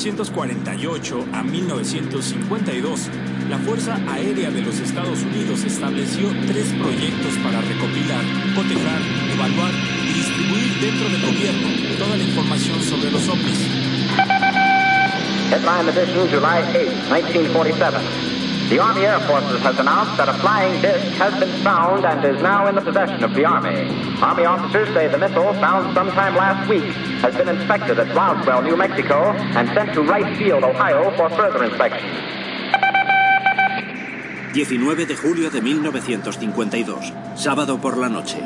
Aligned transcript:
De 0.00 0.06
1948 0.06 1.26
a 1.34 1.42
1952, 1.42 3.10
la 3.50 3.58
Fuerza 3.58 3.98
Aérea 4.08 4.50
de 4.50 4.62
los 4.62 4.80
Estados 4.80 5.20
Unidos 5.20 5.62
estableció 5.62 6.30
tres 6.46 6.72
proyectos 6.72 7.34
para 7.44 7.60
recopilar, 7.60 8.24
cotejar, 8.54 8.98
evaluar 9.34 9.74
y 10.08 10.14
distribuir 10.14 10.80
dentro 10.80 11.06
del 11.06 11.20
gobierno 11.20 11.68
toda 11.98 12.16
la 12.16 12.24
información 12.24 12.80
sobre 12.80 13.10
los 13.10 13.28
ovnis. 13.28 13.58
Headline 15.52 15.92
July 16.30 16.62
8, 16.70 17.28
1947. 17.28 18.29
The 18.70 18.78
Army 18.78 19.00
Air 19.04 19.18
Forces 19.26 19.60
has 19.62 19.76
announced 19.80 20.16
that 20.16 20.28
a 20.28 20.34
flying 20.34 20.80
disc 20.80 21.04
has 21.18 21.34
been 21.40 21.50
found 21.64 22.06
and 22.06 22.24
is 22.24 22.40
now 22.40 22.68
in 22.68 22.76
the 22.76 22.80
possession 22.80 23.24
of 23.24 23.34
the 23.34 23.44
Army. 23.44 23.74
Army 24.22 24.44
officers 24.44 24.86
say 24.94 25.08
the 25.08 25.18
missile, 25.18 25.52
found 25.54 25.92
sometime 25.92 26.36
last 26.36 26.70
week, 26.70 26.84
has 27.18 27.34
been 27.34 27.48
inspected 27.48 27.98
at 27.98 28.14
Roswell, 28.14 28.62
New 28.62 28.76
Mexico, 28.76 29.32
and 29.58 29.68
sent 29.70 29.92
to 29.94 30.02
Wright 30.02 30.38
Field, 30.38 30.62
Ohio, 30.62 31.10
for 31.16 31.28
further 31.30 31.64
inspection. 31.64 32.06
19 34.52 35.06
de 35.06 35.16
julio 35.16 35.50
de 35.50 35.60
1952, 35.62 37.12
sábado 37.34 37.80
por 37.80 37.96
la 37.96 38.08
noche. 38.08 38.38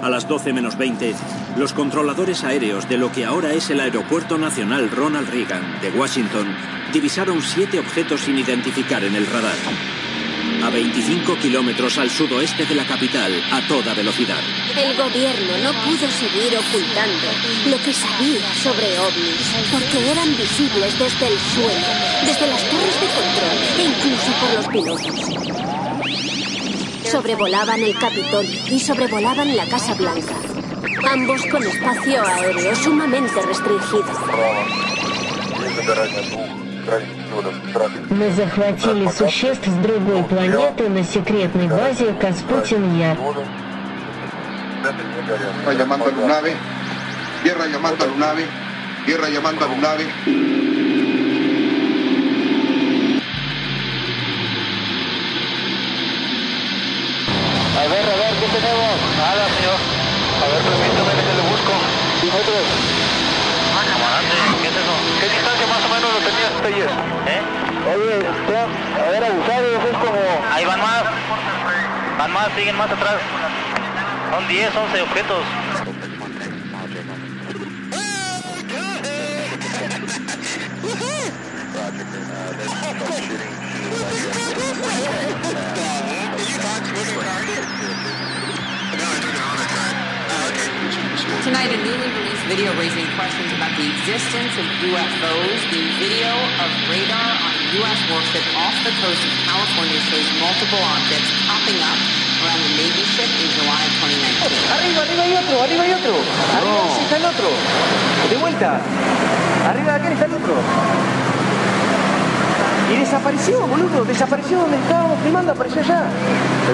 A 0.00 0.08
las 0.08 0.28
12 0.28 0.52
menos 0.52 0.78
20, 0.78 1.12
los 1.56 1.72
controladores 1.72 2.44
aéreos 2.44 2.88
de 2.88 2.98
lo 2.98 3.10
que 3.10 3.24
ahora 3.24 3.52
es 3.52 3.70
el 3.70 3.80
Aeropuerto 3.80 4.36
Nacional 4.36 4.90
Ronald 4.90 5.30
Reagan 5.30 5.80
de 5.80 5.90
Washington 5.90 6.54
divisaron 6.92 7.42
siete 7.42 7.78
objetos 7.78 8.20
sin 8.22 8.38
identificar 8.38 9.02
en 9.04 9.14
el 9.14 9.26
radar. 9.26 9.56
A 10.62 10.70
25 10.70 11.36
kilómetros 11.36 11.98
al 11.98 12.10
sudoeste 12.10 12.66
de 12.66 12.74
la 12.74 12.84
capital, 12.84 13.32
a 13.52 13.60
toda 13.68 13.94
velocidad. 13.94 14.40
El 14.76 14.96
gobierno 14.96 15.58
no 15.62 15.72
pudo 15.84 16.08
seguir 16.10 16.56
ocultando 16.58 17.28
lo 17.70 17.76
que 17.78 17.92
sabía 17.92 18.52
sobre 18.62 18.98
ovnis, 18.98 19.52
porque 19.72 20.10
eran 20.10 20.36
visibles 20.36 20.98
desde 20.98 21.28
el 21.28 21.38
suelo, 21.38 21.86
desde 22.24 22.46
las 22.48 22.62
torres 22.68 23.00
de 23.00 23.08
control 23.16 23.58
e 23.78 23.84
incluso 23.84 24.32
por 24.40 24.50
los 24.54 24.66
pilotos. 24.68 25.16
Sobrevolaban 27.10 27.82
el 27.82 27.96
Capitolio 27.96 28.60
y 28.70 28.80
sobrevolaban 28.80 29.56
la 29.56 29.64
Casa 29.66 29.94
Blanca, 29.94 30.34
ambos 31.09 31.41
con 31.51 31.63
espacio 31.63 32.23
aéreo 32.25 32.75
sumamente 32.75 33.41
restringido. 33.41 34.11
Мы 38.09 38.31
захватили 38.31 39.07
существ 39.07 39.67
с 39.67 39.73
другой 39.75 40.23
планеты 40.23 40.89
на 40.89 41.03
секретной 41.03 41.67
базе 41.67 42.13
Каспутин-Яр. 42.13 43.17
Tierra 45.63 45.73
llamando 45.73 46.05
a 46.05 46.11
Lunave, 46.11 46.55
tierra 47.43 47.67
llamando 47.67 48.03
a 48.03 48.07
Lunave, 48.07 48.45
tierra 49.05 49.29
llamando 49.29 49.65
a 49.65 49.67
Lunave. 49.67 50.05
A 57.77 57.87
ver, 57.87 58.05
a 58.05 58.15
ver, 58.15 58.33
¿qué 58.39 58.47
tenemos? 58.47 58.95
Nada, 59.17 59.45
señor. 59.57 60.04
A 60.46 60.48
ver, 60.48 60.62
permítame 60.62 61.10
que 61.10 61.34
le 61.34 61.42
busco. 61.50 61.72
Sí, 62.20 62.26
nosotros. 62.26 62.62
¿qué 64.62 64.68
es 64.68 64.76
eso? 64.76 64.94
¿Qué 65.18 65.28
distancia 65.28 65.66
más 65.66 65.84
o 65.84 65.88
menos 65.88 66.08
lo 66.14 66.20
tenías 66.22 66.52
ayer? 66.64 66.90
¿Eh? 67.26 67.42
Oye, 67.90 68.30
usted, 68.30 68.54
a 68.54 69.10
ver, 69.10 69.24
abusados, 69.24 69.84
es 69.90 69.96
como... 69.98 70.20
Ahí 70.52 70.64
van 70.64 70.80
más. 70.80 71.02
Van 72.18 72.32
más, 72.32 72.48
siguen 72.56 72.76
más 72.76 72.90
atrás. 72.90 73.16
Son 74.30 74.46
10, 74.46 74.76
11 74.76 75.02
objetos. 75.02 75.42
Tonight, 91.44 91.68
a 91.68 91.78
newly 91.82 92.08
released 92.16 92.44
video 92.48 92.72
raising 92.80 93.04
questions 93.18 93.52
about 93.52 93.74
the 93.76 93.84
existence 93.84 94.54
of 94.56 94.64
UFOs. 94.80 95.60
The 95.68 95.82
video 96.00 96.32
of 96.62 96.70
radar 96.88 97.30
on 97.36 97.52
a 97.52 97.64
U.S. 97.82 98.00
warship 98.08 98.44
off 98.56 98.72
the 98.86 98.94
coast 99.04 99.20
of 99.20 99.32
California 99.44 100.00
shows 100.08 100.26
multiple 100.40 100.80
objects 100.80 101.28
popping 101.44 101.76
up 101.82 101.98
around 102.40 102.60
the 102.62 102.72
Navy 102.80 103.04
ship 103.12 103.28
in 103.36 103.48
July 103.52 103.82
of 103.84 103.92
2019. 104.00 104.48
Arriba, 104.70 105.00
arriba 105.04 105.22
hay 105.22 105.34
otro, 105.36 105.54
arriba 105.60 105.82
hay 105.82 105.92
otro. 105.98 106.14
Arriba 106.56 106.80
sí 106.94 107.00
está 107.04 107.16
el 107.20 107.26
otro. 107.26 107.48
De 108.30 108.36
vuelta. 108.36 108.80
Arriba 109.68 109.88
de 109.92 109.98
aquel 110.00 110.12
está 110.14 110.26
el 110.26 110.34
otro. 110.40 110.54
Y 112.86 112.94
desapareció, 112.96 113.66
boludo. 113.66 114.04
Desapareció 114.04 114.58
donde 114.60 114.78
estábamos 114.78 115.18
filmando, 115.22 115.52
apareció 115.52 115.82
allá. 115.82 116.06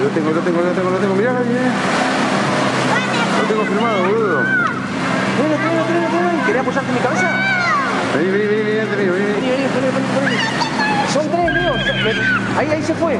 Lo 0.01 0.09
tengo, 0.09 0.31
lo 0.31 0.41
tengo, 0.41 0.61
lo 0.61 0.71
tengo, 0.71 0.89
lo 0.89 0.97
tengo. 0.97 1.15
Mirá, 1.15 1.33
mirá. 1.41 2.12
Lo 3.43 3.49
tengo 3.49 3.65
firmado, 3.65 4.03
boludo. 4.03 4.35
Bueno, 4.37 5.55
bueno, 5.57 5.83
bueno, 5.83 6.23
bueno. 6.23 6.45
¿Querés 6.45 6.61
apoyarte 6.61 6.87
en 6.87 6.95
mi 6.95 7.01
cabeza? 7.01 7.29
Vení, 8.15 8.29
vení, 8.31 8.47
vení, 8.47 8.63
vení, 8.63 8.79
vení, 8.79 9.09
vení. 9.09 9.25
Vení, 9.33 9.49
vení, 9.51 9.67
vení, 9.67 9.89
vení, 9.91 10.07
vení. 10.15 10.37
Son 11.11 11.29
tres, 11.29 11.53
Leo. 11.53 11.73
Ahí, 12.57 12.67
ahí 12.71 12.81
se 12.81 12.93
fue. 12.93 13.19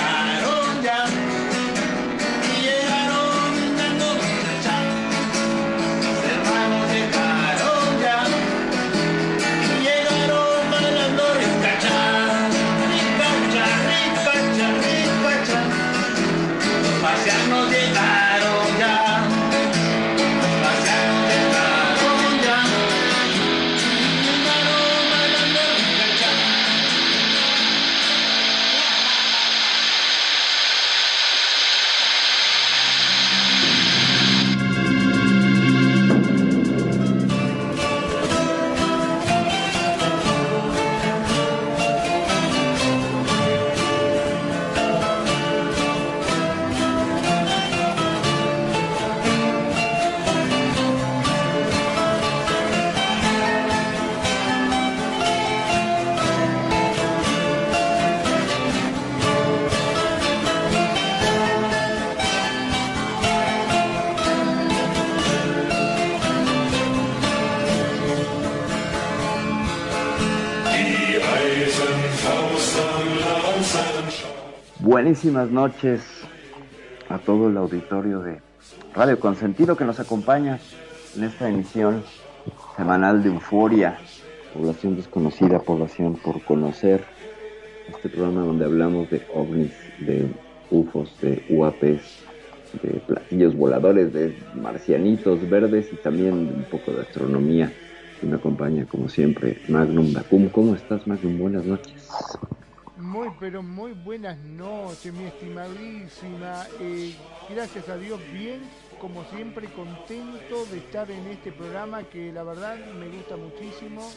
Buenísimas 75.11 75.51
noches 75.51 76.01
a 77.09 77.17
todo 77.17 77.49
el 77.49 77.57
auditorio 77.57 78.21
de 78.21 78.39
Radio 78.95 79.19
Consentido 79.19 79.75
que 79.75 79.83
nos 79.83 79.99
acompaña 79.99 80.57
en 81.17 81.25
esta 81.25 81.49
emisión 81.49 82.01
semanal 82.77 83.21
de 83.21 83.27
Euforia, 83.27 83.97
población 84.53 84.95
desconocida, 84.95 85.59
población 85.59 86.15
por 86.15 86.41
conocer, 86.45 87.03
este 87.89 88.07
programa 88.07 88.45
donde 88.45 88.63
hablamos 88.63 89.09
de 89.09 89.21
ovnis, 89.35 89.73
de 89.99 90.29
UFOs, 90.69 91.19
de 91.19 91.43
UAPs, 91.49 92.23
de 92.81 93.01
platillos 93.05 93.53
voladores, 93.53 94.13
de 94.13 94.33
marcianitos 94.55 95.49
verdes 95.49 95.91
y 95.91 95.97
también 95.97 96.35
un 96.35 96.65
poco 96.71 96.93
de 96.93 97.01
astronomía. 97.01 97.69
Y 98.23 98.27
me 98.27 98.37
acompaña 98.37 98.85
como 98.85 99.09
siempre 99.09 99.61
Magnum 99.67 100.13
Dacum. 100.13 100.47
¿Cómo 100.47 100.73
estás 100.73 101.05
Magnum? 101.05 101.37
Buenas 101.37 101.65
noches. 101.65 102.09
Muy, 103.01 103.29
pero 103.39 103.63
muy 103.63 103.93
buenas 103.93 104.37
noches, 104.37 105.11
mi 105.11 105.25
estimadísima. 105.25 106.65
Eh, 106.79 107.15
gracias 107.49 107.89
a 107.89 107.97
Dios, 107.97 108.19
bien, 108.31 108.59
como 108.99 109.23
siempre, 109.25 109.67
contento 109.69 110.65
de 110.71 110.77
estar 110.77 111.09
en 111.09 111.25
este 111.27 111.51
programa 111.51 112.03
que 112.03 112.31
la 112.31 112.43
verdad 112.43 112.77
me 112.99 113.07
gusta 113.07 113.35
muchísimo. 113.35 114.07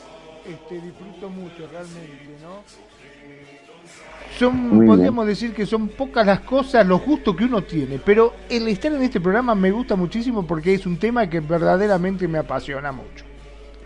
Este, 0.46 0.80
disfruto 0.82 1.30
mucho 1.30 1.66
realmente, 1.72 2.36
¿no? 2.42 2.62
Son, 4.38 4.54
Muy 4.54 4.80
bien. 4.80 4.86
podríamos 4.86 5.26
decir 5.26 5.54
que 5.54 5.64
son 5.64 5.88
pocas 5.88 6.26
las 6.26 6.40
cosas, 6.40 6.86
los 6.86 7.02
gustos 7.02 7.34
que 7.34 7.44
uno 7.44 7.62
tiene, 7.62 7.98
pero 7.98 8.34
el 8.50 8.68
estar 8.68 8.92
en 8.92 9.02
este 9.02 9.20
programa 9.20 9.54
me 9.54 9.70
gusta 9.70 9.96
muchísimo 9.96 10.46
porque 10.46 10.74
es 10.74 10.84
un 10.84 10.98
tema 10.98 11.28
que 11.30 11.40
verdaderamente 11.40 12.28
me 12.28 12.38
apasiona 12.38 12.92
mucho. 12.92 13.24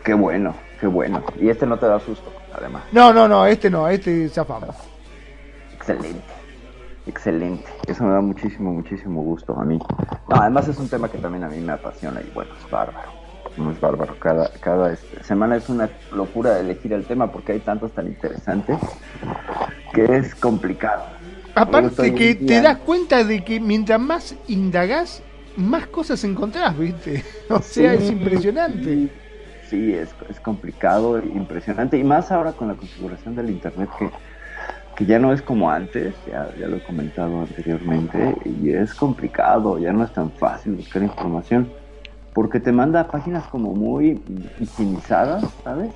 Qué 0.04 0.14
bueno, 0.14 0.54
qué 0.80 0.88
bueno. 0.88 1.22
Y 1.40 1.48
este 1.48 1.66
no 1.66 1.78
te 1.78 1.86
da 1.86 2.00
susto, 2.00 2.32
además. 2.52 2.82
No, 2.90 3.12
no, 3.12 3.28
no, 3.28 3.46
este 3.46 3.70
no, 3.70 3.88
este 3.88 4.28
zafamos. 4.28 4.74
Excelente. 5.92 6.22
Excelente. 7.06 7.64
Eso 7.86 8.04
me 8.04 8.12
da 8.12 8.20
muchísimo, 8.20 8.72
muchísimo 8.72 9.22
gusto 9.22 9.58
a 9.58 9.64
mí. 9.64 9.78
No, 10.28 10.36
además 10.36 10.68
es 10.68 10.78
un 10.78 10.88
tema 10.88 11.08
que 11.10 11.18
también 11.18 11.44
a 11.44 11.48
mí 11.48 11.58
me 11.60 11.72
apasiona 11.72 12.20
y 12.20 12.30
bueno, 12.34 12.50
es 12.62 12.70
bárbaro. 12.70 13.08
No 13.56 13.70
es 13.70 13.80
bárbaro. 13.80 14.14
Cada, 14.20 14.50
cada 14.60 14.92
este, 14.92 15.22
semana 15.24 15.56
es 15.56 15.68
una 15.70 15.88
locura 16.12 16.58
elegir 16.60 16.92
el 16.92 17.04
tema 17.06 17.32
porque 17.32 17.52
hay 17.52 17.60
tantos 17.60 17.92
tan 17.92 18.06
interesantes 18.06 18.78
que 19.94 20.04
es 20.16 20.34
complicado. 20.34 21.04
Aparte 21.54 22.14
que 22.14 22.34
te 22.34 22.60
das 22.60 22.78
cuenta 22.78 23.24
de 23.24 23.42
que 23.42 23.58
mientras 23.58 23.98
más 23.98 24.36
indagás, 24.46 25.22
más 25.56 25.86
cosas 25.86 26.22
encontrás, 26.24 26.76
¿viste? 26.78 27.24
O 27.50 27.60
sea, 27.62 27.96
Sí. 27.96 28.04
es 28.04 28.10
impresionante. 28.10 29.08
Sí, 29.68 29.92
es, 29.94 30.10
es 30.28 30.40
complicado, 30.40 31.18
impresionante, 31.18 31.98
y 31.98 32.04
más 32.04 32.30
ahora 32.30 32.52
con 32.52 32.68
la 32.68 32.74
configuración 32.74 33.34
del 33.34 33.50
Internet 33.50 33.90
que, 33.98 34.08
que 34.98 35.06
ya 35.06 35.20
no 35.20 35.32
es 35.32 35.42
como 35.42 35.70
antes, 35.70 36.12
ya, 36.26 36.48
ya 36.58 36.66
lo 36.66 36.78
he 36.78 36.80
comentado 36.80 37.42
anteriormente, 37.42 38.34
y 38.44 38.70
es 38.70 38.92
complicado, 38.94 39.78
ya 39.78 39.92
no 39.92 40.02
es 40.02 40.12
tan 40.12 40.32
fácil 40.32 40.74
buscar 40.74 41.04
información, 41.04 41.68
porque 42.34 42.58
te 42.58 42.72
manda 42.72 43.02
a 43.02 43.06
páginas 43.06 43.46
como 43.46 43.74
muy 43.74 44.20
higienizadas, 44.58 45.44
¿sabes? 45.62 45.92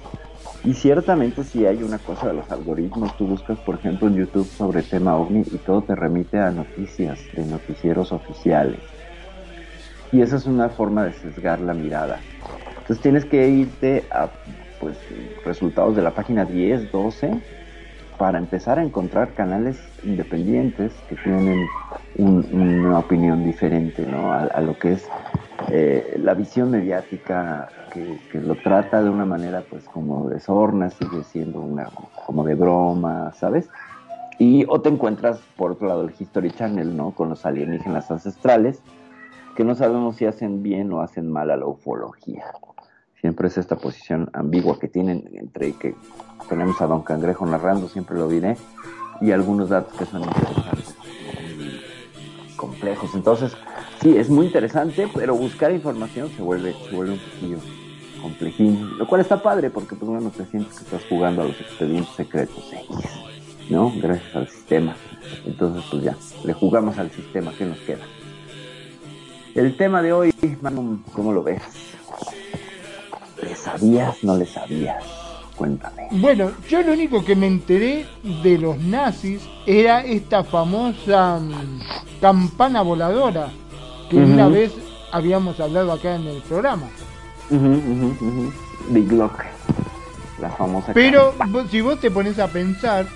Y 0.63 0.75
ciertamente 0.75 1.43
si 1.43 1.67
hay 1.67 1.83
una 1.83 1.99
cosa 1.99 2.29
de 2.29 2.35
los 2.35 2.49
algoritmos, 2.53 3.17
tú 3.17 3.27
buscas 3.27 3.59
por 3.59 3.75
ejemplo 3.75 4.07
en 4.07 4.15
YouTube 4.15 4.47
sobre 4.47 4.83
tema 4.83 5.17
ovni 5.17 5.41
y 5.41 5.59
todo 5.59 5.83
te 5.83 5.97
remite 5.97 6.39
a 6.39 6.53
noticias 6.53 7.19
de 7.33 7.45
noticieros 7.45 8.13
oficiales. 8.13 8.79
Y 10.13 10.21
esa 10.21 10.37
es 10.37 10.47
una 10.47 10.69
forma 10.69 11.03
de 11.05 11.13
sesgar 11.15 11.59
la 11.61 11.75
mirada. 11.75 12.21
Entonces 12.69 13.01
tienes 13.01 13.25
que 13.25 13.49
irte 13.49 14.05
a 14.13 14.29
pues 14.79 14.97
resultados 15.45 15.97
de 15.97 16.03
la 16.03 16.13
página 16.13 16.45
10, 16.45 16.93
12 16.93 17.62
para 18.19 18.39
empezar 18.39 18.79
a 18.79 18.83
encontrar 18.83 19.35
canales 19.35 19.81
independientes 20.03 20.93
que 21.09 21.17
tienen 21.17 21.67
un- 22.15 22.47
una 22.53 22.99
opinión 22.99 23.45
diferente 23.45 24.03
¿no? 24.07 24.33
a, 24.33 24.61
lo 24.61 24.79
que 24.79 24.93
es 24.93 25.09
eh, 25.71 26.17
la 26.19 26.35
visión 26.35 26.71
mediática 26.71 27.73
que, 27.93 28.41
lo 28.41 28.55
trata 28.57 29.03
de 29.03 29.11
una 29.11 29.27
manera 29.27 29.63
pues 29.69 29.85
como 29.85 30.29
de 30.29 30.41
sorna, 30.41 30.91
sigue 30.91 31.23
siendo 31.25 31.61
una 31.61 31.89
como 32.27 32.45
de 32.45 32.55
broma, 32.55 33.33
¿sabes? 33.33 33.69
Y 34.39 34.65
o 34.69 34.81
te 34.81 34.89
encuentras 34.89 35.41
por 35.57 35.73
otro 35.73 35.89
lado 35.89 36.03
el 36.03 36.15
History 36.19 36.51
Channel, 36.51 36.97
¿no? 36.97 37.13
Con 37.13 37.29
los 37.29 37.45
alienígenas 37.45 38.11
ancestrales, 38.11 38.83
que 39.55 39.65
no 39.65 39.75
sabemos 39.75 40.17
si 40.17 40.25
hacen 40.25 40.63
bien 40.63 40.93
o 40.93 41.01
hacen 41.03 41.31
mal 41.31 41.51
a 41.51 41.57
la 41.57 41.67
ufología. 41.67 42.45
Siempre 43.23 43.47
es 43.47 43.57
esta 43.57 43.77
posición 43.77 44.29
ambigua 44.33 44.81
que 44.81 44.89
tienen 44.89 45.31
entre 45.35 45.73
que 45.75 45.95
tenemos 46.49 46.81
a 46.83 46.87
Don 46.87 47.03
Cangrejo 47.03 47.47
narrando, 47.47 47.89
siempre 47.89 48.19
lo 48.19 48.29
diré, 48.29 48.57
y 49.21 49.31
algunos 49.31 49.69
datos 49.69 49.97
que 49.97 50.05
son 50.05 50.25
interesantes, 50.25 50.97
complejos. 52.57 53.15
Entonces, 53.15 53.57
sí, 54.01 54.17
es 54.17 54.29
muy 54.29 54.47
interesante, 54.47 55.09
pero 55.15 55.37
buscar 55.37 55.71
información 55.71 56.31
se 56.31 56.43
vuelve, 56.43 56.75
se 56.75 56.97
un 56.97 57.19
poquillo 57.19 57.59
complejín, 58.21 58.99
lo 58.99 59.07
cual 59.07 59.21
está 59.21 59.41
padre 59.41 59.71
porque 59.71 59.95
pues 59.95 60.11
bueno, 60.11 60.31
te 60.31 60.45
sientes 60.47 60.79
que 60.79 60.85
estás 60.85 61.05
jugando 61.09 61.43
a 61.43 61.45
los 61.45 61.61
expedientes 61.61 62.15
secretos 62.15 62.73
¿no? 63.71 63.93
Gracias 64.01 64.35
al 64.35 64.49
sistema. 64.49 64.97
Entonces, 65.47 65.85
pues 65.91 66.03
ya, 66.03 66.17
le 66.45 66.53
jugamos 66.53 66.99
al 66.99 67.11
sistema, 67.13 67.53
¿qué 67.57 67.67
nos 67.67 67.79
queda? 67.79 68.05
El 69.55 69.77
tema 69.77 70.03
de 70.03 70.13
hoy, 70.13 70.35
Manu, 70.61 71.03
¿cómo 71.13 71.33
lo 71.33 71.45
ves? 71.45 71.63
¿Le 73.43 73.55
sabías? 73.57 74.23
¿No 74.23 74.37
le 74.37 74.47
sabías? 74.47 75.05
Cuéntame. 75.57 76.09
Bueno, 76.13 76.51
yo 76.69 76.83
lo 76.83 76.93
único 76.93 77.25
que 77.25 77.37
me 77.37 77.47
enteré 77.47 78.07
de 78.43 78.59
los 78.59 78.79
nazis 78.79 79.43
era 79.67 80.01
esta 80.05 80.43
famosa 80.45 81.39
mm, 81.41 81.81
campana 82.21 82.83
voladora 82.83 83.51
que 84.09 84.17
una 84.17 84.49
vez 84.49 84.73
habíamos 85.13 85.59
hablado 85.61 85.93
acá 85.93 86.15
en 86.17 86.27
el 86.27 86.43
programa. 86.43 86.87
Ujú, 87.51 87.67
ujú, 87.67 88.07
ujú. 88.21 88.53
Big 88.89 89.13
Lock, 89.13 89.43
la 90.41 90.51
famosa. 90.51 90.93
Pero 90.93 91.35
vos- 91.49 91.67
si 91.71 91.81
vos 91.81 92.01
te 92.01 92.11
pones 92.11 92.39
a 92.39 92.49
pensar, 92.49 93.07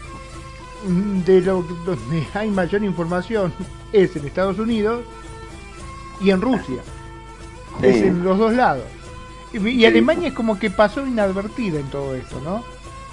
mm, 0.87 1.21
de 1.21 1.41
lo 1.41 1.63
donde 1.85 2.27
hay 2.35 2.51
mayor 2.51 2.85
información 2.85 3.53
es 3.93 4.15
en 4.17 4.27
Estados 4.27 4.59
Unidos 4.59 5.05
y 6.21 6.31
en 6.31 6.41
Rusia. 6.41 6.83
Sí. 7.81 7.87
Es 7.87 7.97
en 8.03 8.23
los 8.25 8.39
dos 8.39 8.53
lados. 8.53 8.85
Y. 9.57 9.85
Alemania 9.85 10.29
es 10.29 10.35
como 10.35 10.59
que 10.59 10.71
pasó 10.71 11.07
inadvertida 11.07 11.81
en 11.81 11.87
todo 11.91 12.15
esto, 12.15 12.41
¿no? 12.41 12.65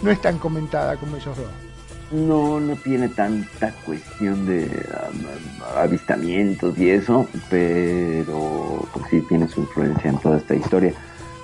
No 0.01 0.11
es 0.11 0.21
tan 0.21 0.37
comentada 0.37 0.97
como 0.97 1.15
ellos 1.15 1.37
dos. 1.37 1.47
No, 2.11 2.59
no 2.59 2.75
tiene 2.75 3.09
tanta 3.09 3.71
cuestión 3.85 4.45
de 4.45 4.65
um, 4.65 5.77
avistamientos 5.77 6.77
y 6.77 6.91
eso, 6.91 7.27
pero 7.49 8.85
pues 8.93 9.05
sí 9.09 9.21
tiene 9.27 9.47
su 9.47 9.61
influencia 9.61 10.11
en 10.11 10.19
toda 10.19 10.37
esta 10.37 10.55
historia. 10.55 10.93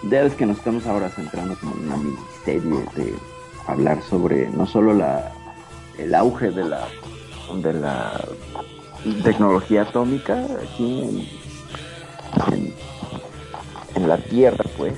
Ya 0.04 0.24
ves 0.24 0.36
que 0.36 0.46
nos 0.46 0.58
estamos 0.58 0.86
ahora 0.86 1.10
centrando 1.10 1.56
como 1.56 1.76
en 1.76 1.86
una 1.88 1.98
miniserie 1.98 2.86
de 2.96 3.16
hablar 3.68 4.02
sobre 4.04 4.50
no 4.50 4.66
solo 4.66 4.94
la 4.94 5.32
el 5.98 6.16
auge 6.16 6.52
de 6.52 6.64
la 6.64 6.88
de 7.62 7.74
la 7.74 8.26
tecnología 9.24 9.84
atómica 9.84 10.46
aquí 10.64 11.02
en, 11.02 12.54
en, 12.54 12.74
en 13.96 14.08
la 14.08 14.18
Tierra, 14.18 14.64
pues, 14.78 14.94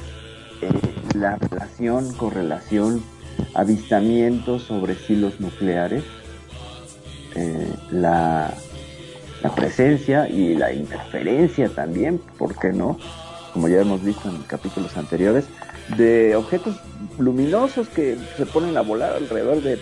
eh, 0.61 0.69
la 1.15 1.35
relación, 1.35 2.13
correlación, 2.13 3.03
avistamientos 3.53 4.63
sobre 4.63 4.95
silos 4.95 5.39
nucleares, 5.39 6.03
eh, 7.35 7.73
la, 7.91 8.53
presencia 9.55 10.29
y 10.29 10.55
la 10.55 10.71
interferencia 10.71 11.67
también, 11.69 12.19
¿por 12.37 12.57
qué 12.57 12.71
no? 12.71 12.97
Como 13.53 13.67
ya 13.67 13.81
hemos 13.81 14.03
visto 14.03 14.29
en 14.29 14.37
capítulos 14.43 14.95
anteriores, 14.97 15.45
de 15.97 16.35
objetos 16.35 16.75
luminosos 17.17 17.89
que 17.89 18.17
se 18.37 18.45
ponen 18.45 18.77
a 18.77 18.81
volar 18.81 19.13
alrededor 19.13 19.61
de, 19.61 19.77
de 19.77 19.81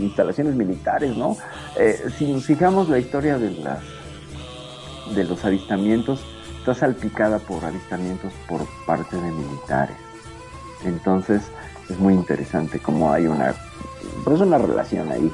instalaciones 0.00 0.54
militares, 0.54 1.16
¿no? 1.16 1.36
Eh, 1.78 2.10
si 2.18 2.30
nos 2.30 2.44
fijamos 2.44 2.88
la 2.88 2.98
historia 2.98 3.38
de 3.38 3.50
las 3.52 3.80
de 5.14 5.24
los 5.24 5.44
avistamientos 5.44 6.20
está 6.70 6.86
salpicada 6.86 7.38
por 7.38 7.64
avistamientos 7.64 8.32
por 8.46 8.66
parte 8.86 9.16
de 9.16 9.30
militares. 9.30 9.96
Entonces 10.84 11.42
es 11.88 11.98
muy 11.98 12.12
interesante 12.12 12.78
cómo 12.78 13.10
hay 13.10 13.26
una, 13.26 13.54
pues 14.24 14.40
una 14.40 14.58
relación 14.58 15.10
ahí 15.10 15.32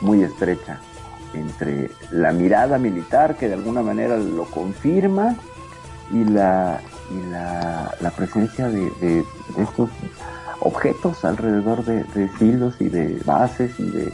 muy 0.00 0.22
estrecha 0.22 0.80
entre 1.34 1.90
la 2.10 2.32
mirada 2.32 2.78
militar 2.78 3.36
que 3.36 3.48
de 3.48 3.54
alguna 3.54 3.82
manera 3.82 4.16
lo 4.16 4.44
confirma 4.46 5.36
y 6.10 6.24
la, 6.24 6.80
y 7.10 7.30
la, 7.30 7.94
la 8.00 8.10
presencia 8.10 8.68
de, 8.68 9.24
estos 9.58 9.88
objetos 10.60 11.24
alrededor 11.24 11.84
de, 11.84 12.04
de 12.14 12.28
silos 12.38 12.74
y 12.80 12.88
de 12.88 13.20
bases 13.24 13.78
y 13.78 13.84
de 13.84 14.12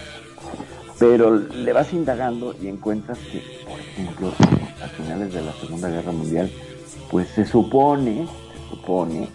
Pero 0.98 1.36
le 1.36 1.72
vas 1.74 1.94
indagando 1.94 2.54
y 2.62 2.68
encuentras 2.68 3.18
que, 3.20 3.42
por 3.70 3.80
ejemplo, 3.80 4.34
a 4.84 4.88
finales 4.90 5.34
de 5.34 5.42
la 5.42 5.54
Segunda 5.54 5.90
Guerra 5.90 6.12
Mundial, 6.12 6.52
pues 7.10 7.28
se 7.30 7.46
supone, 7.46 8.28
se 8.54 8.70
supone 8.76 9.30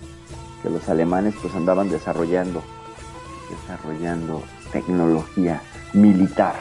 que 0.62 0.70
los 0.70 0.86
alemanes 0.88 1.34
pues 1.40 1.54
andaban 1.54 1.88
desarrollando, 1.88 2.62
desarrollando 3.50 4.42
tecnología 4.72 5.60
militar. 5.92 6.54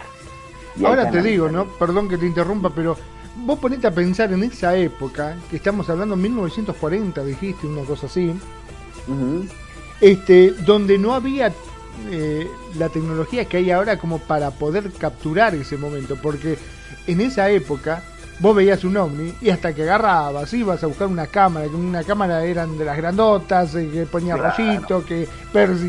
Y 0.76 0.86
Ahora 0.86 1.10
te 1.10 1.22
digo, 1.22 1.50
¿no? 1.50 1.66
Perdón 1.66 2.10
que 2.10 2.18
te 2.18 2.26
interrumpa, 2.26 2.70
pero 2.70 2.98
vos 3.36 3.60
ponete 3.60 3.88
a 3.88 3.92
pensar 3.92 4.32
en 4.32 4.44
esa 4.44 4.76
época, 4.76 5.38
que 5.50 5.58
estamos 5.58 5.90
hablando 5.90 6.16
1940, 6.16 7.24
dijiste, 7.24 7.68
una 7.68 7.84
cosa 7.84 8.08
así, 8.08 8.34
este, 10.02 10.52
donde 10.66 10.98
no 10.98 11.14
había 11.14 11.54
eh, 12.10 12.48
la 12.78 12.90
tecnología 12.90 13.46
que 13.46 13.58
hay 13.58 13.72
ahora 13.72 13.98
como 13.98 14.20
para 14.20 14.52
poder 14.52 14.92
capturar 14.94 15.56
ese 15.56 15.78
momento, 15.78 16.16
porque 16.22 16.58
en 17.08 17.22
esa 17.22 17.50
época 17.50 18.04
vos 18.40 18.56
veías 18.56 18.84
un 18.84 18.98
ovni 18.98 19.34
y 19.42 19.50
hasta 19.50 19.74
que 19.74 19.84
agarrabas, 19.84 20.54
ibas 20.54 20.84
a 20.84 20.88
buscar 20.88 21.08
una 21.08 21.28
cámara, 21.28 21.68
que 21.68 21.76
una 21.76 22.04
cámara 22.04 22.44
eran 22.44 22.78
de 22.78 22.86
las 22.86 22.98
grandotas, 22.98 23.76
eh, 23.76 23.90
que 23.92 24.06
ponía 24.06 24.36
Claro. 24.36 24.54
rollito, 24.58 25.06
que 25.06 25.28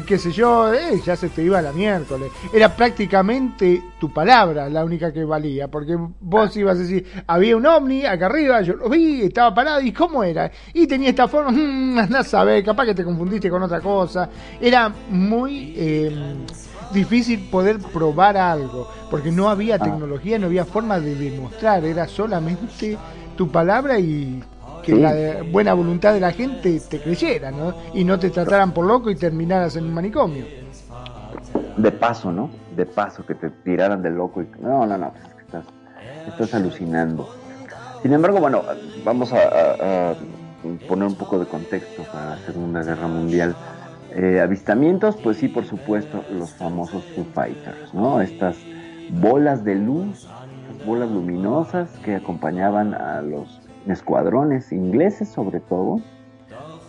qué 0.06 0.18
sé 0.18 0.30
yo, 0.30 0.72
eh, 0.72 1.00
ya 1.04 1.16
se 1.16 1.28
te 1.30 1.42
iba 1.42 1.60
la 1.62 1.72
miércoles. 1.72 2.30
Era 2.52 2.74
prácticamente 2.76 3.82
tu 3.98 4.12
palabra 4.12 4.68
la 4.68 4.84
única 4.84 5.12
que 5.12 5.24
valía, 5.24 5.68
porque 5.68 5.96
vos 6.20 6.56
ibas 6.56 6.76
a 6.76 6.80
decir, 6.80 7.06
había 7.26 7.56
un 7.56 7.66
ovni 7.66 8.04
acá 8.04 8.26
arriba, 8.26 8.60
yo 8.62 8.74
lo 8.74 8.88
vi, 8.88 9.22
estaba 9.22 9.54
parado, 9.54 9.80
¿y 9.80 9.92
cómo 9.92 10.22
era? 10.22 10.50
Y 10.72 10.86
tenía 10.86 11.10
esta 11.10 11.26
forma, 11.28 11.50
mm, 11.50 11.98
andá 11.98 12.20
a 12.20 12.24
saber, 12.24 12.62
capaz 12.64 12.84
que 12.86 12.94
te 12.94 13.04
confundiste 13.04 13.48
con 13.50 13.62
otra 13.62 13.80
cosa. 13.80 14.28
Era 14.60 14.92
muy 15.10 15.74
eh, 15.76 16.34
difícil 16.94 17.48
poder 17.50 17.78
probar 17.78 18.36
algo, 18.38 18.88
porque 19.10 19.30
no 19.30 19.48
había 19.50 19.78
tecnología, 19.78 20.38
no 20.38 20.46
había 20.46 20.64
forma 20.64 20.98
de 21.00 21.14
demostrar, 21.16 21.84
era 21.84 22.06
solamente 22.08 22.96
tu 23.36 23.50
palabra 23.50 23.98
y 23.98 24.42
que 24.82 24.92
Sí. 24.94 24.98
la 25.00 25.42
buena 25.50 25.74
voluntad 25.74 26.12
de 26.14 26.20
la 26.20 26.30
gente 26.32 26.80
te 26.80 27.00
creyera, 27.00 27.50
¿no? 27.50 27.74
Y 27.94 28.04
no 28.04 28.18
te 28.18 28.30
trataran 28.30 28.72
por 28.72 28.86
loco 28.86 29.10
y 29.10 29.16
terminaras 29.16 29.76
en 29.76 29.84
un 29.84 29.94
manicomio. 29.94 30.44
de 31.76 31.90
paso, 31.90 32.30
¿no? 32.30 32.50
De 32.76 32.86
paso, 32.86 33.26
que 33.26 33.34
te 33.34 33.50
tiraran 33.50 34.00
de 34.00 34.10
loco 34.10 34.40
y... 34.42 34.46
No, 34.62 34.86
no, 34.86 34.96
no, 34.96 35.12
estás, 35.44 35.64
estás 36.28 36.54
alucinando. 36.54 37.28
Sin 38.00 38.12
embargo, 38.12 38.38
bueno, 38.38 38.62
vamos 39.04 39.32
a, 39.32 39.38
a- 39.38 40.10
a 40.10 40.14
poner 40.86 41.08
un 41.08 41.14
poco 41.16 41.38
de 41.38 41.46
contexto 41.46 42.04
para 42.12 42.36
la 42.36 42.46
Segunda 42.46 42.82
Guerra 42.84 43.08
Mundial. 43.08 43.56
Eh, 44.16 44.40
avistamientos, 44.40 45.16
pues 45.16 45.38
sí, 45.38 45.48
por 45.48 45.64
supuesto, 45.64 46.24
los 46.30 46.50
famosos 46.54 47.04
Foo 47.14 47.24
Fighters, 47.34 47.92
¿no? 47.92 48.20
Estas 48.20 48.56
bolas 49.08 49.64
de 49.64 49.74
luz, 49.74 50.28
bolas 50.84 51.10
luminosas 51.10 51.98
que 52.04 52.14
acompañaban 52.14 52.94
a 52.94 53.22
los 53.22 53.60
escuadrones 53.86 54.70
ingleses, 54.70 55.28
sobre 55.28 55.58
todo, 55.60 56.00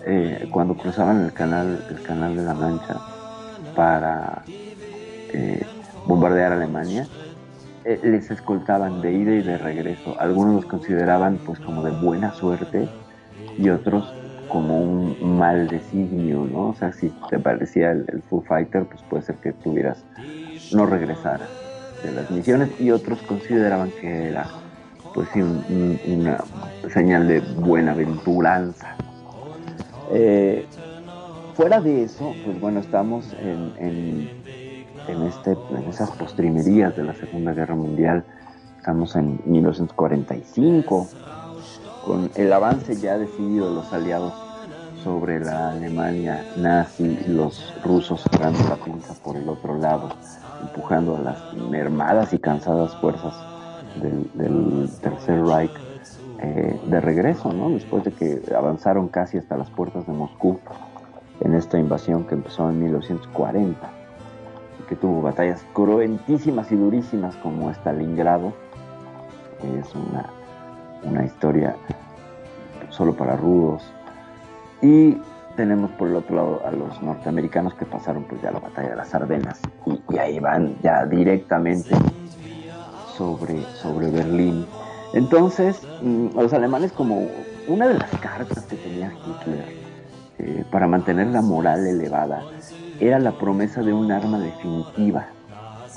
eh, 0.05 0.47
cuando 0.51 0.77
cruzaban 0.77 1.25
el 1.25 1.33
canal, 1.33 1.83
el 1.89 2.01
canal 2.03 2.35
de 2.35 2.43
la 2.43 2.53
Mancha 2.53 3.01
para 3.73 4.43
eh, 5.33 5.65
bombardear 6.05 6.51
Alemania, 6.51 7.07
eh, 7.85 7.99
les 8.03 8.29
escoltaban 8.29 9.01
de 9.01 9.13
ida 9.13 9.33
y 9.33 9.41
de 9.41 9.57
regreso. 9.57 10.15
Algunos 10.19 10.55
los 10.55 10.65
consideraban 10.65 11.39
pues 11.43 11.59
como 11.59 11.83
de 11.83 11.91
buena 11.91 12.31
suerte 12.33 12.87
y 13.57 13.69
otros 13.69 14.13
como 14.55 14.79
un 14.79 15.17
mal 15.37 15.67
designio, 15.67 16.47
¿no? 16.49 16.69
O 16.69 16.73
sea, 16.75 16.93
si 16.93 17.09
te 17.29 17.37
parecía 17.39 17.91
el, 17.91 18.05
el 18.07 18.21
Foo 18.21 18.41
Fighter, 18.41 18.85
pues 18.85 19.01
puede 19.09 19.21
ser 19.23 19.35
que 19.35 19.51
tuvieras 19.51 20.01
no 20.71 20.85
regresar 20.85 21.49
de 22.01 22.13
las 22.13 22.31
misiones 22.31 22.69
y 22.79 22.89
otros 22.91 23.21
consideraban 23.23 23.91
que 23.99 24.07
era 24.29 24.49
pues 25.13 25.27
sí 25.33 25.41
un- 25.41 25.65
un- 25.67 25.99
una 26.05 26.37
señal 26.87 27.27
de 27.27 27.41
buena 27.41 27.91
aventuranza. 27.91 28.95
Eh, 30.09 30.65
fuera 31.53 31.81
de 31.81 32.03
eso, 32.03 32.37
pues 32.41 32.57
bueno, 32.57 32.79
estamos 32.79 33.33
en, 33.33 33.73
en, 33.77 34.29
en 35.07 35.23
este, 35.23 35.57
en 35.67 35.85
esas 35.89 36.11
postrimerías 36.11 36.95
de 36.95 37.03
la 37.03 37.13
Segunda 37.15 37.51
Guerra 37.51 37.75
Mundial. 37.75 38.23
Estamos 38.77 39.17
en 39.17 39.37
1945, 39.45 41.09
con 42.05 42.29
el 42.35 42.53
avance 42.53 42.95
ya 42.97 43.17
decidido 43.17 43.67
de 43.67 43.75
los 43.75 43.91
aliados 43.91 44.44
sobre 45.05 45.39
la 45.39 45.69
Alemania 45.69 46.43
nazi, 46.57 47.15
los 47.27 47.75
rusos 47.83 48.23
dando 48.41 48.67
la 48.67 48.75
pinza 48.75 49.13
por 49.23 49.35
el 49.35 49.47
otro 49.47 49.77
lado, 49.77 50.09
empujando 50.63 51.17
a 51.17 51.19
las 51.19 51.53
mermadas 51.53 52.33
y 52.33 52.39
cansadas 52.39 52.95
fuerzas 52.95 53.35
del, 54.01 54.27
del 54.33 54.89
Tercer 55.03 55.45
Reich 55.45 55.69
eh, 56.41 56.81
de 56.87 57.01
regreso, 57.01 57.53
¿no? 57.53 57.69
Después 57.69 58.03
de 58.03 58.13
que 58.13 58.41
avanzaron 58.55 59.07
casi 59.07 59.37
hasta 59.37 59.55
las 59.55 59.69
puertas 59.69 60.07
de 60.07 60.13
Moscú 60.13 60.59
en 61.41 61.53
esta 61.53 61.77
invasión 61.77 62.25
que 62.25 62.33
empezó 62.33 62.67
en 62.67 62.79
1940 62.79 63.87
y 64.79 64.83
que 64.89 64.95
tuvo 64.95 65.21
batallas 65.21 65.63
cruentísimas 65.73 66.71
y 66.71 66.77
durísimas 66.77 67.35
como 67.35 67.69
Stalingrado, 67.69 68.53
que 69.61 69.79
es 69.81 69.93
una, 69.93 70.31
una 71.03 71.23
historia 71.23 71.75
solo 72.89 73.15
para 73.15 73.35
rudos. 73.35 73.83
Y 74.81 75.17
tenemos 75.55 75.91
por 75.91 76.09
el 76.09 76.15
otro 76.15 76.35
lado 76.35 76.61
a 76.65 76.71
los 76.71 77.01
norteamericanos 77.01 77.73
que 77.75 77.85
pasaron 77.85 78.23
pues 78.25 78.41
ya 78.41 78.51
la 78.51 78.59
batalla 78.59 78.89
de 78.89 78.95
las 78.95 79.13
Ardenas 79.15 79.59
y, 79.85 80.17
ahí 80.17 80.39
van 80.39 80.75
ya 80.81 81.05
directamente 81.05 81.95
sobre, 83.15 83.61
sobre 83.75 84.11
Berlín. 84.11 84.65
Entonces, 85.13 85.81
mm, 86.01 86.37
los 86.37 86.53
alemanes 86.53 86.91
como 86.91 87.27
una 87.67 87.87
de 87.87 87.97
las 87.97 88.09
cartas 88.19 88.65
que 88.65 88.75
tenía 88.75 89.11
Hitler 89.13 89.65
eh, 90.37 90.65
para 90.69 90.87
mantener 90.87 91.27
la 91.27 91.41
moral 91.41 91.87
elevada 91.87 92.43
era 92.99 93.19
la 93.19 93.31
promesa 93.31 93.81
de 93.81 93.93
un 93.93 94.11
arma 94.11 94.39
definitiva. 94.39 95.27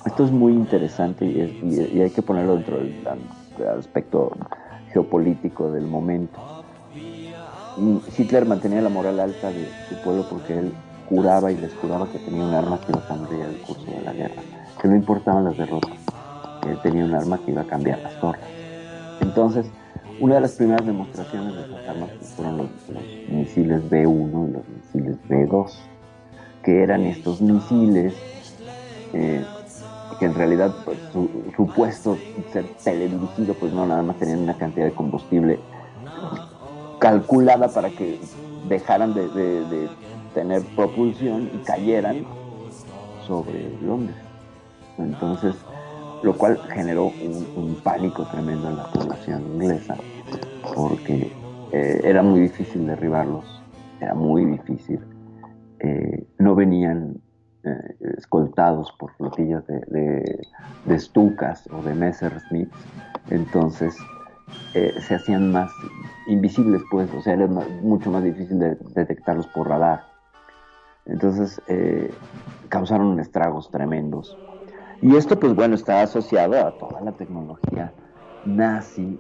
Esto 0.07 0.25
es 0.25 0.31
muy 0.31 0.53
interesante 0.53 1.25
y, 1.25 2.01
hay 2.01 2.11
que 2.11 2.23
ponerlo 2.23 2.55
dentro 2.55 2.79
del 2.79 3.69
aspecto 3.79 4.33
geopolítico 4.93 5.71
del 5.73 5.87
momento. 5.87 6.58
Y 7.81 8.03
Hitler 8.17 8.45
mantenía 8.45 8.83
la 8.83 8.89
moral 8.89 9.21
alta 9.21 9.51
de 9.51 9.69
su 9.89 9.97
pueblo 10.03 10.27
porque 10.29 10.59
él 10.59 10.73
juraba 11.09 11.53
y 11.53 11.57
les 11.57 11.73
juraba 11.75 12.11
que 12.11 12.19
tenía 12.19 12.45
un 12.45 12.55
arma 12.55 12.81
que 12.81 12.93
iba 12.93 13.01
a 13.01 13.07
cambiar 13.07 13.49
el 13.49 13.59
curso 13.59 13.87
de 13.87 14.03
la 14.03 14.13
guerra, 14.13 14.43
que 14.81 14.89
no 14.89 14.97
importaban 14.97 15.45
las 15.45 15.57
derrotas, 15.57 15.99
que 16.63 16.71
él 16.71 16.79
tenía 16.83 17.05
un 17.05 17.15
arma 17.15 17.39
que 17.45 17.53
iba 17.53 17.63
a 17.63 17.67
cambiar 17.67 18.01
las 18.01 18.19
torres. 18.21 18.43
Entonces, 19.21 19.67
una 20.21 20.37
de 20.37 20.41
las 20.41 20.53
primeras 20.53 20.85
demostraciones 20.85 21.55
de 21.55 21.63
esas 21.63 21.89
armas 21.89 22.11
fueron 22.37 22.57
los, 22.59 22.69
misiles 23.29 23.83
B1 23.89 24.49
y 24.49 24.53
los 24.53 24.63
misiles 24.69 25.17
B2, 25.29 25.71
que 26.65 26.83
eran 26.83 27.03
estos 27.03 27.41
misiles 27.41 28.15
eh, 29.13 29.45
que 30.19 30.25
en 30.25 30.35
realidad 30.35 30.75
pues, 30.85 30.99
su, 31.13 31.29
supuesto 31.57 32.19
ser 32.53 32.67
teledirigido, 32.83 33.55
pues 33.55 33.73
no, 33.73 33.87
nada 33.87 34.03
más 34.03 34.17
tenían 34.19 34.41
una 34.41 34.55
cantidad 34.55 34.87
de 34.87 34.93
combustible 34.93 35.61
calculada 37.09 37.69
para 37.69 37.89
que 37.89 38.21
dejaran 38.69 39.15
de, 39.15 39.89
tener 40.35 40.63
propulsión 40.77 41.49
y 41.55 41.59
cayeran 41.65 42.25
sobre 43.27 43.71
Londres. 43.81 44.17
Entonces, 44.99 45.55
lo 46.23 46.37
cual 46.37 46.59
generó 46.71 47.07
un, 47.07 47.77
pánico 47.83 48.27
tremendo 48.27 48.69
en 48.69 48.77
la 48.77 48.85
población 48.85 49.43
inglesa, 49.55 49.97
porque 50.75 51.33
eh, 51.73 52.01
era 52.05 52.23
muy 52.23 52.41
difícil 52.41 52.87
derribarlos, 52.87 53.63
era 54.01 54.15
muy 54.15 54.45
difícil. 54.45 55.01
Eh, 55.81 56.27
no 56.39 56.55
venían 56.55 57.21
eh, 57.65 57.97
escoltados 58.19 58.93
por 58.99 59.13
flotillas 59.15 59.67
de, 59.67 60.41
de, 60.85 60.99
Stukas 60.99 61.69
o 61.73 61.83
de 61.83 61.95
Messerschmitt, 61.95 62.69
entonces 63.31 63.97
eh, 64.75 64.95
se 65.01 65.15
hacían 65.15 65.53
más 65.53 65.71
invisibles, 66.27 66.83
pues, 66.91 67.13
o 67.15 67.21
sea, 67.21 67.35
era 67.35 67.47
mucho 67.47 68.11
más 68.11 68.23
difícil 68.23 68.59
de 68.59 68.77
detectarlos 68.95 69.47
por 69.49 69.69
radar. 69.69 70.05
Entonces, 71.07 71.61
eh, 71.69 72.13
causaron 72.69 73.19
estragos 73.19 73.71
tremendos. 73.71 74.37
Y 75.01 75.17
esto, 75.17 75.39
pues 75.39 75.55
bueno, 75.55 75.75
está 75.75 76.03
asociado 76.03 76.67
a 76.67 76.73
toda 76.73 77.01
la 77.01 77.13
tecnología 77.13 77.93
nazi 78.45 79.19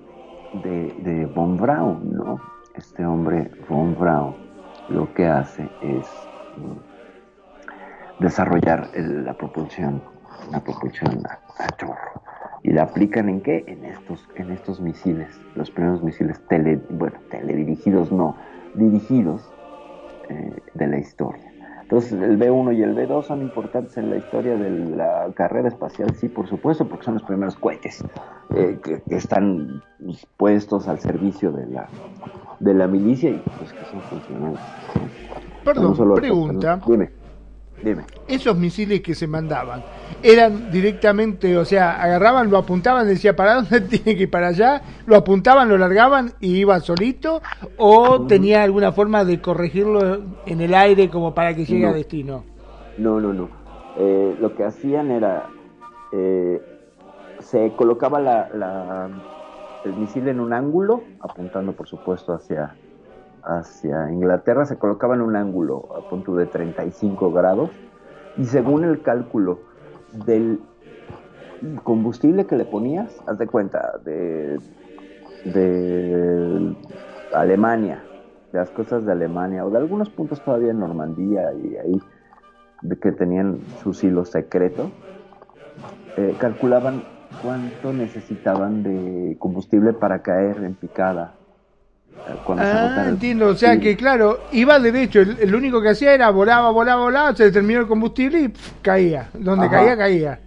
de, 0.62 1.26
von 1.34 1.56
Braun, 1.56 2.10
¿no? 2.12 2.40
Este 2.74 3.04
hombre, 3.04 3.50
von 3.68 3.98
Braun, 3.98 4.36
lo 4.88 5.12
que 5.14 5.26
hace 5.26 5.68
es 5.80 6.06
mm, 6.56 8.22
desarrollar 8.22 8.90
la 8.94 9.34
propulsión, 9.34 10.02
la 10.50 10.60
propulsión 10.60 11.22
a 11.58 11.68
chorro. 11.76 12.27
¿Y 12.62 12.72
la 12.72 12.84
aplican 12.84 13.28
en 13.28 13.40
qué? 13.40 13.64
En 13.66 13.84
estos, 13.84 14.28
en 14.34 14.50
estos 14.50 14.80
misiles, 14.80 15.28
los 15.54 15.70
primeros 15.70 16.02
misiles 16.02 16.40
tele, 16.48 16.80
bueno, 16.90 17.18
teledirigidos, 17.30 18.10
no, 18.12 18.36
dirigidos 18.74 19.48
eh, 20.28 20.52
de 20.74 20.86
la 20.86 20.98
historia. 20.98 21.52
Entonces 21.82 22.12
el 22.12 22.38
B1 22.38 22.76
y 22.76 22.82
el 22.82 22.94
B2 22.94 23.24
son 23.24 23.40
importantes 23.40 23.96
en 23.96 24.10
la 24.10 24.16
historia 24.16 24.56
de 24.58 24.68
la 24.70 25.28
carrera 25.34 25.68
espacial, 25.68 26.14
sí, 26.16 26.28
por 26.28 26.46
supuesto, 26.46 26.86
porque 26.86 27.06
son 27.06 27.14
los 27.14 27.22
primeros 27.22 27.56
cohetes 27.56 28.04
eh, 28.54 28.78
que, 28.84 29.00
que 29.08 29.16
están 29.16 29.82
puestos 30.36 30.86
al 30.86 30.98
servicio 30.98 31.50
de 31.50 31.66
la, 31.66 31.88
de 32.60 32.74
la 32.74 32.86
milicia 32.86 33.30
y 33.30 33.42
pues 33.58 33.72
que 33.72 33.84
son 33.86 34.00
funcionales. 34.02 34.60
Perdón, 35.64 35.96
No 35.98 36.14
pregunta. 36.14 36.80
Dime, 36.86 37.10
dime. 37.82 38.02
Esos 38.26 38.56
misiles 38.56 39.00
que 39.00 39.14
se 39.14 39.26
mandaban, 39.26 39.82
¿eran 40.22 40.70
directamente, 40.70 41.56
o 41.56 41.64
sea, 41.64 42.00
agarraban, 42.02 42.50
lo 42.50 42.58
apuntaban, 42.58 43.06
decía, 43.06 43.34
¿para 43.36 43.54
dónde 43.54 43.80
tiene 43.88 44.16
que 44.16 44.24
ir 44.24 44.30
para 44.30 44.48
allá? 44.48 44.82
¿Lo 45.06 45.16
apuntaban, 45.16 45.68
lo 45.68 45.78
largaban 45.78 46.32
y 46.40 46.56
iba 46.56 46.78
solito? 46.80 47.40
¿O 47.76 48.26
tenía 48.26 48.62
alguna 48.62 48.92
forma 48.92 49.24
de 49.24 49.40
corregirlo 49.40 50.22
en 50.46 50.60
el 50.60 50.74
aire 50.74 51.08
como 51.10 51.34
para 51.34 51.54
que 51.54 51.64
llegue 51.64 51.84
No. 51.84 51.90
a 51.90 51.94
destino? 51.94 52.44
No, 52.98 53.20
no, 53.20 53.32
no. 53.32 53.48
Eh, 53.96 54.36
lo 54.40 54.54
que 54.54 54.64
hacían 54.64 55.10
era, 55.10 55.46
eh, 56.12 56.60
se 57.40 57.72
colocaba 57.76 58.20
la, 58.20 58.48
la- 58.54 59.08
el 59.84 59.92
misil 59.94 60.26
en 60.28 60.40
un 60.40 60.52
ángulo, 60.52 61.02
apuntando 61.20 61.72
por 61.72 61.86
supuesto 61.88 62.32
hacia, 62.32 62.74
hacia 63.48 64.12
Inglaterra, 64.12 64.66
se 64.66 64.78
colocaba 64.78 65.14
en 65.14 65.22
un 65.22 65.34
ángulo 65.34 65.88
a 65.96 66.08
punto 66.08 66.36
de 66.36 66.46
35 66.46 67.32
grados, 67.32 67.70
y 68.36 68.44
según 68.44 68.84
el 68.84 69.02
cálculo 69.02 69.60
del 70.24 70.60
combustible 71.82 72.46
que 72.46 72.56
le 72.56 72.64
ponías, 72.64 73.20
haz 73.26 73.38
de 73.38 73.46
cuenta, 73.46 73.98
de, 74.04 74.60
de 75.44 76.76
Alemania, 77.34 78.04
de 78.52 78.58
las 78.58 78.70
cosas 78.70 79.04
de 79.04 79.12
Alemania, 79.12 79.64
o 79.64 79.70
de 79.70 79.78
algunos 79.78 80.10
puntos 80.10 80.40
todavía 80.42 80.70
en 80.70 80.80
Normandía 80.80 81.52
y 81.54 81.76
ahí 81.76 82.00
que 83.00 83.12
tenían 83.12 83.60
su 83.82 83.92
silo 83.92 84.24
secreto, 84.24 84.90
eh, 86.16 86.36
calculaban 86.38 87.02
cuánto 87.42 87.92
necesitaban 87.92 88.82
de 88.82 89.36
combustible 89.38 89.92
para 89.92 90.22
caer 90.22 90.58
en 90.64 90.74
picada. 90.74 91.37
Cuando 92.44 92.64
se 92.64 92.70
Ah, 92.70 93.02
el- 93.04 93.08
entiendo, 93.10 93.46
o 93.48 93.54
sea 93.54 93.74
Sí. 93.74 93.80
que 93.80 93.96
claro, 93.96 94.38
iba 94.52 94.78
derecho, 94.78 95.20
el, 95.20 95.38
el 95.40 95.54
único 95.54 95.80
que 95.80 95.90
hacía 95.90 96.12
era 96.14 96.30
volaba, 96.30 96.70
volaba, 96.70 97.02
volaba, 97.02 97.34
se 97.34 97.50
terminó 97.50 97.80
el 97.80 97.86
combustible 97.86 98.40
y 98.40 98.52
caía, 98.82 99.30
donde 99.34 99.66
Ajá. 99.66 99.76
caía, 99.76 99.96
caía. 99.96 100.40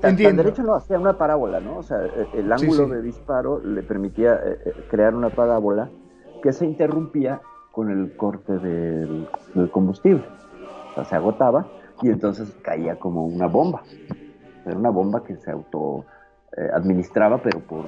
Tan- 0.00 0.16
tan 0.16 0.36
derecho 0.36 0.62
no, 0.62 0.74
hacía 0.74 0.98
una 0.98 1.16
parábola, 1.16 1.60
¿no? 1.60 1.78
O 1.78 1.82
sea, 1.82 1.98
eh, 2.04 2.26
el 2.34 2.52
ángulo 2.52 2.86
sí. 2.86 2.90
de 2.92 3.02
disparo 3.02 3.60
le 3.64 3.82
permitía 3.82 4.34
eh, 4.34 4.58
eh, 4.66 4.72
crear 4.90 5.14
una 5.14 5.30
parábola 5.30 5.88
que 6.42 6.52
se 6.52 6.64
interrumpía 6.64 7.40
con 7.72 7.90
el 7.90 8.16
corte 8.16 8.58
del, 8.58 9.28
del 9.54 9.70
combustible. 9.70 10.24
O 10.90 10.94
sea, 10.94 11.04
se 11.04 11.14
agotaba 11.16 11.66
y 12.02 12.08
entonces 12.08 12.54
caía 12.62 12.96
como 12.98 13.26
una 13.26 13.46
bomba. 13.46 13.82
Era 14.64 14.76
una 14.76 14.90
bomba 14.90 15.22
que 15.24 15.36
se 15.36 15.50
auto 15.50 16.04
eh, 16.56 16.68
administraba, 16.74 17.38
pero 17.42 17.60
por, 17.60 17.86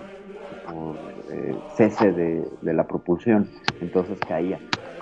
por 0.68 0.96
eh, 1.30 1.54
cese 1.74 2.12
de, 2.12 2.48
de 2.62 2.72
la 2.74 2.86
propulsión. 2.86 3.48
Entonces 3.80 4.18
caía. 4.26 4.58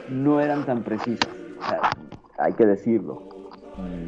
No 0.09 0.41
eran 0.41 0.65
tan 0.65 0.83
precisas, 0.83 1.29
o 1.61 1.69
sea, 1.69 1.81
hay 2.39 2.53
que 2.53 2.65
decirlo. 2.65 3.23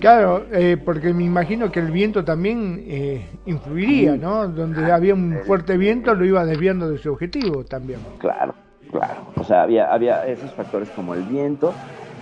Claro, 0.01 0.47
eh, 0.53 0.79
porque 0.83 1.13
me 1.13 1.25
imagino 1.25 1.71
que 1.71 1.81
el 1.81 1.91
viento 1.91 2.25
también 2.25 2.85
eh, 2.87 3.27
influiría, 3.47 4.17
¿no? 4.17 4.49
Donde 4.49 4.91
había 4.91 5.13
un 5.13 5.41
fuerte 5.45 5.77
viento 5.77 6.15
lo 6.15 6.25
iba 6.25 6.45
desviando 6.45 6.89
de 6.89 6.99
su 6.99 7.13
objetivo 7.13 7.65
también. 7.65 8.01
Claro, 8.19 8.55
claro. 8.91 9.27
O 9.37 9.45
sea, 9.45 9.63
había, 9.63 9.93
había 9.93 10.27
esos 10.27 10.53
factores 10.55 10.89
como 10.91 11.15
el 11.15 11.23
viento. 11.25 11.75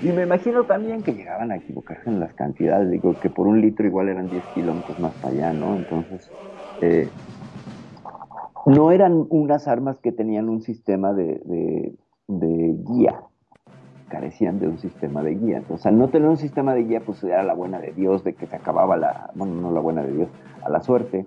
Y 0.03 0.09
me 0.09 0.25
imagino 0.25 0.65
también 0.65 1.03
que 1.03 1.13
llegaban 1.13 1.53
a 1.53 1.57
equivocarse 1.57 2.11
en 2.11 2.21
las 2.21 2.35
cantidades. 2.35 2.91
Digo, 2.91 3.15
que 3.21 3.31
por 3.31 3.47
un 3.47 3.61
litro 3.61 3.87
igual 3.87 4.09
eran 4.09 4.29
10 4.29 4.43
kilómetros 4.55 4.99
más 4.99 5.13
para 5.15 5.35
allá, 5.35 5.53
¿no? 5.53 5.77
Entonces, 5.77 6.31
eh, 6.81 7.09
no 8.67 8.91
eran 8.91 9.27
unas 9.31 9.69
armas 9.69 9.99
que 10.01 10.13
tenían 10.13 10.49
un 10.49 10.61
sistema 10.61 11.13
de, 11.13 11.95
guía. 12.29 13.23
Carecían 14.09 14.61
de 14.61 14.69
un 14.69 14.79
sistema 14.79 15.23
de 15.23 15.35
guía. 15.35 15.59
Entonces, 15.59 15.87
al 15.87 15.99
no 15.99 16.09
tener 16.09 16.29
un 16.29 16.37
sistema 16.37 16.75
de 16.75 16.85
guía, 16.85 17.01
pues 17.05 17.23
era 17.25 17.43
la 17.43 17.55
buena 17.55 17.79
de 17.79 17.93
Dios, 17.93 18.23
de 18.23 18.35
que 18.35 18.47
se 18.47 18.57
acababa 18.57 18.97
la, 18.97 19.31
bueno, 19.35 19.55
no 19.55 19.71
la 19.73 19.81
buena 19.81 20.03
de 20.03 20.13
Dios, 20.13 20.29
a 20.65 20.69
la 20.69 20.81
suerte. 20.81 21.27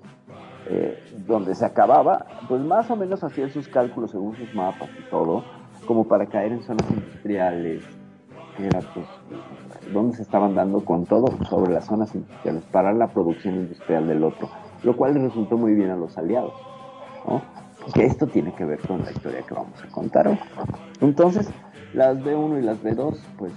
eh, 0.70 0.98
donde 1.26 1.56
se 1.56 1.66
acababa, 1.66 2.26
pues 2.48 2.62
más 2.62 2.92
o 2.92 2.96
menos 2.96 3.24
hacían 3.24 3.50
sus 3.50 3.68
cálculos 3.68 4.12
según 4.12 4.36
sus 4.36 4.54
mapas 4.54 4.90
y 5.00 5.10
todo, 5.10 5.44
como 5.88 6.08
para 6.08 6.28
caer 6.28 6.52
en 6.52 6.62
zonas 6.62 6.90
industriales, 6.92 7.84
que 8.56 8.68
era 8.68 8.80
pues 8.94 9.08
donde 9.92 10.16
se 10.16 10.22
estaban 10.22 10.54
dando 10.54 10.86
con 10.86 11.06
todo 11.06 11.28
sobre 11.46 11.74
las 11.74 11.86
zonas 11.86 12.14
industriales, 12.14 12.64
para 12.66 12.94
la 12.94 13.08
producción 13.08 13.56
industrial 13.56 14.08
del 14.08 14.24
otro, 14.24 14.50
lo 14.84 14.96
cual 14.96 15.16
les 15.16 15.24
resultó 15.24 15.58
muy 15.58 15.74
bien 15.74 15.90
a 15.90 15.96
los 15.96 16.18
aliados, 16.18 16.54
Que 17.94 18.06
esto 18.06 18.28
tiene 18.28 18.54
que 18.54 18.66
ver 18.66 18.80
con 18.82 19.04
la 19.04 19.12
historia 19.12 19.42
que 19.42 19.54
vamos 19.54 19.82
a 19.84 19.88
contar 19.88 20.28
hoy. 20.28 20.40
Entonces, 21.02 21.50
las 21.94 22.18
B1 22.18 22.60
y 22.60 22.62
las 22.62 22.78
B2, 22.84 23.18
pues 23.38 23.54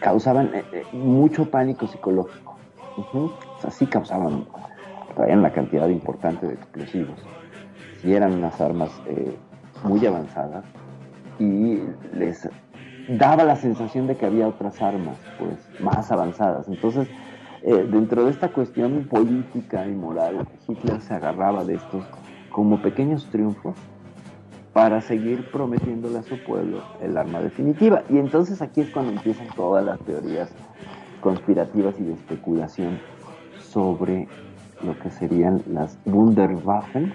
causaban 0.00 0.50
eh, 0.54 0.64
eh, 0.72 0.86
mucho 0.92 1.50
pánico 1.50 1.86
psicológico. 1.86 2.56
Ujú. 2.96 3.30
O 3.58 3.60
sea, 3.60 3.70
sí 3.70 3.86
causaban, 3.86 4.46
traían 5.14 5.42
la 5.42 5.52
cantidad 5.52 5.88
importante 5.88 6.46
de 6.46 6.54
explosivos. 6.54 7.18
Sí 8.00 8.14
eran 8.14 8.32
unas 8.32 8.60
armas 8.60 8.90
eh, 9.06 9.36
muy 9.84 10.04
avanzadas 10.06 10.64
y 11.38 11.80
les 12.14 12.48
daba 13.08 13.44
la 13.44 13.56
sensación 13.56 14.06
de 14.06 14.16
que 14.16 14.26
había 14.26 14.48
otras 14.48 14.80
armas, 14.82 15.16
pues, 15.38 15.54
más 15.80 16.10
avanzadas. 16.10 16.68
Entonces, 16.68 17.08
eh, 17.62 17.86
dentro 17.90 18.24
de 18.24 18.30
esta 18.30 18.52
cuestión 18.52 19.06
política 19.08 19.86
y 19.86 19.94
moral, 19.94 20.48
Hitler 20.66 21.00
se 21.00 21.14
agarraba 21.14 21.64
de 21.64 21.74
estos 21.74 22.04
como 22.50 22.80
pequeños 22.80 23.26
triunfos 23.30 23.76
para 24.72 25.00
seguir 25.00 25.50
prometiéndole 25.50 26.18
a 26.18 26.22
su 26.22 26.42
pueblo 26.44 26.82
el 27.02 27.16
arma 27.16 27.40
definitiva. 27.40 28.02
Y 28.08 28.18
entonces 28.18 28.62
aquí 28.62 28.80
es 28.80 28.90
cuando 28.90 29.12
empiezan 29.12 29.48
todas 29.54 29.84
las 29.84 29.98
teorías 30.00 30.54
conspirativas 31.20 31.98
y 32.00 32.04
de 32.04 32.14
especulación 32.14 32.98
sobre 33.58 34.26
lo 34.82 34.98
que 34.98 35.10
serían 35.10 35.62
las 35.66 35.98
Wunderwaffen, 36.06 37.12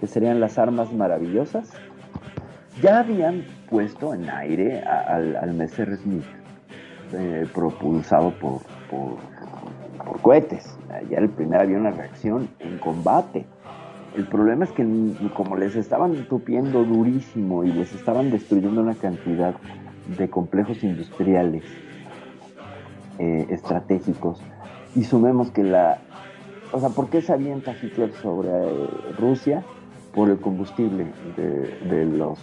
que 0.00 0.06
serían 0.06 0.40
las 0.40 0.58
armas 0.58 0.92
maravillosas. 0.92 1.72
Ya 2.82 2.98
habían 3.00 3.44
puesto 3.70 4.14
en 4.14 4.28
aire 4.28 4.80
al, 4.82 5.36
al 5.36 5.54
Messerschmitt, 5.54 6.24
eh, 7.12 7.44
propulsado 7.54 8.32
por, 8.40 8.62
por 10.04 10.20
cohetes. 10.20 10.76
Ya 11.10 11.18
el 11.18 11.28
primer 11.30 11.60
había 11.60 11.78
una 11.78 11.90
reacción 11.90 12.48
en 12.60 12.78
combate. 12.78 13.44
El 14.16 14.24
problema 14.24 14.64
es 14.64 14.70
que 14.72 14.86
como 15.34 15.56
les 15.56 15.74
estaban 15.74 16.14
tupiendo 16.28 16.84
durísimo 16.84 17.64
y 17.64 17.72
les 17.72 17.92
estaban 17.94 18.30
destruyendo 18.30 18.80
una 18.80 18.94
cantidad 18.94 19.54
de 20.16 20.28
complejos 20.30 20.84
industriales 20.84 21.64
eh, 23.18 23.46
estratégicos, 23.50 24.40
y 24.94 25.02
sumemos 25.04 25.50
que 25.50 25.64
la... 25.64 25.98
O 26.72 26.80
sea, 26.80 26.90
¿por 26.90 27.08
qué 27.08 27.20
se 27.22 27.32
avienta 27.32 27.72
Hitler 27.80 28.12
sobre 28.22 28.48
eh, 28.50 28.86
Rusia? 29.18 29.62
Por 30.14 30.30
el 30.30 30.38
combustible 30.38 31.06
de, 31.36 31.74
de 31.88 32.04
los, 32.04 32.38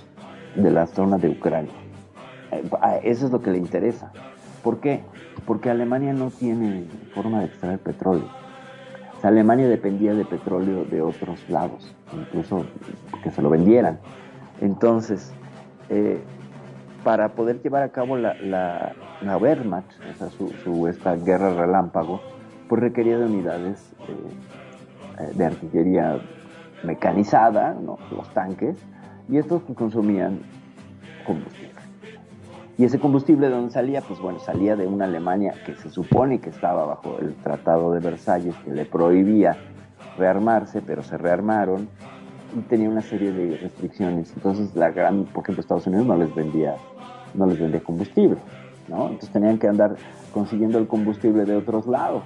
de 0.55 0.71
la 0.71 0.87
zona 0.87 1.17
de 1.17 1.29
Ucrania. 1.29 1.71
Eh, 2.51 2.63
a- 2.81 2.97
eso 2.97 3.25
es 3.27 3.31
lo 3.31 3.41
que 3.41 3.51
le 3.51 3.57
interesa. 3.57 4.11
¿Por 4.63 4.79
qué? 4.79 5.03
Porque 5.45 5.69
Alemania 5.69 6.13
no 6.13 6.29
tiene 6.29 6.85
forma 7.13 7.39
de 7.39 7.45
extraer 7.45 7.79
petróleo. 7.79 8.29
Alemania 9.23 9.67
dependía 9.67 10.13
de 10.13 10.25
petróleo 10.25 10.85
de 10.85 11.01
otros 11.01 11.47
lados, 11.49 11.95
incluso 12.13 12.65
que 13.23 13.29
se 13.29 13.41
lo 13.41 13.49
vendieran. 13.49 13.99
Entonces, 14.61 15.31
eh, 15.89 16.21
para 17.03 17.29
poder 17.29 17.61
llevar 17.61 17.83
a 17.83 17.89
cabo 17.89 18.17
la, 18.17 18.35
la, 19.21 19.37
Wehrmacht, 19.37 19.91
o 20.09 20.17
sea, 20.17 20.29
su, 20.29 20.87
esta 20.87 21.15
guerra 21.15 21.53
relámpago, 21.53 22.21
pues 22.67 22.81
requería 22.81 23.17
de 23.17 23.25
unidades 23.25 23.93
eh, 24.07 24.15
eh, 25.19 25.31
de 25.35 25.45
artillería 25.45 26.19
mecanizada, 26.83 27.73
¿no? 27.73 27.97
los 28.15 28.29
tanques, 28.33 28.77
y 29.29 29.37
estos 29.37 29.61
consumían 29.75 30.39
combustible. 31.25 31.70
Y 32.77 32.85
ese 32.85 32.99
combustible 32.99 33.47
de 33.47 33.53
dónde 33.53 33.71
salía, 33.71 34.01
pues 34.01 34.19
bueno, 34.19 34.39
salía 34.39 34.75
de 34.75 34.87
una 34.87 35.05
Alemania 35.05 35.53
que 35.65 35.75
se 35.75 35.89
supone 35.89 36.39
que 36.39 36.49
estaba 36.49 36.85
bajo 36.85 37.17
el 37.19 37.35
Tratado 37.35 37.91
de 37.91 37.99
Versalles, 37.99 38.55
que 38.63 38.71
le 38.71 38.85
prohibía 38.85 39.57
rearmarse, 40.17 40.81
pero 40.81 41.03
se 41.03 41.17
rearmaron 41.17 41.89
y 42.55 42.61
tenía 42.61 42.89
una 42.89 43.01
serie 43.01 43.31
de 43.31 43.57
restricciones. 43.57 44.33
Entonces, 44.35 44.75
la 44.75 44.91
gran, 44.91 45.25
por 45.25 45.43
ejemplo, 45.43 45.61
Estados 45.61 45.87
Unidos 45.87 46.05
no 46.05 46.17
les 46.17 46.33
vendía, 46.33 46.75
no 47.33 47.45
les 47.45 47.59
vendía 47.59 47.81
combustible, 47.81 48.37
¿no? 48.87 49.03
Entonces 49.03 49.31
tenían 49.31 49.57
que 49.57 49.67
andar 49.67 49.95
consiguiendo 50.33 50.77
el 50.79 50.87
combustible 50.87 51.45
de 51.45 51.55
otros 51.57 51.87
lados. 51.87 52.23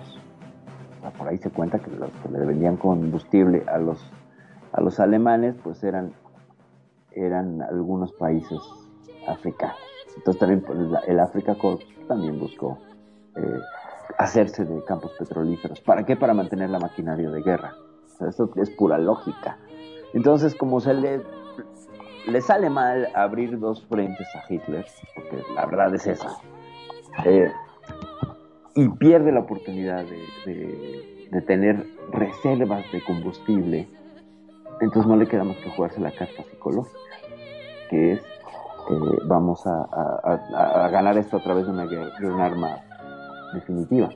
Por 1.17 1.27
ahí 1.27 1.37
se 1.37 1.51
cuenta 1.51 1.79
que 1.79 1.91
los 1.91 2.09
que 2.11 2.29
le 2.29 2.45
vendían 2.45 2.77
combustible 2.77 3.63
a 3.67 3.77
los, 3.77 4.11
a 4.71 4.81
los 4.81 4.99
alemanes, 4.99 5.55
pues 5.63 5.83
eran, 5.83 6.13
eran 7.11 7.61
algunos 7.61 8.11
países 8.13 8.59
africanos. 9.27 9.84
Entonces 10.17 10.39
también 10.39 10.61
pues, 10.61 10.79
el 11.07 11.19
Africa 11.19 11.55
Corps 11.55 11.85
también 12.07 12.39
buscó 12.39 12.77
eh, 13.35 13.59
hacerse 14.17 14.65
de 14.65 14.83
campos 14.83 15.11
petrolíferos. 15.17 15.81
¿Para 15.81 16.05
qué? 16.05 16.15
Para 16.15 16.33
mantener 16.33 16.69
la 16.69 16.79
maquinaria 16.79 17.29
de 17.29 17.41
guerra. 17.41 17.75
Eso 18.27 18.49
es 18.55 18.69
pura 18.71 18.97
lógica. 18.97 19.57
Entonces, 20.13 20.55
como 20.55 20.79
se 20.79 20.93
le, 20.93 21.21
le 22.27 22.41
sale 22.41 22.69
mal 22.69 23.09
abrir 23.13 23.59
dos 23.59 23.85
frentes 23.87 24.27
a 24.35 24.43
Hitler, 24.47 24.85
porque 25.13 25.43
la 25.53 25.65
verdad 25.65 25.93
es 25.93 26.07
esa, 26.07 26.37
eh, 27.25 27.51
y 28.75 28.87
pierde 28.87 29.33
la 29.33 29.41
oportunidad 29.41 30.05
de 30.05 31.41
tener 31.41 31.85
reservas 32.11 32.89
de 32.93 33.01
combustible, 33.03 33.89
entonces 34.81 35.07
no 35.07 35.15
le 35.15 35.27
queda 35.27 35.43
más 35.43 35.57
que 35.57 35.69
jugarse 35.69 35.99
la 35.99 36.11
carta 36.11 36.43
psicológica, 36.43 36.99
que 37.89 38.13
es 38.13 38.21
eh, 38.89 39.19
vamos 39.25 39.65
a, 39.65 40.89
ganar 40.91 41.17
esto 41.17 41.37
a 41.37 41.39
través 41.41 41.65
de, 41.65 41.71
una, 41.71 41.85
un 41.85 42.39
arma 42.39 42.77
definitiva. 43.53 44.11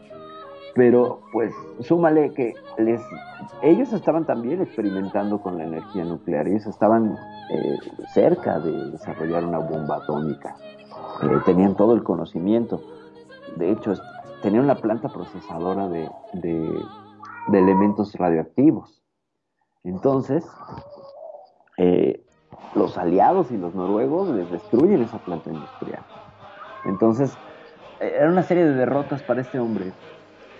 Pero 0.75 1.21
pues 1.34 1.53
súmale 1.82 2.34
que 2.34 2.55
les, 2.77 3.01
ellos 3.62 3.91
estaban 3.91 4.25
también 4.25 4.62
experimentando 4.62 5.41
con 5.41 5.58
la 5.58 5.63
energía 5.63 6.05
nuclear, 6.05 6.47
ellos 6.47 6.67
estaban 6.67 7.17
eh, 7.49 7.77
cerca 8.08 8.60
de 8.60 8.71
desarrollar 8.91 9.43
una 9.43 9.60
bomba 9.60 9.97
atómica, 9.97 10.55
Eh, 11.21 11.39
tenían 11.45 11.75
todo 11.75 11.93
el 11.95 12.03
conocimiento, 12.03 12.82
de 13.58 13.71
hecho 13.71 13.93
tenían 14.41 14.63
una 14.63 14.75
planta 14.75 15.10
procesadora 15.10 15.89
de, 15.89 16.10
de- 16.34 16.86
de 17.47 17.60
elementos 17.60 18.13
radioactivos. 18.15 19.01
Entonces, 19.84 20.45
eh, 21.77 22.23
los 22.75 22.97
aliados 22.97 23.51
y 23.51 23.57
los 23.57 23.73
noruegos 23.75 24.29
les 24.29 24.49
destruyen 24.51 25.01
esa 25.01 25.17
planta 25.19 25.49
industrial. 25.49 26.01
Entonces, 26.85 27.35
eh, 27.99 28.13
era 28.17 28.29
una 28.29 28.43
serie 28.43 28.65
de 28.65 28.73
derrotas 28.73 29.23
para 29.23 29.41
este 29.41 29.59
hombre 29.59 29.91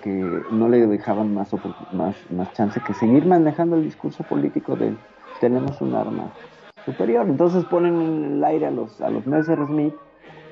que 0.04 0.44
no 0.52 0.70
le 0.70 0.88
dejaban 0.88 1.34
más, 1.34 1.54
más, 1.92 2.16
más 2.32 2.54
chance 2.54 2.80
que 2.82 2.94
seguir 2.94 3.26
manejando 3.26 3.76
el 3.76 3.84
discurso 3.84 4.24
político 4.24 4.76
de 4.76 4.96
tenemos 5.40 5.82
un 5.82 5.96
arma 5.96 6.32
superior. 6.86 7.28
Entonces 7.28 7.66
ponen 7.66 8.02
en 8.02 8.34
el 8.36 8.44
aire 8.44 8.68
a 8.68 8.72
los, 8.72 9.02
a 9.02 9.10
los 9.10 9.26
Messerschmitt, 9.26 9.94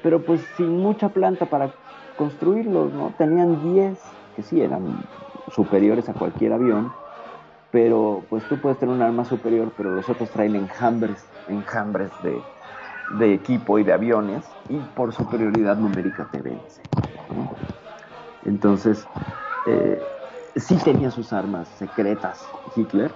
pero 0.03 0.23
pues 0.23 0.41
sin 0.55 0.77
mucha 0.77 1.09
planta 1.09 1.45
para 1.45 1.71
construirlos, 2.17 2.93
¿no? 2.93 3.13
Tenían 3.17 3.73
10 3.73 3.99
que 4.35 4.41
sí 4.43 4.61
eran 4.61 5.01
superiores 5.51 6.09
a 6.09 6.13
cualquier 6.13 6.53
avión, 6.53 6.91
pero 7.77 8.25
pues 8.27 8.43
tú 8.47 8.59
puedes 8.59 8.79
tener 8.79 8.95
un 8.95 9.03
arma 9.03 9.23
superior, 9.23 9.71
pero 9.77 9.93
los 9.93 10.09
otros 10.09 10.31
traen 10.31 10.55
enjambres, 10.55 11.23
enjambres 11.45 12.09
de, 12.23 12.43
equipo 13.35 13.77
y 13.77 13.83
de 13.83 13.93
aviones, 13.93 14.43
y 14.67 14.79
por 14.79 15.13
superioridad 15.13 15.77
numérica 15.77 16.27
te 16.31 16.41
vence. 16.41 16.81
Entonces, 18.45 19.05
eh, 19.67 20.01
sí 20.55 20.75
tenía 20.83 21.11
sus 21.11 21.31
armas 21.33 21.67
secretas 21.67 22.49
Hitler, 22.75 23.13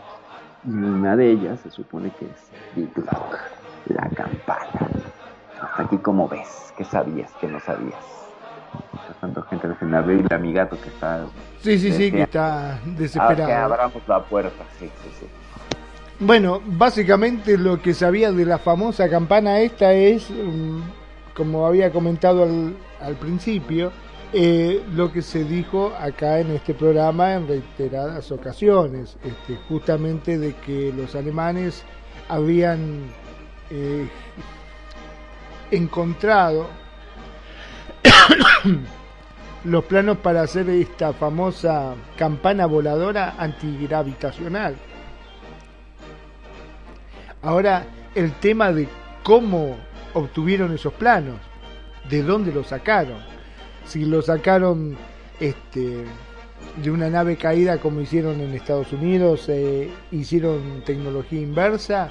y 0.64 0.76
una 0.76 1.16
de 1.16 1.32
ellas 1.32 1.60
se 1.62 1.72
supone 1.72 2.12
que 2.12 2.26
es 2.26 2.52
Die 2.70 2.86
Glocke, 2.94 3.40
la 3.86 4.08
campana. 4.12 4.92
Hasta 5.60 5.82
aquí, 5.86 5.98
como 5.98 6.28
ves? 6.28 6.72
¿Qué 6.78 6.84
sabías? 6.84 7.36
¿Qué 7.40 7.48
no 7.48 7.60
sabías? 7.60 8.21
Tanto 9.20 9.42
gente 9.44 9.68
defendiendo 9.68 10.12
y 10.14 10.20
el 10.20 10.34
amigato 10.34 10.80
que 10.82 10.90
está... 10.90 11.26
Sí, 11.62 11.78
sí, 11.78 11.92
sí, 11.92 12.12
que 12.12 12.18
desea- 12.20 12.24
está 12.24 12.74
Ah, 12.74 12.80
que 12.86 12.92
desesperado. 12.92 13.66
abramos 13.74 14.02
la 14.08 14.24
puerta, 14.24 14.64
sí, 14.80 14.90
sí, 15.04 15.10
sí. 15.20 15.26
Bueno, 16.20 16.62
básicamente 16.66 17.58
lo 17.58 17.82
que 17.82 17.94
sabía 17.94 18.32
de 18.32 18.46
la 18.46 18.58
famosa 18.58 19.10
campana 19.10 19.60
esta 19.60 19.94
es, 19.94 20.30
mm, 20.32 20.80
como 21.36 21.66
había 21.68 21.92
comentado 21.92 22.44
al, 22.44 22.76
al 23.02 23.16
principio, 23.16 23.92
eh, 24.34 24.82
lo 24.96 25.12
que 25.12 25.22
se 25.22 25.44
dijo 25.44 25.94
acá 26.00 26.40
en 26.40 26.52
este 26.52 26.74
programa 26.74 27.34
en 27.34 27.48
reiteradas 27.48 28.32
ocasiones, 28.32 29.18
este, 29.24 29.58
justamente 29.68 30.38
de 30.40 30.54
que 30.56 30.94
los 30.96 31.16
alemanes 31.16 31.84
habían 32.30 33.04
eh, 33.70 34.08
encontrado 35.72 36.68
los 39.64 39.84
planos 39.86 40.18
para 40.18 40.42
hacer 40.42 40.70
esta 40.70 41.14
famosa 41.14 41.96
campana 42.18 42.66
voladora 42.66 43.36
antigravitacional. 43.38 44.76
Ahora, 47.42 47.86
el 48.16 48.34
tema 48.34 48.72
de 48.72 48.88
cómo 49.24 49.78
obtuvieron 50.14 50.74
esos 50.74 50.94
planos, 50.94 51.38
de 52.10 52.24
dónde 52.24 52.52
los 52.52 52.68
sacaron, 52.68 53.18
si 53.86 54.06
lo 54.06 54.22
sacaron 54.22 54.96
este, 55.40 56.06
de 56.82 56.92
una 56.92 57.10
nave 57.10 57.38
caída 57.38 57.80
como 57.80 58.02
hicieron 58.02 58.42
en 58.42 58.54
Estados 58.54 58.94
Unidos, 58.94 59.46
eh, 59.50 59.90
hicieron 60.12 60.84
tecnología 60.86 61.42
inversa, 61.42 62.10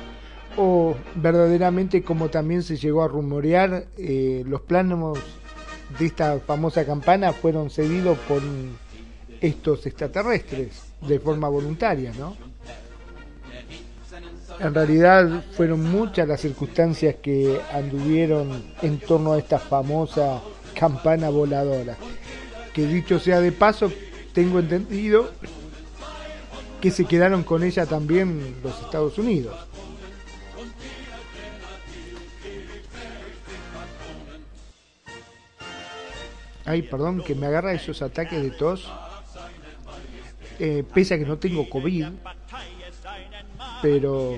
o 0.57 0.97
verdaderamente 1.15 2.03
como 2.03 2.29
también 2.29 2.63
se 2.63 2.77
llegó 2.77 3.03
a 3.03 3.09
rumorear, 3.09 3.87
eh, 3.99 4.43
los 4.47 4.63
planos 4.63 5.19
de 5.99 6.07
esta 6.07 6.39
famosa 6.41 6.85
campana 6.85 7.33
fueron 7.33 7.71
cedidos 7.71 8.19
por 8.29 8.43
estos 9.41 9.87
extraterrestres 9.87 10.83
de 11.01 11.19
forma 11.19 11.49
voluntaria, 11.49 12.13
¿no? 12.19 12.37
En 14.61 14.75
realidad 14.75 15.45
fueron 15.53 15.83
muchas 15.91 16.29
las 16.29 16.41
circunstancias 16.41 17.17
que 17.23 17.61
anduvieron 17.73 18.63
en 18.83 18.99
torno 18.99 19.33
a 19.33 19.39
esta 19.39 19.59
famosa 19.59 20.43
campana 20.75 21.31
voladora. 21.31 21.97
Que 22.75 22.87
dicho 22.87 23.19
sea 23.19 23.41
de 23.41 23.53
paso, 23.53 23.91
tengo 24.35 24.59
entendido 24.59 25.31
que 26.81 26.91
se 26.91 27.07
quedaron 27.07 27.43
con 27.43 27.63
ella 27.63 27.87
también 27.87 28.57
los 28.63 28.79
Estados 28.81 29.17
Unidos. 29.19 29.55
Ay, 36.71 36.83
perdón, 36.83 37.21
que 37.21 37.35
me 37.35 37.49
agarra 37.49 37.73
esos 37.73 38.01
ataques 38.01 38.41
de 38.41 38.51
tos. 38.53 38.89
Eh, 40.61 40.85
pese 40.95 41.15
a 41.15 41.19
que 41.19 41.25
no 41.25 41.37
tengo 41.37 41.69
COVID, 41.69 42.07
pero 43.83 44.37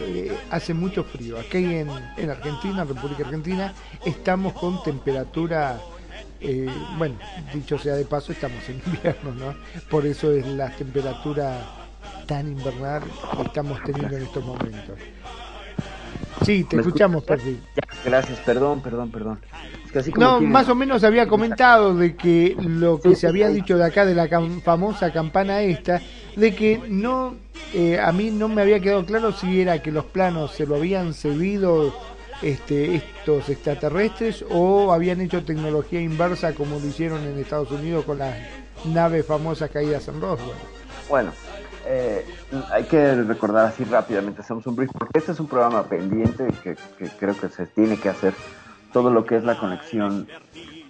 eh, 0.00 0.36
hace 0.50 0.74
mucho 0.74 1.04
frío. 1.04 1.38
Aquí 1.38 1.58
en, 1.58 1.88
en 2.16 2.28
Argentina, 2.30 2.82
República 2.82 3.22
Argentina, 3.22 3.72
estamos 4.04 4.54
con 4.54 4.82
temperatura, 4.82 5.78
eh, 6.40 6.68
bueno, 6.98 7.14
dicho 7.54 7.78
sea 7.78 7.94
de 7.94 8.04
paso, 8.04 8.32
estamos 8.32 8.68
en 8.68 8.82
invierno, 8.86 9.32
¿no? 9.32 9.54
Por 9.88 10.04
eso 10.06 10.32
es 10.32 10.44
la 10.44 10.74
temperatura 10.74 11.56
tan 12.26 12.48
invernal 12.48 13.04
que 13.36 13.42
estamos 13.42 13.80
teniendo 13.84 14.16
en 14.16 14.24
estos 14.24 14.44
momentos. 14.44 14.98
Sí, 16.44 16.64
te 16.64 16.76
¿Me 16.76 16.82
escuchamos. 16.82 17.24
Ya, 17.26 17.36
gracias, 18.04 18.38
perdón, 18.40 18.80
perdón, 18.82 19.10
perdón. 19.10 19.40
Es 19.84 19.92
que 19.92 19.98
así 19.98 20.12
como 20.12 20.26
No, 20.26 20.40
más 20.40 20.68
o 20.68 20.74
menos 20.74 21.04
había 21.04 21.28
comentado 21.28 21.94
de 21.94 22.16
que 22.16 22.56
lo 22.58 23.00
que 23.00 23.14
se 23.14 23.26
había 23.28 23.48
dicho 23.48 23.76
de 23.78 23.84
acá 23.84 24.04
de 24.04 24.14
la 24.14 24.28
cam- 24.28 24.60
famosa 24.62 25.12
campana 25.12 25.60
esta, 25.60 26.00
de 26.36 26.54
que 26.54 26.80
no, 26.88 27.36
eh, 27.74 27.98
a 28.00 28.10
mí 28.12 28.30
no 28.30 28.48
me 28.48 28.62
había 28.62 28.80
quedado 28.80 29.04
claro 29.04 29.32
si 29.32 29.60
era 29.60 29.80
que 29.82 29.92
los 29.92 30.04
planos 30.06 30.52
se 30.52 30.66
lo 30.66 30.76
habían 30.76 31.14
cedido 31.14 31.94
este, 32.40 32.96
estos 32.96 33.48
extraterrestres 33.48 34.44
o 34.50 34.92
habían 34.92 35.20
hecho 35.20 35.44
tecnología 35.44 36.00
inversa 36.00 36.54
como 36.54 36.78
lo 36.80 36.86
hicieron 36.86 37.22
en 37.24 37.38
Estados 37.38 37.70
Unidos 37.70 38.04
con 38.04 38.18
las 38.18 38.34
naves 38.84 39.24
famosas 39.24 39.70
caídas 39.70 40.08
en 40.08 40.20
Roswell. 40.20 40.56
Bueno, 41.08 41.32
eh, 41.86 42.24
hay 42.70 42.84
que 42.84 43.14
recordar 43.22 43.66
así 43.66 43.84
rápidamente, 43.84 44.42
hacemos 44.42 44.66
un 44.66 44.76
brief, 44.76 44.90
porque 44.92 45.18
este 45.18 45.32
es 45.32 45.40
un 45.40 45.48
programa 45.48 45.84
pendiente 45.84 46.48
que, 46.62 46.76
creo 47.18 47.38
que 47.38 47.48
se 47.48 47.66
tiene 47.66 47.96
que 47.96 48.08
hacer 48.08 48.34
todo 48.92 49.10
lo 49.10 49.24
que 49.24 49.36
es 49.36 49.44
la 49.44 49.58
conexión 49.58 50.28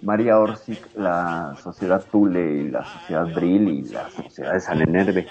María 0.01 0.37
Orsic, 0.37 0.79
la 0.95 1.55
sociedad 1.63 2.03
Thule 2.11 2.63
y 2.63 2.69
la 2.69 2.83
sociedad 2.83 3.25
Brill 3.33 3.69
y 3.69 3.81
la 3.83 4.09
sociedad 4.09 4.53
de 4.53 4.59
San 4.59 4.81
Enerve 4.81 5.27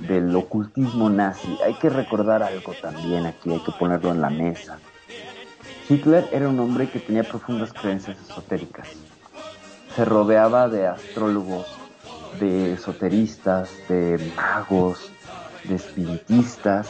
del 0.00 0.34
ocultismo 0.34 1.08
nazi. 1.08 1.56
Hay 1.64 1.74
que 1.74 1.88
recordar 1.88 2.42
algo 2.42 2.72
también 2.82 3.26
aquí, 3.26 3.52
hay 3.52 3.60
que 3.60 3.72
ponerlo 3.72 4.10
en 4.10 4.20
la 4.20 4.30
mesa. 4.30 4.78
Hitler 5.88 6.28
era 6.32 6.48
un 6.48 6.58
hombre 6.58 6.90
que 6.90 6.98
tenía 6.98 7.22
profundas 7.22 7.72
creencias 7.72 8.18
esotéricas. 8.18 8.88
Se 9.94 10.04
rodeaba 10.04 10.68
de 10.68 10.88
astrólogos, 10.88 11.66
de 12.38 12.74
esoteristas, 12.74 13.70
de 13.88 14.18
magos, 14.36 15.10
de 15.64 15.74
espiritistas, 15.76 16.88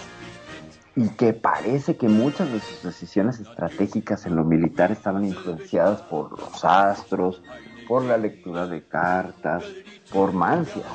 y 0.95 1.09
que 1.11 1.33
parece 1.35 1.97
que 1.97 2.09
muchas 2.09 2.51
de 2.53 2.61
sus 2.61 2.83
decisiones 2.83 3.39
estratégicas 3.41 4.25
en 4.27 4.37
lo 4.37 4.45
militar 4.45 4.91
estaban 4.93 5.25
influenciadas 5.25 6.01
por 6.03 6.39
los 6.39 6.65
astros, 6.65 7.43
por 7.87 8.05
la 8.05 8.17
lectura 8.17 8.67
de 8.67 8.83
cartas, 8.87 9.65
por 10.11 10.33
mancias. 10.33 10.87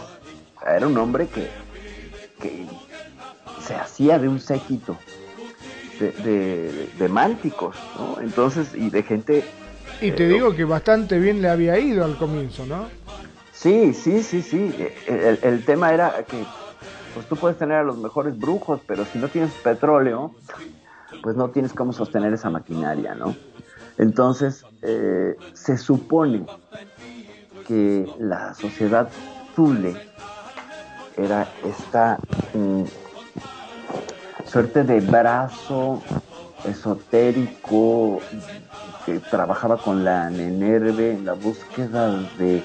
Era 0.65 0.87
un 0.87 0.97
hombre 0.97 1.27
que, 1.29 1.49
que 2.39 2.67
se 3.59 3.75
hacía 3.75 4.17
de 4.19 4.27
un 4.27 4.39
séquito 4.39 4.97
de, 5.99 6.11
de, 6.13 6.89
de 6.97 7.09
mánticos, 7.09 7.75
¿no? 7.95 8.19
Entonces, 8.21 8.73
y 8.75 8.89
de 8.89 9.03
gente 9.03 9.55
Y 9.99 10.11
te 10.13 10.25
Eh, 10.25 10.29
digo 10.29 10.55
que 10.55 10.65
bastante 10.65 11.19
bien 11.19 11.41
le 11.41 11.49
había 11.49 11.77
ido 11.79 12.03
al 12.05 12.17
comienzo, 12.17 12.65
¿no? 12.65 12.89
Sí, 13.61 13.93
sí, 13.93 14.23
sí, 14.23 14.41
sí. 14.41 14.57
Eh, 14.79 14.93
El, 15.05 15.39
el 15.43 15.65
tema 15.65 15.93
era 15.93 16.25
que 16.27 16.43
pues 17.13 17.27
tú 17.27 17.37
puedes 17.37 17.57
tener 17.57 17.77
a 17.77 17.83
los 17.83 17.97
mejores 17.97 18.39
brujos, 18.39 18.81
pero 18.87 19.05
si 19.05 19.19
no 19.19 19.29
tienes 19.29 19.51
petróleo, 19.63 20.31
pues 21.21 21.35
no 21.35 21.51
tienes 21.51 21.73
cómo 21.73 21.93
sostener 21.93 22.33
esa 22.33 22.49
maquinaria, 22.49 23.13
¿no? 23.15 23.35
Entonces, 23.97 24.65
eh, 24.81 25.35
se 25.53 25.77
supone 25.77 26.47
que 27.63 28.09
la 28.17 28.53
sociedad 28.53 29.09
Zule 29.55 29.95
era 31.17 31.47
esta 31.63 32.17
mm, 32.53 32.83
suerte 34.45 34.83
de 34.83 35.01
brazo 35.01 36.01
esotérico 36.63 38.19
que 39.05 39.19
trabajaba 39.19 39.81
con 39.81 40.03
la 40.03 40.29
Nenerve 40.29 41.11
en 41.13 41.25
la 41.25 41.33
búsqueda 41.33 42.09
de 42.37 42.63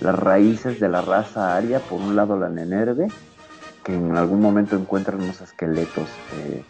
las 0.00 0.18
raíces 0.18 0.80
de 0.80 0.88
la 0.88 1.02
raza 1.02 1.56
aria, 1.56 1.80
por 1.80 2.00
un 2.00 2.16
lado 2.16 2.38
la 2.38 2.48
Nenerve, 2.48 3.08
que 3.84 3.94
en 3.94 4.16
algún 4.16 4.40
momento 4.40 4.76
encuentran 4.76 5.22
unos 5.22 5.40
esqueletos. 5.40 6.08
eh, 6.36 6.64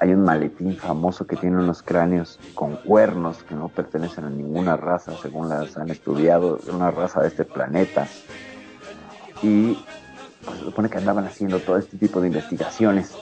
hay 0.00 0.12
un 0.12 0.22
maletín 0.22 0.76
famoso 0.76 1.26
que 1.26 1.36
tiene 1.36 1.56
unos 1.56 1.82
cráneos 1.82 2.38
con 2.54 2.76
cuernos 2.76 3.42
que 3.44 3.54
no 3.54 3.68
pertenecen 3.68 4.24
a 4.24 4.30
ninguna 4.30 4.76
raza, 4.76 5.12
según 5.20 5.48
las 5.48 5.76
han 5.76 5.90
estudiado, 5.90 6.58
una 6.72 6.90
raza 6.90 7.20
de 7.20 7.28
este 7.28 7.44
planeta. 7.44 8.06
Y 9.42 9.78
pues, 10.44 10.58
se 10.58 10.64
supone 10.64 10.88
que 10.88 10.98
andaban 10.98 11.26
haciendo 11.26 11.60
todo 11.60 11.78
este 11.78 11.96
tipo 11.96 12.20
de 12.20 12.28
investigaciones 12.28 13.12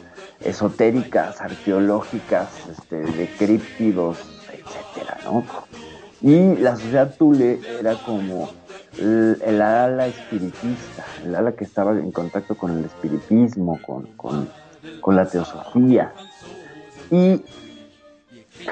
esotéricas, 0.40 1.40
arqueológicas, 1.40 2.48
este, 2.70 2.96
de 2.96 3.28
críptidos, 3.36 4.18
etcétera, 4.52 5.18
¿no? 5.24 5.44
Y 6.20 6.56
la 6.56 6.76
sociedad 6.76 7.14
Tule 7.16 7.60
era 7.80 7.94
como 7.94 8.50
el, 8.98 9.62
ala 9.62 10.06
espiritista, 10.06 11.04
el 11.24 11.34
ala 11.34 11.52
que 11.52 11.64
estaba 11.64 11.92
en 11.92 12.12
contacto 12.12 12.56
con 12.56 12.78
el 12.78 12.84
espiritismo, 12.84 13.80
con, 13.84 14.06
con, 14.16 14.48
con 15.00 15.16
la 15.16 15.26
teosofía. 15.26 16.12
Y 17.10 17.42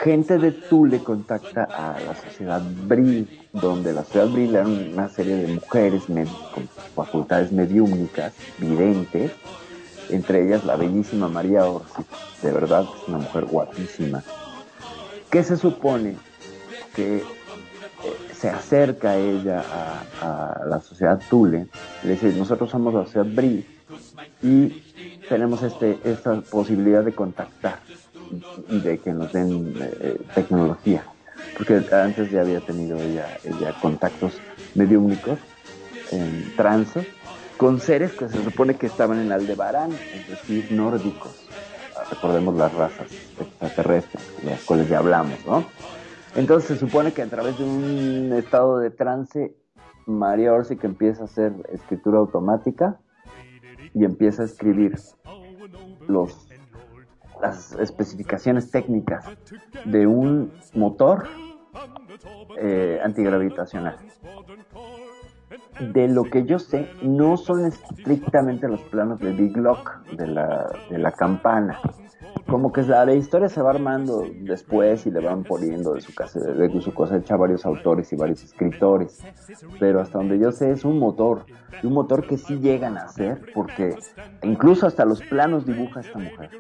gente 0.02 0.38
de 0.38 0.52
Tule 0.52 1.00
contacta 1.00 1.64
a 1.64 1.98
la 2.00 2.14
sociedad 2.14 2.62
Bril, 2.87 3.48
donde 3.52 3.92
la 3.92 4.04
sociedad 4.04 4.28
Bril 4.28 4.54
era 4.54 4.66
una 4.66 5.09
serie 5.09 5.37
de 5.37 5.54
mujeres 5.54 6.04
con 6.06 6.68
facultades 6.94 7.52
mediúmnicas, 7.52 8.33
videntes, 8.59 9.33
entre 10.11 10.46
ellas 10.46 10.64
la 10.64 10.76
bellísima 10.76 11.28
María 11.28 11.64
Orsi, 11.66 12.02
de 12.42 12.52
verdad 12.52 12.85
es 12.85 13.09
una 13.09 13.18
mujer 13.18 13.44
guapísima, 13.44 14.22
que 15.30 15.44
se 15.44 15.56
supone 15.56 16.16
que 16.94 17.22
se 18.40 18.48
acerca 18.48 19.16
ella 19.16 19.62
a, 20.22 20.64
la 20.66 20.81
sociedad 20.81 21.20
Tule, 21.29 21.66
le 22.03 22.12
dice, 22.12 22.33
nosotros 22.33 22.70
somos 22.70 22.94
la 22.94 23.05
sociedad 23.05 23.26
Bril 23.26 23.66
y 24.42 24.83
tenemos 25.29 25.62
este, 25.62 25.98
esta 26.05 26.40
posibilidad 26.40 27.05
de 27.05 27.12
contactar 27.12 27.81
y 28.68 28.81
de 28.81 28.98
que 28.98 29.12
nos 29.12 29.33
den 29.33 29.74
eh, 29.79 30.18
tecnología, 30.35 31.05
porque 31.57 31.83
antes 31.92 32.31
ya 32.31 32.40
había 32.40 32.61
tenido 32.61 32.96
ella, 32.98 33.26
ella 33.44 33.74
contactos 33.83 34.33
mediúmnicos 34.74 35.38
en 36.11 36.53
trance 36.57 37.07
con 37.59 37.79
seres 37.79 38.12
que 38.12 38.29
se 38.29 38.42
supone 38.42 38.76
que 38.76 38.87
estaban 38.87 39.20
en 39.20 39.33
Aldebarán, 39.33 39.92
es 39.92 40.29
decir, 40.29 40.72
nórdicos. 40.72 41.33
Recordemos 42.09 42.57
las 42.57 42.72
razas 42.72 43.07
extraterrestres, 43.38 44.24
de 44.42 44.50
las 44.50 44.61
cuales 44.62 44.88
ya 44.88 44.98
hablamos, 44.98 45.38
¿no? 45.46 45.66
Entonces 46.37 46.69
se 46.69 46.77
supone 46.77 47.12
que 47.12 47.23
a 47.23 47.27
través 47.27 47.59
de 47.59 47.64
un 47.64 48.33
estado 48.33 48.79
de 48.79 48.90
trance, 48.90 49.57
María 50.07 50.53
Orsic 50.53 50.85
empieza 50.85 51.23
a 51.23 51.25
hacer 51.25 51.53
escritura 51.73 52.19
automática 52.19 53.01
y 53.95 54.05
empieza 54.05 54.43
a 54.43 54.45
escribir 54.45 54.95
los, 56.07 56.49
las 57.43 57.73
especificaciones 57.73 58.71
técnicas 58.71 59.25
de 59.85 60.07
un 60.07 60.53
motor 60.75 61.29
eh, 62.59 63.01
antigravitacional. 63.03 63.97
De 65.93 66.09
lo 66.09 66.25
que 66.25 66.45
yo 66.45 66.59
sé, 66.59 66.88
no 67.03 67.37
son 67.37 67.64
estrictamente 67.64 68.69
los 68.69 68.83
planos 68.83 69.19
de 69.19 69.33
Big 69.33 69.57
Lock, 69.57 70.05
de 70.12 70.27
la, 70.27 70.71
de 70.90 70.99
la 70.99 71.11
campana. 71.12 71.81
Como 72.47 72.73
que 72.73 72.83
la, 72.83 73.14
historia 73.14 73.49
se 73.49 73.62
va 73.62 73.71
armando 73.71 74.25
después 74.40 75.07
y 75.07 75.11
le 75.11 75.21
van 75.21 75.45
poniendo 75.45 75.95
de 75.95 76.01
su, 76.01 76.14
casa, 76.14 76.40
de 76.40 76.81
su 76.81 76.93
cosecha 76.93 77.37
varios 77.37 77.64
autores 77.64 78.12
y 78.12 78.16
varios 78.16 78.43
escritores. 78.43 79.23
Pero 79.79 80.01
hasta 80.01 80.19
donde 80.19 80.38
yo 80.38 80.51
sé 80.51 80.73
es 80.73 80.85
un 80.85 80.99
motor, 80.99 81.45
un 81.83 81.93
motor 81.93 82.27
que 82.27 82.38
sí 82.38 82.59
llegan 82.59 82.97
a 82.99 83.05
hacer, 83.05 83.40
porque 83.55 83.97
incluso 84.43 84.87
hasta 84.87 85.05
los 85.05 85.23
planos 85.23 85.64
dibuja 85.64 86.01
esta 86.01 86.19
mujer. 86.19 86.51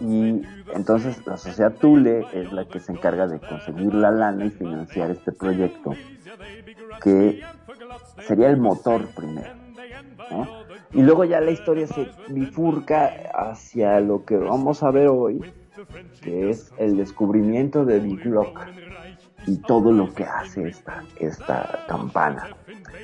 Y 0.00 0.42
entonces 0.74 1.26
la 1.26 1.36
sociedad 1.36 1.72
Tule 1.72 2.26
es 2.32 2.52
la 2.52 2.66
que 2.66 2.80
se 2.80 2.92
encarga 2.92 3.26
de 3.26 3.40
conseguir 3.40 3.94
la 3.94 4.10
lana 4.10 4.44
y 4.46 4.50
financiar 4.50 5.10
este 5.10 5.32
proyecto, 5.32 5.92
que 7.02 7.42
sería 8.26 8.48
el 8.48 8.58
motor 8.58 9.06
primero. 9.14 9.66
Y 10.92 11.02
luego 11.02 11.24
ya 11.24 11.40
la 11.40 11.50
historia 11.50 11.86
se 11.86 12.06
bifurca 12.28 13.10
hacia 13.34 14.00
lo 14.00 14.24
que 14.24 14.36
vamos 14.36 14.82
a 14.82 14.90
ver 14.90 15.08
hoy, 15.08 15.40
que 16.22 16.50
es 16.50 16.72
el 16.78 16.96
descubrimiento 16.96 17.84
de 17.84 18.00
Big 18.00 18.24
Lock 18.24 18.60
y 19.46 19.58
todo 19.58 19.92
lo 19.92 20.12
que 20.12 20.24
hace 20.24 20.68
esta, 20.68 21.04
esta 21.20 21.84
campana. 21.88 22.48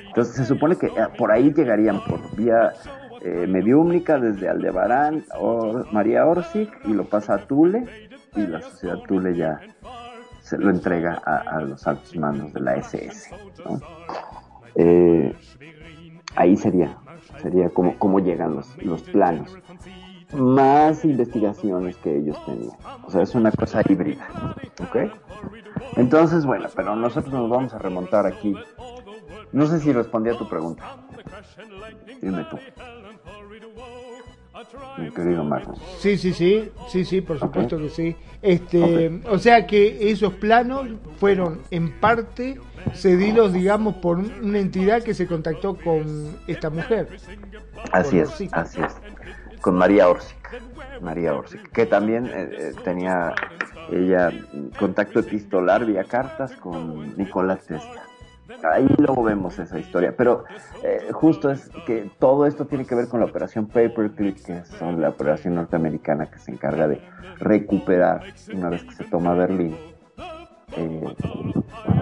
Entonces 0.07 0.35
se 0.35 0.45
supone 0.45 0.75
que 0.75 0.87
eh, 0.87 0.91
por 1.17 1.31
ahí 1.31 1.53
llegarían 1.53 2.03
por 2.03 2.35
vía 2.35 2.73
eh, 3.21 3.47
desde 3.47 4.49
Aldebarán, 4.49 5.23
Or- 5.39 5.91
María 5.93 6.25
Orsic, 6.25 6.69
y 6.85 6.93
lo 6.93 7.05
pasa 7.05 7.35
a 7.35 7.47
Tule, 7.47 7.85
y 8.35 8.47
la 8.47 8.61
sociedad 8.61 8.99
Tule 9.07 9.35
ya 9.35 9.59
se 10.41 10.57
lo 10.57 10.69
entrega 10.69 11.21
a, 11.25 11.61
los 11.61 11.87
altos 11.87 12.15
mandos 12.17 12.51
de 12.53 12.59
la 12.59 12.75
SS. 12.75 13.33
Eh, 14.75 15.33
ahí 16.35 16.57
sería, 16.57 16.97
sería 17.41 17.69
como, 17.69 17.97
como 17.97 18.19
llegan 18.19 18.55
los, 18.55 18.77
los 18.83 19.01
planos. 19.03 19.57
Más 20.33 21.05
investigaciones 21.05 21.97
que 21.97 22.17
ellos 22.17 22.37
tenían. 22.45 22.75
O 23.05 23.11
sea, 23.11 23.21
es 23.21 23.35
una 23.35 23.51
cosa 23.51 23.81
híbrida. 23.87 24.27
¿Ok? 24.81 25.11
Entonces, 25.95 26.45
bueno, 26.45 26.67
pero 26.75 26.95
nosotros 26.95 27.33
nos 27.33 27.49
vamos 27.49 27.73
a 27.73 27.77
remontar 27.77 28.25
aquí. 28.25 28.55
No 29.51 29.67
sé 29.67 29.79
si 29.79 29.93
respondí 29.93 30.31
a 30.31 30.37
tu 30.37 30.49
pregunta. 30.49 30.97
Dime 32.19 32.45
tú. 32.49 32.57
Mi 34.97 35.09
querido 35.11 35.43
Marcos. 35.43 35.79
Sí, 35.99 36.17
sí, 36.17 36.33
sí, 36.33 36.71
sí, 36.89 37.05
sí, 37.05 37.21
por 37.21 37.39
supuesto 37.39 37.77
que 37.77 37.89
sí. 37.89 38.15
Este, 38.41 39.21
o 39.29 39.39
sea 39.39 39.65
que 39.65 40.11
esos 40.11 40.33
planos 40.33 40.87
fueron 41.17 41.61
en 41.71 41.91
parte 41.99 42.59
cedidos, 42.93 43.53
digamos, 43.53 43.95
por 43.95 44.17
una 44.19 44.59
entidad 44.59 45.01
que 45.01 45.13
se 45.13 45.27
contactó 45.27 45.75
con 45.75 46.35
esta 46.47 46.69
mujer. 46.69 47.07
Así 47.91 48.19
es, 48.19 48.29
Orsic. 48.29 48.49
así 48.53 48.81
es. 48.81 48.95
Con 49.61 49.75
María 49.75 50.09
Orsic. 50.09 50.37
María 51.01 51.33
Orsic, 51.33 51.71
que 51.71 51.85
también 51.85 52.25
eh, 52.27 52.49
eh, 52.51 52.71
tenía 52.83 53.33
ella 53.91 54.31
contacto 54.77 55.19
epistolar 55.19 55.85
vía 55.85 56.03
cartas 56.03 56.53
con 56.53 57.15
Nicolás 57.17 57.65
Tesla. 57.65 58.03
Ahí 58.63 58.87
luego 58.97 59.23
vemos 59.23 59.57
esa 59.57 59.79
historia, 59.79 60.13
pero 60.17 60.43
eh, 60.83 61.11
justo 61.11 61.49
es 61.49 61.69
que 61.85 62.11
todo 62.19 62.45
esto 62.45 62.65
tiene 62.65 62.85
que 62.85 62.93
ver 62.93 63.07
con 63.07 63.19
la 63.19 63.25
operación 63.25 63.67
Paperclip, 63.67 64.43
que 64.43 64.57
es 64.57 64.81
la 64.81 65.09
operación 65.09 65.55
norteamericana 65.55 66.25
que 66.25 66.39
se 66.39 66.51
encarga 66.51 66.87
de 66.87 67.01
recuperar, 67.39 68.21
una 68.53 68.69
vez 68.69 68.83
que 68.83 68.95
se 68.95 69.05
toma 69.05 69.33
Berlín, 69.33 69.77
eh, 70.75 71.15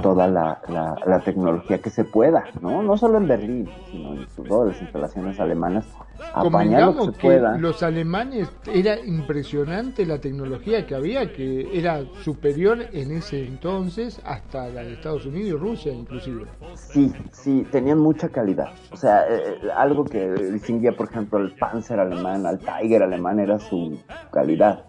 toda 0.02 0.28
la, 0.28 0.60
la- 0.70 1.00
la 1.06 1.20
tecnología 1.22 1.80
que 1.80 1.90
se 1.90 2.04
pueda, 2.04 2.50
¿no? 2.62 2.82
No 2.82 2.98
solo 2.98 3.18
en 3.18 3.28
Berlín, 3.28 3.68
sino 3.92 4.14
en 4.14 4.26
todas 4.48 4.70
las 4.70 4.82
instalaciones 4.82 5.40
alemanas, 5.40 5.86
apañar 6.34 6.84
lo 6.88 6.96
que 6.96 7.06
se 7.06 7.12
que 7.12 7.18
pueda. 7.20 7.58
los 7.58 7.84
alemanes 7.84 8.50
era 8.74 9.00
impresionante 9.00 10.06
la 10.06 10.20
tecnología 10.20 10.86
que 10.88 10.96
había, 10.96 11.32
que 11.32 11.78
era 11.78 12.02
superior 12.24 12.80
en 12.94 13.12
ese 13.12 13.46
entonces 13.46 14.22
hasta 14.26 14.68
la 14.70 14.84
de 14.84 14.94
Estados 14.94 15.26
Unidos 15.26 15.50
y 15.50 15.54
Rusia 15.54 15.94
inclusive. 15.94 16.46
Sí, 16.76 17.12
sí, 17.32 17.66
tenían 17.72 18.00
mucha 18.00 18.30
calidad. 18.30 18.70
O 18.92 18.98
sea, 18.98 19.24
eh, 19.30 19.58
algo 19.76 20.04
que 20.06 20.30
distinguía, 20.52 20.92
por 20.92 21.10
ejemplo, 21.10 21.40
al 21.40 21.52
Panzer 21.52 22.00
alemán, 22.00 22.46
al 22.46 22.60
Tiger 22.60 23.04
alemán, 23.04 23.40
era 23.40 23.60
su 23.60 23.98
calidad. 24.32 24.84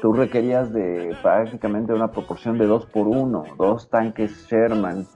Tú 0.00 0.12
requerías 0.12 0.72
de 0.72 1.16
prácticamente 1.22 1.92
una 1.92 2.10
proporción 2.10 2.58
de 2.58 2.66
dos 2.66 2.86
por 2.86 3.06
uno, 3.06 3.44
dos 3.56 3.88
tanques 3.88 4.46
Sherman 4.48 5.06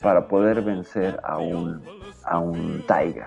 para 0.00 0.28
poder 0.28 0.62
vencer 0.62 1.18
a 1.22 1.38
un, 1.38 1.82
a 2.24 2.38
un 2.38 2.84
Tiger. 2.86 3.26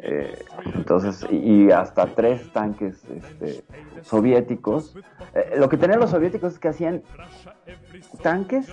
Eh, 0.00 0.44
entonces, 0.74 1.26
y, 1.30 1.70
hasta 1.70 2.06
tres 2.06 2.50
tanques 2.52 3.04
este, 3.04 3.64
soviéticos. 4.02 4.96
Eh, 5.34 5.56
lo 5.58 5.68
que 5.68 5.76
tenían 5.76 6.00
los 6.00 6.10
soviéticos 6.10 6.54
es 6.54 6.58
que 6.58 6.68
hacían 6.68 7.02
tanques, 8.22 8.72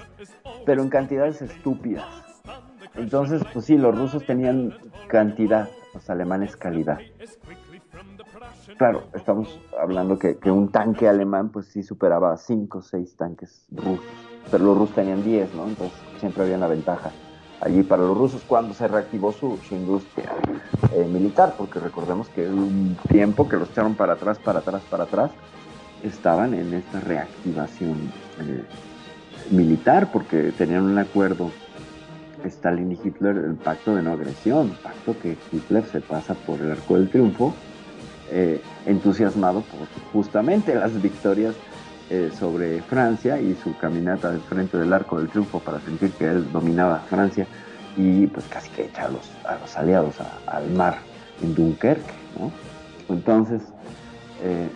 pero 0.65 0.83
en 0.83 0.89
cantidades 0.89 1.41
estúpidas. 1.41 2.05
Entonces, 2.95 3.41
pues 3.51 3.65
sí, 3.65 3.77
los 3.77 3.97
rusos 3.97 4.25
tenían 4.25 4.73
cantidad, 5.07 5.69
los 5.93 6.09
alemanes 6.09 6.55
calidad. 6.55 6.99
Claro, 8.77 9.03
estamos 9.13 9.58
hablando 9.79 10.19
que, 10.19 10.38
un 10.51 10.69
tanque 10.69 11.08
alemán, 11.08 11.49
pues 11.49 11.67
sí 11.67 11.81
superaba 11.81 12.34
a 12.34 12.38
5 12.38 12.79
o 12.79 12.81
6 12.81 13.15
tanques 13.15 13.65
rusos, 13.71 14.05
pero 14.51 14.65
los 14.65 14.77
rusos 14.77 14.95
tenían 14.95 15.23
10, 15.23 15.55
¿no? 15.55 15.67
Entonces 15.67 15.97
siempre 16.19 16.43
había 16.43 16.58
una 16.58 16.67
ventaja 16.67 17.12
allí 17.62 17.84
para 17.84 18.03
los 18.03 18.17
rusos 18.17 18.43
cuando 18.45 18.73
se 18.73 18.88
reactivó 18.88 19.31
su, 19.31 19.58
su 19.67 19.75
industria 19.75 20.29
eh, 20.93 21.05
militar, 21.05 21.55
porque 21.58 21.79
recordemos 21.79 22.27
que 22.29 22.47
un 22.47 22.97
tiempo 23.08 23.47
que 23.47 23.58
los 23.58 23.69
echaron 23.69 23.95
para 23.95 24.13
atrás, 24.13 24.39
para 24.39 24.60
atrás, 24.60 24.84
para 24.89 25.03
atrás, 25.05 25.31
estaban 26.03 26.53
en 26.53 26.73
esta 26.73 26.99
reactivación 26.99 28.12
eh, 28.41 28.63
militar, 29.51 30.12
porque 30.12 30.51
tenían 30.51 30.84
un 30.84 30.97
acuerdo 30.97 31.49
Stalin 32.43 32.91
y 32.91 32.99
Hitler, 33.03 33.38
el 33.38 33.55
pacto 33.55 33.95
de 33.95 34.03
no 34.03 34.12
agresión, 34.12 34.71
pacto 34.84 35.17
que 35.19 35.38
Hitler 35.51 35.86
se 35.86 36.01
pasa 36.01 36.34
por 36.34 36.60
el 36.60 36.71
arco 36.71 36.95
del 36.95 37.10
triunfo, 37.10 37.53
eh, 38.31 38.61
entusiasmado 38.85 39.61
por 39.61 39.88
justamente 40.11 40.73
las 40.75 41.01
victorias 41.01 41.55
eh, 42.09 42.31
sobre 42.38 42.81
Francia 42.83 43.39
y 43.39 43.55
su 43.55 43.75
caminata 43.77 44.31
del 44.31 44.41
frente 44.41 44.77
del 44.77 44.93
arco 44.93 45.17
del 45.19 45.29
triunfo 45.29 45.59
para 45.59 45.79
sentir 45.81 46.11
que 46.11 46.25
él 46.25 46.51
dominaba 46.51 46.99
Francia 47.09 47.47
y 47.97 48.27
pues 48.27 48.45
casi 48.47 48.69
que 48.69 48.85
echa 48.85 49.05
a 49.05 49.09
los, 49.09 49.75
aliados 49.75 50.15
al 50.47 50.69
mar 50.71 50.97
en 51.41 51.55
Dunkerque. 51.55 52.13
¿no? 52.39 52.51
Entonces, 53.13 53.61
eh, 54.43 54.69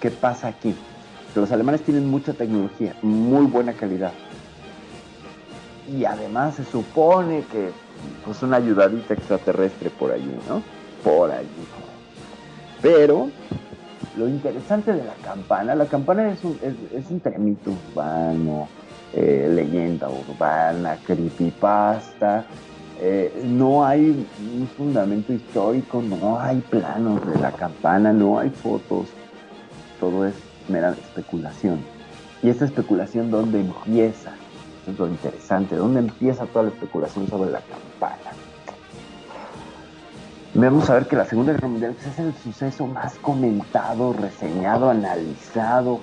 ¿qué 0.00 0.10
pasa 0.10 0.48
aquí? 0.48 0.74
Los 1.34 1.52
alemanes 1.52 1.82
tienen 1.82 2.08
mucha 2.08 2.32
tecnología, 2.32 2.94
muy 3.02 3.46
buena 3.46 3.72
calidad. 3.72 4.12
Y 5.88 6.04
además 6.04 6.56
se 6.56 6.64
supone 6.64 7.44
que 7.50 7.70
pues 8.24 8.42
una 8.42 8.56
ayudadita 8.56 9.14
extraterrestre 9.14 9.90
por 9.90 10.12
allí, 10.12 10.34
¿no? 10.48 10.62
Por 11.04 11.30
allí. 11.30 11.48
Pero 12.82 13.30
lo 14.16 14.28
interesante 14.28 14.92
de 14.92 15.04
la 15.04 15.14
campana, 15.14 15.74
la 15.74 15.86
campana 15.86 16.30
es 16.32 16.42
un, 16.44 16.58
es, 16.62 16.74
es 16.92 17.10
entre 17.10 17.38
mito 17.38 17.72
urbano, 17.72 18.68
eh, 19.12 19.50
leyenda 19.52 20.08
urbana, 20.08 20.98
creepypasta. 21.04 22.46
eh, 23.00 23.42
no 23.44 23.84
hay 23.84 24.28
un 24.38 24.68
fundamento 24.68 25.32
histórico, 25.32 26.02
no 26.02 26.38
hay 26.38 26.60
planos 26.60 27.26
de 27.26 27.38
la 27.38 27.52
campana, 27.52 28.12
no 28.12 28.38
hay 28.38 28.50
fotos. 28.50 29.16
Todo 29.98 30.26
es 30.26 30.34
mera 30.68 30.90
especulación. 30.92 31.86
Y 32.42 32.48
esta 32.50 32.64
especulación, 32.64 33.30
¿dónde 33.30 33.60
empieza? 33.60 34.40
Eso 34.82 34.92
es 34.92 34.98
lo 34.98 35.08
interesante. 35.08 35.76
¿Dónde 35.76 36.00
empieza 36.00 36.46
toda 36.46 36.64
la 36.64 36.70
especulación 36.70 37.28
sobre 37.28 37.50
la 37.50 37.60
campana? 37.62 38.39
Vamos 40.52 40.90
a 40.90 40.94
ver 40.94 41.06
que 41.06 41.14
la 41.14 41.24
Segunda 41.26 41.52
Guerra 41.52 41.68
Mundial 41.68 41.94
pues, 41.94 42.08
es 42.08 42.18
el 42.18 42.34
suceso 42.34 42.86
más 42.86 43.14
comentado, 43.16 44.12
reseñado, 44.12 44.90
analizado 44.90 46.00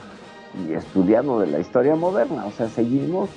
y 0.66 0.72
estudiado 0.72 1.42
de 1.42 1.48
la 1.48 1.60
historia 1.60 1.96
moderna. 1.96 2.46
O 2.46 2.52
sea, 2.52 2.70
seguimos 2.70 3.30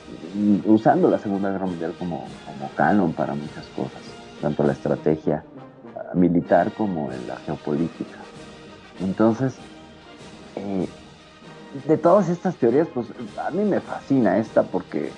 usando 0.65 1.11
la 1.11 1.19
Segunda 1.19 1.51
Guerra 1.51 1.67
Mundial 1.67 1.95
como, 1.99 2.27
como 2.47 2.71
canon 2.77 3.13
para 3.13 3.35
muchas 3.35 3.67
cosas, 3.75 4.01
tanto 4.41 4.63
la 4.63 4.73
estrategia 4.73 5.43
ah, 5.97 6.15
militar 6.15 6.71
como 6.73 7.11
en 7.11 7.27
la 7.27 7.37
geopolítica. 7.39 8.19
Entonces, 9.01 9.57
eh, 10.55 10.89
de 11.89 11.97
todas 11.99 12.29
estas 12.29 12.55
teorías, 12.55 12.87
pues 12.95 13.09
a 13.45 13.51
mí 13.51 13.65
me 13.65 13.81
fascina 13.81 14.39
esta 14.39 14.63
porque 14.63 15.11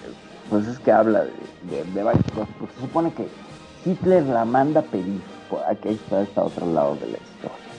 pues 0.48 0.66
es 0.66 0.78
que 0.78 0.90
habla 0.90 1.24
de, 1.24 1.32
de, 1.70 1.84
de 1.84 2.02
varias 2.02 2.24
cosas, 2.32 2.48
porque 2.58 2.74
se 2.76 2.80
supone 2.80 3.12
que 3.12 3.28
Hitler 3.84 4.24
la 4.24 4.44
manda 4.44 4.80
a 4.80 4.84
pedir, 4.84 5.20
aquí 5.68 5.88
está, 5.90 6.22
está 6.22 6.42
otro 6.42 6.72
lado 6.72 6.96
de 6.96 7.06
la 7.06 7.18
historia. 7.18 7.72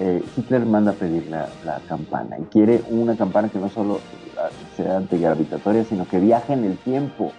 Eh, 0.00 0.22
Hitler 0.36 0.64
manda 0.64 0.92
a 0.92 0.94
pedir 0.94 1.26
la, 1.28 1.48
campana 1.88 2.38
y 2.38 2.42
quiere 2.44 2.82
una 2.88 3.16
campana 3.16 3.48
que 3.48 3.58
no 3.58 3.68
solo 3.68 3.98
sea 4.76 4.96
antigravitatoria, 4.96 5.84
sino 5.84 6.06
que 6.06 6.20
viaje 6.20 6.52
en 6.52 6.64
el 6.64 6.76
tiempo. 6.78 7.32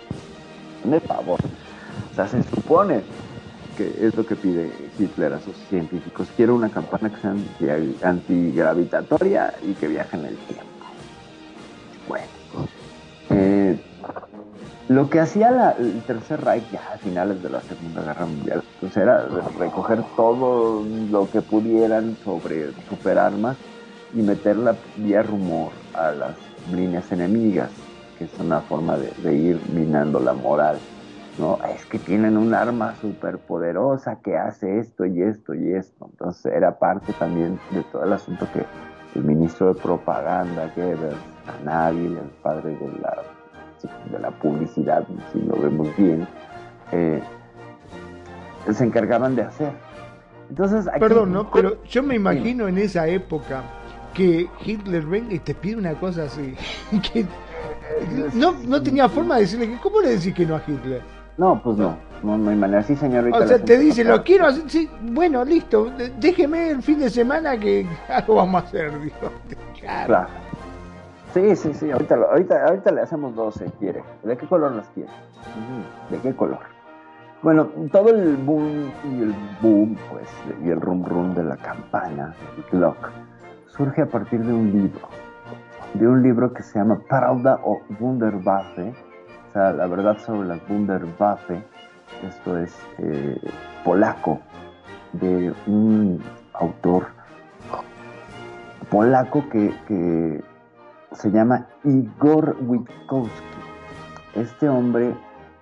De 0.84 1.00
favor. 1.00 1.40
O 2.12 2.16
sea, 2.16 2.28
se 2.28 2.42
supone 2.44 3.02
que 3.78 4.08
es 4.08 4.16
lo 4.16 4.26
que 4.26 4.36
pide 4.36 4.72
Hitler 4.98 5.34
a 5.34 5.40
sus 5.40 5.56
científicos. 5.70 6.28
Quiero 6.36 6.56
una 6.56 6.70
campana 6.70 7.10
que 7.10 7.22
sea 7.22 7.32
anti- 7.32 8.04
antigravitatoria 8.04 9.54
y 9.62 9.74
que 9.74 9.88
viaje 9.88 10.18
en 10.18 10.26
el 10.26 10.36
tiempo. 10.38 10.66
Bueno. 12.08 12.26
eh, 13.30 13.78
lo 14.90 15.10
que 15.10 15.20
hacía 15.22 15.52
la- 15.52 15.72
el 15.74 16.06
Tercer 16.06 16.42
Reich 16.42 16.70
ya 16.72 16.82
a 16.96 17.00
finales 17.00 17.42
de 17.42 17.50
la 17.50 17.62
Segunda 17.64 18.04
Guerra 18.04 18.28
Mundial 18.28 18.66
pues 18.80 18.98
era 18.98 19.28
recoger 19.58 20.06
todo 20.16 20.86
lo 20.86 21.30
que 21.30 21.42
pudieran 21.44 22.18
sobre 22.18 22.74
superarmas 22.88 23.60
y 24.12 24.24
meterla 24.24 24.82
vía 24.96 25.24
rumor 25.24 25.86
a 25.94 26.12
las 26.14 26.56
líneas 26.66 27.12
enemigas, 27.12 27.92
que 28.16 28.26
es 28.26 28.40
una 28.40 28.64
forma 28.64 28.98
de, 28.98 29.14
de 29.18 29.36
ir 29.38 29.62
minando 29.70 30.20
la 30.22 30.34
moral. 30.34 30.86
¿no? 31.38 31.60
Es 31.64 31.86
que 31.88 32.00
tienen 32.00 32.38
un 32.38 32.54
arma 32.56 32.96
súper 32.96 33.40
poderosa 33.46 34.22
que 34.22 34.38
hace 34.38 34.80
esto 34.80 35.06
y 35.06 35.22
esto 35.24 35.54
y 35.56 35.74
esto. 35.74 36.08
Entonces 36.12 36.48
era 36.54 36.80
parte 36.80 37.14
también 37.14 37.64
de 37.70 37.84
todo 37.84 38.04
el 38.04 38.14
asunto 38.14 38.50
que 38.52 38.72
el 39.12 39.24
ministro 39.24 39.68
de 39.74 39.80
propaganda, 39.82 40.68
Goebbels, 40.76 41.26
Nabil, 41.62 42.18
el 42.18 42.32
padre 42.42 42.76
de 42.76 42.92
la, 43.00 43.28
de 44.12 44.20
la 44.20 44.32
publicidad, 44.32 45.04
si 45.32 45.40
lo 45.42 45.56
vemos 45.56 45.88
bien, 45.98 46.28
eh, 46.92 47.22
se 48.72 48.84
encargaban 48.84 49.36
de 49.36 49.44
hacer. 49.44 49.72
Entonces, 50.50 50.88
aquí- 50.88 51.00
Perdón, 51.00 51.32
¿no? 51.34 51.50
Pero 51.52 51.84
yo 51.84 52.04
me 52.04 52.16
imagino 52.16 52.68
en 52.68 52.78
esa 52.78 53.08
época 53.08 53.62
que 54.14 54.48
Hitler 54.66 55.06
venga 55.06 55.34
y 55.34 55.40
te 55.40 55.54
pide 55.54 55.76
una 55.78 55.94
cosa 55.94 56.24
así. 56.24 56.56
que 57.14 57.26
no, 58.34 58.54
no 58.66 58.82
tenía 58.82 59.08
forma 59.10 59.36
de 59.36 59.42
decirle 59.42 59.68
que, 59.70 59.78
¿cómo 59.78 60.02
le 60.02 60.10
decís 60.10 60.34
que 60.34 60.46
no 60.46 60.56
a 60.56 60.62
Hitler? 60.68 61.02
No, 61.38 61.62
pues 61.64 61.78
no, 61.78 61.96
no, 62.24 62.38
no 62.38 62.50
hay 62.50 62.56
manera. 62.58 62.84
Sí, 62.84 62.96
señor. 62.96 63.20
ahorita 63.20 63.38
O 63.38 63.48
sea, 63.48 63.64
te 63.64 63.78
dice, 63.78 64.04
lo 64.04 64.24
quiero 64.24 64.48
hacer, 64.48 64.64
sí, 64.70 64.90
bueno, 65.04 65.46
listo, 65.46 65.92
déjeme 66.20 66.72
el 66.72 66.84
fin 66.84 67.00
de 67.00 67.10
semana 67.10 67.58
que 67.58 67.88
algo 68.10 68.36
vamos 68.36 68.64
a 68.64 68.66
hacer, 68.68 68.92
digo. 69.02 69.32
Claro. 69.80 70.08
Claro. 70.08 70.28
Sí, 71.34 71.56
sí, 71.56 71.74
sí. 71.74 71.92
Ahorita, 71.92 72.16
ahorita, 72.16 72.66
ahorita 72.66 72.92
le 72.92 73.02
hacemos 73.02 73.36
dos, 73.36 73.56
si 73.56 73.66
quiere. 73.80 74.04
¿De 74.24 74.36
qué 74.36 74.48
color 74.48 74.72
las 74.72 74.88
quiere? 74.90 75.12
¿De 76.10 76.18
qué 76.20 76.36
color? 76.36 76.60
Bueno, 77.42 77.70
todo 77.92 78.10
el 78.10 78.36
boom 78.36 78.92
y 79.06 79.22
el 79.22 79.36
boom, 79.62 79.96
pues, 80.12 80.28
y 80.62 80.70
el 80.70 80.82
rum 80.82 81.06
rum 81.06 81.34
de 81.36 81.44
la 81.44 81.56
campana, 81.56 82.36
el 82.58 82.64
clock, 82.66 83.12
surge 83.68 84.02
a 84.02 84.08
partir 84.08 84.44
de 84.44 84.52
un 84.52 84.72
libro. 84.72 85.08
De 85.94 86.08
un 86.08 86.22
libro 86.22 86.52
que 86.52 86.64
se 86.64 86.80
llama 86.80 87.00
Pravda 87.08 87.60
o 87.64 87.80
Wunderwaffe, 88.00 88.94
o 89.50 89.52
sea, 89.54 89.72
la 89.72 89.88
verdad 89.88 90.18
sobre 90.18 90.50
la 90.50 90.60
Wunderwaffe. 90.68 91.64
Esto 92.28 92.58
es 92.58 92.76
eh, 92.98 93.40
polaco, 93.86 94.40
de 95.14 95.54
un 95.68 96.22
autor 96.54 97.06
polaco 98.90 99.48
que 99.50 100.44
se 101.12 101.32
llama 101.32 101.68
Igor 101.84 102.58
Witkowski. 102.62 103.58
Este 104.36 104.70
hombre, 104.70 105.16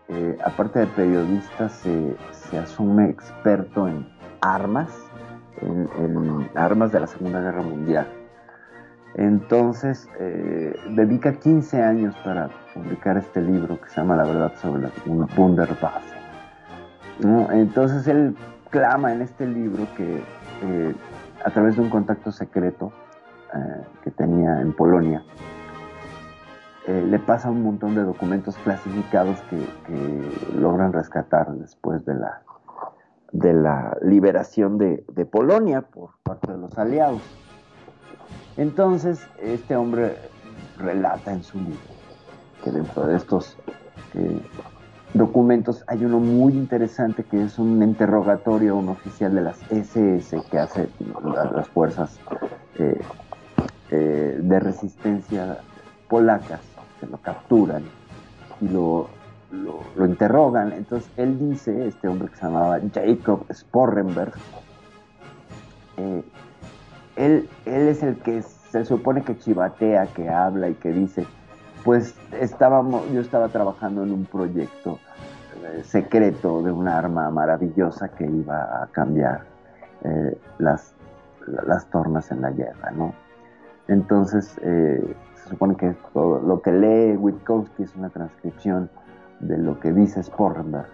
eh, 0.09 0.37
aparte 0.43 0.79
de 0.79 0.87
periodista, 0.87 1.69
se, 1.69 2.15
se 2.31 2.57
asume 2.57 3.09
experto 3.09 3.87
en 3.87 4.07
armas, 4.41 4.89
en, 5.61 6.49
armas 6.55 6.91
de 6.91 6.99
la 6.99 7.07
Segunda 7.07 7.41
Guerra 7.41 7.61
Mundial. 7.61 8.07
Entonces, 9.15 10.07
eh, 10.19 10.75
dedica 10.91 11.33
15 11.33 11.81
años 11.81 12.15
para 12.23 12.49
publicar 12.73 13.17
este 13.17 13.41
libro 13.41 13.79
que 13.81 13.89
se 13.89 14.01
llama 14.01 14.15
La 14.15 14.25
verdad 14.25 14.53
sobre 14.61 14.83
la 14.83 14.91
Wunderwaffe. 15.35 16.17
¿no? 17.19 17.51
Entonces, 17.51 18.07
él 18.07 18.35
clama 18.69 19.13
en 19.13 19.21
este 19.21 19.47
libro 19.47 19.87
que 19.95 20.21
eh, 20.63 20.95
a 21.43 21.49
través 21.49 21.77
de 21.77 21.81
un 21.81 21.89
contacto 21.89 22.31
secreto 22.31 22.91
eh, 23.53 23.83
que 24.03 24.11
tenía 24.11 24.61
en 24.61 24.73
Polonia, 24.73 25.23
eh, 26.87 27.05
le 27.05 27.19
pasa 27.19 27.49
un 27.49 27.63
montón 27.63 27.95
de 27.95 28.03
documentos 28.03 28.57
clasificados 28.57 29.41
que, 29.49 29.57
logran 30.57 30.93
rescatar 30.93 31.51
después 31.53 32.05
de 32.05 32.15
la, 32.15 32.41
de 33.31 33.53
la 33.53 33.97
liberación 34.01 34.77
de, 34.77 35.05
de 35.13 35.25
Polonia 35.25 35.81
por 35.81 36.11
parte 36.23 36.51
de 36.51 36.57
los 36.57 36.77
aliados. 36.77 37.21
Entonces, 38.55 39.27
este 39.41 39.75
hombre 39.75 40.15
relata 40.77 41.31
en 41.31 41.43
su 41.43 41.57
libro 41.59 41.97
que 42.63 42.71
dentro 42.71 43.05
de 43.05 43.17
estos 43.17 43.57
eh, 44.13 44.41
documentos, 45.13 45.83
hay 45.87 46.05
uno 46.05 46.19
muy 46.19 46.53
interesante 46.53 47.23
que 47.23 47.43
es 47.43 47.59
un 47.59 47.81
interrogatorio 47.81 48.73
a 48.73 48.75
un 48.75 48.89
oficial 48.89 49.33
de 49.33 49.41
las 49.41 49.59
SS 49.71 50.41
que 50.49 50.59
hace 50.59 50.89
las, 51.23 51.51
las 51.51 51.67
fuerzas 51.69 52.19
eh, 52.79 52.99
eh, 53.89 54.37
de 54.41 54.59
resistencia 54.59 55.59
polacas, 56.09 56.59
que 56.99 57.05
lo 57.05 57.17
capturan 57.19 57.83
y 58.59 58.67
lo, 58.67 59.07
lo, 59.51 60.05
interrogan. 60.05 60.73
Entonces 60.73 61.09
él 61.15 61.39
dice, 61.39 61.87
este 61.87 62.09
hombre 62.09 62.27
que 62.27 62.35
se 62.35 62.43
llamaba 62.43 62.79
Jacob 62.93 63.45
Sporrenberg, 63.49 64.33
eh, 65.95 66.21
él, 67.15 67.49
él 67.65 67.87
es 67.87 68.03
el 68.03 68.17
que 68.17 68.41
se 68.41 68.83
supone 68.83 69.23
que 69.23 69.37
chivatea, 69.37 70.07
que 70.07 70.27
habla 70.27 70.67
y 70.67 70.73
que 70.73 70.91
dice, 70.91 71.25
pues 71.85 72.13
estábamos, 72.41 73.09
yo 73.13 73.21
estaba 73.21 73.47
trabajando 73.47 74.03
en 74.03 74.11
un 74.11 74.25
proyecto 74.25 74.99
eh, 75.63 75.81
secreto 75.85 76.61
de 76.61 76.73
un 76.73 76.89
arma 76.89 77.29
maravillosa 77.29 78.09
que 78.09 78.25
iba 78.25 78.83
a 78.83 78.87
cambiar 78.87 79.45
las, 80.57 80.93
las 81.65 81.89
tornas 81.89 82.31
en 82.31 82.41
la 82.41 82.51
guerra, 82.51 82.91
¿no? 82.91 83.13
Entonces, 83.87 84.57
eh, 84.61 85.15
se 85.35 85.49
supone 85.49 85.75
que 85.75 85.95
todo 86.13 86.39
lo 86.39 86.61
que 86.61 86.71
lee 86.71 87.17
Witkowski 87.17 87.83
es 87.83 87.95
una 87.95 88.09
transcripción 88.09 88.89
de 89.39 89.57
lo 89.57 89.79
que 89.79 89.93
dice 89.93 90.21
Sporrenberg. 90.21 90.87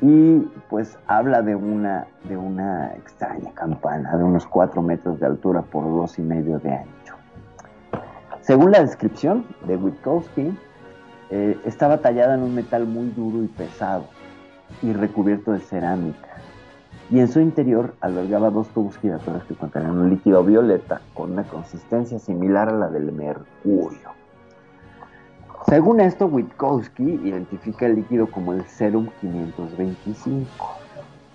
Y 0.00 0.38
pues 0.68 0.96
habla 1.06 1.42
de 1.42 1.56
una, 1.56 2.06
de 2.28 2.36
una 2.36 2.94
extraña 2.94 3.52
campana 3.54 4.16
de 4.16 4.22
unos 4.22 4.46
4 4.46 4.80
metros 4.80 5.18
de 5.18 5.26
altura 5.26 5.62
por 5.62 5.84
dos 5.84 6.18
y 6.18 6.22
medio 6.22 6.58
de 6.60 6.72
ancho. 6.72 7.14
Según 8.42 8.70
la 8.70 8.80
descripción 8.80 9.44
de 9.66 9.76
Witkowski, 9.76 10.56
eh, 11.30 11.58
estaba 11.64 11.98
tallada 11.98 12.34
en 12.34 12.42
un 12.42 12.54
metal 12.54 12.86
muy 12.86 13.10
duro 13.10 13.42
y 13.42 13.48
pesado 13.48 14.04
y 14.82 14.92
recubierto 14.92 15.52
de 15.52 15.58
cerámica. 15.58 16.28
Y 17.10 17.20
en 17.20 17.28
su 17.28 17.40
interior 17.40 17.94
albergaba 18.00 18.50
dos 18.50 18.68
tubos 18.68 18.98
giratorios 18.98 19.44
que 19.44 19.54
contenían 19.54 19.98
un 19.98 20.10
líquido 20.10 20.44
violeta 20.44 21.00
con 21.14 21.32
una 21.32 21.44
consistencia 21.44 22.18
similar 22.18 22.68
a 22.68 22.72
la 22.72 22.88
del 22.88 23.12
mercurio. 23.12 24.10
Según 25.68 26.00
esto, 26.00 26.26
Witkowski 26.26 27.02
identifica 27.02 27.86
el 27.86 27.96
líquido 27.96 28.30
como 28.30 28.52
el 28.52 28.64
Serum 28.66 29.08
525. 29.20 30.48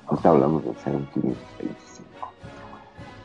Ahorita 0.08 0.30
hablamos 0.30 0.64
del 0.64 0.76
Serum 0.78 1.06
525. 1.14 2.04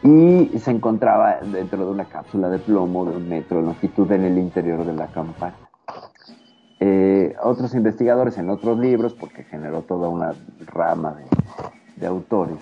Y 0.03 0.59
se 0.59 0.70
encontraba 0.70 1.40
dentro 1.40 1.84
de 1.84 1.90
una 1.90 2.05
cápsula 2.05 2.49
de 2.49 2.59
plomo 2.59 3.05
de 3.05 3.16
un 3.16 3.28
metro 3.28 3.59
de 3.59 3.64
longitud 3.64 4.11
en 4.12 4.24
el 4.24 4.38
interior 4.38 4.84
de 4.84 4.94
la 4.94 5.07
campana. 5.09 5.57
Eh, 6.80 7.34
otros 7.42 7.74
investigadores 7.74 8.38
en 8.38 8.49
otros 8.51 8.78
libros, 8.78 9.12
porque 9.14 9.44
generó 9.44 9.82
toda 9.82 10.09
una 10.09 10.34
rama 10.66 11.14
de, 11.14 11.24
de 11.99 12.07
autores, 12.07 12.59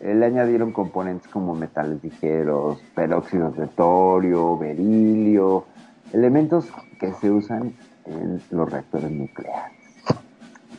eh, 0.00 0.14
le 0.14 0.26
añadieron 0.26 0.72
componentes 0.72 1.28
como 1.30 1.54
metales 1.54 2.02
ligeros, 2.02 2.80
peróxidos 2.94 3.56
de 3.56 3.66
torio, 3.66 4.56
berilio, 4.56 5.64
elementos 6.12 6.66
que 6.98 7.12
se 7.12 7.30
usan 7.30 7.74
en 8.06 8.40
los 8.50 8.70
reactores 8.70 9.10
nucleares. 9.10 9.72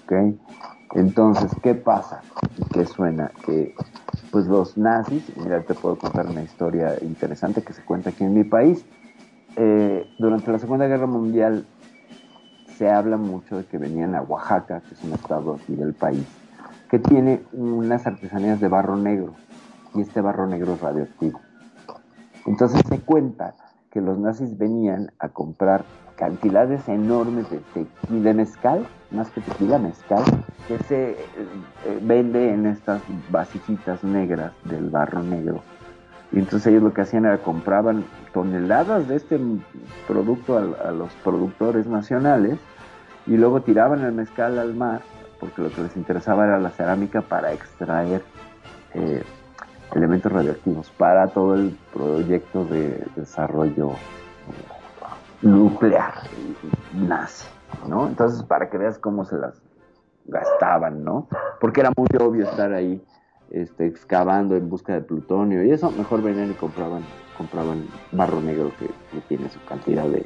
¿Ok? 0.03 0.13
Entonces, 0.93 1.51
¿qué 1.61 1.73
pasa? 1.73 2.21
¿Qué 2.73 2.85
suena? 2.85 3.31
Que 3.45 3.73
pues 4.31 4.45
los 4.45 4.77
nazis, 4.77 5.23
mira, 5.37 5.61
te 5.61 5.73
puedo 5.73 5.97
contar 5.97 6.27
una 6.27 6.41
historia 6.41 6.95
interesante 7.01 7.61
que 7.61 7.73
se 7.73 7.83
cuenta 7.83 8.09
aquí 8.09 8.23
en 8.23 8.33
mi 8.33 8.43
país. 8.43 8.83
Eh, 9.55 10.07
durante 10.17 10.51
la 10.51 10.59
Segunda 10.59 10.87
Guerra 10.87 11.05
Mundial 11.05 11.65
se 12.77 12.89
habla 12.89 13.17
mucho 13.17 13.57
de 13.57 13.65
que 13.65 13.77
venían 13.77 14.15
a 14.15 14.21
Oaxaca, 14.21 14.81
que 14.81 14.95
es 14.95 15.03
un 15.03 15.13
estado 15.13 15.55
aquí 15.55 15.75
del 15.75 15.93
país, 15.93 16.25
que 16.91 16.99
tiene 16.99 17.41
unas 17.53 18.05
artesanías 18.05 18.59
de 18.59 18.67
barro 18.67 18.97
negro, 18.97 19.33
y 19.95 20.01
este 20.01 20.19
barro 20.19 20.45
negro 20.45 20.73
es 20.73 20.81
radioactivo. 20.81 21.39
Entonces 22.45 22.81
se 22.89 22.99
cuenta 22.99 23.55
que 23.91 24.01
los 24.01 24.19
nazis 24.19 24.57
venían 24.57 25.09
a 25.17 25.29
comprar 25.29 25.85
cantidades 26.17 26.89
enormes 26.89 27.49
de 27.49 27.59
tequila, 27.73 28.21
de 28.21 28.33
mezcal, 28.33 28.87
más 29.09 29.29
que 29.29 29.39
tequila, 29.39 29.79
mezcal, 29.79 30.23
que 30.67 30.79
se 30.79 31.11
eh, 31.11 31.17
eh, 31.85 31.99
vende 32.01 32.53
en 32.53 32.65
estas 32.65 33.01
vasijitas 33.29 34.03
negras 34.03 34.51
del 34.65 34.89
barro 34.89 35.23
negro. 35.23 35.61
Y 36.33 36.39
entonces 36.39 36.67
ellos 36.67 36.83
lo 36.83 36.93
que 36.93 37.01
hacían 37.01 37.23
era 37.23 37.37
compraban 37.37 38.03
toneladas 38.33 39.07
de 39.07 39.15
este 39.15 39.39
producto 40.09 40.57
a, 40.57 40.89
a 40.89 40.91
los 40.91 41.13
productores 41.23 41.87
nacionales 41.87 42.59
y 43.27 43.37
luego 43.37 43.61
tiraban 43.61 44.01
el 44.01 44.11
mezcal 44.11 44.59
al 44.59 44.73
mar, 44.73 45.01
porque 45.41 45.61
lo 45.61 45.71
que 45.71 45.81
les 45.81 45.97
interesaba 45.97 46.45
era 46.45 46.59
la 46.59 46.69
cerámica 46.69 47.21
para 47.21 47.51
extraer 47.51 48.21
eh, 48.93 49.23
elementos 49.93 50.31
radioactivos 50.31 50.89
para 50.91 51.27
todo 51.27 51.55
el 51.55 51.77
proyecto 51.91 52.63
de 52.65 53.03
desarrollo 53.15 53.93
nuclear 55.41 56.13
nazi, 56.93 57.47
¿no? 57.89 58.07
Entonces, 58.07 58.43
para 58.43 58.69
que 58.69 58.77
veas 58.77 58.99
cómo 58.99 59.25
se 59.25 59.37
las 59.37 59.59
gastaban, 60.25 61.03
¿no? 61.03 61.27
Porque 61.59 61.81
era 61.81 61.91
muy 61.97 62.07
obvio 62.19 62.43
estar 62.43 62.71
ahí 62.71 63.03
este, 63.49 63.87
excavando 63.87 64.55
en 64.55 64.69
busca 64.69 64.93
de 64.93 65.01
plutonio 65.01 65.63
y 65.63 65.71
eso, 65.71 65.91
mejor 65.91 66.21
venían 66.21 66.51
y 66.51 66.53
compraban, 66.53 67.03
compraban 67.35 67.87
barro 68.11 68.39
negro 68.39 68.71
que 68.77 68.87
tiene 69.27 69.49
su 69.49 69.59
cantidad 69.65 70.05
de 70.05 70.23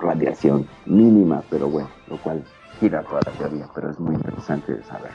radiación 0.00 0.66
mínima, 0.86 1.42
pero 1.50 1.68
bueno, 1.68 1.88
lo 2.08 2.16
cual 2.16 2.42
gira 2.84 3.02
toda 3.02 3.22
la 3.24 3.32
teoría, 3.32 3.66
pero 3.74 3.90
es 3.90 3.98
muy 3.98 4.14
interesante 4.14 4.74
de 4.74 4.82
saber. 4.84 5.12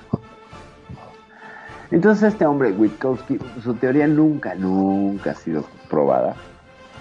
Entonces 1.91 2.33
este 2.33 2.45
hombre, 2.45 2.71
Witkowski, 2.71 3.39
su 3.61 3.75
teoría 3.75 4.07
nunca, 4.07 4.55
nunca 4.55 5.31
ha 5.31 5.35
sido 5.35 5.63
probada. 5.89 6.35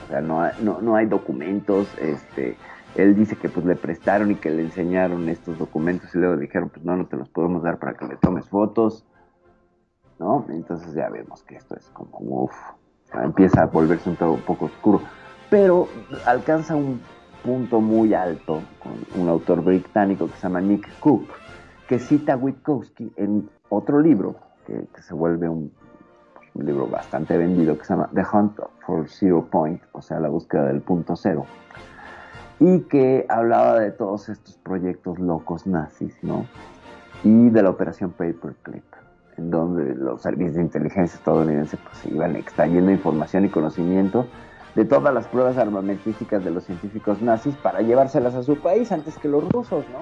O 0.05 0.11
sea, 0.11 0.21
no, 0.21 0.43
hay- 0.43 0.53
no, 0.63 0.81
no 0.81 0.95
hay 0.97 1.07
documentos. 1.07 1.89
Este, 1.99 2.57
él 2.97 3.15
dice 3.15 3.37
que 3.37 3.49
pues 3.49 3.65
le 3.67 3.77
prestaron 3.77 4.31
y 4.31 4.37
que 4.37 4.51
le 4.51 4.63
enseñaron 4.63 5.29
estos 5.29 5.59
documentos 5.59 6.15
y 6.15 6.19
luego 6.19 6.37
dijeron, 6.37 6.69
pues 6.71 6.85
no, 6.85 6.97
no 6.97 7.07
te 7.07 7.17
los 7.17 7.29
podemos 7.31 7.63
dar 7.63 7.79
para 7.79 7.95
que 7.95 8.07
le 8.07 8.17
tomes 8.17 8.49
fotos. 8.49 9.05
¿No? 10.19 10.45
Entonces 10.51 10.93
ya 10.95 11.09
vemos 11.11 11.43
que 11.45 11.57
esto 11.57 11.77
es 11.77 11.87
como, 11.91 12.19
uff, 12.45 12.57
empieza 13.15 13.63
a 13.63 13.67
volverse 13.67 14.11
un, 14.11 14.17
todo 14.17 14.33
un 14.33 14.41
poco 14.43 14.65
oscuro. 14.67 15.01
Pero 15.49 15.89
alcanza 16.27 16.75
un 16.77 17.01
punto 17.45 17.81
muy 17.81 18.15
alto 18.15 18.63
con 18.79 19.21
un 19.21 19.29
autor 19.29 19.63
británico 19.63 20.27
que 20.27 20.35
se 20.35 20.43
llama 20.43 20.61
Nick 20.61 20.89
Cook, 21.01 21.29
que 21.89 21.99
cita 21.99 22.35
a 22.35 22.37
Witkowski 22.37 23.13
en 23.17 23.49
otro 23.69 24.01
libro, 24.01 24.37
que, 24.67 24.87
que 24.95 25.03
se 25.03 25.15
vuelve 25.15 25.49
un, 25.49 25.73
un 26.55 26.67
libro 26.67 26.87
bastante 26.87 27.37
vendido, 27.37 27.79
que 27.79 27.85
se 27.85 27.95
llama 27.95 28.11
The 28.15 28.23
Hunt 28.33 28.59
for 28.85 29.09
Zero 29.09 29.47
Point, 29.51 29.81
o 29.93 30.03
sea, 30.03 30.21
la 30.21 30.29
búsqueda 30.29 30.67
del 30.67 30.81
punto 30.81 31.17
cero, 31.17 31.47
y 32.61 32.81
que 32.81 33.25
hablaba 33.29 33.79
de 33.79 33.93
todos 33.93 34.29
estos 34.29 34.59
proyectos 34.59 35.19
locos 35.19 35.67
nazis, 35.67 36.17
¿no? 36.23 36.47
Y 37.25 37.51
de 37.51 37.63
la 37.63 37.71
operación 37.71 38.11
Paperclip, 38.11 38.85
en 39.37 39.51
donde 39.51 39.95
los 39.95 40.23
servicios 40.23 40.57
de 40.57 40.63
inteligencia 40.63 41.17
estadounidenses 41.17 41.79
pues, 41.81 42.07
iban 42.07 42.37
extrayendo 42.37 42.91
información 42.91 43.45
y 43.45 43.49
conocimiento 43.49 44.27
de 44.79 44.85
todas 44.85 45.13
las 45.13 45.27
pruebas 45.27 45.59
armamentísticas 45.59 46.45
de 46.45 46.53
los 46.53 46.63
científicos 46.63 47.21
nazis 47.21 47.57
para 47.57 47.81
llevárselas 47.81 48.37
a 48.37 48.45
su 48.45 48.61
país 48.61 48.93
antes 48.93 49.19
que 49.19 49.27
los 49.27 49.43
rusos, 49.51 49.85
¿no? 49.91 49.99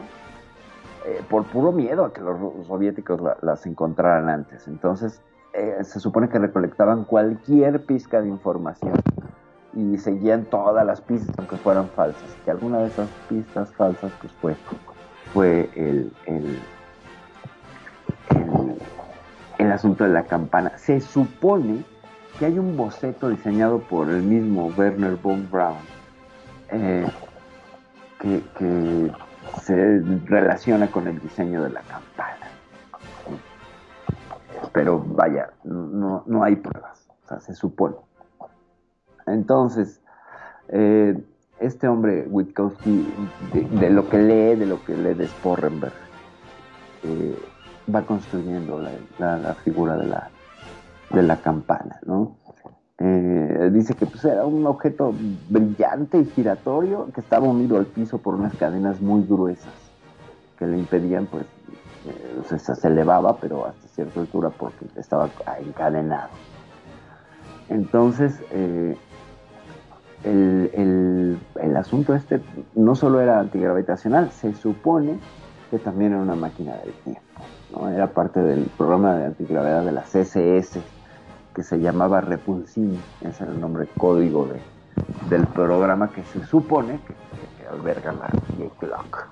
Eh, 1.10 1.22
por 1.30 1.44
puro 1.44 1.72
miedo 1.72 2.04
a 2.04 2.12
que 2.12 2.20
los 2.20 2.66
soviéticos 2.66 3.22
la- 3.22 3.38
las 3.40 3.64
encontraran 3.64 4.28
antes. 4.28 4.68
Entonces, 4.68 5.22
eh, 5.54 5.78
se 5.82 5.98
supone 5.98 6.28
que 6.28 6.38
recolectaban 6.38 7.04
cualquier 7.04 7.86
pizca 7.86 8.20
de 8.20 8.28
información 8.28 8.92
y 9.72 9.96
seguían 9.96 10.44
todas 10.44 10.84
las 10.84 11.00
pistas, 11.00 11.34
aunque 11.38 11.56
fueran 11.56 11.88
falsas. 11.88 12.36
Que 12.44 12.50
alguna 12.50 12.80
de 12.80 12.88
esas 12.88 13.08
pistas 13.30 13.72
falsas, 13.76 14.12
pues 14.20 14.32
fue, 14.42 14.56
fue 15.32 15.70
el, 15.74 16.12
el, 16.26 16.60
el 19.56 19.72
asunto 19.72 20.04
de 20.04 20.10
la 20.10 20.24
campana. 20.24 20.76
Se 20.76 21.00
supone 21.00 21.82
que 22.38 22.46
hay 22.46 22.58
un 22.58 22.76
boceto 22.76 23.28
diseñado 23.28 23.78
por 23.80 24.08
el 24.10 24.22
mismo 24.22 24.72
Werner 24.76 25.16
von 25.16 25.48
Braun 25.50 25.78
eh, 26.70 27.06
que, 28.20 29.10
se 29.62 30.00
relaciona 30.26 30.90
con 30.90 31.06
el 31.06 31.18
diseño 31.20 31.62
de 31.62 31.70
la 31.70 31.80
campana. 31.82 32.46
Pero 34.72 34.98
vaya, 34.98 35.50
no, 35.64 36.24
no 36.26 36.42
hay 36.44 36.56
pruebas, 36.56 37.08
se 37.40 37.54
supone. 37.54 37.96
Entonces, 39.26 40.00
eh, 40.68 41.18
este 41.60 41.88
hombre, 41.88 42.26
Witkowski, 42.28 43.08
de, 43.52 43.90
lo 43.90 44.08
que 44.08 44.18
lee, 44.18 44.56
de 44.56 44.66
lo 44.66 44.84
que 44.84 44.94
lee 44.96 45.14
de 45.14 45.26
Sporrenberg, 45.26 45.94
eh, 47.04 47.38
va 47.92 48.02
construyendo 48.02 48.80
la- 49.18 49.36
la 49.38 49.54
figura 49.54 49.96
de 49.96 50.06
la, 50.06 50.28
de 51.10 51.22
la 51.22 51.36
campana, 51.40 51.98
¿no? 52.06 52.36
Eh, 52.98 53.70
dice 53.72 53.94
que 53.94 54.06
pues, 54.06 54.24
era 54.24 54.46
un 54.46 54.66
objeto 54.66 55.12
brillante 55.50 56.18
y 56.18 56.24
giratorio 56.24 57.08
que 57.14 57.20
estaba 57.20 57.46
unido 57.46 57.76
al 57.76 57.86
piso 57.86 58.18
por 58.18 58.34
unas 58.34 58.54
cadenas 58.56 59.00
muy 59.00 59.22
gruesas. 59.22 59.74
que 60.58 60.66
le 60.66 60.78
impedían, 60.78 61.26
pues 61.26 61.44
eh, 62.06 62.58
se, 62.58 62.88
elevaba, 62.88 63.36
pero 63.38 63.66
hasta 63.66 63.86
cierta 63.88 64.20
altura 64.20 64.48
porque 64.48 64.86
estaba 64.96 65.28
encadenado. 65.60 66.30
Entonces, 67.68 68.40
eh, 68.52 68.96
el, 70.24 70.70
el- 70.72 71.38
el 71.60 71.76
asunto 71.76 72.14
este 72.14 72.40
no 72.74 72.94
solo 72.94 73.20
era 73.20 73.38
antigravitacional, 73.40 74.30
se 74.30 74.54
supone 74.54 75.18
que 75.70 75.78
también 75.78 76.12
era 76.12 76.22
una 76.22 76.36
máquina 76.36 76.72
del 76.76 76.94
tiempo. 77.04 77.20
¿no? 77.74 77.88
Era 77.90 78.06
parte 78.06 78.40
del 78.40 78.64
programa 78.78 79.16
de 79.16 79.26
antigravedad 79.26 79.84
de 79.84 79.92
la 79.92 80.02
CSS 80.02 80.78
que 81.56 81.62
se 81.62 81.80
llamaba 81.80 82.20
Repulsin, 82.20 83.00
ese 83.22 83.44
era 83.44 83.52
el 83.54 83.58
nombre 83.62 83.88
código 83.96 84.46
de, 84.46 84.60
del 85.34 85.46
programa 85.46 86.10
que 86.10 86.22
se 86.24 86.44
supone 86.44 87.00
que, 87.06 87.14
alberga 87.66 88.12
la 88.12 88.28
J-Clock. 88.58 89.26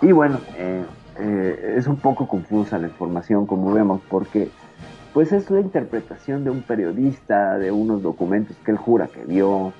Y 0.00 0.12
bueno, 0.12 0.38
eh, 0.56 0.84
eh, 1.18 1.74
es 1.76 1.88
un 1.88 1.96
poco 1.96 2.28
confusa 2.28 2.78
la 2.78 2.86
información, 2.86 3.46
como 3.46 3.72
vemos, 3.72 4.00
porque 4.08 4.48
pues 5.12 5.32
es 5.32 5.50
la 5.50 5.60
interpretación 5.60 6.44
de 6.44 6.50
un 6.50 6.62
periodista 6.62 7.58
de 7.58 7.72
unos 7.72 8.00
documentos 8.00 8.56
que 8.64 8.70
él 8.70 8.78
jura 8.78 9.08
que 9.08 9.24
vio, 9.24 9.72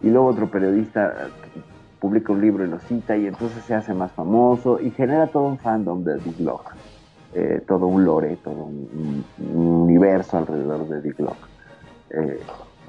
y 0.00 0.10
luego 0.10 0.28
otro 0.28 0.48
periodista 0.48 1.08
eh, 1.08 1.60
publica 1.98 2.32
un 2.32 2.40
libro 2.40 2.64
y 2.64 2.68
lo 2.68 2.78
cita, 2.78 3.16
y 3.16 3.26
entonces 3.26 3.64
se 3.64 3.74
hace 3.74 3.94
más 3.94 4.12
famoso 4.12 4.78
y 4.80 4.92
genera 4.92 5.26
todo 5.26 5.42
un 5.42 5.58
fandom 5.58 6.04
de 6.04 6.20
Glock, 6.38 6.72
eh, 7.34 7.62
todo 7.66 7.86
un 7.86 8.04
lore, 8.04 8.36
todo 8.42 8.54
un, 8.54 9.24
un- 9.38 9.56
un 9.56 9.66
universo 9.82 10.38
alrededor 10.38 10.88
de 10.88 11.02
Dick 11.02 11.16
Glock. 11.18 11.36
Eh, 12.10 12.40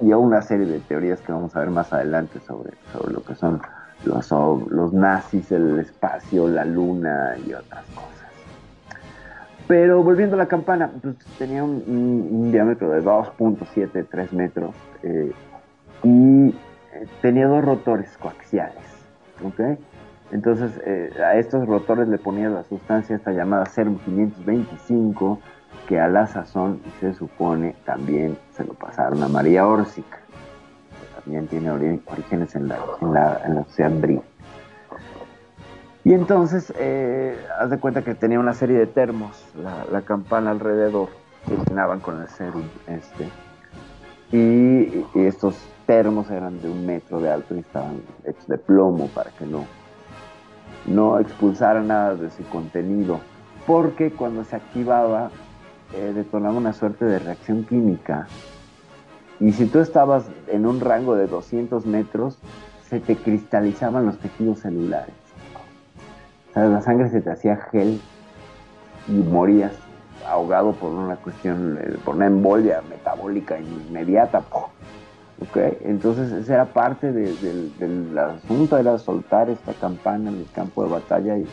y 0.02 0.12
a 0.12 0.18
una 0.18 0.42
serie 0.42 0.66
de 0.66 0.80
teorías 0.80 1.22
que 1.22 1.32
vamos 1.32 1.56
a 1.56 1.60
ver 1.60 1.70
más 1.72 1.92
adelante 1.92 2.40
sobre, 2.40 2.72
sobre 2.94 3.14
lo 3.14 3.22
que 3.24 3.36
son 3.36 3.62
los, 4.06 4.32
los 4.72 4.94
nazis, 4.94 5.52
el 5.52 5.80
espacio, 5.80 6.48
la 6.48 6.64
luna 6.64 7.36
y 7.46 7.54
otras 7.54 7.86
cosas. 7.88 8.30
Pero 9.68 10.02
volviendo 10.04 10.36
a 10.36 10.40
la 10.40 10.48
campana, 10.48 10.90
pues, 11.02 11.18
tenía 11.38 11.64
un, 11.64 12.52
diámetro 12.52 12.90
de 12.90 13.04
2.73 13.04 14.32
metros 14.32 14.74
eh, 15.04 15.32
y 16.04 16.56
tenía 17.22 17.48
dos 17.48 17.64
rotores 17.64 18.18
coaxiales. 18.18 18.84
¿ok? 19.44 19.80
Entonces 20.32 20.80
eh, 20.86 21.12
a 21.24 21.36
estos 21.36 21.68
rotores 21.68 22.08
le 22.08 22.18
ponía 22.18 22.50
la 22.50 22.64
sustancia 22.64 23.16
esta 23.16 23.32
llamada 23.32 23.66
serum 23.66 23.98
525 24.06 25.40
que 25.88 26.00
a 26.00 26.08
la 26.08 26.28
sazón 26.28 26.82
se 27.00 27.14
supone 27.14 27.76
también 27.86 28.38
se 28.52 28.64
lo 28.64 28.74
pasaron 28.74 29.24
a 29.24 29.28
María 29.28 29.66
Orsic, 29.66 30.06
que 30.06 31.22
también 31.22 31.48
tiene 31.48 31.72
orígenes 31.72 32.56
en 32.56 32.68
la, 32.68 32.78
en 33.02 33.14
la, 33.14 33.42
en 33.46 33.56
la 33.56 33.64
sociedad. 33.64 33.92
Y 36.04 36.14
entonces, 36.14 36.72
eh, 36.78 37.38
haz 37.60 37.72
de 37.72 37.80
cuenta 37.80 38.04
que 38.04 38.16
tenía 38.16 38.40
una 38.40 38.54
serie 38.54 38.78
de 38.78 38.88
termos, 38.88 39.46
la, 39.56 39.86
la 39.92 40.02
campana 40.02 40.52
alrededor, 40.52 41.10
que 41.48 41.56
llenaban 41.68 42.00
con 42.00 42.22
el 42.22 42.28
serum 42.28 42.64
este. 42.88 43.28
Y 44.32 45.06
estos 45.16 45.56
termos 45.88 46.30
eran 46.30 46.62
de 46.62 46.70
un 46.70 46.86
metro 46.86 47.20
de 47.20 47.32
alto 47.32 47.56
y 47.56 47.60
estaban 47.60 48.02
hechos 48.24 48.48
de 48.48 48.60
plomo 48.60 49.08
para 49.08 49.32
que 49.32 49.46
no, 49.46 49.66
no 50.86 51.20
expulsara 51.20 51.82
nada 51.82 52.16
de 52.16 52.30
su 52.32 52.44
contenido. 52.46 53.20
Porque 53.68 54.12
cuando 54.12 54.44
se 54.44 54.56
activaba, 54.56 55.30
eh, 55.94 56.12
detonaba 56.14 56.56
una 56.56 56.74
suerte 56.74 57.06
de 57.06 57.20
reacción 57.20 57.64
química. 57.66 58.28
Y 59.40 59.54
si 59.54 59.66
tú 59.66 59.80
estabas 59.80 60.26
en 60.48 60.66
un 60.66 60.80
rango 60.80 61.16
de 61.16 61.28
200 61.28 61.86
metros, 61.86 62.38
se 62.90 63.00
te 63.00 63.16
cristalizaban 63.16 64.06
los 64.06 64.18
tejidos 64.18 64.60
celulares. 64.60 65.14
La 66.56 66.82
sangre 66.82 67.10
se 67.10 67.22
te 67.22 67.32
hacía 67.32 67.56
gel 67.56 68.02
y 69.08 69.12
morías 69.12 69.72
ahogado 70.28 70.74
por 70.74 70.92
una 70.92 71.16
cuestión, 71.16 71.80
eh, 71.82 71.98
por 72.04 72.16
una 72.16 72.28
embolia 72.28 72.82
metabólica 72.90 73.58
inmediata. 73.60 74.42
Entonces 75.82 76.32
esa 76.32 76.54
era 76.56 76.74
parte 76.74 77.12
de- 77.12 77.34
del, 77.36 77.78
del 77.78 78.18
asunto, 78.18 78.78
era 78.78 78.98
soltar 78.98 79.50
esta 79.50 79.74
campana 79.74 80.30
en 80.30 80.40
el 80.40 80.52
campo 80.52 80.84
de 80.84 80.90
batalla 80.90 81.38
y 81.38 81.46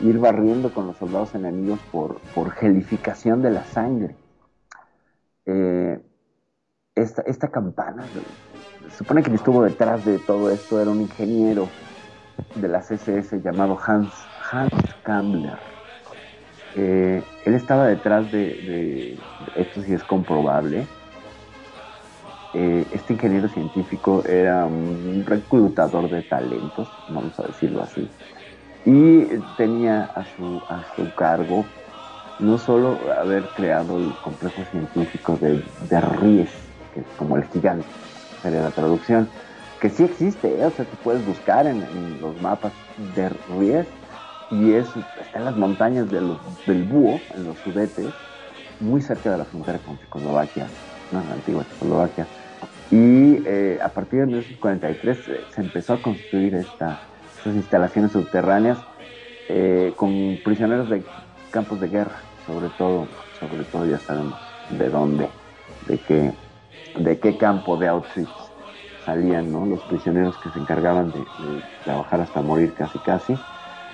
ir 0.00 0.18
barriendo 0.18 0.72
con 0.72 0.86
los 0.86 0.96
soldados 0.96 1.34
enemigos 1.34 1.80
por, 1.92 2.20
gelificación 2.52 3.42
de 3.42 3.50
la 3.50 3.64
sangre. 3.64 4.16
Eh, 5.46 6.00
esta, 6.94 7.48
campana, 7.48 8.08
se 8.88 8.90
supone 8.90 9.22
que 9.22 9.34
estuvo 9.34 9.62
detrás 9.62 10.04
de 10.04 10.18
todo 10.18 10.50
esto, 10.50 10.80
era 10.80 10.90
un 10.90 11.00
ingeniero 11.02 11.68
de 12.54 12.68
la 12.68 12.82
CSS 12.82 13.40
llamado 13.42 13.78
Hans, 13.86 14.28
Hans 14.50 14.94
Kambler. 15.02 15.58
Eh, 16.74 17.22
él 17.44 17.54
estaba 17.54 17.86
detrás 17.86 18.30
de, 18.30 18.54
de- 18.56 19.18
esto 19.56 19.82
sí 19.82 19.92
es 19.92 20.04
comprobable. 20.04 20.86
Eh, 22.52 22.86
este 22.92 23.12
ingeniero 23.12 23.48
científico 23.48 24.24
era 24.24 24.66
un 24.66 25.24
reclutador 25.24 26.10
de 26.10 26.22
talentos, 26.22 26.88
vamos 27.08 27.38
a 27.38 27.44
decirlo 27.44 27.82
así, 27.82 28.08
y 28.84 29.24
tenía 29.56 30.10
a 30.14 30.24
su, 30.24 30.60
a 30.68 30.82
su 30.96 31.14
cargo 31.14 31.64
no 32.40 32.58
solo 32.58 32.98
haber 33.12 33.44
creado 33.50 33.98
el 33.98 34.12
complejo 34.22 34.64
científico 34.70 35.38
de, 35.40 35.62
Ries, 36.00 36.50
que 36.94 37.00
es 37.00 37.06
como 37.16 37.36
el 37.36 37.44
gigante, 37.44 37.86
sería 38.42 38.62
la 38.62 38.70
traducción, 38.70 39.28
que 39.80 39.90
sí 39.90 40.02
existe, 40.02 40.48
¿eh? 40.48 40.64
o 40.64 40.70
sea, 40.70 40.84
tú 40.84 40.96
puedes 41.04 41.24
buscar 41.24 41.66
en, 41.66 41.82
en 41.82 42.20
los 42.20 42.40
mapas 42.42 42.72
de 43.14 43.28
Ries 43.58 43.86
y 44.50 44.72
es, 44.72 44.88
está 45.20 45.38
en 45.38 45.44
las 45.44 45.56
montañas 45.56 46.10
de 46.10 46.20
del 46.66 46.82
Búho, 46.84 47.20
en 47.34 47.44
los 47.44 47.58
Sudetes, 47.58 48.12
muy 48.80 49.00
cerca 49.00 49.30
de 49.30 49.38
la 49.38 49.44
frontera 49.44 49.78
con 49.78 49.98
Checoslovaquia, 49.98 50.66
no, 51.12 51.22
la 51.22 51.34
antigua 51.34 51.64
Checoslovaquia. 51.70 52.26
Y 52.90 53.46
eh, 53.46 53.78
a 53.82 53.92
partir 53.94 54.20
de 54.20 54.26
1943 54.26 55.28
eh, 55.28 55.46
se 55.48 55.60
empezó 55.60 55.92
a 55.94 56.02
construir 56.02 56.54
esta, 56.56 57.00
estas 57.36 57.54
instalaciones 57.54 58.12
subterráneas 58.12 58.84
eh, 59.48 59.92
con 59.96 60.38
prisioneros 60.42 60.88
de 60.88 61.04
campos 61.50 61.78
de 61.80 61.88
guerra, 61.88 62.24
sobre 62.44 62.68
todo, 62.70 63.08
sobre 63.32 63.64
todo 63.64 63.86
ya 63.86 63.98
sabemos 64.00 64.40
de 64.68 64.90
dónde, 64.90 65.32
de 65.82 65.98
qué, 66.00 66.32
de 66.94 67.18
qué 67.20 67.36
campo 67.36 67.76
de 67.76 67.88
Auschwitz 67.88 68.52
salían 68.98 69.52
¿no? 69.52 69.66
los 69.66 69.84
prisioneros 69.84 70.38
que 70.38 70.50
se 70.50 70.58
encargaban 70.58 71.12
de, 71.12 71.28
trabajar 71.84 72.20
hasta 72.20 72.42
morir 72.42 72.74
casi 72.74 72.98
casi. 72.98 73.40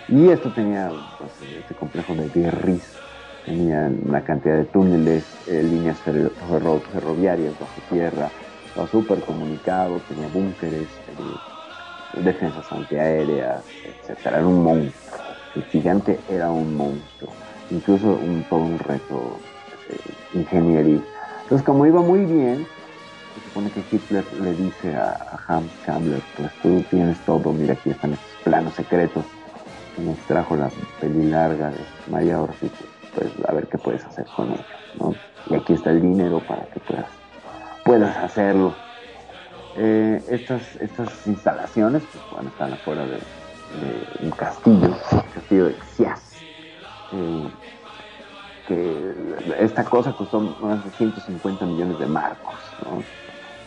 Y 0.08 0.30
esto 0.30 0.52
tenía 0.52 0.92
pues, 1.18 1.40
este 1.58 1.74
complejo 1.74 2.14
de 2.14 2.28
Bierris, 2.28 3.02
tenía 3.44 3.90
una 4.02 4.24
cantidad 4.24 4.56
de 4.56 4.64
túneles, 4.66 5.42
líneas 5.46 6.02
ferro- 6.02 6.32
ferro- 6.48 6.82
ferroviarias 6.90 7.58
bajo 7.58 7.80
tierra, 7.82 8.32
estaba 8.76 8.88
súper 8.88 9.20
comunicado, 9.20 10.02
tenía 10.06 10.28
búnkeres, 10.28 10.82
eh, 10.82 12.20
defensas 12.20 12.70
antiaéreas, 12.70 13.64
etcétera. 13.82 14.36
Era 14.36 14.46
un 14.46 14.62
monstruo. 14.62 15.24
El 15.54 15.64
gigante 15.64 16.20
era 16.28 16.50
un 16.50 16.76
monstruo. 16.76 17.32
Incluso 17.70 18.06
un, 18.08 18.44
todo 18.50 18.60
un 18.60 18.78
reto 18.78 19.38
eh, 19.88 19.98
ingenieril. 20.34 21.02
Entonces, 21.44 21.64
como 21.64 21.86
iba 21.86 22.02
muy 22.02 22.26
bien, 22.26 22.66
se 23.34 23.48
supone 23.48 23.70
que 23.70 23.82
Hitler 23.90 24.24
le 24.42 24.52
dice 24.52 24.94
a, 24.94 25.12
a 25.12 25.54
Hans 25.54 25.70
pues 26.36 26.52
tú 26.62 26.84
tienes 26.90 27.18
todo, 27.20 27.52
mira 27.52 27.72
aquí 27.72 27.90
están 27.90 28.12
estos 28.12 28.42
planos 28.44 28.74
secretos 28.74 29.24
que 29.94 30.02
nos 30.02 30.18
trajo 30.26 30.54
la 30.54 30.70
peli 31.00 31.30
larga 31.30 31.70
de 31.70 31.78
María 32.10 32.42
Orsi, 32.42 32.70
pues 33.14 33.28
a 33.48 33.52
ver 33.52 33.68
qué 33.68 33.78
puedes 33.78 34.04
hacer 34.04 34.26
con 34.36 34.52
ellos, 34.52 34.66
¿no? 35.00 35.14
Y 35.48 35.54
aquí 35.54 35.72
está 35.72 35.90
el 35.90 36.02
dinero 36.02 36.40
para 36.40 36.62
que 36.66 36.80
puedas, 36.80 37.06
puedas 37.86 38.16
hacerlo. 38.18 38.74
Eh, 39.76 40.22
estas, 40.28 40.62
estas 40.80 41.26
instalaciones, 41.26 42.02
pues 42.12 42.24
bueno, 42.32 42.48
están 42.48 42.72
afuera 42.72 43.06
de, 43.06 43.18
un 44.20 44.30
castillo, 44.30 44.86
el 44.86 45.32
castillo 45.34 45.66
de 45.66 45.76
Xias, 45.94 46.20
eh, 47.12 47.48
que 48.66 49.14
esta 49.60 49.84
cosa 49.84 50.12
costó 50.12 50.40
más 50.40 50.84
de 50.84 50.90
150 50.90 51.66
millones 51.66 51.98
de 51.98 52.06
marcos, 52.06 52.54
¿no? 52.84 53.02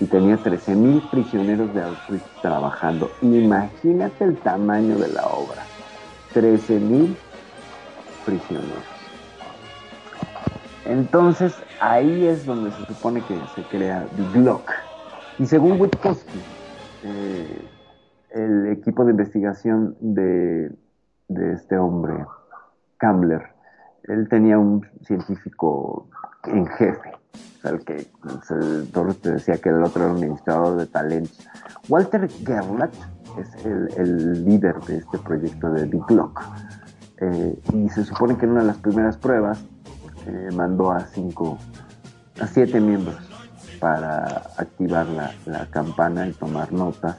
Y 0.02 0.06
tenía 0.06 0.38
13.000 0.38 1.10
prisioneros 1.10 1.74
de 1.74 1.84
Auschwitz 1.84 2.24
trabajando. 2.42 3.12
Imagínate 3.22 4.24
el 4.24 4.38
tamaño 4.38 4.98
de 4.98 5.10
la 5.10 5.26
obra. 5.26 5.64
13.000 6.34 7.16
prisioneros. 8.26 8.84
Entonces, 10.86 11.54
ahí 11.80 12.28
es 12.28 12.46
donde 12.46 12.72
se 12.72 12.86
supone 12.86 13.22
que 13.22 13.40
se 13.56 13.64
crea 13.64 14.06
The 14.16 14.40
Glock. 14.40 14.72
Y 15.38 15.46
según 15.46 15.80
Witkowski, 15.80 16.40
eh, 17.04 17.62
el 18.32 18.68
equipo 18.68 19.06
de 19.06 19.12
investigación 19.12 19.96
de, 20.00 20.72
de 21.28 21.54
este 21.54 21.78
hombre, 21.78 22.26
Kambler, 22.98 23.42
él 24.04 24.28
tenía 24.30 24.58
un 24.58 24.86
científico 25.04 26.08
en 26.46 26.66
jefe, 26.68 27.12
o 27.64 27.68
el 27.70 27.84
que 27.86 28.08
el 28.50 28.92
Torres 28.92 29.20
te 29.22 29.32
decía 29.32 29.58
que 29.58 29.70
el 29.70 29.84
otro 29.84 30.04
era 30.04 30.12
un 30.12 30.18
administrador 30.18 30.78
de 30.78 30.88
talentos. 30.88 31.48
Walter 31.88 32.28
Gerlach 32.46 32.94
es 33.40 33.66
el, 33.66 33.90
el 33.98 34.46
líder 34.46 34.80
de 34.82 34.98
este 34.98 35.18
proyecto 35.20 35.70
de 35.72 35.86
The 35.88 36.00
Glock. 36.08 36.42
Eh, 37.22 37.60
y 37.74 37.90
se 37.90 38.06
supone 38.06 38.38
que 38.38 38.46
en 38.46 38.52
una 38.52 38.62
de 38.62 38.68
las 38.68 38.78
primeras 38.78 39.18
pruebas 39.18 39.64
eh, 40.30 40.52
mandó 40.54 40.92
a 40.92 41.06
cinco, 41.08 41.58
a 42.40 42.48
siete 42.48 42.80
miembros 42.80 43.18
para 43.80 44.44
activar 44.58 45.08
la, 45.46 45.66
campana 45.68 46.28
y 46.28 46.34
tomar 46.34 46.72
notas. 46.72 47.18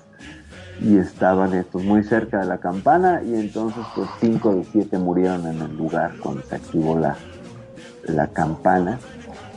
Y 0.80 0.96
estaban 0.96 1.52
estos 1.54 1.82
muy 1.84 2.02
cerca 2.04 2.40
de 2.40 2.46
la 2.46 2.58
campana 2.58 3.22
y 3.22 3.34
entonces 3.34 3.84
pues 3.94 4.08
cinco 4.18 4.54
de 4.54 4.64
siete 4.64 4.98
murieron 4.98 5.46
en 5.46 5.60
el 5.60 5.76
lugar 5.76 6.12
cuando 6.22 6.42
se 6.42 6.54
activó 6.54 6.98
la, 6.98 7.16
la 8.04 8.28
campana. 8.28 8.98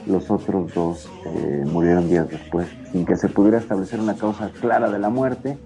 Los 0.06 0.30
otros 0.30 0.74
dos 0.74 1.10
eh, 1.26 1.64
murieron 1.66 2.10
días 2.10 2.28
después, 2.28 2.68
sin 2.92 3.06
que 3.06 3.16
se 3.16 3.30
pudiera 3.30 3.58
establecer 3.58 4.02
una 4.02 4.16
causa 4.16 4.50
clara 4.50 4.90
de 4.90 5.00
la 5.00 5.10
muerte. 5.10 5.58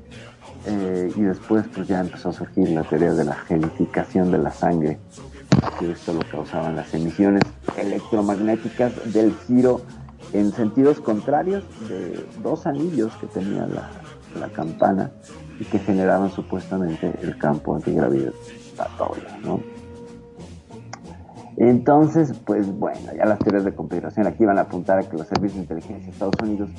Eh, 0.65 1.11
y 1.15 1.21
después 1.21 1.65
pues 1.73 1.87
ya 1.87 2.01
empezó 2.01 2.29
a 2.29 2.33
surgir 2.33 2.69
la 2.69 2.83
teoría 2.83 3.13
de 3.13 3.23
la 3.23 3.35
genificación 3.35 4.31
de 4.31 4.37
la 4.37 4.51
sangre, 4.51 4.99
que 5.79 5.91
esto 5.91 6.13
lo 6.13 6.21
causaban 6.29 6.75
las 6.75 6.93
emisiones 6.93 7.43
electromagnéticas 7.77 9.13
del 9.13 9.33
giro 9.47 9.81
en 10.33 10.51
sentidos 10.51 10.99
contrarios 10.99 11.63
de 11.87 12.25
dos 12.43 12.65
anillos 12.67 13.13
que 13.15 13.27
tenía 13.27 13.65
la, 13.67 13.89
la 14.39 14.49
campana 14.49 15.11
y 15.59 15.65
que 15.65 15.79
generaban 15.79 16.31
supuestamente 16.31 17.13
el 17.21 17.37
campo 17.37 17.75
antigravitatorio, 17.75 19.25
¿no? 19.43 19.59
Entonces, 21.57 22.33
pues 22.45 22.67
bueno, 22.67 23.11
ya 23.17 23.25
las 23.25 23.39
teorías 23.39 23.65
de 23.65 23.73
conspiración 23.73 24.27
aquí 24.27 24.45
van 24.45 24.59
a 24.59 24.61
apuntar 24.61 24.99
a 24.99 25.03
que 25.09 25.17
los 25.17 25.27
servicios 25.27 25.55
de 25.55 25.61
inteligencia 25.61 26.05
de 26.05 26.11
Estados 26.11 26.35
Unidos 26.43 26.69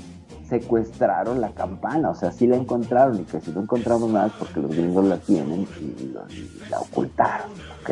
secuestraron 0.49 1.41
la 1.41 1.51
campana, 1.51 2.11
o 2.11 2.14
sea, 2.14 2.31
sí 2.31 2.47
la 2.47 2.57
encontraron 2.57 3.21
y 3.21 3.25
que 3.25 3.41
si 3.41 3.51
no 3.51 3.62
encontramos 3.62 4.09
nada 4.11 4.29
es 4.29 4.33
porque 4.35 4.61
los 4.61 4.71
gringos 4.75 5.05
la 5.05 5.16
tienen 5.19 5.66
y, 5.81 5.85
y 5.85 6.14
la 6.71 6.79
ocultaron, 6.79 7.51
¿ok? 7.83 7.91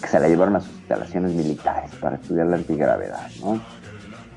Que 0.00 0.08
se 0.08 0.20
la 0.20 0.28
llevaron 0.28 0.56
a 0.56 0.60
sus 0.60 0.72
instalaciones 0.72 1.32
militares 1.32 1.90
para 2.00 2.16
estudiar 2.16 2.46
la 2.46 2.56
antigravedad, 2.56 3.28
¿no? 3.40 3.60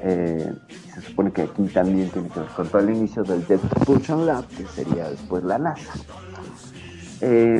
Eh, 0.06 0.54
se 0.94 1.02
supone 1.02 1.32
que 1.32 1.44
aquí 1.44 1.64
también 1.68 2.10
tiene 2.10 2.28
que 2.28 2.42
ver 2.42 2.50
con 2.50 2.68
todo 2.68 2.82
el 2.82 2.90
inicio 2.90 3.24
del 3.24 3.46
Jet 3.48 3.62
Propulsion 3.62 4.26
Lab, 4.26 4.46
que 4.50 4.66
sería 4.66 5.10
después 5.10 5.46
la 5.46 5.58
NASA. 5.58 5.94
Eh, 7.22 7.60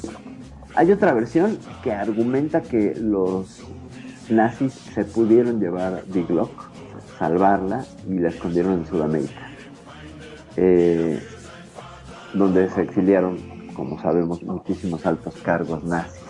hay 0.76 0.92
otra 0.92 1.14
versión 1.14 1.58
que 1.82 1.94
argumenta 1.94 2.62
que 2.62 2.96
los 2.96 3.62
nazis 4.30 4.74
se 4.74 5.06
pudieron 5.06 5.62
llevar 5.62 6.04
Big 6.08 6.30
Lock, 6.30 6.70
salvarla 7.18 7.86
y 8.10 8.20
la 8.20 8.28
escondieron 8.28 8.74
en 8.74 8.88
Sudamérica, 8.88 9.50
eh, 10.58 11.22
donde 12.34 12.70
se 12.72 12.82
exiliaron, 12.82 13.38
como 13.74 14.02
sabemos, 14.02 14.44
muchísimos 14.44 15.06
altos 15.06 15.34
cargos 15.44 15.84
nazis 15.86 16.23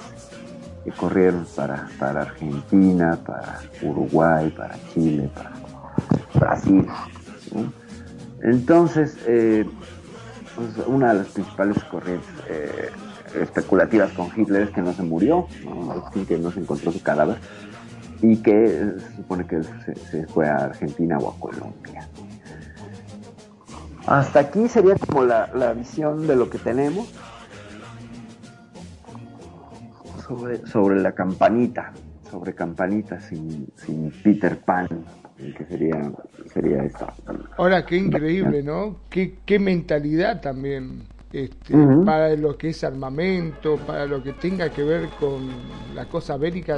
que 0.83 0.91
corrieron 0.91 1.45
para, 1.55 1.87
para 1.99 2.21
Argentina, 2.21 3.17
para 3.25 3.59
Uruguay, 3.81 4.49
para 4.51 4.75
Chile, 4.93 5.29
para 5.33 5.51
Brasil. 6.33 6.87
Entonces, 8.41 9.17
eh, 9.27 9.65
pues, 10.55 10.87
una 10.87 11.13
de 11.13 11.19
las 11.19 11.27
principales 11.27 11.83
corrientes 11.85 12.29
eh, 12.49 12.89
especulativas 13.41 14.11
con 14.11 14.29
Hitler 14.35 14.63
es 14.63 14.69
que 14.71 14.81
no 14.81 14.93
se 14.93 15.03
murió, 15.03 15.47
¿no? 15.63 16.05
Es 16.15 16.27
que 16.27 16.37
no 16.37 16.51
se 16.51 16.59
encontró 16.59 16.91
su 16.91 17.01
cadáver 17.01 17.37
y 18.21 18.37
que 18.37 18.93
se 18.99 19.15
supone 19.15 19.45
que 19.45 19.63
se, 19.63 19.95
se 19.95 20.27
fue 20.27 20.47
a 20.47 20.55
Argentina 20.55 21.17
o 21.17 21.29
a 21.29 21.39
Colombia. 21.39 22.07
Hasta 24.05 24.39
aquí 24.39 24.67
sería 24.67 24.95
como 24.95 25.23
la, 25.23 25.49
la 25.53 25.73
visión 25.73 26.27
de 26.27 26.35
lo 26.35 26.49
que 26.49 26.57
tenemos 26.57 27.07
sobre, 30.25 30.65
sobre 30.65 31.01
la 31.01 31.11
campanita, 31.13 31.91
sobre 32.29 32.53
campanita 32.53 33.19
sin, 33.19 33.67
sin 33.75 34.11
Peter 34.23 34.57
Pan, 34.57 34.87
que 35.37 35.65
sería, 35.65 36.11
sería 36.53 36.83
esta. 36.83 37.13
Ahora, 37.57 37.85
qué 37.85 37.97
increíble, 37.97 38.63
¿no? 38.63 38.97
Qué, 39.09 39.39
qué 39.45 39.59
mentalidad 39.59 40.41
también 40.41 41.03
este, 41.33 41.75
para 42.05 42.35
lo 42.35 42.55
que 42.57 42.69
es 42.69 42.83
armamento, 42.83 43.77
para 43.77 44.05
lo 44.05 44.21
que 44.21 44.33
tenga 44.33 44.69
que 44.69 44.83
ver 44.83 45.09
con 45.19 45.49
la 45.95 46.05
cosa 46.05 46.37
bélica, 46.37 46.77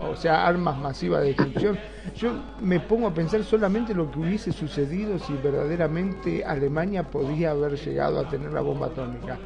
o 0.00 0.14
sea, 0.14 0.46
armas 0.46 0.78
masivas 0.78 1.22
de 1.22 1.28
destrucción. 1.28 1.78
Yo 2.14 2.32
me 2.60 2.78
pongo 2.80 3.08
a 3.08 3.14
pensar 3.14 3.42
solamente 3.42 3.92
lo 3.92 4.10
que 4.10 4.20
hubiese 4.20 4.52
sucedido 4.52 5.18
si 5.18 5.34
verdaderamente 5.34 6.44
Alemania 6.44 7.02
podía 7.02 7.50
haber 7.50 7.74
llegado 7.74 8.20
a 8.20 8.28
tener 8.28 8.52
la 8.52 8.60
bomba 8.60 8.86
atómica. 8.86 9.36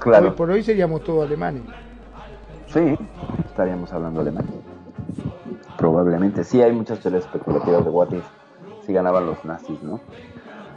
Claro. 0.00 0.30
Hoy 0.30 0.34
por 0.34 0.50
hoy 0.50 0.62
seríamos 0.62 1.04
todos 1.04 1.24
alemanes. 1.24 1.62
Sí, 2.66 2.96
estaríamos 3.46 3.92
hablando 3.92 4.20
alemán. 4.20 4.46
Probablemente. 5.78 6.44
Sí, 6.44 6.62
hay 6.62 6.72
muchas 6.72 7.00
teorías 7.00 7.24
especulativas 7.24 7.84
de 7.84 7.90
what 7.90 8.12
if 8.12 8.24
si 8.84 8.92
ganaban 8.92 9.26
los 9.26 9.44
nazis, 9.44 9.82
¿no? 9.82 10.00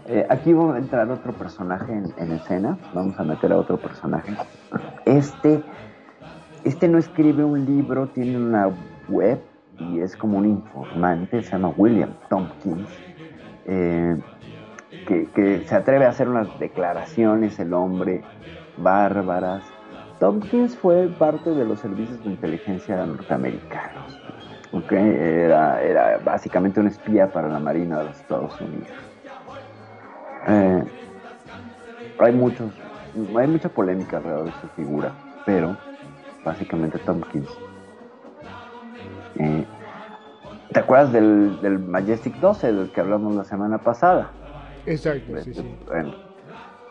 Eh, 0.08 0.26
aquí 0.30 0.54
va 0.54 0.76
a 0.76 0.78
entrar 0.80 1.10
otro 1.12 1.34
personaje 1.34 1.92
en, 1.94 2.12
en 2.18 2.32
escena. 2.32 2.78
Vamos 2.94 3.20
a 3.20 3.24
meter 3.24 3.52
a 3.52 3.58
otro 3.58 3.78
personaje. 3.78 4.34
Este, 5.06 5.64
este 6.64 6.88
no 6.88 6.98
escribe 6.98 7.44
un 7.44 7.66
libro, 7.66 8.08
tiene 8.08 8.38
una 8.38 8.70
web 9.08 9.40
y 9.78 10.00
es 10.00 10.16
como 10.16 10.40
un 10.40 10.46
informante. 10.48 11.44
Se 11.44 11.52
llama 11.52 11.72
William 11.78 12.12
Tompkins. 12.30 12.90
eh, 13.66 14.18
que, 15.08 15.28
que 15.28 15.64
se 15.68 15.76
atreve 15.76 16.06
a 16.06 16.10
hacer 16.10 16.28
unas 16.28 16.60
declaraciones, 16.60 17.60
el 17.60 17.74
hombre, 17.74 18.24
bárbaras. 18.78 19.64
Tompkins 20.20 20.78
fue 20.78 21.10
parte 21.10 21.54
de 21.54 21.66
los 21.66 21.80
servicios 21.80 22.22
de 22.24 22.30
inteligencia 22.30 23.06
norteamericanos. 23.06 24.22
¿ok? 24.72 24.92
Era, 24.94 25.82
era 25.84 26.18
básicamente 26.20 26.80
un 26.80 26.88
espía 26.88 27.32
para 27.32 27.50
la 27.50 27.60
Marina 27.60 28.00
de 28.00 28.06
los 28.06 28.20
Estados 28.20 28.60
Unidos. 28.62 28.98
Eh, 30.48 30.84
hay 32.18 32.34
muchos, 32.34 32.74
hay 33.38 33.48
mucha 33.48 33.70
polémica 33.74 34.18
alrededor 34.18 34.48
de 34.48 34.54
su 34.54 34.70
figura, 34.70 35.20
pero 35.46 35.86
básicamente 36.44 37.00
Tompkins. 37.00 37.62
eh, 39.36 39.74
¿Te 40.74 40.80
acuerdas 40.82 41.12
del, 41.12 41.60
del 41.62 41.80
Majestic 41.80 42.38
12 42.38 42.72
del 42.74 42.92
que 42.92 43.02
hablamos 43.02 43.36
la 43.36 43.44
semana 43.44 43.84
pasada? 43.84 44.40
Exacto, 44.86 45.38
sí, 45.38 45.54
sí. 45.54 45.80
Bueno, 45.86 46.18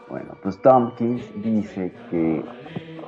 bueno, 0.07 0.39
pues 0.43 0.61
Tompkins 0.63 1.33
dice 1.35 2.01
que 2.09 2.57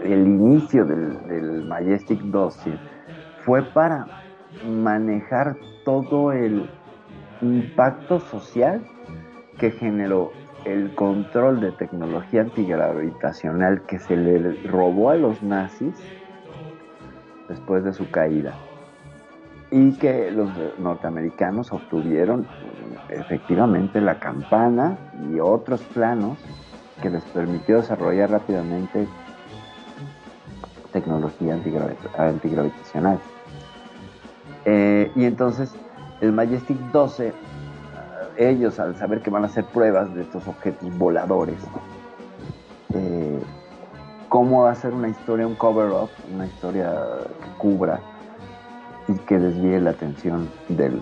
el 0.05 0.27
inicio 0.27 0.85
del, 0.85 1.65
Majestic 1.67 2.21
12 2.21 2.79
fue 3.45 3.63
para 3.63 4.07
manejar 4.67 5.57
todo 5.85 6.33
el 6.33 6.69
impacto 7.41 8.21
social 8.21 8.83
que 9.59 9.71
generó 9.71 10.33
el 10.65 10.95
control 10.95 11.61
de 11.61 11.73
tecnología 11.73 12.43
antigravitacional 12.43 13.83
que 13.87 13.99
se 13.99 14.17
le 14.17 14.63
robó 14.65 15.11
a 15.11 15.17
los 15.17 15.43
nazis 15.43 15.95
después 17.49 17.85
de 17.85 17.93
su 17.93 18.11
caída. 18.11 18.55
Y 19.71 19.93
que 19.99 20.31
los 20.33 20.51
norteamericanos 20.79 21.73
obtuvieron 21.73 22.47
efectivamente 23.09 24.01
la 24.01 24.19
campana 24.19 24.99
y 25.31 25.39
otros 25.39 25.81
planos 25.95 26.39
que 27.01 27.11
les 27.11 27.23
permitió 27.25 27.77
desarrollar 27.77 28.31
rápidamente 28.31 29.07
tecnología 30.93 31.57
antigravi- 31.57 32.19
antigravitacional. 32.19 33.19
Eh, 34.65 35.11
y 35.15 35.25
entonces 35.25 35.73
el 36.21 36.33
Majestic 36.33 36.77
12, 36.93 37.29
eh, 37.29 37.35
ellos 38.37 38.79
al 38.79 38.97
saber 38.97 39.23
que 39.23 39.31
van 39.31 39.45
a 39.45 39.47
hacer 39.47 39.65
pruebas 39.67 40.15
de 40.15 40.23
estos 40.23 40.47
objetos 40.47 40.97
voladores, 40.99 41.63
eh, 42.95 43.41
cómo 44.29 44.67
hacer 44.67 44.93
una 44.93 45.09
historia, 45.09 45.47
un 45.47 45.55
cover-up, 45.55 46.11
una 46.33 46.47
historia 46.47 46.93
que 47.43 47.59
cubra 47.59 48.01
y 49.09 49.15
que 49.21 49.39
desvíe 49.39 49.81
la 49.81 49.91
atención 49.91 50.49
del, 50.69 51.01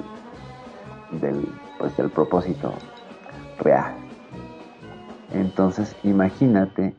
del, 1.21 1.47
pues, 1.79 1.97
del 1.97 2.11
propósito 2.11 2.73
real. 3.59 3.95
Entonces, 5.33 5.95
imagínate 6.05 6.95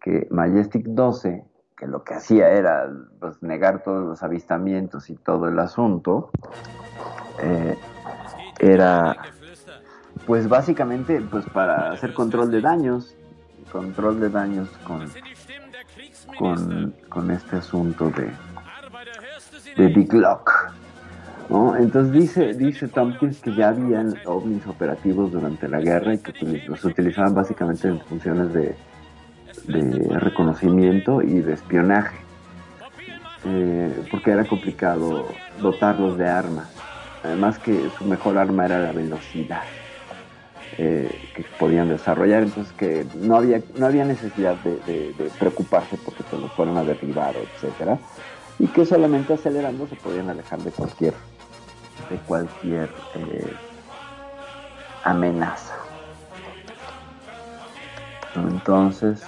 que 0.00 0.26
Majestic 0.30 0.86
12, 0.86 1.44
que 1.76 1.86
lo 1.86 2.02
que 2.02 2.14
hacía 2.14 2.48
era 2.50 2.90
pues, 3.20 3.42
negar 3.42 3.82
todos 3.82 4.04
los 4.04 4.22
avistamientos 4.22 5.10
y 5.10 5.16
todo 5.16 5.48
el 5.48 5.58
asunto, 5.58 6.30
eh, 7.42 7.76
era 8.58 9.16
pues 10.26 10.48
básicamente 10.48 11.20
pues 11.30 11.44
para 11.50 11.92
hacer 11.92 12.14
control 12.14 12.50
de 12.50 12.62
daños, 12.62 13.14
control 13.70 14.18
de 14.20 14.30
daños 14.30 14.68
con, 16.38 16.94
con, 17.08 17.30
este 17.30 17.56
asunto 17.56 18.10
de, 18.10 18.30
de 19.76 19.88
Big 19.88 20.12
Lock. 20.14 20.72
¿no? 21.50 21.76
Entonces 21.76 22.12
dice, 22.12 22.54
dice 22.54 22.88
Tompkins 22.88 23.40
que 23.40 23.54
ya 23.54 23.68
habían 23.68 24.14
ovnis 24.24 24.66
operativos 24.66 25.30
durante 25.30 25.68
la 25.68 25.80
guerra 25.80 26.14
y 26.14 26.18
que 26.18 26.32
utili- 26.32 26.64
los 26.66 26.84
utilizaban 26.84 27.34
básicamente 27.34 27.88
en 27.88 28.00
funciones 28.00 28.52
de, 28.52 28.74
de 29.64 30.18
reconocimiento 30.18 31.22
y 31.22 31.40
de 31.40 31.54
espionaje. 31.54 32.16
eh, 33.44 34.06
porque 34.10 34.32
era 34.32 34.44
complicado 34.44 35.28
dotarlos 35.60 36.18
de 36.18 36.28
armas. 36.28 36.68
Además 37.22 37.58
que 37.58 37.90
su 37.96 38.04
mejor 38.04 38.38
arma 38.38 38.64
era 38.64 38.78
la 38.78 38.92
velocidad 38.92 39.62
eh, 40.78 41.10
que 41.34 41.44
podían 41.58 41.88
desarrollar, 41.88 42.42
entonces 42.42 42.72
que 42.74 43.06
no 43.14 43.36
había, 43.36 43.62
no 43.78 43.86
había 43.86 44.04
necesidad 44.04 44.56
de, 44.56 45.14
preocuparse 45.38 45.96
porque 46.04 46.22
se 46.24 46.36
los 46.36 46.52
fueran 46.52 46.76
a 46.76 46.84
derribar, 46.84 47.34
etcétera, 47.36 47.98
y 48.58 48.66
que 48.66 48.84
solamente 48.84 49.32
acelerando 49.32 49.86
se 49.86 49.96
podían 49.96 50.28
alejar 50.28 50.58
de 50.58 50.70
cualquier, 50.72 51.14
de 52.10 52.16
cualquier 52.26 52.90
eh, 53.14 53.52
amenaza. 55.04 55.74
Entonces, 58.34 59.22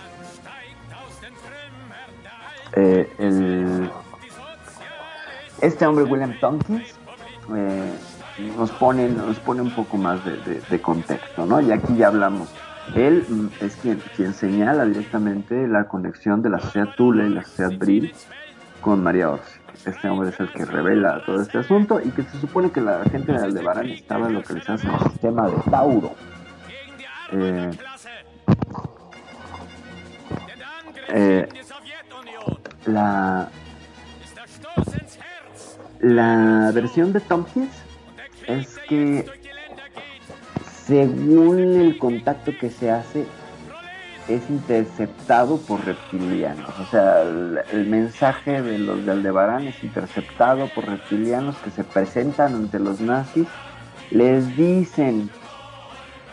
eh, 2.75 3.11
el- 3.19 3.91
este 5.61 5.87
hombre, 5.87 6.05
William 6.05 6.35
Tompkins, 6.41 6.95
eh, 7.55 7.93
nos, 8.57 8.71
pone, 8.73 9.09
nos 9.09 9.39
pone 9.41 9.61
un 9.63 9.71
poco 9.71 9.97
más 9.97 10.25
de, 10.25 10.37
de- 10.37 10.81
contexto, 10.81 11.47
¿no? 11.47 11.61
Y 11.61 11.73
aquí 11.73 11.97
ya 11.97 12.09
hablamos. 12.09 12.49
Él 12.95 13.25
mm, 13.29 13.47
es 13.65 13.77
quien, 13.77 14.01
quien 14.17 14.33
señala 14.35 14.85
directamente 14.85 15.67
la 15.67 15.89
conexión 15.89 16.43
de 16.43 16.51
la 16.51 16.61
sociedad 16.61 16.95
Tule 16.97 17.27
y 17.27 17.31
la 17.31 17.43
sociedad 17.43 17.73
Brill 17.77 18.15
con 18.81 19.03
María 19.03 19.31
Orsi. 19.31 19.59
Este 19.85 20.09
hombre 20.09 20.31
es 20.31 20.41
el 20.41 20.51
que 20.53 20.65
revela 20.65 21.23
todo 21.25 21.41
este 21.43 21.59
asunto 21.59 22.01
y 22.03 22.11
que 22.11 22.23
se 22.23 22.39
supone 22.41 22.71
que 22.71 22.81
la 22.81 23.03
gente 23.11 23.33
de 23.33 23.39
Aldebarán 23.39 23.87
estaba 23.89 24.29
localizada 24.29 24.81
en 24.83 24.91
el 24.95 25.01
sistema 25.11 25.49
de 25.49 25.57
Tauro. 25.71 26.13
Eh, 27.33 27.71
eh, 31.11 31.49
la, 32.89 33.51
la 36.01 36.71
versión 36.75 37.13
de 37.13 37.21
Tompkins 37.21 37.73
es 38.47 38.79
que 38.89 39.27
según 40.87 41.59
el 41.59 41.99
contacto 41.99 42.53
que 42.59 42.71
se 42.71 42.91
hace 42.91 43.27
es 44.29 44.49
interceptado 44.51 45.57
por 45.59 45.85
reptilianos. 45.85 46.79
O 46.79 46.85
sea, 46.87 47.23
el, 47.23 47.61
el 47.73 47.87
mensaje 47.87 48.63
de 48.63 48.79
los 48.79 49.05
de 49.05 49.13
Aldebarán 49.13 49.67
es 49.67 49.83
interceptado 49.83 50.69
por 50.75 50.87
reptilianos 50.87 51.57
que 51.59 51.71
se 51.71 51.85
presentan 51.85 52.55
ante 52.55 52.79
los 52.79 53.01
nazis. 53.01 53.47
Les 54.11 54.57
dicen, 54.57 55.31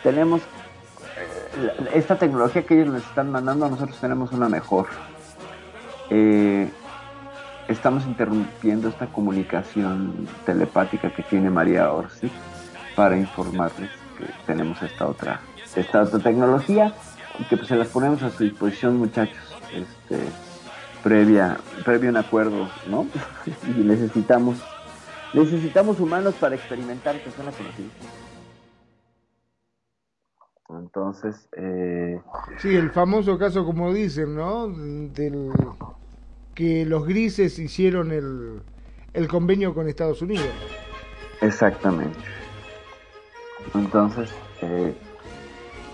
tenemos 0.03 0.41
eh, 0.41 1.89
esta 1.93 2.17
tecnología 2.17 2.65
que 2.65 2.75
ellos 2.75 2.93
nos 2.93 3.03
están 3.03 3.31
mandando, 3.31 3.69
nosotros 3.69 3.99
tenemos 3.99 4.31
una 4.31 4.49
mejor. 4.49 4.87
Eh, 6.09 6.69
estamos 7.67 8.05
interrumpiendo 8.05 8.89
esta 8.89 9.07
comunicación 9.07 10.27
telepática 10.45 11.13
que 11.13 11.23
tiene 11.23 11.49
María 11.49 11.91
Orsi 11.91 12.29
para 12.95 13.17
informarles 13.17 13.89
que 14.17 14.25
tenemos 14.45 14.81
esta 14.81 15.07
otra, 15.07 15.41
esta 15.75 16.03
otra 16.03 16.19
tecnología 16.19 16.93
que 17.49 17.57
pues 17.57 17.67
se 17.67 17.75
las 17.75 17.87
ponemos 17.87 18.23
a 18.23 18.31
su 18.31 18.43
disposición 18.43 18.97
muchachos, 18.97 19.37
este, 19.73 20.19
previa, 21.03 21.57
previo 21.83 22.09
un 22.09 22.17
acuerdo, 22.17 22.69
¿no? 22.87 23.07
y 23.67 23.81
necesitamos, 23.81 24.57
necesitamos 25.33 25.99
humanos 25.99 26.35
para 26.39 26.55
experimentar, 26.55 27.19
que 27.21 27.31
suena 27.31 27.51
conocido. 27.51 27.89
Entonces, 30.69 31.47
eh, 31.57 32.19
Sí, 32.59 32.75
el 32.75 32.89
famoso 32.91 33.37
caso, 33.37 33.63
como 33.65 33.93
dicen, 33.93 34.35
¿no? 34.35 34.67
Del 34.67 35.51
que 36.53 36.85
los 36.85 37.05
grises 37.05 37.59
hicieron 37.59 38.11
el, 38.11 38.61
el 39.13 39.27
convenio 39.27 39.73
con 39.73 39.87
Estados 39.87 40.21
Unidos. 40.21 40.47
Exactamente. 41.41 42.17
Entonces, 43.73 44.33
eh, 44.61 44.95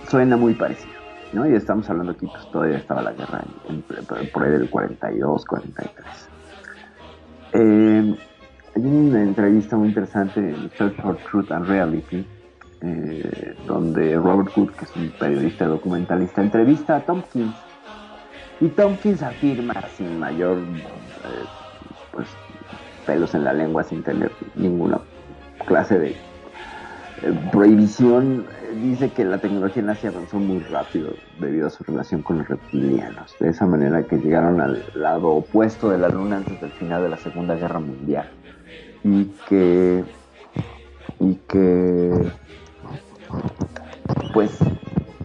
suena 0.08 0.38
muy 0.38 0.54
parecido, 0.54 0.94
¿no? 1.34 1.50
Y 1.50 1.56
estamos 1.56 1.90
hablando 1.90 2.12
aquí, 2.14 2.28
pues 2.28 2.50
todavía 2.52 2.78
estaba 2.78 3.02
la 3.02 3.12
guerra 3.14 3.44
en- 3.68 3.76
en- 3.76 4.06
por- 4.32 4.44
ahí 4.44 4.52
del 4.52 4.70
42, 4.70 5.46
43. 5.46 6.06
Eh, 7.54 8.16
hay 8.76 8.82
una 8.86 9.22
entrevista 9.24 9.76
muy 9.76 9.90
interesante 9.90 10.40
en 10.40 10.70
Search 10.78 10.96
for 11.02 11.18
Truth 11.30 11.52
and 11.52 11.68
Reality, 11.68 12.26
eh, 12.82 13.56
donde 13.68 14.16
Robert 14.16 14.56
Wood, 14.56 14.72
que 14.72 14.86
es 14.86 14.96
un 14.96 15.12
periodista 15.20 15.66
documentalista, 15.66 16.42
entrevista 16.42 16.98
a 16.98 17.00
Tompkins. 17.02 17.56
Y 18.60 18.68
Tompkins 18.70 19.22
afirma 19.22 19.74
sin 19.98 20.20
mayor 20.20 20.58
eh, 20.58 21.46
pues, 22.12 22.28
pelos 23.06 23.34
en 23.36 23.44
la 23.44 23.54
lengua, 23.54 23.84
sin 23.84 24.04
tener 24.04 24.32
ninguna 24.56 25.00
clase 25.68 26.00
de 26.00 26.10
eh, 26.10 27.50
prohibición, 27.52 28.46
dice 28.82 29.10
que 29.10 29.26
la 29.26 29.38
tecnología 29.38 29.84
nazi 29.84 30.08
avanzó 30.08 30.40
muy 30.40 30.60
rápido 30.60 31.14
debido 31.40 31.68
a 31.68 31.70
su 31.70 31.84
relación 31.84 32.24
con 32.24 32.40
los 32.40 32.48
reptilianos. 32.48 33.36
De 33.40 33.50
esa 33.50 33.66
manera 33.66 34.04
que 34.04 34.18
llegaron 34.18 34.60
al 34.60 34.84
lado 34.96 35.30
opuesto 35.30 35.90
de 35.90 36.00
la 36.00 36.10
luna 36.10 36.38
antes 36.38 36.60
del 36.62 36.72
final 36.72 37.04
de 37.04 37.10
la 37.10 37.18
Segunda 37.18 37.56
Guerra 37.56 37.80
Mundial. 37.80 38.30
Y 39.04 39.26
que. 39.48 40.04
Y 41.20 41.36
que. 41.48 42.32
Pues 44.34 44.58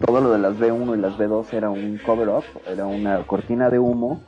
todo 0.05 0.21
lo 0.21 0.31
de 0.31 0.39
las 0.39 0.57
B1 0.57 0.97
y 0.97 1.01
las 1.01 1.17
B2 1.17 1.53
era 1.53 1.69
un 1.69 1.97
cover-up, 1.97 2.43
era 2.67 2.85
una 2.85 3.23
cortina 3.23 3.69
de 3.69 3.79
humo 3.79 4.21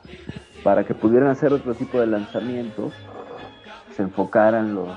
para 0.62 0.84
que 0.84 0.94
pudieran 0.94 1.30
hacer 1.30 1.52
otro 1.52 1.74
tipo 1.74 2.00
de 2.00 2.06
lanzamientos, 2.06 2.92
se 3.96 4.02
enfocaran 4.02 4.74
los 4.74 4.88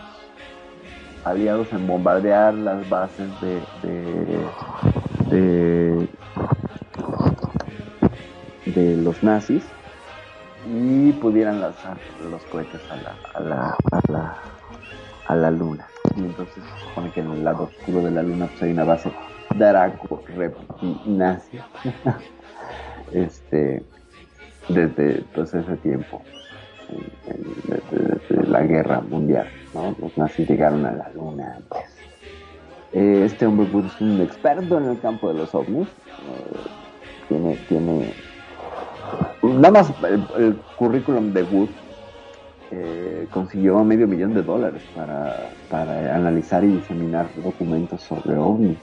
aliados 1.24 1.72
en 1.72 1.88
bombardear 1.88 2.54
las 2.54 2.88
bases 2.90 3.30
de, 3.42 3.62
de, 5.30 6.10
los 8.98 9.24
nazis 9.24 9.64
y 10.66 11.14
pudieran 11.14 11.62
lanzar 11.62 11.98
los 12.30 12.44
cohetes 12.46 12.82
a 12.90 12.98
la, 12.98 13.16
a 13.34 13.40
la, 14.12 14.38
a 15.28 15.36
la 15.36 15.52
luna. 15.52 15.88
Y 16.16 16.20
entonces 16.20 16.64
se 16.64 16.89
supone 16.89 17.11
que 17.11 17.22
en 17.22 17.32
el 17.32 17.43
lado 17.43 17.64
oscuro 17.64 18.03
de 18.03 18.11
la 18.11 18.24
luna 18.24 18.47
pues, 18.47 18.64
hay 18.64 18.72
una 18.72 18.84
base 18.84 19.11
Draco 19.55 20.24
nazi 21.05 21.59
este 23.11 23.84
desde 24.70 25.24
pues, 25.34 25.53
ese 25.53 25.76
tiempo 25.78 26.22
desde, 27.68 28.47
la 28.47 28.61
guerra 28.64 29.01
mundial 29.01 29.47
¿no? 29.74 29.95
los 29.99 30.18
nazis 30.18 30.47
llegaron 30.47 30.86
a 30.86 30.91
la 30.91 31.09
luna 31.14 31.55
antes. 31.55 31.97
Eh, 32.93 33.24
este 33.26 33.47
hombre 33.47 33.68
pues, 33.72 33.86
es 33.86 34.01
un 34.01 34.22
experto 34.22 34.78
en 34.78 34.86
el 34.86 34.99
campo 34.99 35.30
de 35.30 35.39
los 35.39 35.53
ovnis. 35.55 35.88
Eh, 35.88 36.57
tiene 37.28 37.55
tiene 37.68 38.14
nada 39.41 39.72
más 39.72 39.93
el 40.38 40.55
currículum 40.78 41.34
de 41.34 41.43
Wood 41.43 41.70
eh, 42.76 43.28
consiguió 43.32 43.84
medio 43.84 44.08
millón 44.08 44.34
de 44.34 44.42
dólares 44.42 44.82
para, 44.96 45.50
para 45.70 46.16
analizar 46.16 46.64
y 46.64 46.68
diseminar 46.68 47.28
documentos 47.44 48.02
sobre 48.02 48.36
ovnis 48.36 48.80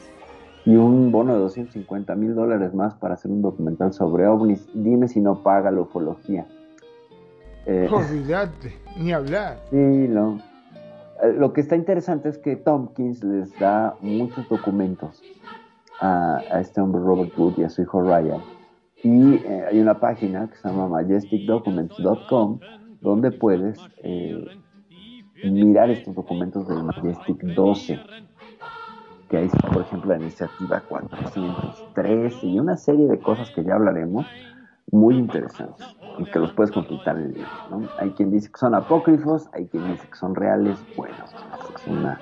y 0.65 0.77
un 0.77 1.11
bono 1.11 1.33
de 1.35 1.41
250 1.41 2.15
mil 2.15 2.35
dólares 2.35 2.73
más 2.73 2.95
para 2.95 3.15
hacer 3.15 3.31
un 3.31 3.43
documental 3.43 3.93
sobre 3.93 4.29
ovnis. 4.29 4.69
Dime 4.75 5.09
si 5.09 5.21
no 5.21 5.43
paga 5.43 5.71
la 5.71 5.81
ufología. 5.81 6.47
Eh, 7.67 7.89
Olvídate, 7.91 8.79
ni 8.97 9.13
hablar. 9.13 9.59
sí, 9.71 9.77
no. 9.77 10.39
Eh, 11.23 11.33
Lo 11.37 11.53
que 11.53 11.61
está 11.61 11.75
interesante 11.75 12.29
es 12.29 12.39
que 12.39 12.55
Tompkins 12.57 13.25
les 13.25 13.59
da 13.59 13.97
muchos 14.01 14.49
documentos 14.49 15.21
a, 16.01 16.39
a 16.53 16.61
este 16.61 16.81
hombre 16.81 17.03
Robert 17.03 17.37
Wood 17.37 17.55
y 17.59 17.65
a 17.65 17.71
su 17.71 17.83
hijo 17.83 18.03
Ryan. 18.03 18.41
Y 19.03 19.35
eh, 19.35 19.65
hay 19.69 19.81
una 19.81 19.99
página 19.99 20.49
que 20.49 20.57
se 20.57 20.69
llama 20.69 20.89
majesticdocuments.com 20.89 22.61
donde 23.01 23.31
puedes 23.33 23.79
eh, 24.03 24.45
mirar 25.45 25.91
estos 25.91 26.15
documentos 26.15 26.69
del 26.69 26.85
Majestic 26.85 27.43
12 27.43 27.99
que 29.31 29.37
ahí 29.37 29.49
por 29.73 29.83
ejemplo, 29.83 30.11
la 30.11 30.21
iniciativa 30.21 30.81
413 30.81 32.47
y 32.47 32.59
una 32.59 32.77
serie 32.77 33.07
de 33.07 33.19
cosas 33.21 33.51
que 33.53 33.63
ya 33.63 33.75
hablaremos 33.75 34.27
muy 34.91 35.17
interesantes 35.17 35.87
y 36.19 36.25
que 36.25 36.39
los 36.41 36.53
puedes 36.53 36.73
consultar 36.73 37.17
en 37.17 37.35
libro. 37.35 37.49
¿no? 37.71 37.89
Hay 37.99 38.11
quien 38.11 38.33
dice 38.33 38.51
que 38.51 38.59
son 38.59 38.75
apócrifos, 38.75 39.49
hay 39.53 39.67
quien 39.67 39.87
dice 39.93 40.09
que 40.09 40.17
son 40.17 40.35
reales. 40.35 40.77
Bueno, 40.97 41.15
es 41.77 41.87
una, 41.87 42.21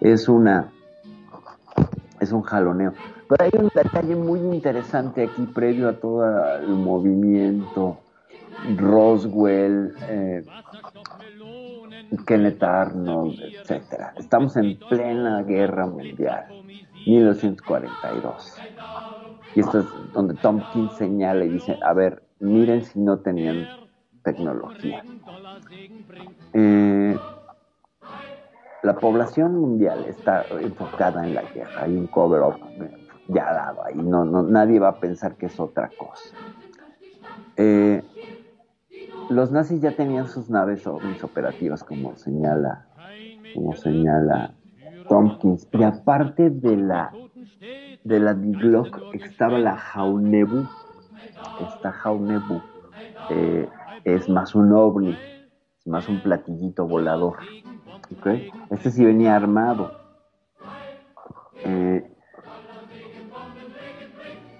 es 0.00 0.28
una, 0.28 0.68
es 2.18 2.32
un 2.32 2.42
jaloneo. 2.42 2.92
Pero 3.28 3.44
hay 3.44 3.50
un 3.62 3.70
detalle 3.72 4.16
muy 4.16 4.40
interesante 4.40 5.22
aquí 5.22 5.42
previo 5.46 5.88
a 5.88 5.92
todo 5.92 6.56
el 6.56 6.70
movimiento 6.70 7.98
Roswell, 8.76 9.94
eh, 10.08 10.44
Kenneth 12.26 12.62
Arnold, 12.62 13.40
etcétera. 13.40 14.14
Estamos 14.16 14.56
en 14.56 14.78
plena 14.88 15.42
guerra 15.42 15.86
mundial, 15.86 16.46
1942. 17.06 18.56
Y 19.54 19.60
esto 19.60 19.80
es 19.80 19.86
donde 20.12 20.34
Tompkins 20.34 20.92
señala 20.96 21.44
y 21.44 21.48
dice, 21.50 21.78
a 21.82 21.92
ver, 21.92 22.22
miren 22.40 22.84
si 22.84 23.00
no 23.00 23.18
tenían 23.18 23.66
tecnología. 24.22 25.04
Eh, 26.52 27.18
la 28.82 28.96
población 28.96 29.56
mundial 29.56 30.04
está 30.08 30.46
enfocada 30.60 31.24
en 31.24 31.34
la 31.34 31.42
guerra, 31.42 31.82
hay 31.82 31.96
un 31.96 32.06
cover-up 32.06 32.58
ya 33.28 33.52
dado 33.52 33.84
ahí, 33.84 33.94
no, 33.96 34.24
no, 34.24 34.42
nadie 34.42 34.78
va 34.78 34.88
a 34.88 34.98
pensar 34.98 35.36
que 35.36 35.46
es 35.46 35.60
otra 35.60 35.90
cosa. 35.96 36.34
Eh, 37.56 38.02
los 39.30 39.52
nazis 39.52 39.80
ya 39.80 39.92
tenían 39.96 40.28
sus 40.28 40.50
naves 40.50 40.86
ovnis 40.86 41.22
operativas, 41.24 41.84
como 41.84 42.16
señala, 42.16 42.86
como 43.54 43.74
señala 43.76 44.54
Tompkins, 45.08 45.68
y 45.72 45.82
aparte 45.82 46.50
de 46.50 46.76
la 46.76 47.12
de 48.04 48.18
la 48.18 48.32
Glock 48.34 48.98
estaba 49.12 49.58
la 49.58 49.76
Jaunebu, 49.76 50.66
esta 51.60 51.92
Jaunebu 51.92 52.60
eh, 53.30 53.68
es 54.04 54.28
más 54.28 54.54
un 54.54 54.72
ovni, 54.72 55.16
es 55.78 55.86
más 55.86 56.08
un 56.08 56.20
platillito 56.22 56.86
volador. 56.86 57.36
Este 58.70 58.90
sí 58.90 59.04
venía 59.04 59.36
armado. 59.36 59.92
Eh, 61.64 62.09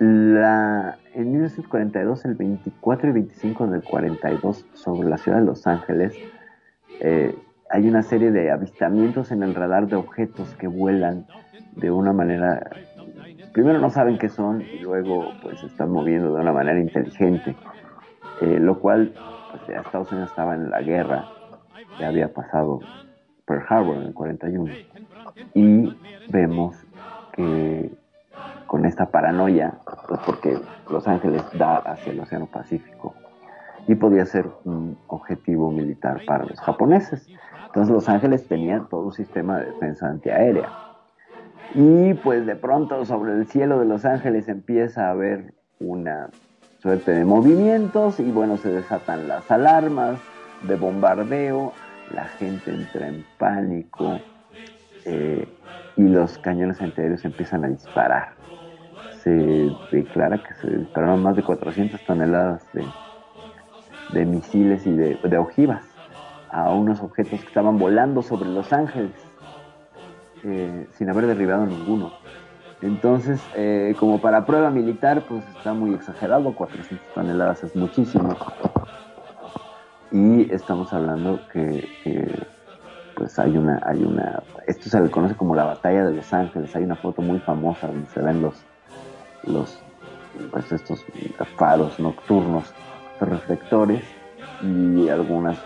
la, 0.01 0.98
en 1.14 1.30
1942, 1.30 2.24
el 2.24 2.34
24 2.34 3.11
y 3.11 3.12
25 3.12 3.66
del 3.68 3.82
42, 3.82 4.66
sobre 4.72 5.09
la 5.09 5.18
ciudad 5.18 5.38
de 5.38 5.44
Los 5.44 5.66
Ángeles, 5.66 6.16
eh, 7.01 7.36
hay 7.70 7.88
una 7.88 8.03
serie 8.03 8.32
de 8.32 8.51
avistamientos 8.51 9.30
en 9.30 9.42
el 9.42 9.55
radar 9.55 9.86
de 9.86 9.96
objetos 9.96 10.55
que 10.57 10.66
vuelan 10.66 11.26
de 11.76 11.90
una 11.90 12.12
manera 12.12 12.61
primero 13.53 13.78
no 13.78 13.90
saben 13.90 14.18
qué 14.18 14.28
son 14.28 14.62
y 14.62 14.78
luego 14.78 15.32
pues 15.42 15.61
se 15.61 15.66
están 15.66 15.90
moviendo 15.90 16.34
de 16.34 16.40
una 16.40 16.53
manera 16.53 16.78
inteligente, 16.78 17.57
eh, 18.40 18.59
lo 18.59 18.78
cual 18.80 19.12
pues 19.51 19.78
Estados 19.78 20.11
Unidos 20.12 20.30
estaba 20.30 20.55
en 20.55 20.70
la 20.70 20.80
guerra, 20.82 21.28
ya 21.98 22.09
había 22.09 22.32
pasado 22.32 22.80
Pearl 23.44 23.64
Harbor 23.68 23.96
en 23.96 24.03
el 24.05 24.14
41 24.14 24.72
y 25.55 25.96
vemos 26.30 26.76
que 27.32 27.90
con 28.71 28.87
esta 28.87 29.07
paranoia, 29.07 29.75
pues 30.07 30.21
porque 30.25 30.57
Los 30.89 31.09
Ángeles 31.09 31.43
da 31.59 31.79
hacia 31.79 32.12
el 32.12 32.21
Océano 32.21 32.47
Pacífico 32.47 33.16
y 33.89 33.97
podía 33.97 34.25
ser 34.27 34.47
un 34.64 34.97
objetivo 35.09 35.73
militar 35.73 36.21
para 36.25 36.45
los 36.45 36.61
japoneses. 36.61 37.27
Entonces 37.66 37.93
Los 37.93 38.09
Ángeles 38.09 38.47
tenía 38.47 38.87
todo 38.89 39.07
un 39.07 39.12
sistema 39.12 39.59
de 39.59 39.73
defensa 39.73 40.07
antiaérea 40.07 40.68
y 41.75 42.14
pues 42.14 42.47
de 42.47 42.55
pronto 42.55 43.05
sobre 43.05 43.33
el 43.33 43.49
cielo 43.49 43.81
de 43.81 43.87
Los 43.87 44.05
Ángeles 44.05 44.47
empieza 44.47 45.09
a 45.09 45.11
haber 45.11 45.53
una 45.81 46.29
suerte 46.79 47.11
de 47.11 47.25
movimientos 47.25 48.21
y 48.21 48.31
bueno, 48.31 48.57
se 48.57 48.68
desatan 48.68 49.27
las 49.27 49.51
alarmas 49.51 50.21
de 50.62 50.77
bombardeo, 50.77 51.73
la 52.14 52.27
gente 52.27 52.71
entra 52.71 53.09
en 53.09 53.25
pánico 53.37 54.21
eh, 55.05 55.49
y 55.97 56.03
los 56.03 56.39
cañones 56.39 56.81
antiaéreos 56.81 57.25
empiezan 57.25 57.64
a 57.64 57.68
disparar. 57.68 58.39
Se 59.23 59.71
declara 59.93 60.39
que 60.39 60.55
se 60.55 60.77
dispararon 60.79 61.23
más 61.23 61.37
de 61.37 61.43
400 61.43 62.01
toneladas 62.05 62.66
de, 62.73 62.85
de 64.12 64.27
misiles 64.27 64.87
y 64.87 64.93
de, 64.93 65.16
de 65.23 65.39
ojivas 65.39 65.85
a 66.51 66.71
unos 66.71 67.01
objetos 67.01 67.41
que 67.41 67.47
estaban 67.47 67.79
volando 67.79 68.23
sobre 68.23 68.49
Los 68.49 68.73
Ángeles 68.73 69.12
eh, 70.43 70.89
sin 70.93 71.11
haber 71.11 71.27
derribado 71.27 71.66
ninguno. 71.66 72.12
Entonces, 72.83 73.41
eh, 73.55 73.95
como 73.99 74.21
para 74.21 74.47
prueba 74.47 74.71
militar, 74.71 75.25
pues 75.29 75.45
está 75.57 75.75
muy 75.75 75.95
exagerado, 75.95 76.55
400 76.55 77.14
toneladas 77.14 77.62
es 77.62 77.77
muchísimo. 77.77 78.35
Y 80.11 80.51
estamos 80.53 80.93
hablando 80.93 81.41
que, 81.53 81.87
que, 82.03 82.47
pues 83.16 83.39
hay 83.39 83.57
una, 83.57 83.81
hay 83.85 84.03
una, 84.03 84.43
esto 84.66 84.89
se 84.89 85.01
le 85.01 85.11
conoce 85.11 85.37
como 85.37 85.55
la 85.55 85.64
batalla 85.64 86.07
de 86.07 86.14
Los 86.14 86.33
Ángeles, 86.33 86.75
hay 86.75 86.85
una 86.85 86.97
foto 86.97 87.21
muy 87.21 87.39
famosa 87.41 87.87
donde 87.89 88.07
se 88.07 88.21
ven 88.23 88.41
los, 88.41 88.64
los, 89.45 89.78
pues 90.51 90.70
estos 90.72 91.05
faros 91.57 91.99
nocturnos, 91.99 92.72
reflectores, 93.20 94.05
y 94.62 95.09
algunos 95.09 95.59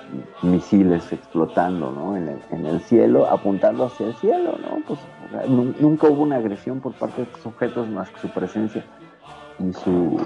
misiles 0.43 1.13
explotando 1.13 1.91
¿no? 1.91 2.17
en, 2.17 2.67
el, 2.67 2.81
cielo, 2.81 3.27
apuntando 3.27 3.87
hacia 3.87 4.07
el 4.07 4.15
cielo. 4.15 4.57
¿no? 4.61 4.83
Pues, 4.87 5.01
nunca 5.49 6.09
hubo 6.09 6.23
una 6.23 6.37
agresión 6.37 6.81
por 6.81 6.95
parte 6.95 7.23
de 7.23 7.23
estos 7.25 7.47
objetos 7.47 7.89
más 7.89 8.11
que 8.11 8.21
su 8.21 8.29
presencia 8.29 8.85
y 9.59 9.73
su 9.73 10.17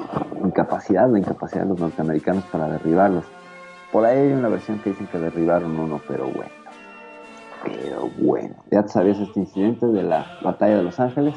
incapacidad, 0.45 1.11
la 1.11 1.19
incapacidad 1.19 1.63
de 1.63 1.71
los 1.71 1.81
norteamericanos 1.81 2.45
para 2.45 2.69
derribarlos. 2.69 3.25
Por 3.93 4.05
ahí 4.05 4.19
hay 4.19 4.33
una 4.33 4.49
versión 4.49 4.79
que 4.81 4.91
dicen 4.91 5.07
que 5.07 5.19
derribaron 5.19 5.79
uno, 5.79 6.01
pero 6.07 6.25
bueno. 6.25 6.53
Pero 7.65 8.11
bueno. 8.19 8.57
¿Ya 8.71 8.87
sabías 8.87 9.19
este 9.19 9.41
incidente 9.41 9.87
de 9.87 10.03
la 10.03 10.27
batalla 10.43 10.77
de 10.77 10.83
Los 10.83 11.01
Ángeles 11.01 11.35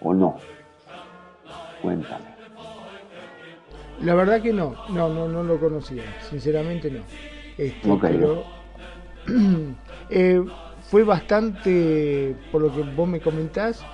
o 0.00 0.14
no? 0.14 0.36
Cuéntame. 1.82 2.24
La 4.02 4.14
verdad 4.14 4.40
que 4.40 4.52
no, 4.52 4.74
no, 4.90 5.08
no, 5.08 5.28
no 5.28 5.42
lo 5.42 5.58
conocía, 5.58 6.02
sinceramente 6.28 6.90
no. 6.90 7.00
Este, 7.58 7.90
Ok. 7.90 8.02
Pero 8.02 8.44
eh, 10.10 10.42
fue 10.90 11.04
bastante, 11.04 12.34
por 12.50 12.62
lo 12.62 12.74
que 12.74 12.82
vos 12.82 13.06
me 13.08 13.20
comentás, 13.20 13.84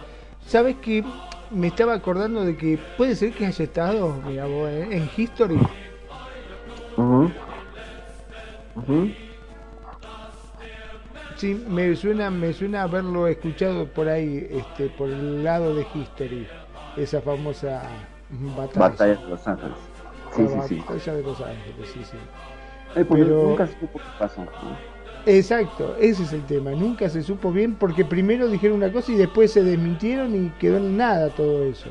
sabes 0.47 0.77
que 0.77 1.05
me 1.51 1.69
estaba 1.69 1.95
acordando 1.95 2.45
de 2.45 2.57
que 2.57 2.79
puede 2.97 3.17
ser 3.17 3.33
que 3.33 3.47
haya 3.47 3.65
estado, 3.65 4.15
mira 4.27 4.47
vos, 4.47 4.69
eh, 4.71 4.89
en 4.93 5.11
History. 5.17 5.59
Ujú. 6.97 7.31
Ujú. 8.77 9.11
Sí, 11.37 11.61
me 11.69 11.95
suena, 11.97 12.31
me 12.31 12.53
suena 12.53 12.83
haberlo 12.83 13.27
escuchado 13.27 13.87
por 13.87 14.09
ahí, 14.09 14.47
este, 14.51 14.89
por 14.89 15.11
el 15.11 15.45
lado 15.45 15.75
de 15.75 15.87
History, 15.93 16.47
esa 16.97 17.21
famosa 17.21 17.83
batalla. 18.57 18.79
Batalla 18.89 19.15
de 19.21 19.29
Los 19.29 19.47
Ángeles. 19.47 19.77
Sí, 20.35 20.43
sí, 20.47 20.55
sí. 20.69 20.85
batalla 20.89 21.15
de 21.15 21.23
Los 21.23 21.41
Ángeles, 21.41 21.91
sí, 21.93 22.01
sí. 22.05 22.17
Ay, 22.95 23.05
pues 23.05 23.23
Pero- 23.25 23.43
nunca 23.49 23.67
supo 23.67 23.99
qué 23.99 24.05
pasó. 24.19 24.41
¿no? 24.43 24.51
Exacto, 25.27 25.97
ese 25.99 26.23
es 26.23 26.33
el 26.33 26.43
tema. 26.45 26.71
Nunca 26.71 27.09
se 27.09 27.23
supo 27.23 27.51
bien 27.51 27.75
porque 27.75 28.05
primero 28.05 28.47
dijeron 28.49 28.77
una 28.77 28.93
cosa 28.93 29.11
y 29.13 29.17
después 29.17 29.51
se 29.53 29.63
desmintieron 29.65 30.35
y 30.35 30.51
quedó 30.59 30.77
en 30.77 30.97
nada 30.97 31.31
todo 31.31 31.65
eso. 31.65 31.91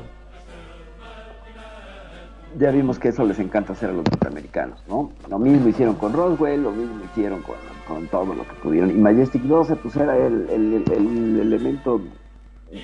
Ya 2.58 2.70
vimos 2.70 2.98
que 2.98 3.08
eso 3.08 3.24
les 3.24 3.38
encanta 3.38 3.74
hacer 3.74 3.90
a 3.90 3.92
los 3.92 4.04
norteamericanos, 4.10 4.82
¿no? 4.88 5.12
Lo 5.28 5.38
mismo 5.38 5.68
hicieron 5.68 5.94
con 5.96 6.14
Roswell, 6.14 6.62
lo 6.62 6.70
mismo 6.70 7.04
hicieron 7.04 7.42
con, 7.42 7.56
con 7.86 8.06
todo 8.06 8.34
lo 8.34 8.44
que 8.48 8.54
pudieron. 8.62 8.90
Y 8.90 8.94
Majestic 8.94 9.42
12, 9.42 9.76
pues 9.76 9.94
era 9.96 10.16
el, 10.16 10.48
el- 10.48 10.84
el- 10.90 11.36
el 11.40 11.40
elemento 11.52 12.00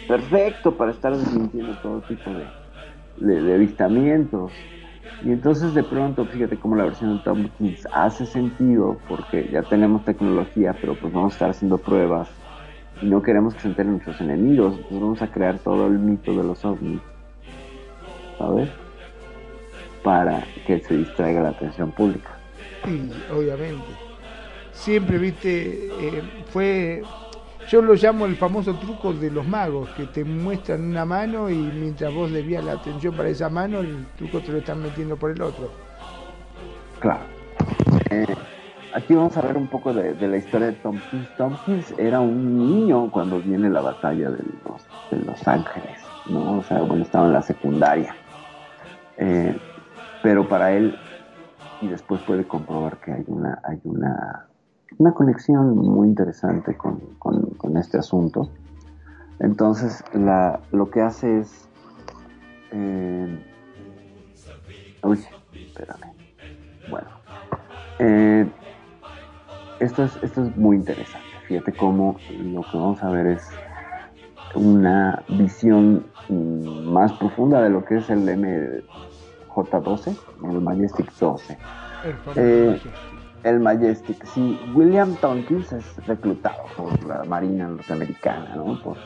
perfecto 0.06 0.76
para 0.76 0.92
estar 0.92 1.16
desmintiendo 1.16 1.76
todo 1.82 2.00
tipo 2.02 2.30
de, 3.18 3.42
de, 3.42 3.54
avistamientos. 3.54 4.52
Y 5.24 5.30
entonces 5.30 5.74
de 5.74 5.82
pronto, 5.82 6.24
fíjate 6.24 6.56
cómo 6.56 6.76
la 6.76 6.84
versión 6.84 7.16
de 7.16 7.22
Tompkins 7.22 7.86
hace 7.92 8.26
sentido, 8.26 8.98
porque 9.08 9.48
ya 9.52 9.62
tenemos 9.62 10.04
tecnología, 10.04 10.74
pero 10.80 10.94
pues 10.94 11.12
vamos 11.12 11.32
a 11.32 11.34
estar 11.34 11.50
haciendo 11.50 11.78
pruebas 11.78 12.28
y 13.00 13.06
no 13.06 13.22
queremos 13.22 13.54
que 13.54 13.60
se 13.60 13.68
enteren 13.68 13.92
nuestros 13.92 14.20
enemigos, 14.20 14.74
entonces 14.74 15.00
vamos 15.00 15.22
a 15.22 15.30
crear 15.30 15.58
todo 15.58 15.86
el 15.86 15.98
mito 15.98 16.34
de 16.34 16.44
los 16.44 16.64
ovnis, 16.64 17.00
¿sabes? 18.38 18.68
Para 20.02 20.44
que 20.66 20.80
se 20.80 20.96
distraiga 20.96 21.42
la 21.42 21.50
atención 21.50 21.90
pública. 21.92 22.30
Y 22.86 23.10
obviamente. 23.32 23.84
Siempre, 24.72 25.18
viste, 25.18 25.88
eh, 26.00 26.22
fue. 26.50 27.02
Yo 27.68 27.80
lo 27.80 27.94
llamo 27.94 28.26
el 28.26 28.36
famoso 28.36 28.74
truco 28.74 29.12
de 29.12 29.30
los 29.30 29.46
magos, 29.46 29.88
que 29.90 30.06
te 30.06 30.24
muestran 30.24 30.84
una 30.84 31.04
mano 31.04 31.48
y 31.48 31.56
mientras 31.56 32.12
vos 32.12 32.30
desvías 32.30 32.64
la 32.64 32.72
atención 32.72 33.14
para 33.14 33.28
esa 33.28 33.48
mano, 33.48 33.80
el 33.80 34.06
truco 34.16 34.40
te 34.40 34.52
lo 34.52 34.58
están 34.58 34.82
metiendo 34.82 35.16
por 35.16 35.30
el 35.30 35.40
otro. 35.40 35.70
Claro. 37.00 37.24
Eh, 38.10 38.26
aquí 38.94 39.14
vamos 39.14 39.36
a 39.36 39.42
ver 39.42 39.56
un 39.56 39.66
poco 39.68 39.92
de, 39.92 40.14
la 40.14 40.36
historia 40.36 40.68
de 40.68 40.72
Tompkins. 40.74 41.36
Tompkins 41.36 41.94
era 41.98 42.20
un 42.20 42.58
niño 42.58 43.10
cuando 43.10 43.40
viene 43.40 43.70
la 43.70 43.80
batalla 43.80 44.30
de 44.30 44.44
los, 44.64 44.86
de 45.10 45.24
los 45.24 45.48
Ángeles, 45.48 45.98
¿no? 46.26 46.58
O 46.58 46.62
sea, 46.62 46.80
bueno, 46.82 47.02
estaba 47.02 47.26
en 47.26 47.32
la 47.32 47.42
secundaria. 47.42 48.14
Eh, 49.16 49.56
pero 50.22 50.48
para 50.48 50.72
él, 50.72 50.96
y 51.80 51.88
después 51.88 52.20
puede 52.22 52.44
comprobar 52.44 52.98
que 52.98 53.12
hay 53.12 53.24
una, 53.26 53.60
hay 53.64 53.80
una, 53.84 54.46
una 54.98 55.12
conexión 55.12 55.76
muy 55.76 56.08
interesante 56.08 56.76
con, 56.76 56.98
con- 57.18 57.50
con 57.56 57.76
este 57.76 57.98
asunto. 57.98 58.48
Entonces, 59.40 60.02
la, 60.14 60.60
lo 60.72 60.90
que 60.90 61.00
hace 61.02 61.40
es... 61.40 61.68
eh, 62.72 63.26
uy, 65.02 65.18
espérame. 65.66 66.12
Bueno, 66.88 67.08
eh, 67.98 68.46
esto, 69.80 70.04
es, 70.04 70.16
esto 70.22 70.44
es 70.44 70.56
muy 70.56 70.76
interesante. 70.76 71.28
Fíjate 71.48 71.72
cómo 71.74 72.20
lo 72.30 72.62
que 72.62 72.76
vamos 72.76 73.02
a 73.02 73.10
ver 73.10 73.26
es 73.26 73.48
una 74.54 75.24
visión 75.28 76.06
más 76.28 77.12
profunda 77.14 77.60
de 77.62 77.70
lo 77.70 77.84
que 77.84 77.96
es 77.98 78.08
el 78.10 78.20
MJ12, 78.28 80.16
el 80.44 80.60
Majestic 80.60 81.12
12. 81.18 81.58
El 82.36 82.74
Eh. 82.74 82.80
El 83.44 83.58
Majestic, 83.58 84.24
sí. 84.24 84.60
William 84.72 85.16
Tompkins 85.16 85.72
es 85.72 86.06
reclutado 86.06 86.62
por 86.76 87.04
la 87.04 87.24
Marina 87.24 87.66
norteamericana, 87.66 88.54
¿no? 88.54 88.80
Por 88.82 88.96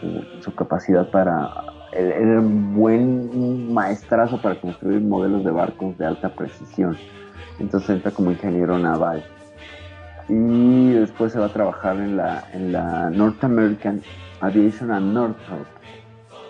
su, 0.42 0.54
capacidad 0.54 1.10
para... 1.10 1.50
Él 1.92 2.12
era 2.12 2.40
un 2.40 2.74
buen 2.74 3.72
maestrazo 3.72 4.40
para 4.42 4.60
construir 4.60 5.00
modelos 5.00 5.44
de 5.44 5.50
barcos 5.50 5.96
de 5.96 6.04
alta 6.04 6.34
precisión. 6.34 6.98
Entonces 7.58 7.88
entra 7.88 8.10
como 8.10 8.30
ingeniero 8.30 8.78
naval. 8.78 9.24
Y 10.28 10.90
después 10.90 11.32
se 11.32 11.38
va 11.38 11.46
a 11.46 11.52
trabajar 11.52 11.96
en 11.96 12.18
la, 12.18 12.44
en 12.52 12.72
la 12.72 13.08
North 13.08 13.42
American 13.42 14.02
Aviation 14.40 14.90
and 14.90 15.14
Northrop, 15.14 15.66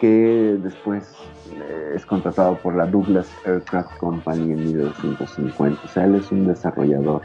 que 0.01 0.59
después 0.61 1.15
eh, 1.53 1.93
es 1.95 2.07
contratado 2.07 2.57
por 2.59 2.75
la 2.75 2.87
Douglas 2.87 3.29
Aircraft 3.45 3.99
Company 3.99 4.53
en 4.53 4.65
1950. 4.65 5.81
O 5.85 5.89
sea, 5.89 6.05
él 6.05 6.17
es 6.17 6.31
un 6.31 6.47
desarrollador 6.47 7.23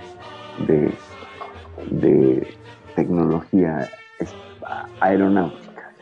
de, 0.67 0.93
de 1.89 2.55
tecnología 2.95 3.89
aeronáutica, 4.99 5.93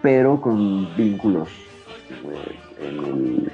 pero 0.00 0.40
con 0.40 0.94
vínculos 0.96 1.48
eh, 2.10 2.58
en, 2.80 3.04
el, 3.04 3.52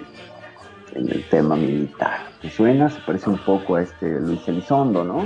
en 0.95 1.12
el 1.12 1.29
tema 1.29 1.57
militar. 1.57 2.29
¿Te 2.41 2.51
suena? 2.51 2.89
Se 2.89 3.01
parece 3.01 3.31
un 3.31 3.39
poco 3.39 3.76
a 3.76 3.83
este 3.83 4.20
Luis 4.20 4.47
Elizondo, 4.47 5.05
¿no? 5.05 5.24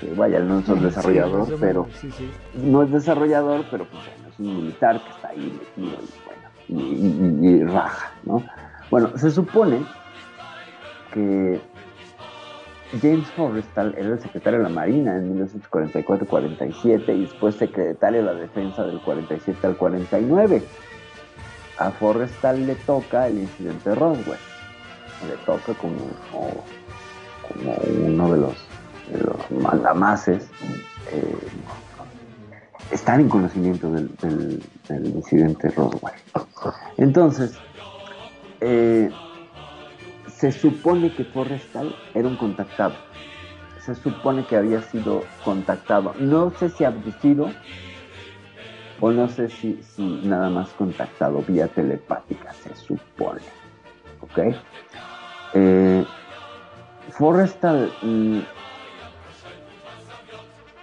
Que 0.00 0.12
vaya, 0.14 0.38
él 0.38 0.48
no 0.48 0.60
es 0.60 0.68
un 0.68 0.82
desarrollador, 0.82 1.56
pero 1.60 1.84
menos, 1.84 1.98
sí, 2.00 2.10
sí. 2.10 2.30
no 2.54 2.82
es 2.82 2.90
desarrollador, 2.90 3.66
pero 3.70 3.86
pues 3.86 4.02
bueno, 4.04 4.28
es 4.32 4.38
un 4.38 4.56
militar 4.56 5.00
que 5.02 5.10
está 5.10 5.28
ahí 5.28 5.60
metido 5.76 5.98
y 6.02 6.24
bueno, 6.26 6.43
y, 6.68 7.62
raja, 7.64 8.12
¿no? 8.24 8.42
Bueno, 8.90 9.16
se 9.16 9.30
supone 9.30 9.84
que 11.12 11.60
James 13.00 13.26
Forrestal 13.28 13.94
era 13.96 14.10
el 14.10 14.20
secretario 14.20 14.58
de 14.58 14.64
la 14.64 14.70
Marina 14.70 15.16
en 15.16 15.36
1944-47 15.38 17.16
y 17.16 17.22
después 17.22 17.56
secretario 17.56 18.20
de 18.20 18.26
la 18.26 18.34
Defensa 18.34 18.84
del 18.84 19.00
47 19.00 19.66
al 19.66 19.76
49. 19.76 20.62
A 21.78 21.90
Forrestal 21.90 22.66
le 22.66 22.74
toca 22.76 23.26
el 23.26 23.38
incidente 23.38 23.90
de 23.90 23.96
Roswell. 23.96 24.38
Le 25.28 25.36
toca 25.44 25.74
como, 25.74 25.96
como, 26.30 27.74
uno 28.06 28.32
de 28.32 28.40
los, 28.40 28.54
de 29.10 29.18
los 29.18 29.50
estar 32.90 33.20
en 33.20 33.28
conocimiento 33.28 33.90
del 33.90 34.62
incidente 35.16 35.70
Roswell. 35.70 36.14
Entonces, 36.98 37.60
eh, 38.60 39.12
se 40.26 40.52
supone 40.52 41.12
que 41.12 41.24
Forrestal 41.24 41.94
era 42.14 42.28
un 42.28 42.36
contactado. 42.36 42.96
Se 43.78 43.94
supone 43.94 44.44
que 44.46 44.56
había 44.56 44.80
sido 44.80 45.24
contactado. 45.42 46.14
No 46.18 46.50
sé 46.50 46.70
si 46.70 46.84
abducido 46.84 47.50
o 49.00 49.10
no 49.10 49.28
sé 49.28 49.48
si, 49.48 49.82
si 49.82 50.02
nada 50.02 50.48
más 50.48 50.72
contactado 50.74 51.42
vía 51.42 51.68
telepática, 51.68 52.52
se 52.54 52.74
supone. 52.74 53.42
¿Ok? 54.20 54.38
Eh, 55.52 56.06
Forrestal, 57.10 57.92
mm, 58.00 58.38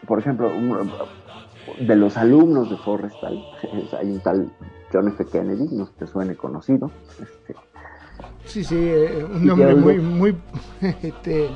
por 0.06 0.20
ejemplo, 0.20 0.54
un- 0.56 0.93
de 1.80 1.95
los 1.95 2.18
alumnos 2.18 2.70
de 2.70 2.78
Forrestal, 2.78 3.43
hay 3.99 4.12
un 4.12 4.20
tal 4.20 4.51
John 4.91 5.07
F. 5.07 5.26
Kennedy, 5.26 5.68
no 5.72 5.88
te 5.88 6.07
suene 6.07 6.36
conocido. 6.36 6.91
Este, 7.22 7.55
Sí, 8.45 8.64
sí, 8.64 8.76
eh, 8.78 9.24
un 9.24 9.45
nombre 9.45 9.76
muy, 9.76 9.99
muy, 9.99 10.38
este, 10.82 11.49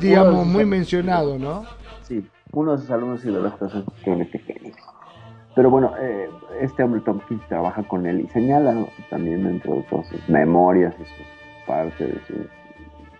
digamos, 0.00 0.46
muy 0.46 0.64
mencionado, 0.64 1.38
¿no? 1.38 1.64
Sí, 2.02 2.28
uno 2.52 2.72
de 2.72 2.78
sus 2.78 2.90
alumnos 2.90 3.24
idólatras 3.24 3.74
es 3.74 3.84
John 4.04 4.20
F. 4.22 4.38
Kennedy. 4.40 4.72
Pero 5.54 5.70
bueno, 5.70 5.94
eh, 5.98 6.28
este 6.60 6.82
hombre 6.82 7.00
Tompkins 7.00 7.46
trabaja 7.48 7.82
con 7.84 8.06
él 8.06 8.20
y 8.20 8.28
señala 8.28 8.72
¿no? 8.72 8.88
también 9.08 9.44
dentro 9.44 9.76
de 9.76 9.82
todas 9.84 10.06
sus 10.08 10.28
memorias 10.28 10.94
y 11.00 11.04
sus 11.04 11.66
partes 11.66 11.98
de 11.98 12.20
sus 12.26 12.46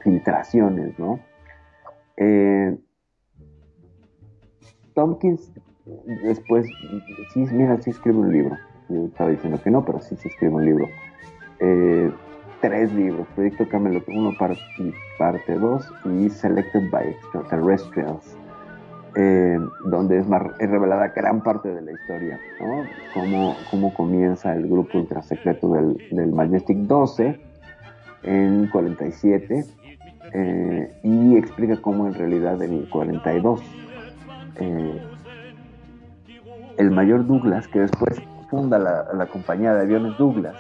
filtraciones, 0.01 0.99
¿no? 0.99 1.19
Eh, 2.19 2.77
Tompkins 4.95 5.51
después, 6.23 6.67
sí, 7.33 7.47
mira, 7.53 7.81
sí 7.81 7.91
escribe 7.91 8.19
un 8.19 8.33
libro. 8.33 8.57
Yo 8.89 9.07
estaba 9.07 9.31
diciendo 9.31 9.61
que 9.63 9.71
no, 9.71 9.85
pero 9.85 10.01
sí, 10.01 10.17
sí 10.17 10.29
escribe 10.29 10.55
un 10.55 10.65
libro. 10.65 10.89
Eh, 11.61 12.11
tres 12.61 12.93
libros, 12.93 13.27
Proyecto 13.35 13.69
Camelot 13.69 14.05
1, 14.09 14.33
parte, 14.39 14.61
parte 15.19 15.55
2 15.55 15.93
y 16.21 16.31
Selected 16.31 16.91
by 16.91 17.09
Extraterrestrials, 17.09 18.37
eh, 19.17 19.59
donde 19.87 20.19
es, 20.19 20.27
es 20.59 20.71
revelada 20.71 21.09
gran 21.09 21.43
parte 21.43 21.73
de 21.73 21.83
la 21.83 21.93
historia, 21.93 22.39
¿no? 22.61 22.85
Cómo, 23.15 23.57
cómo 23.71 23.95
comienza 23.95 24.55
el 24.55 24.69
grupo 24.69 24.99
ultrasecreto 24.99 25.73
del, 25.73 25.97
del 26.11 26.33
Majestic 26.33 26.79
12 26.79 27.41
en 28.25 28.69
47 28.69 29.65
eh, 30.33 31.01
y 31.03 31.37
explica 31.37 31.81
cómo 31.81 32.07
en 32.07 32.15
realidad 32.15 32.61
en 32.63 32.73
el 32.73 32.89
42 32.89 33.63
eh, 34.59 35.01
el 36.79 36.91
mayor 36.91 37.27
Douglas, 37.27 37.69
que 37.69 37.81
después 37.81 38.21
funda 38.51 38.79
la, 38.79 39.27
compañía 39.27 39.75
de 39.75 39.83
aviones 39.83 40.17
Douglas, 40.19 40.57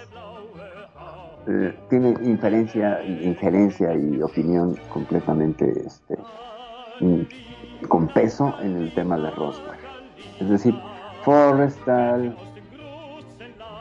eh, 1.46 1.74
tiene 1.88 2.14
inferencia, 2.22 3.02
injerencia 3.04 3.94
y 3.94 4.20
opinión 4.20 4.76
completamente 4.92 5.70
este, 5.86 6.16
mm, 7.00 7.86
con 7.88 8.08
peso 8.08 8.54
en 8.60 8.76
el 8.76 8.94
tema 8.94 9.16
de 9.18 9.30
Roswell. 9.30 9.78
Es 10.40 10.48
decir, 10.48 10.74
Forrestal 11.22 12.36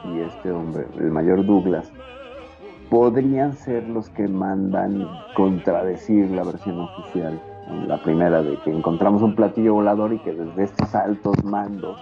y 0.05 0.19
este 0.19 0.51
hombre, 0.51 0.85
el 0.97 1.11
mayor 1.11 1.45
Douglas, 1.45 1.91
podrían 2.89 3.53
ser 3.53 3.87
los 3.87 4.09
que 4.09 4.27
mandan 4.27 5.07
contradecir 5.35 6.29
la 6.31 6.43
versión 6.43 6.79
oficial. 6.79 7.39
La 7.87 8.01
primera 8.01 8.41
de 8.43 8.57
que 8.57 8.71
encontramos 8.71 9.21
un 9.23 9.35
platillo 9.35 9.73
volador 9.73 10.13
y 10.13 10.19
que 10.19 10.33
desde 10.33 10.63
estos 10.63 10.93
altos 10.93 11.43
mandos 11.43 11.99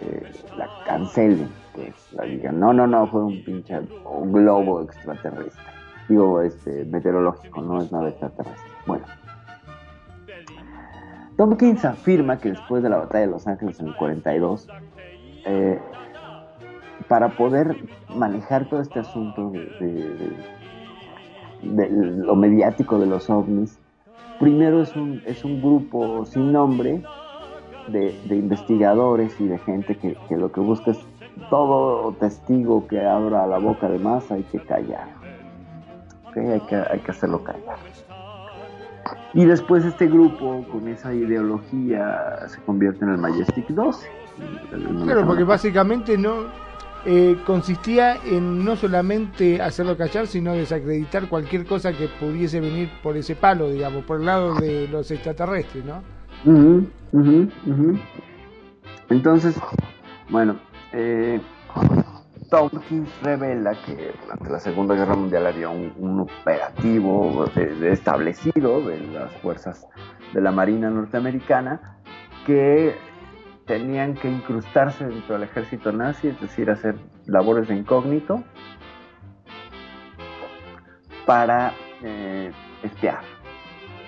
eh, 0.00 0.32
la 0.56 0.66
cancelen, 0.86 1.48
pues 1.74 2.12
la 2.12 2.24
digan, 2.24 2.58
no, 2.58 2.72
no, 2.72 2.86
no, 2.86 3.06
fue 3.06 3.22
un 3.24 3.44
pinche 3.44 3.80
un 4.04 4.32
globo 4.32 4.80
extraterrestre. 4.82 5.62
Digo, 6.08 6.40
este, 6.40 6.84
meteorológico, 6.86 7.60
no 7.62 7.80
es 7.80 7.92
nada 7.92 8.08
extraterrestre. 8.08 8.70
Bueno. 8.86 9.04
Tompkins 11.36 11.84
afirma 11.84 12.38
que 12.38 12.50
después 12.50 12.82
de 12.82 12.88
la 12.90 12.98
batalla 12.98 13.26
de 13.26 13.32
Los 13.32 13.46
Ángeles 13.46 13.78
en 13.80 13.88
el 13.88 13.96
42, 13.96 14.68
eh, 15.46 15.78
para 17.08 17.30
poder 17.36 17.76
manejar 18.14 18.68
todo 18.68 18.80
este 18.80 19.00
asunto 19.00 19.50
de- 19.50 20.36
de 21.62 21.88
lo 21.90 22.34
mediático 22.36 22.98
de 22.98 23.06
los 23.06 23.30
ovnis, 23.30 23.78
primero 24.42 24.82
es 24.82 24.96
un, 24.96 25.22
es 25.24 25.44
un 25.44 25.62
grupo 25.62 26.26
sin 26.26 26.50
nombre 26.52 27.00
de, 27.86 28.20
de 28.28 28.36
investigadores 28.36 29.40
y 29.40 29.46
de 29.46 29.56
gente 29.58 29.96
que, 29.96 30.16
que 30.28 30.36
lo 30.36 30.50
que 30.50 30.60
busca 30.60 30.90
es 30.90 30.98
todo 31.48 32.12
testigo 32.14 32.88
que 32.88 33.00
abra 33.06 33.46
la 33.46 33.58
boca 33.58 33.88
de 33.88 34.00
más 34.00 34.28
hay 34.32 34.42
que 34.42 34.58
callar. 34.58 35.06
¿Ok? 36.26 36.38
Hay, 36.38 36.60
que, 36.62 36.74
hay 36.74 36.98
que 36.98 37.10
hacerlo 37.12 37.44
callar. 37.44 37.76
Y 39.32 39.44
después 39.44 39.84
este 39.84 40.08
grupo 40.08 40.64
con 40.72 40.88
esa 40.88 41.14
ideología 41.14 42.48
se 42.48 42.60
convierte 42.62 43.04
en 43.04 43.12
el 43.12 43.18
Majestic 43.18 43.68
12. 43.68 44.08
Claro, 45.04 45.24
porque 45.24 45.44
básicamente 45.44 46.18
no 46.18 46.46
eh, 47.04 47.36
consistía 47.44 48.16
en 48.24 48.64
no 48.64 48.76
solamente 48.76 49.60
hacerlo 49.60 49.96
callar, 49.96 50.26
sino 50.26 50.52
desacreditar 50.52 51.28
cualquier 51.28 51.66
cosa 51.66 51.92
que 51.92 52.08
pudiese 52.08 52.60
venir 52.60 52.90
por 53.02 53.16
ese 53.16 53.34
palo, 53.34 53.70
digamos, 53.70 54.04
por 54.04 54.20
el 54.20 54.26
lado 54.26 54.54
de 54.54 54.86
los 54.88 55.10
extraterrestres, 55.10 55.84
¿no? 55.84 56.02
Entonces, 59.08 59.56
bueno, 60.30 60.56
eh, 60.92 61.40
Tompkins 62.50 63.08
revela 63.22 63.72
que 63.86 64.12
durante 64.22 64.50
la 64.50 64.60
Segunda 64.60 64.94
Guerra 64.94 65.16
Mundial 65.16 65.46
había 65.46 65.70
un, 65.70 66.20
operativo 66.20 67.46
establecido 67.82 68.80
de 68.86 69.00
las 69.08 69.32
fuerzas 69.40 69.86
de 70.34 70.40
la 70.40 70.52
Marina 70.52 70.90
norteamericana 70.90 71.98
que 72.46 72.94
tenían 73.66 74.14
que 74.14 74.28
incrustarse 74.28 75.06
dentro 75.06 75.34
del 75.34 75.44
ejército 75.44 75.92
nazi, 75.92 76.28
es 76.28 76.40
decir, 76.40 76.70
hacer 76.70 76.96
labores 77.26 77.68
de 77.68 77.76
incógnito 77.76 78.42
para 81.26 81.72
eh, 82.02 82.50
espiar 82.82 83.20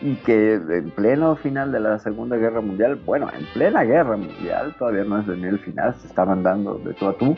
y 0.05 0.17
que 0.17 0.55
en 0.55 0.91
pleno 0.91 1.35
final 1.37 1.73
de 1.73 1.81
la 1.81 1.99
Segunda 1.99 2.37
Guerra 2.37 2.61
Mundial, 2.61 2.97
bueno, 3.07 3.29
en 3.33 3.47
plena 3.55 3.85
Guerra 3.85 4.19
Mundial, 4.19 4.75
todavía 4.79 5.05
no 5.05 5.19
es 5.19 5.29
en 5.29 5.45
el 5.45 5.59
final, 5.59 5.95
se 5.95 6.09
estaban 6.09 6.43
dando 6.43 6.75
de 6.75 6.93
tú 6.93 7.09
a 7.09 7.17
tú, 7.17 7.35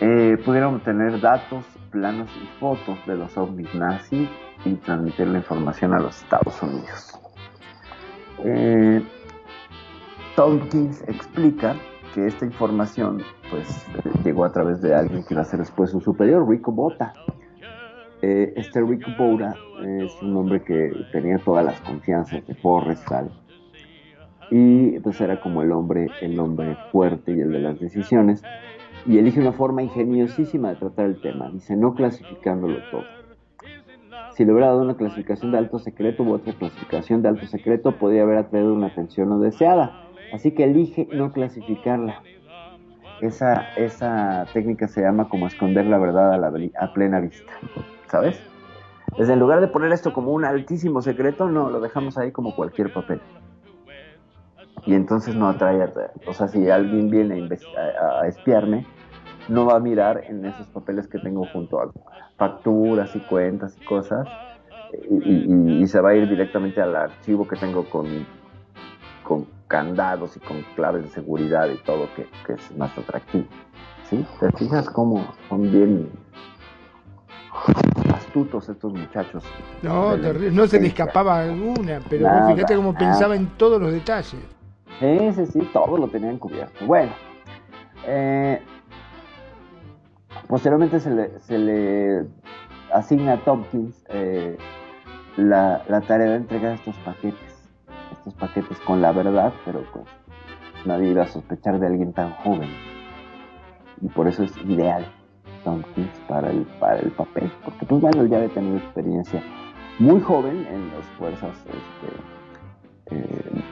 eh, 0.00 0.38
pudieron 0.44 0.76
obtener 0.76 1.20
datos 1.20 1.64
planos 1.90 2.30
y 2.42 2.58
fotos 2.58 2.98
de 3.06 3.16
los 3.16 3.36
ovnis 3.36 3.72
nazis 3.74 4.28
y 4.64 4.74
transmitir 4.76 5.28
la 5.28 5.38
información 5.38 5.92
a 5.92 6.00
los 6.00 6.22
Estados 6.22 6.62
Unidos. 6.62 7.20
Eh, 8.44 9.02
Tompkins 10.36 11.02
explica 11.06 11.76
que 12.12 12.26
esta 12.26 12.44
información 12.44 13.22
pues 13.50 13.86
llegó 14.24 14.44
a 14.44 14.52
través 14.52 14.80
de 14.82 14.94
alguien 14.94 15.24
que 15.24 15.34
iba 15.34 15.42
a 15.42 15.44
ser 15.44 15.60
después 15.60 15.90
su 15.90 16.00
superior, 16.00 16.48
Rico 16.48 16.72
Bota. 16.72 17.12
Eh, 18.20 18.52
este 18.56 18.80
Rico 18.82 19.10
Bota 19.16 19.54
es 19.80 20.12
un 20.22 20.36
hombre 20.36 20.62
que 20.64 20.90
tenía 21.12 21.38
todas 21.38 21.64
las 21.64 21.80
confianzas 21.82 22.44
de 22.46 22.54
Forrestal 22.56 23.30
y 24.50 24.98
pues 25.00 25.20
era 25.20 25.40
como 25.40 25.62
el 25.62 25.72
hombre, 25.72 26.08
el 26.20 26.38
hombre 26.40 26.76
fuerte 26.90 27.32
y 27.32 27.40
el 27.40 27.52
de 27.52 27.60
las 27.60 27.78
decisiones 27.78 28.42
y 29.06 29.18
elige 29.18 29.40
una 29.40 29.52
forma 29.52 29.82
ingeniosísima 29.82 30.70
de 30.70 30.76
tratar 30.76 31.06
el 31.06 31.20
tema, 31.20 31.50
dice 31.50 31.76
no 31.76 31.94
clasificándolo 31.94 32.78
todo. 32.90 33.04
Si 34.32 34.44
le 34.44 34.52
hubiera 34.52 34.68
dado 34.68 34.82
una 34.82 34.96
clasificación 34.96 35.52
de 35.52 35.58
alto 35.58 35.78
secreto 35.78 36.24
u 36.24 36.32
otra 36.32 36.52
clasificación 36.54 37.22
de 37.22 37.28
alto 37.28 37.46
secreto, 37.46 37.92
podría 37.92 38.22
haber 38.22 38.38
atraído 38.38 38.74
una 38.74 38.88
atención 38.88 39.28
no 39.28 39.38
deseada. 39.38 40.04
Así 40.32 40.52
que 40.52 40.64
elige 40.64 41.08
no 41.12 41.32
clasificarla. 41.32 42.22
Esa, 43.20 43.72
esa 43.76 44.46
técnica 44.52 44.88
se 44.88 45.02
llama 45.02 45.28
como 45.28 45.46
esconder 45.46 45.86
la 45.86 45.98
verdad 45.98 46.34
a, 46.34 46.38
la, 46.38 46.52
a 46.78 46.92
plena 46.92 47.20
vista. 47.20 47.52
¿Sabes? 48.08 48.40
Desde 49.16 49.32
en 49.32 49.38
lugar 49.38 49.60
de 49.60 49.68
poner 49.68 49.92
esto 49.92 50.12
como 50.12 50.32
un 50.32 50.44
altísimo 50.44 51.00
secreto, 51.00 51.48
no, 51.48 51.70
lo 51.70 51.80
dejamos 51.80 52.18
ahí 52.18 52.32
como 52.32 52.56
cualquier 52.56 52.92
papel. 52.92 53.20
Y 54.86 54.94
entonces 54.94 55.34
no 55.34 55.48
atrae, 55.48 55.82
a, 55.82 55.92
o 56.26 56.32
sea, 56.32 56.48
si 56.48 56.68
alguien 56.68 57.10
viene 57.10 57.48
a, 57.78 58.20
a, 58.20 58.28
espiarme, 58.28 58.86
no 59.48 59.66
va 59.66 59.76
a 59.76 59.80
mirar 59.80 60.24
en 60.28 60.44
esos 60.44 60.66
papeles 60.68 61.06
que 61.06 61.18
tengo 61.18 61.46
junto 61.52 61.80
a 61.80 61.90
facturas 62.36 63.14
y 63.14 63.20
cuentas 63.20 63.76
y 63.80 63.84
cosas 63.84 64.26
y, 65.10 65.14
y, 65.14 65.82
y, 65.82 65.86
se 65.86 66.00
va 66.00 66.10
a 66.10 66.14
ir 66.14 66.28
directamente 66.28 66.80
al 66.80 66.94
archivo 66.94 67.46
que 67.46 67.56
tengo 67.56 67.84
con, 67.84 68.06
con 69.22 69.46
candados 69.74 70.36
y 70.36 70.40
con 70.40 70.62
claves 70.76 71.02
de 71.02 71.08
seguridad 71.08 71.68
y 71.68 71.76
todo 71.78 72.08
que, 72.14 72.28
que 72.46 72.52
es 72.52 72.76
más 72.76 72.96
atractivo. 72.96 73.46
¿Sí? 74.08 74.24
¿Te 74.38 74.52
fijas 74.52 74.88
cómo 74.88 75.34
son 75.48 75.62
bien 75.72 76.10
astutos 78.14 78.68
estos 78.68 78.92
muchachos? 78.92 79.42
No, 79.82 80.16
no 80.16 80.66
se 80.68 80.80
le 80.80 80.86
escapaba 80.86 81.40
alguna, 81.40 82.00
pero 82.08 82.28
nada, 82.28 82.54
fíjate 82.54 82.76
cómo 82.76 82.92
nada. 82.92 83.04
pensaba 83.04 83.34
en 83.34 83.48
todos 83.56 83.82
los 83.82 83.90
detalles. 83.90 84.46
Sí, 85.00 85.32
sí, 85.34 85.46
sí, 85.46 85.68
todo 85.72 85.98
lo 85.98 86.06
tenían 86.06 86.38
cubierto. 86.38 86.86
Bueno, 86.86 87.10
eh, 88.06 88.62
Posteriormente 90.46 91.00
se 91.00 91.10
le, 91.10 91.40
se 91.40 91.58
le, 91.58 92.26
asigna 92.92 93.32
a 93.32 93.36
Tompkins 93.38 94.04
eh, 94.10 94.56
la, 95.36 95.82
la, 95.88 96.00
tarea 96.02 96.30
de 96.30 96.36
entregar 96.36 96.74
estos 96.74 96.94
paquetes, 96.96 97.53
estos 98.24 98.34
paquetes 98.34 98.78
con 98.80 99.02
la 99.02 99.12
verdad, 99.12 99.52
pero 99.64 99.84
pues 99.92 100.06
nadie 100.86 101.10
iba 101.10 101.22
a 101.22 101.26
sospechar 101.26 101.78
de 101.78 101.86
alguien 101.86 102.12
tan 102.12 102.30
joven. 102.36 102.70
Y 104.00 104.08
por 104.08 104.28
eso 104.28 104.42
es 104.42 104.56
ideal 104.64 105.06
Tompkins 105.62 106.18
para 106.28 106.50
el, 106.50 106.62
para 106.78 106.98
el 106.98 107.10
papel, 107.10 107.50
porque 107.64 107.86
pues 107.86 108.00
bueno, 108.00 108.26
ya 108.26 108.36
había 108.36 108.48
tenido 108.50 108.76
experiencia 108.76 109.42
muy 109.98 110.20
joven 110.20 110.66
en 110.70 110.90
las 110.90 111.04
fuerzas 111.18 111.56
este, 111.66 113.16
eh, 113.16 113.62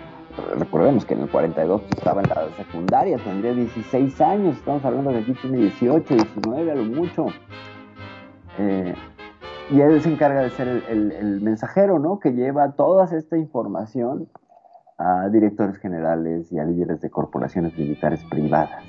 recordemos 0.57 1.05
que 1.05 1.15
en 1.15 1.23
el 1.23 1.29
42 1.29 1.83
estaba 1.97 2.23
en 2.23 2.29
la 2.29 2.49
secundaria, 2.57 3.19
tendría 3.19 3.53
16 3.53 4.21
años, 4.21 4.57
estamos 4.57 4.85
hablando 4.85 5.11
de 5.11 5.19
aquí 5.19 5.35
tiene 5.35 5.59
18, 5.59 6.15
19 6.15 6.71
a 6.71 6.75
lo 6.75 6.85
mucho. 6.85 7.27
Eh, 8.59 8.95
y 9.73 9.81
él 9.81 10.01
se 10.03 10.11
encarga 10.13 10.43
de 10.43 10.51
ser 10.51 10.69
el, 10.69 10.85
el, 10.89 11.13
el, 11.13 11.41
mensajero, 11.41 11.99
¿no? 11.99 12.19
Que 12.21 12.33
lleva 12.33 12.73
toda 12.73 13.05
esta 13.17 13.39
información 13.39 14.29
a 14.99 15.29
directores 15.29 15.79
generales 15.79 16.53
y 16.53 16.59
a 16.59 16.65
líderes 16.65 17.01
de 17.01 17.11
corporaciones 17.11 17.77
militares 17.77 18.23
privadas. 18.31 18.85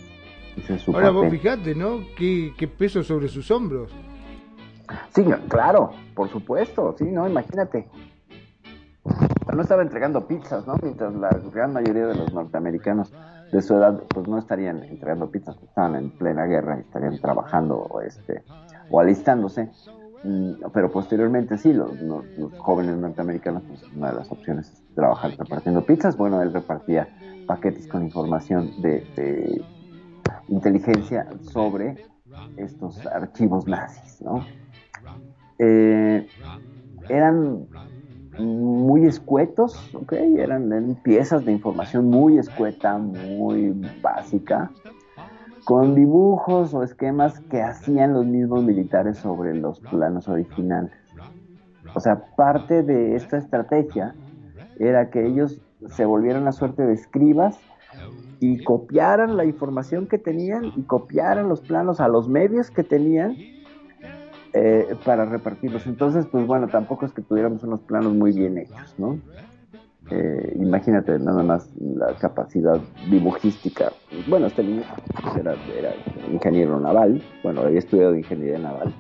Ese 0.58 0.76
es 0.76 0.82
su 0.82 0.92
Ahora 0.92 1.08
papel. 1.08 1.22
vos 1.22 1.32
fijate, 1.32 1.76
¿no? 1.76 2.00
¿Qué, 2.18 2.54
¿Qué 2.58 2.68
peso 2.68 3.02
sobre 3.02 3.28
sus 3.28 3.50
hombros? 3.50 3.92
Sí, 5.10 5.26
claro, 5.48 5.92
por 6.14 6.30
supuesto, 6.30 6.94
sí, 6.98 7.06
¿no? 7.06 7.28
Imagínate, 7.28 7.88
no 9.54 9.62
estaba 9.62 9.82
entregando 9.82 10.28
pizzas, 10.28 10.68
¿no? 10.68 10.76
Mientras 10.82 11.14
la 11.16 11.30
gran 11.54 11.74
mayoría 11.74 12.08
de 12.08 12.16
los 12.16 12.34
norteamericanos 12.34 13.14
de 13.52 13.62
su 13.62 13.76
edad, 13.76 14.02
pues 14.10 14.28
no 14.28 14.38
estarían 14.38 14.84
entregando 14.84 15.30
pizzas, 15.32 15.56
estaban 15.64 15.96
en 15.96 16.12
plena 16.12 16.46
guerra 16.46 16.78
y 16.78 16.82
estarían 16.82 17.18
trabajando 17.20 17.78
o, 17.78 18.02
este, 18.02 18.44
o 18.90 19.00
alistándose. 19.00 19.70
Mm, 20.24 20.54
pero 20.74 20.90
posteriormente 20.90 21.58
sí, 21.58 21.74
los, 21.74 21.92
jóvenes 22.58 22.98
norteamericanos, 22.98 23.64
pues 23.68 23.84
una 23.96 24.12
de 24.12 24.16
las 24.16 24.32
opciones 24.32 24.72
es 24.72 24.82
trabajar 24.96 25.36
repartiendo 25.38 25.86
pizzas. 25.86 26.16
Bueno, 26.16 26.42
él 26.42 26.54
repartía 26.54 27.08
paquetes 27.46 27.88
con 27.88 28.04
información 28.04 28.72
de, 28.82 29.06
de 29.16 29.62
inteligencia 30.48 31.28
sobre 31.42 31.98
estos 32.56 33.06
archivos 33.08 33.68
nazis, 33.68 34.22
¿no? 34.22 34.46
Eh, 35.60 36.28
eran 37.10 37.68
muy 38.38 39.06
escuetos, 39.06 39.94
¿ok? 39.94 40.14
Eran, 40.14 40.72
eran, 40.72 40.96
piezas 41.04 41.46
de 41.46 41.52
información 41.52 42.10
muy 42.10 42.38
escueta, 42.38 42.98
muy 42.98 43.74
básica, 44.02 44.72
con 45.66 45.96
dibujos 45.96 46.74
o 46.74 46.84
esquemas 46.84 47.40
que 47.50 47.62
hacían 47.62 48.14
los 48.14 48.26
mismos 48.26 48.64
militares 48.64 49.18
sobre 49.18 49.56
los 49.56 49.80
planos 49.80 50.28
originales. 50.28 50.92
O 51.96 52.00
sea, 52.00 52.24
parte 52.36 52.84
de 52.84 53.16
esta 53.16 53.38
estrategia 53.38 54.16
era 54.80 55.10
que 55.10 55.26
ellos 55.26 55.62
se 55.90 56.06
volvieran 56.06 56.48
a 56.48 56.52
suerte 56.52 56.84
de 56.84 56.94
escribas 56.94 57.60
y 58.40 58.64
copiaran 58.64 59.38
la 59.38 59.46
información 59.46 60.08
que 60.08 60.18
tenían 60.18 60.72
y 60.76 60.84
copiaran 60.84 61.48
los 61.48 61.62
planos 61.62 62.00
a 62.00 62.08
los 62.08 62.28
medios 62.28 62.72
que 62.72 62.84
tenían 62.84 63.38
eh, 64.54 64.96
para 65.06 65.26
repartirlos. 65.26 65.88
Entonces, 65.88 66.26
pues 66.26 66.46
bueno, 66.46 66.68
tampoco 66.68 67.06
es 67.06 67.14
que 67.14 67.22
tuviéramos 67.22 67.64
unos 67.64 67.82
planos 67.82 68.14
muy 68.14 68.32
bien 68.34 68.58
hechos, 68.58 68.96
¿no? 68.98 69.20
Eh, 70.12 70.58
imagínate 70.60 71.18
nada 71.18 71.44
más 71.44 71.70
la 71.80 72.14
capacidad 72.18 72.80
dibujística. 73.10 73.92
Bueno, 74.28 74.48
este 74.48 74.64
niño 74.64 74.84
era, 75.40 75.56
ingeniero 76.32 76.80
naval, 76.80 77.22
bueno, 77.42 77.62
había 77.62 77.80
estudiado 77.80 78.16
ingeniería 78.16 78.60
naval 78.60 78.94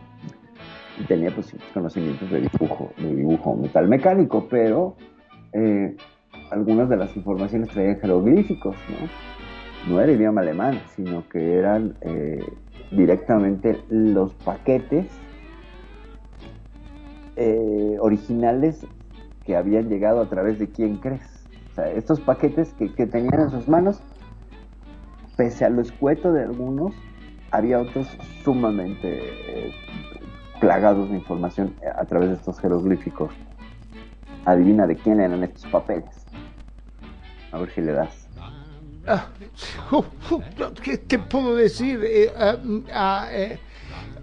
y 0.99 1.03
tenía 1.03 1.29
pues 1.31 1.53
conocimientos 1.73 2.29
de 2.31 2.41
dibujo, 2.41 2.91
de 2.97 3.15
dibujo 3.15 3.55
metal 3.55 3.87
mecánico, 3.89 4.47
pero 4.49 4.95
eh, 5.51 5.95
algunas 6.51 6.87
de 6.87 6.97
las 6.97 7.15
informaciones 7.17 7.69
traían 7.69 7.99
jeroglíficos, 7.99 8.75
¿no? 8.89 9.93
No 9.93 10.01
era 10.01 10.13
idioma 10.13 10.39
alemán, 10.39 10.79
sino 10.95 11.27
que 11.27 11.55
eran 11.55 11.95
eh, 12.01 12.41
directamente 12.91 13.77
los 13.89 14.33
paquetes 14.35 15.07
originales 17.99 18.85
que 19.45 19.55
habían 19.55 19.89
llegado 19.89 20.21
a 20.21 20.29
través 20.29 20.59
de 20.59 20.69
quién 20.69 20.97
crees. 20.97 21.21
O 21.71 21.75
sea, 21.75 21.91
estos 21.91 22.19
paquetes 22.19 22.73
que, 22.73 22.93
que, 22.93 23.07
tenían 23.07 23.41
en 23.41 23.49
sus 23.49 23.67
manos, 23.67 23.99
pese 25.35 25.65
a 25.65 25.69
lo 25.69 25.81
escueto 25.81 26.31
de 26.31 26.43
algunos, 26.43 26.93
había 27.51 27.79
otros 27.79 28.07
sumamente 28.43 29.19
eh, 29.21 29.71
plagados 30.59 31.09
de 31.09 31.17
información 31.17 31.75
a 31.97 32.05
través 32.05 32.29
de 32.29 32.35
estos 32.35 32.59
jeroglíficos. 32.59 33.31
Adivina 34.45 34.87
de 34.87 34.95
quién 34.95 35.19
eran 35.19 35.43
estos 35.43 35.65
papeles. 35.67 36.25
A 37.51 37.59
ver 37.59 37.69
si 37.71 37.81
le 37.81 37.93
das. 37.93 38.27
Ah, 39.05 39.27
uh, 39.91 39.97
uh, 39.97 40.41
¿Qué 40.81 40.97
te 40.97 41.19
puedo 41.19 41.55
decir? 41.55 41.99
Eh, 42.03 42.31
uh, 42.57 42.83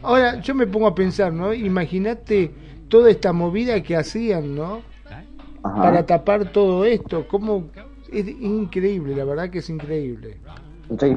ahora 0.02 0.40
yo 0.40 0.54
me 0.54 0.66
pongo 0.66 0.86
a 0.86 0.94
pensar, 0.94 1.32
¿no? 1.32 1.52
Imagínate 1.52 2.50
toda 2.88 3.10
esta 3.10 3.32
movida 3.32 3.82
que 3.82 3.96
hacían, 3.96 4.54
¿no? 4.54 4.82
Ajá. 5.62 5.82
Para 5.82 6.06
tapar 6.06 6.52
todo 6.52 6.84
esto, 6.84 7.26
como 7.28 7.70
es 8.10 8.28
increíble, 8.28 9.14
la 9.14 9.24
verdad 9.24 9.50
que 9.50 9.58
es 9.58 9.70
increíble. 9.70 10.40
Sí, 10.98 11.16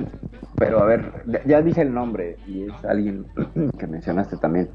pero 0.58 0.82
a 0.82 0.86
ver, 0.86 1.24
ya 1.46 1.62
dije 1.62 1.82
el 1.82 1.94
nombre 1.94 2.38
y 2.48 2.64
es 2.64 2.86
alguien 2.86 3.26
que 3.80 3.88
mencionaste 3.88 4.38
también. 4.38 4.70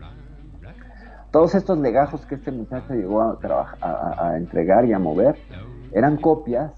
Todos 1.31 1.55
estos 1.55 1.78
legajos 1.78 2.24
que 2.27 2.36
este 2.36 2.51
muchacho 2.51 2.95
llegó 2.95 3.23
a, 3.23 3.39
trabajar, 3.39 3.78
a, 3.82 4.28
a 4.28 4.36
entregar 4.39 4.86
y 4.86 4.95
a 4.95 4.99
mover 4.99 5.36
eran 5.93 6.16
copias 6.16 6.73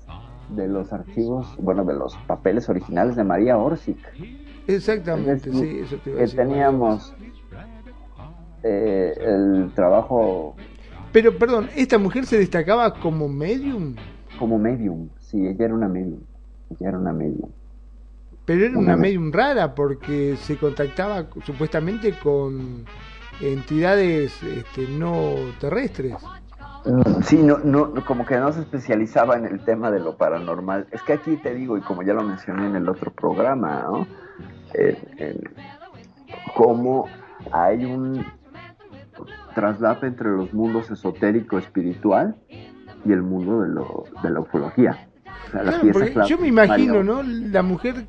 de 0.48 0.68
los 0.68 0.92
archivos, 0.92 1.56
bueno, 1.58 1.84
de 1.84 1.94
los 1.94 2.16
papeles 2.26 2.68
originales 2.68 3.16
de 3.16 3.24
María 3.24 3.56
Orsic. 3.56 3.98
Exactamente, 4.66 5.50
decir, 5.50 5.54
sí, 5.54 5.78
eso 5.80 5.96
te 6.02 6.10
iba 6.10 6.18
a 6.18 6.22
decir. 6.22 6.38
Que 6.38 6.44
teníamos 6.44 7.14
eh, 8.62 9.14
el 9.18 9.72
trabajo. 9.74 10.56
Pero, 11.12 11.36
perdón, 11.36 11.68
¿esta 11.76 11.98
mujer 11.98 12.24
se 12.26 12.38
destacaba 12.38 12.94
como 12.94 13.28
medium? 13.28 13.96
Como 14.38 14.58
medium, 14.58 15.08
sí, 15.20 15.46
ella 15.46 15.64
era 15.66 15.74
una 15.74 15.88
medium. 15.88 16.20
Ella 16.70 16.88
era 16.90 16.98
una 16.98 17.12
medium. 17.12 17.50
Pero 18.44 18.64
era 18.64 18.70
una, 18.78 18.80
una 18.80 18.96
medium 18.96 19.32
rara 19.32 19.74
porque 19.74 20.36
se 20.36 20.56
contactaba 20.56 21.26
supuestamente 21.44 22.14
con 22.22 22.84
entidades 23.40 24.40
este, 24.42 24.86
no 24.98 25.34
terrestres. 25.60 26.14
Mm, 26.84 27.22
Sí, 27.22 27.36
no, 27.42 27.58
no, 27.58 27.92
como 28.06 28.24
que 28.24 28.38
no 28.38 28.52
se 28.52 28.60
especializaba 28.60 29.36
en 29.36 29.44
el 29.46 29.60
tema 29.60 29.90
de 29.90 30.00
lo 30.00 30.16
paranormal. 30.16 30.86
Es 30.92 31.02
que 31.02 31.12
aquí 31.12 31.36
te 31.36 31.54
digo, 31.54 31.76
y 31.76 31.80
como 31.82 32.02
ya 32.02 32.14
lo 32.14 32.22
mencioné 32.22 32.66
en 32.66 32.76
el 32.76 32.88
otro 32.88 33.12
programa, 33.12 33.82
¿no? 33.82 34.06
El- 34.72 35.50
cómo 36.54 37.08
hay 37.52 37.84
un 37.84 38.24
traslape 39.54 40.06
entre 40.06 40.30
los 40.30 40.52
mundos 40.52 40.90
esotérico 40.90 41.58
espiritual 41.58 42.36
y 43.04 43.12
el 43.12 43.22
mundo 43.22 43.60
de, 43.62 43.68
lo, 43.70 44.04
de 44.22 44.30
la 44.30 44.40
ufología. 44.40 45.08
O 45.46 45.50
sea, 45.50 45.62
la 45.62 45.72
Claro, 45.72 45.80
pieza 45.80 45.92
porque 45.92 46.12
clave 46.12 46.28
yo 46.28 46.38
me 46.38 46.48
imagino. 46.48 47.02
¿no? 47.02 47.22
La 47.22 47.62
mujer 47.62 48.06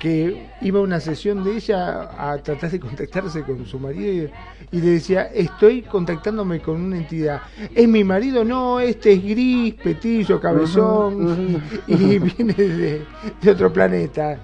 que 0.00 0.48
iba 0.60 0.80
a 0.80 0.82
una 0.82 1.00
sesión 1.00 1.44
de 1.44 1.56
ella 1.56 2.10
a 2.18 2.38
tratar 2.38 2.70
de 2.70 2.80
contactarse 2.80 3.42
con 3.42 3.64
su 3.66 3.78
marido 3.78 4.30
y, 4.72 4.76
y 4.76 4.80
le 4.80 4.90
decía, 4.92 5.22
estoy 5.24 5.82
contactándome 5.82 6.60
con 6.60 6.80
una 6.80 6.96
entidad. 6.98 7.42
Es 7.74 7.88
mi 7.88 8.04
marido, 8.04 8.44
no, 8.44 8.80
este 8.80 9.12
es 9.12 9.22
gris, 9.22 9.74
petillo, 9.74 10.40
cabezón 10.40 11.62
y 11.86 12.18
viene 12.18 12.54
de, 12.54 13.06
de 13.42 13.50
otro 13.50 13.72
planeta. 13.72 14.38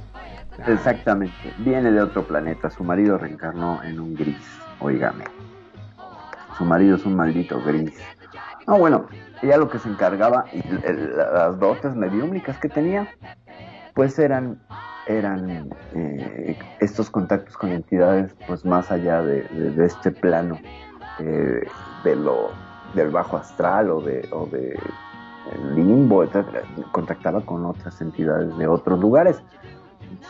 Exactamente, 0.66 1.54
viene 1.58 1.90
de 1.90 2.02
otro 2.02 2.26
planeta. 2.26 2.70
Su 2.70 2.84
marido 2.84 3.18
reencarnó 3.18 3.82
en 3.82 3.98
un 4.00 4.14
gris, 4.14 4.62
oígame. 4.78 5.24
Su 6.60 6.66
marido 6.66 6.96
es 6.96 7.06
un 7.06 7.16
maldito 7.16 7.58
gris. 7.64 7.94
No, 8.66 8.78
bueno, 8.78 9.06
ella 9.40 9.56
lo 9.56 9.70
que 9.70 9.78
se 9.78 9.88
encargaba, 9.88 10.44
y 10.52 10.62
las 11.16 11.58
dotes 11.58 11.96
mediúmnicas 11.96 12.58
que 12.58 12.68
tenía, 12.68 13.08
pues 13.94 14.18
eran, 14.18 14.60
eran 15.06 15.70
eh, 15.94 16.58
estos 16.80 17.08
contactos 17.08 17.56
con 17.56 17.70
entidades, 17.72 18.36
pues 18.46 18.66
más 18.66 18.90
allá 18.90 19.22
de, 19.22 19.46
este 19.82 20.10
plano, 20.10 20.58
eh, 21.20 21.66
de 22.04 22.16
lo, 22.16 22.50
del 22.92 23.08
bajo 23.08 23.38
astral 23.38 23.90
o 23.90 24.02
de, 24.02 24.28
o 24.30 24.44
de 24.44 24.78
limbo, 25.74 26.24
etcétera. 26.24 26.60
Contactaba 26.92 27.40
con 27.40 27.64
otras 27.64 27.98
entidades 28.02 28.54
de 28.58 28.66
otros 28.66 29.00
lugares 29.00 29.42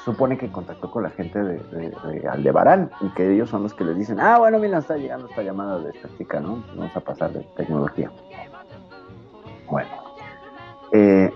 supone 0.04 0.36
que 0.38 0.50
contactó 0.50 0.90
con 0.90 1.02
la 1.02 1.10
gente 1.10 1.38
de, 1.42 1.58
de- 1.58 1.90
de 2.20 2.28
Aldebarán 2.28 2.90
y 3.00 3.08
que 3.10 3.32
ellos 3.34 3.48
son 3.50 3.62
los 3.62 3.74
que 3.74 3.84
le 3.84 3.94
dicen, 3.94 4.20
ah, 4.20 4.38
bueno, 4.38 4.58
mira, 4.58 4.78
está 4.78 4.96
llegando 4.96 5.26
esta 5.28 5.42
llamada 5.42 5.78
de 5.78 5.90
esta 5.90 6.08
chica, 6.18 6.40
¿no? 6.40 6.62
Vamos 6.76 6.94
a 6.96 7.00
pasar 7.00 7.32
de 7.32 7.40
tecnología. 7.56 8.10
Bueno. 9.68 9.88
Eh, 10.92 11.32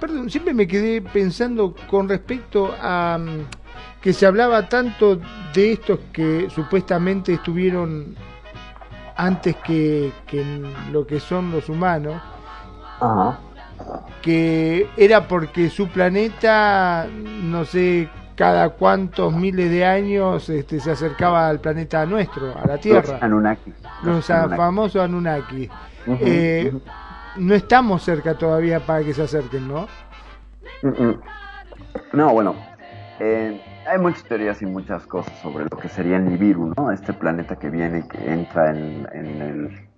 Perdón, 0.00 0.30
siempre 0.30 0.52
me 0.52 0.66
quedé 0.66 1.00
pensando 1.00 1.74
con 1.88 2.08
respecto 2.08 2.74
a 2.80 3.18
mm, 3.20 4.00
que 4.00 4.12
se 4.12 4.26
hablaba 4.26 4.68
tanto 4.68 5.20
de 5.54 5.72
estos 5.74 6.00
que 6.12 6.48
supuestamente 6.50 7.34
estuvieron 7.34 8.16
antes 9.16 9.54
que, 9.58 10.12
que 10.26 10.44
lo 10.90 11.06
que 11.06 11.20
son 11.20 11.52
los 11.52 11.68
humanos, 11.68 12.20
ajá. 13.00 13.38
Que 14.22 14.88
era 14.96 15.26
porque 15.28 15.68
su 15.70 15.88
planeta, 15.88 17.06
no 17.42 17.64
sé 17.64 18.08
cada 18.34 18.70
cuántos 18.70 19.32
miles 19.34 19.70
de 19.70 19.84
años 19.84 20.48
este, 20.48 20.80
se 20.80 20.90
acercaba 20.92 21.48
al 21.48 21.60
planeta 21.60 22.04
nuestro, 22.06 22.56
a 22.58 22.66
la 22.66 22.78
Tierra. 22.78 23.12
Los 23.12 23.22
Anunnaki. 23.22 23.72
Los 24.02 24.30
Anunnaki. 24.30 24.56
famosos 24.56 25.02
Anunnaki. 25.02 25.68
Ujú, 26.06 26.18
Eh. 26.20 26.72
No 27.36 27.54
estamos 27.54 28.02
cerca 28.02 28.34
todavía 28.36 28.80
para 28.80 29.02
que 29.02 29.14
se 29.14 29.22
acerquen, 29.22 29.66
¿no? 29.66 29.86
No, 32.12 32.30
bueno, 32.32 32.54
eh, 33.20 33.60
hay 33.86 33.98
muchas 33.98 34.22
teorías 34.24 34.60
y 34.62 34.66
muchas 34.66 35.06
cosas 35.06 35.32
sobre 35.40 35.64
lo 35.64 35.76
que 35.78 35.88
sería 35.88 36.18
Nibiru, 36.18 36.74
¿no? 36.76 36.90
Este 36.90 37.12
planeta 37.12 37.56
que 37.56 37.70
viene 37.70 38.00
y 38.00 38.02
que 38.08 38.30
entra 38.32 38.70
en, 38.70 39.08
en 39.12 39.42
el 39.42 39.88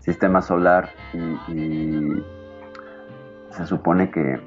sistema 0.00 0.40
solar 0.40 0.90
y, 1.12 1.52
y 1.52 2.24
se 3.50 3.66
supone 3.66 4.10
que 4.10 4.40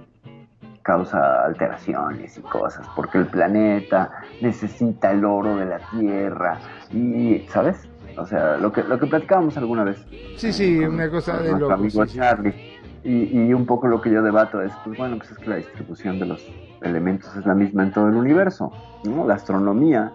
causa 0.82 1.46
alteraciones 1.46 2.38
y 2.38 2.42
cosas, 2.42 2.88
porque 2.96 3.18
el 3.18 3.28
planeta 3.28 4.12
necesita 4.42 5.12
el 5.12 5.24
oro 5.24 5.56
de 5.56 5.66
la 5.66 5.80
Tierra 5.92 6.58
y, 6.92 7.46
¿sabes? 7.50 7.88
O 8.18 8.26
sea, 8.26 8.58
lo 8.58 8.72
que, 8.72 8.84
lo 8.84 9.00
que 9.00 9.08
platicábamos 9.08 9.58
alguna 9.58 9.84
vez 9.86 10.06
Sí, 10.38 10.52
sí, 10.54 10.78
una 10.80 11.10
cosa 11.10 11.38
de 11.42 11.52
loco. 11.58 11.74
amigo 11.74 12.04
sí, 12.06 12.12
sí. 12.12 12.18
Charlie. 12.18 12.80
Y, 13.04 13.48
y 13.48 13.54
un 13.54 13.66
poco 13.66 13.88
lo 13.88 14.02
que 14.02 14.12
yo 14.12 14.22
debato 14.22 14.62
es, 14.62 14.72
pues 14.84 14.98
bueno, 14.98 15.18
pues 15.18 15.32
es 15.32 15.38
que 15.38 15.50
la 15.50 15.56
distribución 15.58 16.20
de 16.20 16.26
los 16.26 16.46
elementos 16.82 17.36
es 17.36 17.46
la 17.46 17.54
misma 17.56 17.84
en 17.84 17.92
todo 17.92 18.08
el 18.10 18.16
universo, 18.16 18.72
¿no? 19.06 19.26
La 19.26 19.34
astronomía, 19.36 20.12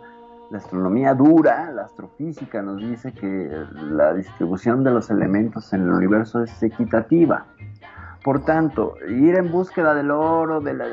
la 0.51 0.59
astronomía 0.59 1.13
dura, 1.15 1.71
la 1.73 1.83
astrofísica 1.83 2.63
nos 2.63 2.79
dice 2.79 3.13
que 3.13 3.51
la 3.91 4.15
distribución 4.15 4.85
de 4.85 4.91
los 4.93 5.11
elementos 5.11 5.73
en 5.73 5.83
el 5.83 5.91
universo 5.91 6.43
es 6.43 6.63
equitativa. 6.63 7.47
Por 8.23 8.45
tanto, 8.45 8.95
ir 9.09 9.37
en 9.37 9.51
búsqueda 9.51 9.95
del 9.95 10.11
oro, 10.11 10.61
de 10.61 10.75
la, 10.75 10.87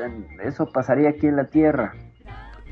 eso 0.44 0.66
pasaría 0.66 1.10
aquí 1.10 1.26
en 1.26 1.36
la 1.36 1.44
Tierra. 1.44 1.92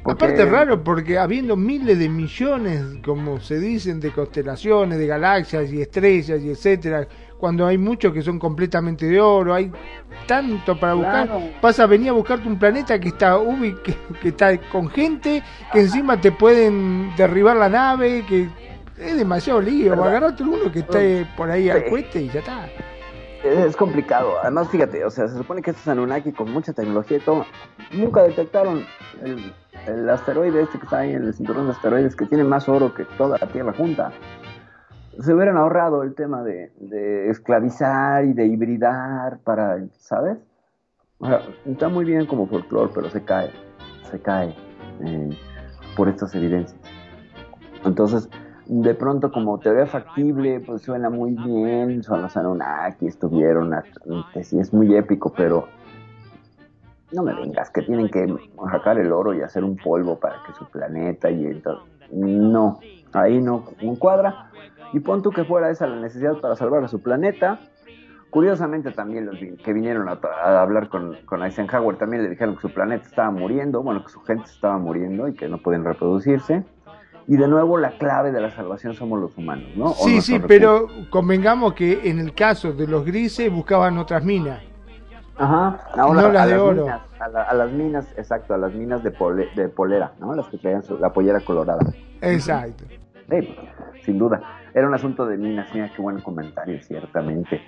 Porque- 0.03 0.25
Aparte 0.27 0.43
es 0.43 0.51
raro 0.51 0.85
porque 0.85 1.19
habiendo 1.19 1.57
miles 1.57 1.99
de 1.99 2.09
millones, 2.11 2.83
como 3.05 3.41
se 3.41 3.59
dicen, 3.59 4.01
de 4.01 4.11
constelaciones, 4.11 4.99
de 4.99 5.07
galaxias 5.07 5.73
y 5.73 5.81
estrellas 5.81 6.43
y 6.43 6.51
etcétera, 6.51 7.07
cuando 7.39 7.67
hay 7.67 7.79
muchos 7.79 8.13
que 8.13 8.21
son 8.23 8.39
completamente 8.39 9.07
de 9.07 9.19
oro, 9.21 9.55
hay 9.55 9.73
tanto 10.27 10.79
para 10.79 10.95
buscar, 10.95 11.27
Claro. 11.27 11.41
pasa 11.61 11.85
a 11.85 11.87
venir 11.87 12.11
a 12.11 12.13
buscarte 12.13 12.47
un 12.47 12.59
planeta 12.59 12.99
que 13.01 13.09
está 13.09 13.39
ubi- 13.39 13.81
que, 13.83 13.97
que 14.21 14.29
está 14.29 14.59
con 14.71 14.89
gente, 14.91 15.43
que 15.73 15.81
encima 15.81 16.21
te 16.21 16.33
pueden 16.33 17.11
derribar 17.17 17.57
la 17.57 17.69
nave, 17.71 18.25
que 18.29 18.49
es 18.99 19.17
demasiado 19.17 19.61
lío, 19.63 19.95
agarrate 19.95 20.43
uno 20.43 20.71
que 20.71 20.81
esté 20.81 21.27
por 21.37 21.51
ahí 21.51 21.69
al 21.71 21.83
Sí. 21.85 21.91
cohete 21.91 22.23
y 22.23 22.29
ya 22.29 22.41
está. 22.41 22.67
Es 23.45 23.77
complicado. 23.77 24.39
Además, 24.41 24.71
fíjate, 24.71 25.05
o 25.05 25.11
sea, 25.11 25.29
se 25.29 25.37
supone 25.37 25.61
que 25.61 25.71
estos 25.71 25.87
Anunnaki 25.87 26.33
con 26.33 26.51
mucha 26.51 26.73
tecnología 26.73 27.19
y 27.19 27.21
todo, 27.21 27.45
nunca 27.93 28.23
detectaron 28.23 28.85
el, 29.23 29.53
el 29.87 30.09
asteroide 30.09 30.63
este 30.63 30.79
que 30.79 30.85
está 30.85 31.01
ahí 31.01 31.13
en 31.13 31.25
el 31.25 31.35
cinturón 31.35 31.67
de 31.67 31.73
asteroides 31.73 32.17
que 32.17 32.25
tiene 32.25 32.43
más 32.43 32.71
oro 32.71 32.95
que 32.95 33.05
toda 33.19 33.37
la 33.39 33.47
Tierra 33.47 33.75
junta. 33.75 34.13
Se 35.21 35.35
hubieran 35.35 35.59
ahorrado 35.59 36.03
el 36.03 36.15
tema 36.15 36.43
de, 36.43 36.73
de 36.79 37.29
esclavizar 37.29 38.25
y 38.25 38.33
de 38.33 38.47
hibridar 38.47 39.39
para, 39.45 39.77
¿sabes? 39.93 40.39
O 41.19 41.27
sea, 41.27 41.43
está 41.67 41.91
muy 41.91 42.07
bien 42.07 42.25
como 42.25 42.47
folclore, 42.47 42.93
pero 42.95 43.11
se 43.11 43.23
cae, 43.23 43.51
se 44.11 44.21
cae 44.21 44.57
eh, 45.05 45.39
por 45.97 46.09
estas 46.09 46.35
evidencias. 46.35 46.81
Entonces, 47.85 48.29
de 48.67 48.95
pronto 48.95 49.31
como 49.31 49.59
teoría 49.59 49.87
factible, 49.87 50.61
pues 50.61 50.83
suena 50.83 51.11
muy 51.11 51.33
bien, 51.33 52.03
son 52.03 52.23
los 52.23 52.37
Anunnaki, 52.37 53.07
estuvieron 53.07 53.75
antes 53.75 54.53
y 54.53 54.59
es 54.59 54.73
muy 54.73 54.97
épico, 54.97 55.33
pero 55.37 55.69
no 57.13 57.23
me 57.23 57.35
vengas 57.35 57.71
que 57.71 57.83
tienen 57.83 58.09
que 58.09 58.27
sacar 58.71 58.99
el 58.99 59.13
oro 59.13 59.35
y 59.35 59.43
hacer 59.43 59.65
un 59.65 59.77
polvo 59.77 60.19
para 60.19 60.43
que 60.47 60.53
su 60.55 60.67
planeta 60.67 61.31
y 61.31 61.47
entonces, 61.47 61.85
no, 62.11 62.81
ahí 63.13 63.41
no, 63.41 63.65
no 63.83 63.99
cuadra. 63.99 64.51
Y 64.93 65.01
pon 65.01 65.23
tú 65.23 65.31
que 65.31 65.45
fuera 65.45 65.71
esa 65.71 65.87
la 65.87 65.97
necesidad 65.97 66.41
para 66.41 66.57
salvar 66.57 66.85
a 66.85 66.89
su 66.89 67.03
planeta. 67.03 67.59
Curiosamente 68.31 68.91
también 68.91 69.27
los 69.27 69.39
que 69.39 69.73
vinieron 69.73 70.09
a, 70.09 70.19
a 70.43 70.61
hablar 70.61 70.89
con, 70.89 71.17
con 71.25 71.43
Eisenhower 71.45 71.97
también 71.97 72.25
le 72.25 72.31
dijeron 72.31 72.57
que 72.57 72.63
su 72.63 72.71
planeta 72.71 73.07
estaba 73.07 73.31
muriendo, 73.31 73.83
bueno, 73.83 74.05
que 74.05 74.11
su 74.11 74.21
gente 74.23 74.45
estaba 74.47 74.79
muriendo 74.79 75.29
y 75.29 75.35
que 75.35 75.49
no 75.49 75.59
pueden 75.59 75.85
reproducirse. 75.85 76.65
Y 77.27 77.37
de 77.37 77.49
nuevo 77.49 77.79
la 77.79 77.93
clave 77.99 78.33
de 78.33 78.41
la 78.41 78.51
salvación 78.51 78.95
somos 78.95 79.19
los 79.21 79.37
humanos, 79.39 79.69
¿no? 79.77 79.87
O 79.87 79.95
Sí, 79.95 80.21
sí, 80.21 80.39
pero 80.47 80.89
convengamos 81.11 81.73
que 81.75 82.09
en 82.11 82.19
el 82.19 82.35
caso 82.35 82.73
de 82.73 82.87
los 82.87 83.05
grises 83.05 83.51
buscaban 83.51 83.97
otras 83.99 84.23
minas. 84.25 84.61
Ajá, 85.37 85.81
ahora 85.97 86.23
No 86.23 86.33
las 86.33 86.43
a 86.43 86.47
de 86.47 86.53
las 86.53 86.61
oro. 86.61 86.83
minas, 86.83 87.01
a, 87.19 87.29
la- 87.29 87.43
a 87.43 87.55
las 87.55 87.73
minas, 87.73 88.15
exacto, 88.17 88.55
a 88.55 88.59
las 88.59 88.73
minas 88.73 89.03
de, 89.03 89.11
pole- 89.11 89.49
de 89.57 89.69
polera, 89.69 90.13
¿no? 90.21 90.35
Las 90.35 90.47
que 90.49 90.59
traían 90.59 90.83
su- 90.83 90.99
la 90.99 91.13
pollera 91.13 91.41
colorada. 91.41 91.81
Exacto. 92.21 92.85
Sí, 93.31 93.57
sin 94.05 94.19
duda. 94.19 94.41
Era 94.75 94.87
un 94.87 94.95
asunto 94.95 95.25
de 95.27 95.37
minas, 95.39 95.69
mira 95.73 95.89
qué 95.95 96.03
buen 96.03 96.21
comentario, 96.21 96.81
ciertamente. 96.83 97.63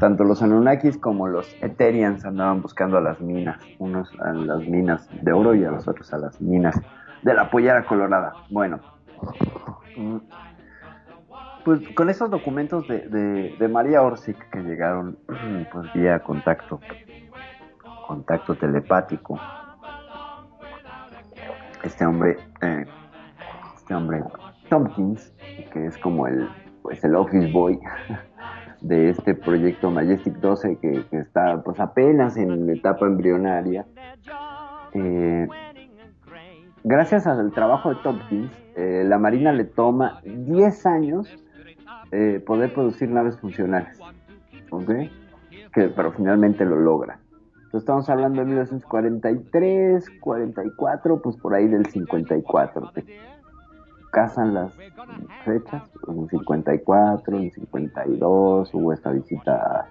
Tanto 0.00 0.24
los 0.24 0.42
Anunnakis 0.42 0.96
como 0.96 1.28
los 1.28 1.54
Eterians 1.60 2.24
andaban 2.24 2.62
buscando 2.62 2.96
a 2.98 3.00
las 3.00 3.20
minas, 3.20 3.58
unos 3.78 4.08
a 4.20 4.32
las 4.32 4.60
minas 4.66 5.08
de 5.22 5.32
oro 5.32 5.54
y 5.54 5.64
a 5.64 5.70
los 5.70 5.86
otros 5.86 6.12
a 6.14 6.18
las 6.18 6.40
minas 6.40 6.80
de 7.22 7.34
la 7.34 7.50
pollera 7.50 7.84
colorada. 7.84 8.32
Bueno, 8.48 8.80
pues 11.64 11.80
con 11.94 12.10
esos 12.10 12.30
documentos 12.30 12.86
de 12.88 13.68
María 13.70 14.02
Orsic 14.02 14.36
que 14.50 14.60
llegaron 14.60 15.18
pues 15.72 15.92
vía 15.92 16.18
contacto, 16.20 16.80
contacto 18.06 18.54
telepático, 18.54 19.38
este 21.82 22.06
hombre, 22.06 22.36
eh, 22.62 22.84
este 23.76 23.94
hombre 23.94 24.22
Tompkins, 24.68 25.32
que 25.72 25.86
es 25.86 25.98
como 25.98 26.26
el, 26.26 26.48
pues 26.82 27.02
el 27.04 27.14
office 27.14 27.50
boy 27.52 27.78
de 28.80 29.10
este 29.10 29.34
proyecto 29.34 29.90
Majestic 29.90 30.34
12 30.34 30.78
que, 30.78 31.04
que 31.10 31.18
está 31.18 31.62
pues 31.62 31.78
apenas 31.80 32.36
en 32.36 32.68
etapa 32.70 33.06
embrionaria, 33.06 33.86
eh, 34.94 35.48
gracias 36.84 37.26
al 37.26 37.52
trabajo 37.52 37.90
de 37.90 37.96
Tompkins, 38.02 38.52
eh, 38.76 39.04
la 39.06 39.18
Marina 39.18 39.52
le 39.52 39.64
toma 39.64 40.20
10 40.24 40.86
años 40.86 41.28
eh, 42.10 42.42
poder 42.44 42.72
producir 42.74 43.08
naves 43.10 43.38
funcionales. 43.38 43.98
¿Ok? 44.70 44.90
Pero 45.74 46.12
finalmente 46.12 46.64
lo 46.64 46.76
logra. 46.76 47.18
Entonces 47.72 47.84
estamos 47.84 48.10
hablando 48.10 48.40
de 48.40 48.46
1943, 48.46 50.10
44, 50.20 51.22
pues 51.22 51.36
por 51.36 51.54
ahí 51.54 51.68
del 51.68 51.86
54. 51.86 52.92
Te 52.92 53.04
casan 54.10 54.52
las 54.52 54.74
fechas, 55.46 55.82
en 56.06 56.28
54, 56.28 57.38
en 57.38 57.50
52, 57.50 58.74
hubo 58.74 58.92
esta 58.92 59.10
visita 59.10 59.54
a 59.54 59.86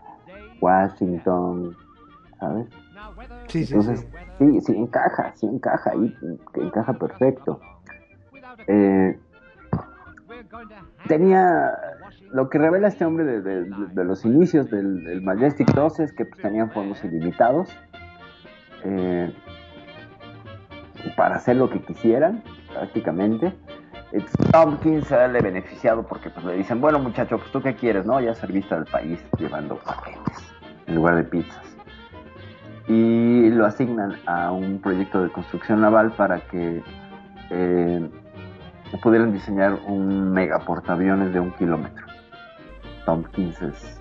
Washington, 0.61 1.75
¿sabes? 2.41 2.67
Sí, 3.47 3.65
sí, 3.65 3.73
Entonces, 3.75 4.07
sí, 4.39 4.61
sí, 4.61 4.75
encaja, 4.75 5.31
sí 5.35 5.45
encaja 5.45 5.91
ahí, 5.91 6.17
encaja 6.55 6.93
perfecto. 6.93 7.61
Eh, 8.67 9.17
tenía 11.07 11.71
lo 12.31 12.49
que 12.49 12.57
revela 12.57 12.87
este 12.87 13.05
hombre 13.05 13.25
de, 13.25 13.41
de- 13.41 13.65
de 13.93 14.03
los 14.03 14.25
inicios 14.25 14.69
del, 14.71 15.03
del 15.03 15.21
Majestic 15.21 15.71
2 15.73 15.99
es 15.99 16.13
que 16.13 16.25
pues, 16.25 16.41
tenían 16.41 16.71
fondos 16.71 17.03
ilimitados 17.03 17.69
eh, 18.83 19.31
para 21.15 21.35
hacer 21.35 21.57
lo 21.57 21.69
que 21.69 21.79
quisieran, 21.81 22.43
prácticamente. 22.73 23.53
Entonces, 24.13 24.51
Tompkins 24.51 25.07
se 25.07 25.27
le 25.27 25.41
beneficiado 25.41 26.03
porque 26.07 26.29
pues, 26.31 26.43
le 26.45 26.55
dicen, 26.55 26.81
bueno 26.81 26.99
muchacho, 26.99 27.37
pues 27.37 27.51
tú 27.51 27.61
qué 27.61 27.75
quieres, 27.75 28.05
¿no? 28.05 28.19
Ya 28.19 28.33
serviste 28.33 28.73
al 28.73 28.85
país 28.85 29.23
llevando 29.37 29.75
paquetes 29.77 30.37
en 30.87 30.95
lugar 30.95 31.15
de 31.17 31.23
pizzas 31.23 31.70
y 32.91 33.49
lo 33.51 33.65
asignan 33.65 34.15
a 34.25 34.51
un 34.51 34.79
proyecto 34.79 35.23
de 35.23 35.29
construcción 35.29 35.79
naval 35.81 36.11
para 36.11 36.39
que 36.41 36.81
eh, 37.49 38.09
pudieran 39.01 39.31
diseñar 39.31 39.77
un 39.87 40.31
mega 40.31 40.59
portaaviones 40.59 41.33
de 41.33 41.39
un 41.39 41.51
kilómetro. 41.51 42.05
Tompkins 43.05 43.61
es 43.61 43.99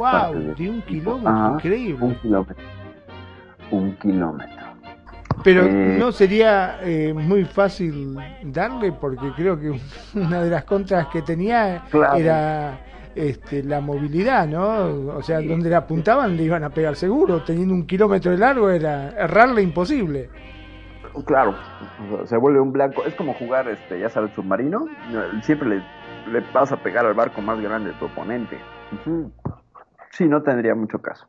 parte 0.00 0.34
Wow, 0.36 0.42
de- 0.48 0.54
de 0.54 0.70
un 0.70 0.82
kilómetro, 0.82 1.28
Ajá, 1.30 1.52
increíble. 1.54 2.04
un 2.04 2.14
kilómetro. 2.16 2.64
Un 3.70 3.92
kilómetro. 3.96 4.66
Pero 5.44 5.62
Eh, 5.66 5.96
no 6.00 6.10
sería 6.10 6.78
eh, 6.82 7.14
muy 7.14 7.44
fácil 7.44 8.18
darle, 8.42 8.90
porque 8.92 9.30
creo 9.36 9.58
que 9.58 9.80
una 10.14 10.42
de 10.42 10.50
las 10.50 10.64
contras 10.64 11.06
que 11.08 11.22
tenía 11.22 11.84
Claro. 11.90 12.16
era 12.16 12.78
este, 13.18 13.62
la 13.62 13.80
movilidad, 13.80 14.46
¿no? 14.46 15.16
O 15.16 15.22
sea, 15.22 15.40
donde 15.40 15.68
le 15.68 15.76
apuntaban 15.76 16.36
le 16.36 16.44
iban 16.44 16.64
a 16.64 16.70
pegar 16.70 16.94
seguro, 16.96 17.42
teniendo 17.44 17.74
un 17.74 17.86
kilómetro 17.86 18.30
de 18.30 18.38
largo 18.38 18.70
era 18.70 19.10
errarle 19.10 19.62
imposible. 19.62 20.30
Claro, 21.26 21.54
se 22.24 22.36
vuelve 22.36 22.60
un 22.60 22.72
blanco. 22.72 23.04
Es 23.04 23.14
como 23.14 23.34
jugar, 23.34 23.68
este, 23.68 23.98
ya 23.98 24.08
sabes, 24.08 24.32
submarino. 24.34 24.86
Siempre 25.42 25.68
le, 25.68 25.76
le 26.30 26.44
vas 26.52 26.70
a 26.70 26.76
pegar 26.76 27.04
al 27.04 27.14
barco 27.14 27.40
más 27.40 27.60
grande 27.60 27.90
de 27.90 27.98
tu 27.98 28.04
oponente. 28.04 28.56
Sí, 30.10 30.28
no 30.28 30.42
tendría 30.42 30.74
mucho 30.74 31.00
caso. 31.00 31.26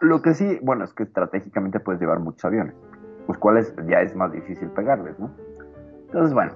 Lo 0.00 0.22
que 0.22 0.34
sí, 0.34 0.58
bueno, 0.62 0.84
es 0.84 0.92
que 0.92 1.04
estratégicamente 1.04 1.80
puedes 1.80 2.00
llevar 2.00 2.20
muchos 2.20 2.44
aviones, 2.44 2.74
los 3.26 3.38
cuales 3.38 3.74
ya 3.88 4.00
es 4.00 4.14
más 4.14 4.32
difícil 4.32 4.68
pegarles, 4.70 5.18
¿no? 5.18 5.34
Entonces, 6.06 6.32
bueno, 6.32 6.52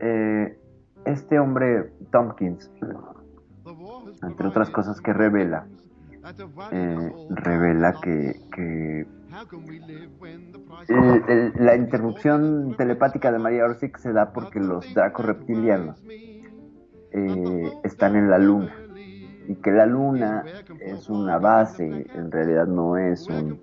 eh, 0.00 0.58
este 1.04 1.38
hombre, 1.38 1.92
Tompkins, 2.10 2.72
entre 4.26 4.48
otras 4.48 4.70
cosas 4.70 5.00
que 5.00 5.12
revela, 5.12 5.66
eh, 6.70 7.16
revela 7.28 8.00
que, 8.00 8.40
el- 10.88 11.52
la 11.56 11.76
interrupción 11.76 12.74
telepática 12.76 13.30
de 13.32 13.38
María 13.38 13.64
Orsic 13.64 13.98
se 13.98 14.12
da 14.12 14.32
porque 14.32 14.60
los 14.60 14.92
dracos 14.92 15.24
reptilianos 15.26 16.04
eh, 17.10 17.78
están 17.82 18.16
en 18.16 18.30
la 18.30 18.38
luna 18.38 18.74
y 19.46 19.56
que 19.56 19.70
la 19.70 19.86
luna 19.86 20.50
es 20.78 21.08
una 21.08 21.38
base, 21.38 22.10
en 22.12 22.30
realidad 22.30 22.66
no 22.66 22.96
es 22.96 23.28
un 23.30 23.60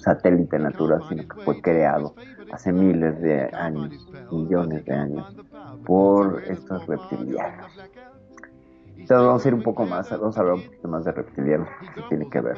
satélite 0.00 0.58
natural, 0.58 1.04
sino 1.04 1.26
que 1.26 1.36
fue 1.44 1.60
creado 1.60 2.16
hace 2.48 2.72
miles 2.72 3.20
de 3.20 3.50
años, 3.54 4.10
millones 4.30 4.84
de 4.86 4.94
años, 4.94 5.26
por 5.84 6.44
estos 6.48 6.86
reptilianos. 6.86 7.86
Entonces 9.00 9.26
vamos 9.26 9.44
a 9.44 9.48
ir 9.48 9.54
un 9.54 9.62
poco 9.62 9.86
más, 9.86 10.10
vamos 10.10 10.36
a 10.36 10.40
hablar 10.40 10.54
un 10.56 10.64
poquito 10.64 10.88
más 10.88 11.04
de 11.04 11.12
reptilianos, 11.12 11.68
porque 11.80 12.02
tiene 12.08 12.28
que 12.28 12.40
ver. 12.40 12.56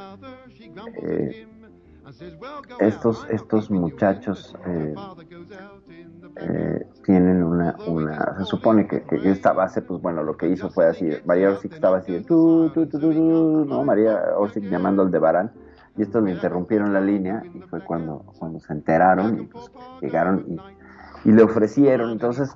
Eh, 1.03 1.47
estos, 2.81 3.27
estos 3.31 3.71
muchachos 3.71 4.57
eh, 4.67 4.95
eh, 6.37 6.87
tienen 7.05 7.43
una, 7.45 7.77
una, 7.87 8.37
se 8.39 8.45
supone 8.45 8.89
que, 8.89 9.03
que 9.03 9.31
esta 9.31 9.53
base, 9.53 9.83
pues 9.83 10.01
bueno, 10.03 10.23
lo 10.23 10.37
que 10.37 10.49
hizo 10.49 10.71
fue 10.71 10.87
así, 10.87 11.09
María 11.25 11.51
Orsic 11.51 11.73
estaba 11.73 11.99
así, 11.99 12.13
de 12.13 12.23
tu, 12.23 12.71
tu, 12.71 12.87
tu, 12.87 12.99
no, 13.65 13.85
María 13.85 14.21
Orsic 14.37 14.65
llamando 14.65 15.03
al 15.03 15.11
de 15.11 15.19
Barán, 15.19 15.53
y 15.97 16.03
estos 16.03 16.23
le 16.23 16.33
interrumpieron 16.33 16.93
la 16.93 17.01
línea, 17.01 17.43
y 17.55 17.61
fue 17.61 17.85
cuando, 17.85 18.25
cuando 18.39 18.59
se 18.61 18.73
enteraron, 18.73 19.43
y 19.43 19.47
pues 19.47 19.71
llegaron 20.01 20.61
y, 21.25 21.33
le 21.33 21.43
ofrecieron, 21.43 22.11
entonces 22.11 22.51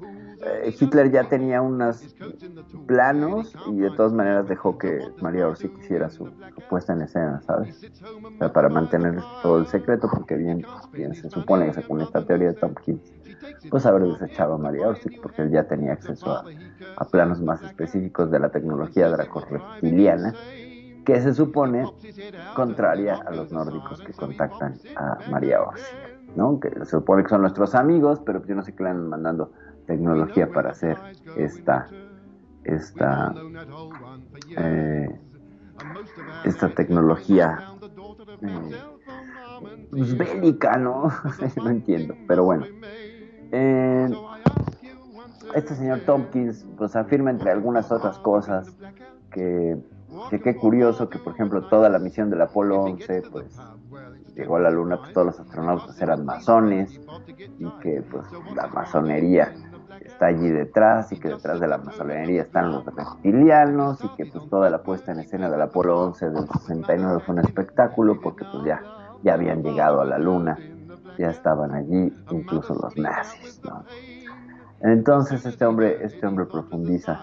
Hitler 0.79 1.11
ya 1.11 1.29
tenía 1.29 1.63
unos 1.63 2.15
planos 2.87 3.55
y 3.69 3.77
de 3.77 3.91
todas 3.91 4.13
maneras 4.13 4.49
dejó 4.49 4.79
que 4.79 4.99
María 5.21 5.49
Orsic 5.49 5.79
hiciera 5.79 6.11
su, 6.11 6.31
puesta 6.69 6.93
en 6.93 7.03
escena, 7.03 7.41
¿sabes? 7.43 7.91
Para 8.53 8.69
mantener 8.69 9.21
todo 9.43 9.59
el 9.59 9.67
secreto, 9.67 10.09
porque 10.11 10.37
bien, 10.37 10.65
bien 10.93 11.15
se 11.15 11.31
supone 11.31 11.67
que 11.67 11.75
según 11.75 12.01
esta 12.01 12.25
teoría 12.25 12.49
de 12.49 12.55
Tompkins, 12.55 13.13
pues 13.71 13.87
haber 13.87 14.03
desechado 14.03 14.55
a 14.55 14.59
María 14.59 14.89
Orsic, 14.89 15.21
porque 15.21 15.43
él 15.43 15.51
ya 15.51 15.65
tenía 15.65 15.93
acceso 15.93 16.43
a, 16.97 17.05
planos 17.11 17.41
más 17.41 17.63
específicos 17.63 18.31
de 18.31 18.41
la 18.41 18.51
tecnología 18.51 19.09
dracorreptiliana, 19.09 20.35
que 21.05 21.21
se 21.21 21.35
supone 21.35 21.85
contraria 22.57 23.17
a 23.27 23.31
los 23.31 23.53
nórdicos 23.53 24.01
que 24.01 24.13
contactan 24.13 24.75
a 24.97 25.19
María 25.31 25.63
Orsic, 25.63 25.95
¿no? 26.35 26.59
Que 26.59 26.71
se 26.71 26.87
supone 26.87 27.23
que 27.23 27.29
son 27.29 27.43
nuestros 27.43 27.75
amigos, 27.75 28.21
pero 28.25 28.45
yo 28.47 28.55
no 28.55 28.63
sé 28.63 28.75
qué 28.75 28.85
le 28.85 28.91
andan 28.91 29.09
mandando 29.09 29.53
tecnología 29.87 30.51
para 30.51 30.71
hacer 30.71 30.97
esta 31.37 31.89
esta 32.65 33.35
eh, 34.57 35.21
esta 36.45 36.69
tecnología 36.71 37.75
eh, 38.43 38.77
pues, 39.91 40.17
bélica, 40.17 40.77
¿no? 40.77 41.13
no 41.57 41.71
entiendo, 41.71 42.15
pero 42.27 42.45
bueno. 42.45 42.67
Eh, 43.53 44.09
este 45.55 45.75
señor 45.77 46.01
Tompkins 46.01 46.67
pues 46.77 46.97
afirma 46.97 47.31
entre 47.31 47.51
algunas 47.51 47.93
otras 47.93 48.19
cosas 48.19 48.77
que, 49.31 49.77
que 50.31 50.41
qué 50.41 50.57
curioso 50.57 51.09
que 51.09 51.19
por 51.19 51.35
ejemplo 51.35 51.69
toda 51.69 51.89
la 51.89 52.01
misión 52.01 52.31
del 52.31 52.41
Apolo 52.41 52.83
11 52.83 53.23
pues 53.31 53.57
llegó 54.35 54.57
a 54.57 54.61
la 54.61 54.71
luna 54.71 54.99
pues 54.99 55.13
todos 55.13 55.27
los 55.29 55.41
astronautas 55.41 56.01
eran 56.01 56.25
masones 56.25 57.01
y 57.59 57.71
que 57.81 58.03
pues 58.03 58.27
la 58.57 58.67
masonería 58.69 59.55
está 60.15 60.27
allí 60.27 60.49
detrás 60.49 61.11
y 61.13 61.19
que 61.19 61.29
detrás 61.29 61.59
de 61.59 61.67
la 61.67 61.79
masonería 61.79 62.43
están 62.43 62.71
los 62.71 62.85
reptilianos 62.85 64.03
y 64.05 64.09
que 64.17 64.27
pues 64.27 64.49
toda 64.49 64.71
la 64.71 64.83
puesta 64.83 65.11
en 65.11 65.19
escena 65.19 65.51
del 65.51 65.61
Apolo 65.61 66.01
11 66.03 66.31
del 66.31 66.47
69 66.49 67.23
fue 67.27 67.35
un 67.35 67.41
espectáculo 67.41 68.21
porque 68.23 68.45
pues 68.51 68.65
ya, 68.65 68.81
ya 69.25 69.35
habían 69.35 69.63
llegado 69.63 70.01
a 70.01 70.05
la 70.05 70.19
luna, 70.19 70.57
ya 71.19 71.31
estaban 71.31 71.75
allí 71.75 72.13
incluso 72.31 72.75
los 72.75 72.97
nazis. 72.97 73.61
Entonces 74.81 75.45
este 75.47 75.67
hombre, 75.67 76.05
este 76.05 76.25
hombre 76.27 76.47
profundiza 76.47 77.19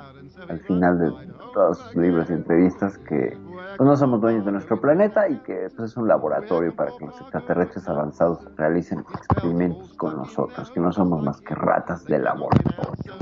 al 0.49 0.59
final 0.61 0.99
de 0.99 1.11
todos 1.53 1.77
sus 1.79 1.95
libros 1.95 2.29
y 2.29 2.33
entrevistas 2.33 2.97
que 2.99 3.37
pues, 3.77 3.89
no 3.89 3.95
somos 3.95 4.21
dueños 4.21 4.45
de 4.45 4.51
nuestro 4.51 4.79
planeta 4.79 5.27
y 5.27 5.37
que 5.39 5.69
pues, 5.75 5.91
es 5.91 5.97
un 5.97 6.07
laboratorio 6.07 6.75
para 6.75 6.91
que 6.97 7.05
los 7.05 7.19
extraterrestres 7.19 7.87
avanzados 7.87 8.39
realicen 8.55 8.99
experimentos 8.99 9.93
con 9.95 10.15
nosotros, 10.15 10.69
que 10.71 10.79
no 10.79 10.91
somos 10.91 11.23
más 11.23 11.41
que 11.41 11.55
ratas 11.55 12.05
de 12.05 12.19
laboratorio. 12.19 13.13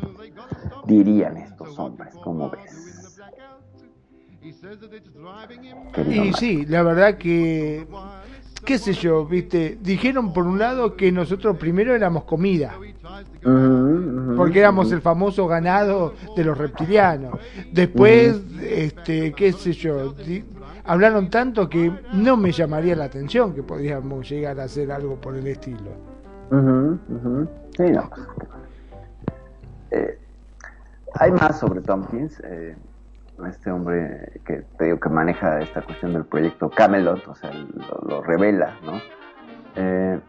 Dirían 0.85 1.37
estos 1.37 1.77
hombres, 1.79 2.13
¿cómo 2.23 2.49
ves? 2.49 3.19
Querido 5.93 6.25
Y 6.25 6.33
sí, 6.33 6.65
la 6.65 6.83
verdad 6.83 7.17
que, 7.17 7.87
qué 8.65 8.77
sé 8.77 8.94
yo, 8.94 9.26
viste, 9.26 9.77
dijeron 9.81 10.34
por 10.34 10.45
un 10.45 10.60
lado 10.60 10.95
que 10.95 11.11
nosotros 11.11 11.57
primero 11.57 11.95
éramos 11.95 12.23
comida, 12.26 12.73
porque 14.36 14.60
éramos 14.60 14.91
el 14.91 15.02
famoso 15.02 15.48
ganado 15.48 16.14
de 16.36 16.44
los 16.44 16.57
reptilianos. 16.57 17.40
Después, 17.72 18.41
este, 18.61 19.34
qué 19.34 19.53
sé 19.53 19.73
yo, 19.73 20.11
di- 20.14 20.44
hablaron 20.86 21.30
tanto 21.30 21.69
que 21.69 21.91
no 22.14 22.38
me 22.38 22.52
llamaría 22.52 22.95
la 22.95 23.06
atención 23.06 23.53
que 23.53 23.64
podríamos 23.64 24.30
llegar 24.30 24.60
a 24.60 24.64
hacer 24.64 24.91
algo 24.91 25.15
por 25.15 25.36
el 25.36 25.48
estilo. 25.48 25.91
Sí, 27.77 27.84
no, 27.91 28.10
eh, 29.91 30.18
hay 31.15 31.31
más 31.31 31.60
sobre 31.60 31.81
Tompkins, 31.81 32.40
eh, 32.44 32.76
este 33.47 33.71
hombre 33.71 34.41
que 34.45 34.63
te 34.77 34.99
que 34.99 35.09
maneja 35.09 35.59
esta 35.59 35.81
cuestión 35.81 36.13
del 36.13 36.25
proyecto 36.25 36.69
Camelot, 36.69 37.27
o 37.27 37.35
sea, 37.35 37.51
lo, 38.07 38.21
revela, 38.21 38.75
¿no? 38.83 39.01
Eh, 39.75 40.19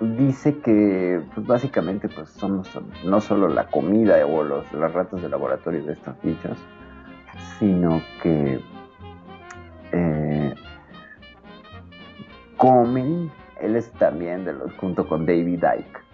dice 0.00 0.58
que 0.58 1.22
pues, 1.34 1.46
básicamente 1.46 2.08
pues 2.08 2.30
somos 2.30 2.68
no 3.04 3.20
solo 3.20 3.48
la 3.48 3.66
comida 3.66 4.24
o 4.26 4.42
los, 4.42 4.70
las 4.72 4.92
ratas 4.92 5.22
de 5.22 5.28
laboratorio 5.28 5.84
de 5.84 5.92
estos 5.92 6.20
bichos, 6.22 6.58
sino 7.58 8.02
que 8.22 8.60
eh, 9.92 10.54
comen, 12.56 13.30
él 13.60 13.76
es 13.76 13.90
también 13.92 14.44
de 14.44 14.52
los, 14.52 14.72
junto 14.74 15.06
con 15.08 15.26
David 15.26 15.64
Icke. 15.78 16.09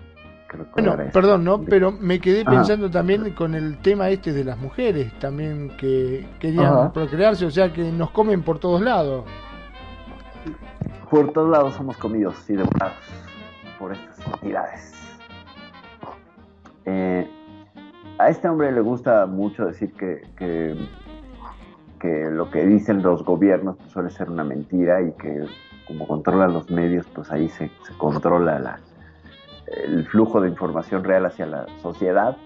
Que 0.64 0.82
Bueno, 0.82 0.96
perdón, 1.12 1.44
¿no? 1.44 1.62
Pero 1.62 1.92
me 1.92 2.20
quedé 2.20 2.42
Ajá. 2.42 2.50
pensando 2.50 2.90
también 2.90 3.30
con 3.32 3.54
el 3.54 3.78
tema 3.78 4.08
este 4.08 4.32
de 4.32 4.44
las 4.44 4.58
mujeres, 4.58 5.12
también 5.18 5.70
que 5.76 6.26
querían 6.38 6.66
Ajá. 6.72 6.92
procrearse, 6.92 7.46
o 7.46 7.50
sea 7.50 7.72
que 7.72 7.90
nos 7.92 8.10
comen 8.10 8.42
por 8.42 8.58
todos 8.58 8.80
lados. 8.80 9.24
Por 11.10 11.32
todos 11.32 11.50
lados 11.50 11.74
somos 11.74 11.96
comidos 11.96 12.48
y 12.50 12.54
devorados 12.54 12.96
por 13.78 13.92
estas 13.92 14.26
entidades. 14.26 15.18
Eh, 16.84 17.28
a 18.18 18.28
este 18.28 18.48
hombre 18.48 18.72
le 18.72 18.80
gusta 18.80 19.26
mucho 19.26 19.66
decir 19.66 19.92
que, 19.92 20.22
que, 20.36 20.76
que 22.00 22.30
lo 22.30 22.50
que 22.50 22.64
dicen 22.64 23.02
los 23.02 23.24
gobiernos 23.24 23.76
pues, 23.76 23.90
suele 23.90 24.10
ser 24.10 24.30
una 24.30 24.44
mentira 24.44 25.02
y 25.02 25.12
que 25.12 25.46
como 25.86 26.06
controla 26.06 26.48
los 26.48 26.70
medios, 26.70 27.06
pues 27.14 27.30
ahí 27.30 27.48
se, 27.48 27.70
se 27.86 27.92
controla 27.96 28.58
la, 28.58 28.80
el 29.66 30.06
flujo 30.06 30.40
de 30.40 30.48
información 30.48 31.04
real 31.04 31.26
hacia 31.26 31.46
la 31.46 31.66
sociedad 31.82 32.36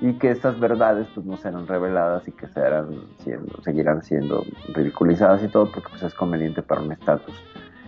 y 0.00 0.14
que 0.14 0.30
estas 0.30 0.60
verdades 0.60 1.06
pues 1.14 1.24
no 1.26 1.36
serán 1.36 1.66
reveladas 1.66 2.26
y 2.28 2.32
que 2.32 2.46
serán 2.48 2.90
siendo, 3.18 3.62
seguirán 3.62 4.02
siendo 4.02 4.44
ridiculizadas 4.74 5.42
y 5.42 5.48
todo 5.48 5.70
porque 5.72 5.88
pues 5.88 6.02
es 6.02 6.14
conveniente 6.14 6.62
para 6.62 6.82
un 6.82 6.92
estatus 6.92 7.34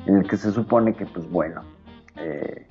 en 0.07 0.17
el 0.17 0.27
que 0.27 0.37
se 0.37 0.51
supone 0.53 0.95
que 0.95 1.05
pues 1.07 1.31
bueno 1.31 1.63
eh, 2.17 2.67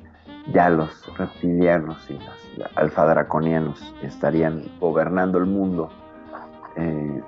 ya 0.51 0.69
los 0.69 1.05
reptilianos 1.17 2.09
y 2.09 2.13
los 2.13 2.71
alfadraconianos 2.75 3.93
estarían 4.01 4.63
gobernando 4.79 5.37
el 5.37 5.45
mundo 5.45 5.89
eh, 6.75 7.21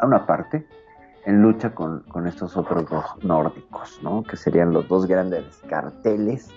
a 0.00 0.06
una 0.06 0.26
parte 0.26 0.66
en 1.24 1.40
lucha 1.40 1.74
con, 1.74 2.00
con 2.00 2.26
estos 2.26 2.56
otros 2.56 2.88
dos 2.90 3.04
nórdicos, 3.22 3.98
¿no? 4.02 4.22
que 4.22 4.36
serían 4.36 4.72
los 4.72 4.86
dos 4.88 5.06
grandes 5.06 5.62
carteles. 5.68 6.50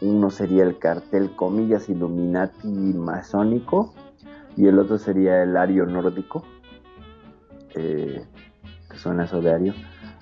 Uno 0.00 0.30
sería 0.30 0.62
el 0.64 0.78
cartel, 0.78 1.34
comillas, 1.36 1.88
Illuminati 1.88 2.68
masónico, 2.68 3.94
y 4.56 4.66
el 4.66 4.78
otro 4.78 4.98
sería 4.98 5.42
el 5.42 5.56
Ario 5.56 5.86
nórdico, 5.86 6.44
eh, 7.74 8.24
que 8.90 8.98
suena 8.98 9.24
eso 9.24 9.40
de 9.40 9.52
Ario, 9.54 9.74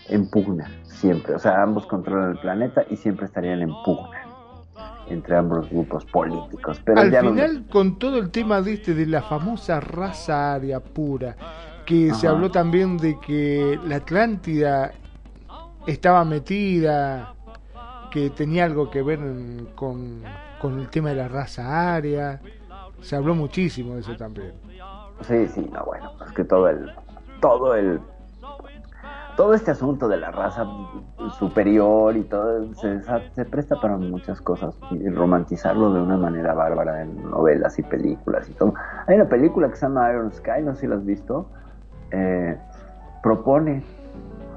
en 0.08 0.28
pugna, 0.28 0.70
siempre. 0.84 1.34
O 1.34 1.38
sea, 1.38 1.62
ambos 1.62 1.86
controlan 1.86 2.32
el 2.32 2.38
planeta 2.38 2.84
y 2.90 2.96
siempre 2.96 3.26
estarían 3.26 3.62
en 3.62 3.70
pugna 3.84 4.20
entre 5.08 5.36
ambos 5.36 5.68
grupos 5.68 6.04
políticos. 6.06 6.80
Pero 6.84 7.00
Al 7.02 7.10
ya 7.10 7.20
no- 7.22 7.30
final, 7.30 7.66
con 7.70 7.98
todo 7.98 8.18
el 8.18 8.30
tema 8.30 8.62
de 8.62 8.72
este 8.74 8.94
de 8.94 9.04
la 9.06 9.20
famosa 9.22 9.78
raza 9.78 10.54
aria 10.54 10.80
pura, 10.80 11.36
que 11.84 12.14
se 12.14 12.26
habló 12.26 12.50
también 12.50 12.96
de 12.96 13.18
que 13.20 13.78
la 13.86 13.96
Atlántida 13.96 14.92
estaba 15.86 16.24
metida, 16.24 17.33
que 18.14 18.30
tenía 18.30 18.64
algo 18.64 18.92
que 18.92 19.02
ver 19.02 19.18
con, 19.74 20.22
con 20.62 20.78
el 20.78 20.88
tema 20.88 21.08
de 21.08 21.16
la 21.16 21.26
raza 21.26 21.96
aria, 21.96 22.40
se 23.00 23.16
habló 23.16 23.34
muchísimo 23.34 23.94
de 23.94 24.02
eso 24.02 24.14
también. 24.14 24.52
Sí, 25.22 25.48
sí, 25.48 25.68
no, 25.72 25.84
bueno, 25.84 26.12
es 26.24 26.30
que 26.30 26.44
todo 26.44 26.68
el, 26.68 26.92
todo 27.40 27.74
el, 27.74 28.00
todo 29.36 29.52
este 29.52 29.72
asunto 29.72 30.06
de 30.06 30.18
la 30.18 30.30
raza 30.30 30.64
superior 31.40 32.16
y 32.16 32.22
todo 32.22 32.72
se, 32.74 33.00
se 33.02 33.44
presta 33.46 33.80
para 33.80 33.96
muchas 33.96 34.40
cosas 34.40 34.76
y 34.92 35.08
romantizarlo 35.08 35.92
de 35.92 36.00
una 36.00 36.16
manera 36.16 36.54
bárbara 36.54 37.02
en 37.02 37.20
novelas 37.28 37.76
y 37.80 37.82
películas 37.82 38.48
y 38.48 38.52
todo. 38.52 38.74
Hay 39.08 39.16
una 39.16 39.28
película 39.28 39.68
que 39.68 39.74
se 39.74 39.86
llama 39.86 40.08
Iron 40.12 40.32
Sky, 40.32 40.62
no 40.62 40.76
sé 40.76 40.82
si 40.82 40.86
la 40.86 40.94
has 40.94 41.04
visto, 41.04 41.48
eh, 42.12 42.56
propone 43.24 43.82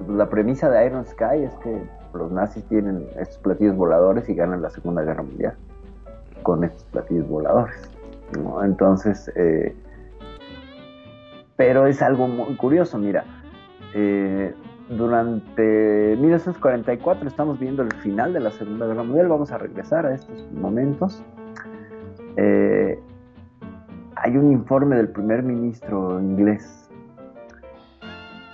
la 0.08 0.30
premisa 0.30 0.70
de 0.70 0.86
Iron 0.86 1.06
Sky 1.08 1.44
es 1.44 1.54
que 1.56 1.97
los 2.18 2.32
nazis 2.32 2.64
tienen 2.66 3.06
estos 3.20 3.38
platillos 3.40 3.76
voladores 3.76 4.28
y 4.30 4.36
ganan 4.36 4.62
la 4.62 4.70
Segunda 4.70 5.04
Guerra 5.04 5.24
Mundial 5.24 5.54
con 6.44 6.64
estos 6.64 6.84
platillos 6.86 7.28
voladores. 7.28 7.90
Entonces, 8.64 9.32
eh, 9.36 9.76
pero 11.56 11.88
es 11.88 12.02
algo 12.02 12.28
muy 12.28 12.56
curioso, 12.56 12.98
mira, 12.98 13.24
eh, 13.94 14.54
durante 14.90 16.16
1944 16.20 17.28
estamos 17.28 17.60
viendo 17.60 17.84
el 17.84 17.92
final 17.94 18.34
de 18.34 18.40
la 18.40 18.52
Segunda 18.52 18.86
Guerra 18.86 19.04
Mundial, 19.04 19.28
vamos 19.28 19.52
a 19.52 19.58
regresar 19.58 20.06
a 20.06 20.14
estos 20.14 20.50
momentos. 20.52 21.24
Eh, 22.38 23.00
hay 24.16 24.38
un 24.38 24.52
informe 24.52 24.96
del 24.96 25.10
primer 25.10 25.44
ministro 25.44 26.20
inglés 26.20 26.90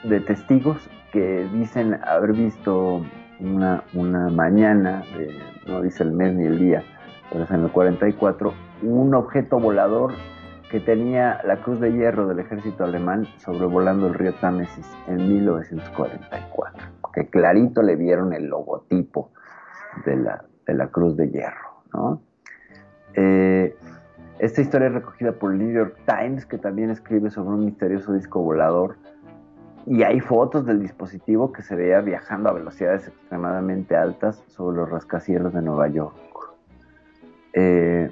de 0.03 0.19
testigos 0.22 0.90
que 1.11 1.48
dicen 1.53 1.99
haber 2.06 2.34
visto 2.34 3.02
una, 3.43 3.83
una 3.93 4.29
mañana, 4.29 5.03
de- 5.17 5.37
no 5.67 5.81
dice 5.81 6.03
el 6.03 6.11
mes 6.11 6.33
ni 6.33 6.45
el 6.45 6.59
día, 6.59 6.83
pero 7.31 7.43
es 7.43 7.51
en 7.51 7.63
el 7.63 7.71
44, 7.71 8.53
un 8.83 9.13
objeto 9.15 9.59
volador 9.59 10.13
que 10.69 10.79
tenía 10.79 11.39
la 11.45 11.57
cruz 11.57 11.79
de 11.79 11.91
hierro 11.93 12.27
del 12.27 12.39
ejército 12.39 12.83
alemán 12.83 13.27
sobrevolando 13.37 14.07
el 14.07 14.13
río 14.15 14.33
Támesis 14.35 14.85
en 15.07 15.17
1944, 15.29 16.83
que 17.13 17.27
clarito 17.27 17.81
le 17.83 17.95
vieron 17.95 18.33
el 18.33 18.47
logotipo 18.47 19.31
de 20.05 20.15
la, 20.17 20.43
de 20.65 20.73
la 20.73 20.87
cruz 20.87 21.15
de 21.15 21.29
hierro, 21.29 21.83
¿no? 21.93 22.21
Eh, 23.15 23.75
esta 24.39 24.61
historia 24.61 24.87
es 24.87 24.93
recogida 24.95 25.33
por 25.33 25.51
el 25.53 25.59
New 25.59 25.71
York 25.71 25.95
Times, 26.07 26.45
que 26.47 26.57
también 26.57 26.89
escribe 26.89 27.29
sobre 27.29 27.49
un 27.55 27.65
misterioso 27.65 28.11
disco 28.13 28.41
volador. 28.41 28.95
Y 29.85 30.03
hay 30.03 30.19
fotos 30.22 30.65
del 30.65 30.81
dispositivo 30.81 31.51
que 31.51 31.61
se 31.61 31.76
veía 31.76 31.99
viajando 32.01 32.49
a 32.49 32.53
velocidades 32.53 33.07
extremadamente 33.07 33.95
altas 33.95 34.41
sobre 34.47 34.77
los 34.77 34.89
rascacielos 34.89 35.53
de 35.53 35.61
Nueva 35.61 35.88
York. 35.89 36.15
Eh, 37.53 38.10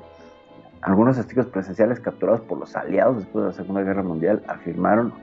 algunos 0.81 1.15
testigos 1.17 1.45
presenciales 1.47 1.99
capturados 1.99 2.41
por 2.41 2.57
los 2.57 2.75
aliados 2.75 3.17
después 3.17 3.43
de 3.43 3.47
la 3.51 3.53
Segunda 3.55 3.83
Guerra 3.83 4.03
Mundial 4.03 4.43
afirmaron 4.47 5.13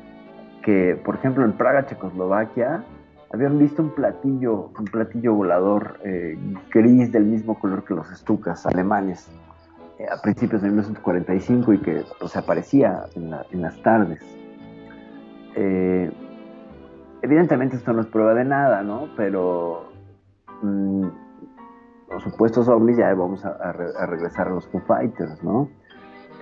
que, 0.62 1.00
por 1.04 1.16
ejemplo, 1.16 1.44
en 1.44 1.52
Praga, 1.52 1.84
Checoslovaquia, 1.86 2.84
habían 3.32 3.58
visto 3.58 3.82
un 3.82 3.90
platillo, 3.90 4.70
un 4.78 4.84
platillo 4.86 5.34
volador 5.34 5.98
eh, 6.04 6.38
gris 6.72 7.12
del 7.12 7.24
mismo 7.26 7.58
color 7.58 7.84
que 7.84 7.94
los 7.94 8.10
estucas 8.10 8.64
alemanes 8.66 9.28
eh, 9.98 10.06
a 10.10 10.20
principios 10.22 10.62
de 10.62 10.68
1945 10.68 11.72
y 11.74 11.78
que 11.78 12.04
pues, 12.18 12.36
aparecía 12.36 13.02
en, 13.16 13.30
la- 13.30 13.44
en 13.50 13.60
las 13.62 13.80
tardes. 13.82 14.20
Eh, 15.56 16.10
evidentemente 17.22 17.76
esto 17.76 17.92
no 17.92 18.00
es 18.02 18.06
prueba 18.06 18.34
de 18.34 18.44
nada, 18.44 18.82
¿no? 18.82 19.08
Pero 19.16 19.90
mm, 20.62 21.06
los 22.10 22.22
supuestos 22.22 22.68
ovnis 22.68 22.96
ya 22.96 23.12
vamos 23.14 23.44
a, 23.44 23.50
a 23.50 23.72
re- 23.72 23.92
a 23.98 24.06
regresar 24.06 24.48
a 24.48 24.50
los 24.50 24.66
Foo 24.68 24.80
Fighters, 24.86 25.42
¿no? 25.42 25.68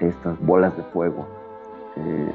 Estas 0.01 0.39
bolas 0.45 0.77
de 0.77 0.83
fuego. 0.85 1.27
Eh, 1.97 2.33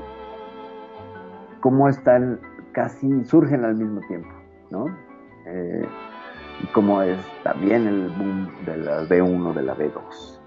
cómo 1.60 1.88
están, 1.88 2.40
casi 2.72 3.24
surgen 3.26 3.64
al 3.66 3.76
mismo 3.76 4.02
tiempo, 4.08 4.30
¿no? 4.72 4.86
Eh, 5.46 5.86
y 6.64 6.68
cómo 6.74 7.02
es 7.02 7.20
también 7.44 7.88
el 7.88 8.10
boom 8.10 8.50
de 8.66 8.78
la 8.78 9.02
B1, 9.04 9.54
de 9.54 9.62
la 9.64 9.76
B2. 9.76 10.40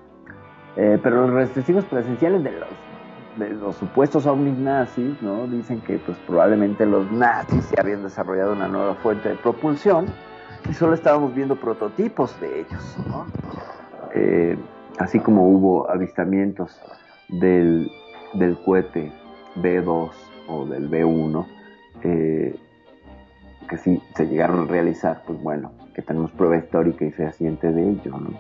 Eh, 0.76 0.98
pero 1.02 1.28
los 1.28 1.50
testigos 1.50 1.84
presenciales 1.84 2.42
de 2.42 2.50
los, 2.52 2.68
de 3.36 3.50
los 3.50 3.76
supuestos 3.76 4.26
ovnis 4.26 4.56
nazis, 4.58 5.20
¿no? 5.22 5.46
Dicen 5.46 5.80
que 5.80 5.98
pues 5.98 6.16
probablemente 6.26 6.86
los 6.86 7.10
nazis 7.10 7.70
ya 7.70 7.82
habían 7.82 8.02
desarrollado 8.02 8.52
una 8.52 8.68
nueva 8.68 8.94
fuente 8.96 9.30
de 9.30 9.34
propulsión 9.36 10.06
y 10.68 10.74
solo 10.74 10.94
estábamos 10.94 11.34
viendo 11.34 11.56
prototipos 11.56 12.38
de 12.40 12.60
ellos, 12.60 12.96
¿no? 13.08 13.26
Eh, 14.14 14.56
así 14.98 15.18
como 15.18 15.48
hubo 15.48 15.90
avistamientos 15.90 16.80
del, 17.28 17.90
del 18.34 18.56
cohete 18.64 19.12
B2 19.56 20.10
o 20.48 20.66
del 20.66 20.90
B1, 20.90 21.46
eh, 22.02 22.56
que 23.68 23.78
sí 23.78 24.02
se 24.14 24.26
llegaron 24.26 24.64
a 24.64 24.66
realizar, 24.66 25.22
pues 25.26 25.42
bueno, 25.42 25.72
que 25.94 26.02
tenemos 26.02 26.30
prueba 26.32 26.56
histórica 26.56 27.04
y 27.04 27.10
fehaciente 27.10 27.72
de 27.72 27.90
ello, 27.90 28.18
¿no? 28.18 28.38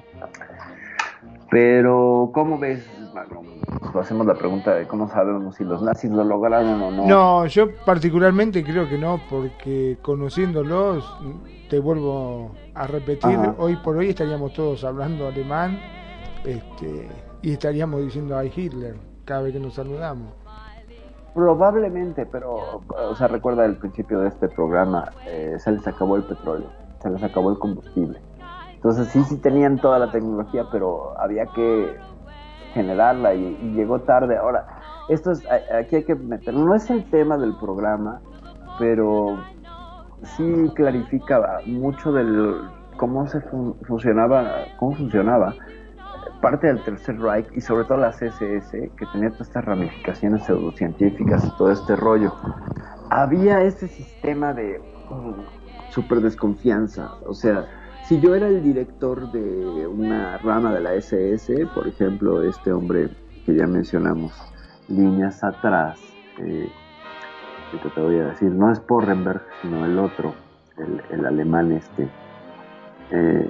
Pero, 1.54 2.32
¿cómo 2.34 2.58
ves? 2.58 2.84
Bueno, 3.12 3.42
hacemos 4.00 4.26
la 4.26 4.34
pregunta 4.34 4.74
de 4.74 4.88
cómo 4.88 5.06
sabemos 5.06 5.54
si 5.54 5.62
los 5.62 5.82
nazis 5.82 6.10
lo 6.10 6.24
lograron 6.24 6.82
o 6.82 6.90
no. 6.90 7.06
No, 7.06 7.46
yo 7.46 7.68
particularmente 7.86 8.64
creo 8.64 8.88
que 8.88 8.98
no, 8.98 9.20
porque 9.30 9.96
conociéndolos, 10.02 11.16
te 11.70 11.78
vuelvo 11.78 12.50
a 12.74 12.88
repetir, 12.88 13.36
Ajá. 13.36 13.54
hoy 13.58 13.76
por 13.76 13.96
hoy 13.96 14.08
estaríamos 14.08 14.52
todos 14.52 14.82
hablando 14.82 15.28
alemán 15.28 15.78
este, 16.44 17.08
y 17.40 17.52
estaríamos 17.52 18.00
diciendo 18.00 18.36
a 18.36 18.44
Hitler 18.44 18.96
cada 19.24 19.42
vez 19.42 19.52
que 19.52 19.60
nos 19.60 19.74
saludamos. 19.74 20.34
Probablemente, 21.34 22.26
pero, 22.26 22.82
o 22.88 23.14
sea, 23.14 23.28
recuerda 23.28 23.64
el 23.64 23.76
principio 23.76 24.18
de 24.18 24.28
este 24.30 24.48
programa, 24.48 25.12
eh, 25.24 25.54
se 25.60 25.70
les 25.70 25.86
acabó 25.86 26.16
el 26.16 26.24
petróleo, 26.24 26.66
se 27.00 27.10
les 27.10 27.22
acabó 27.22 27.52
el 27.52 27.60
combustible. 27.60 28.18
Entonces 28.84 29.08
sí, 29.14 29.24
sí 29.24 29.38
tenían 29.38 29.80
toda 29.80 29.98
la 29.98 30.10
tecnología, 30.10 30.66
pero 30.70 31.18
había 31.18 31.46
que 31.46 31.96
generarla 32.74 33.34
y, 33.34 33.56
llegó 33.74 34.02
tarde. 34.02 34.36
Ahora, 34.36 34.66
esto 35.08 35.32
es, 35.32 35.42
aquí 35.72 35.96
hay 35.96 36.04
que 36.04 36.14
meterlo, 36.14 36.66
no 36.66 36.74
es 36.74 36.90
el 36.90 37.02
tema 37.08 37.38
del 37.38 37.54
programa, 37.54 38.20
pero 38.78 39.38
sí 40.22 40.44
clarifica 40.74 41.62
mucho 41.64 42.12
del 42.12 42.60
cómo 42.98 43.26
se 43.26 43.40
fun- 43.40 43.74
funcionaba, 43.86 44.66
cómo 44.76 44.94
funcionaba 44.96 45.56
parte 46.42 46.66
del 46.66 46.82
Tercer 46.82 47.18
Reich 47.18 47.46
y 47.54 47.62
sobre 47.62 47.84
todo 47.84 47.96
la 47.98 48.12
CSS, 48.12 48.92
que 48.98 49.06
tenía 49.06 49.30
todas 49.30 49.48
estas 49.48 49.64
ramificaciones 49.64 50.44
pseudocientíficas 50.44 51.42
y 51.46 51.56
todo 51.56 51.70
este 51.70 51.96
rollo. 51.96 52.34
Había 53.10 53.62
este 53.62 53.88
sistema 53.88 54.52
de 54.52 54.82
mm, 55.08 55.40
super 55.88 56.20
desconfianza, 56.20 57.10
o 57.26 57.32
sea, 57.32 57.64
si 58.04 58.20
yo 58.20 58.34
era 58.34 58.48
el 58.48 58.62
director 58.62 59.32
de 59.32 59.86
una 59.86 60.36
rama 60.38 60.72
de 60.72 60.80
la 60.80 60.94
SS, 60.94 61.66
por 61.74 61.88
ejemplo, 61.88 62.42
este 62.42 62.72
hombre 62.72 63.08
que 63.46 63.54
ya 63.54 63.66
mencionamos, 63.66 64.32
líneas 64.88 65.42
atrás, 65.42 65.98
eh, 66.38 66.68
que 67.82 67.88
te 67.88 68.00
voy 68.00 68.16
a 68.16 68.26
decir, 68.26 68.50
no 68.50 68.70
es 68.70 68.78
Porrenberg, 68.80 69.42
sino 69.62 69.84
el 69.84 69.98
otro, 69.98 70.34
el, 70.76 71.02
el 71.10 71.26
alemán 71.26 71.72
este, 71.72 72.08
eh, 73.10 73.48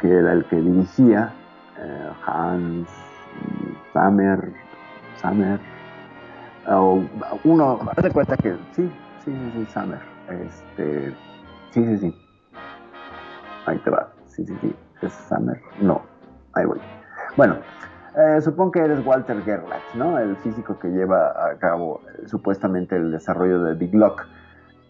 que 0.00 0.08
era 0.08 0.34
el 0.34 0.44
que 0.44 0.56
dirigía, 0.56 1.32
eh, 1.78 2.10
Hans 2.26 2.88
Sammer, 3.92 4.52
Sammer, 5.16 5.58
o 6.68 7.02
uno, 7.44 7.80
de 8.02 8.10
cuenta 8.10 8.36
que 8.36 8.52
sí, 8.72 8.90
sí, 9.24 9.32
sí, 9.32 9.52
sí, 9.54 9.66
Sammer, 9.72 10.00
este, 10.28 11.14
sí, 11.70 11.84
sí, 11.84 11.98
sí, 11.98 12.23
ahí 13.66 13.78
te 13.78 13.90
va, 13.90 14.12
sí, 14.26 14.44
sí, 14.44 14.56
sí, 14.60 14.74
es 15.02 15.12
Sammer, 15.12 15.60
no, 15.80 16.02
ahí 16.54 16.64
voy. 16.64 16.80
Bueno, 17.36 17.56
eh, 18.16 18.40
supongo 18.40 18.72
que 18.72 18.80
eres 18.80 19.04
Walter 19.04 19.42
Gerlach, 19.42 19.82
¿no? 19.94 20.18
El 20.18 20.36
físico 20.36 20.78
que 20.78 20.88
lleva 20.88 21.30
a 21.30 21.58
cabo 21.58 22.00
eh, 22.06 22.28
supuestamente 22.28 22.94
el 22.96 23.10
desarrollo 23.10 23.62
de 23.64 23.74
Big 23.74 23.94
Lock. 23.94 24.24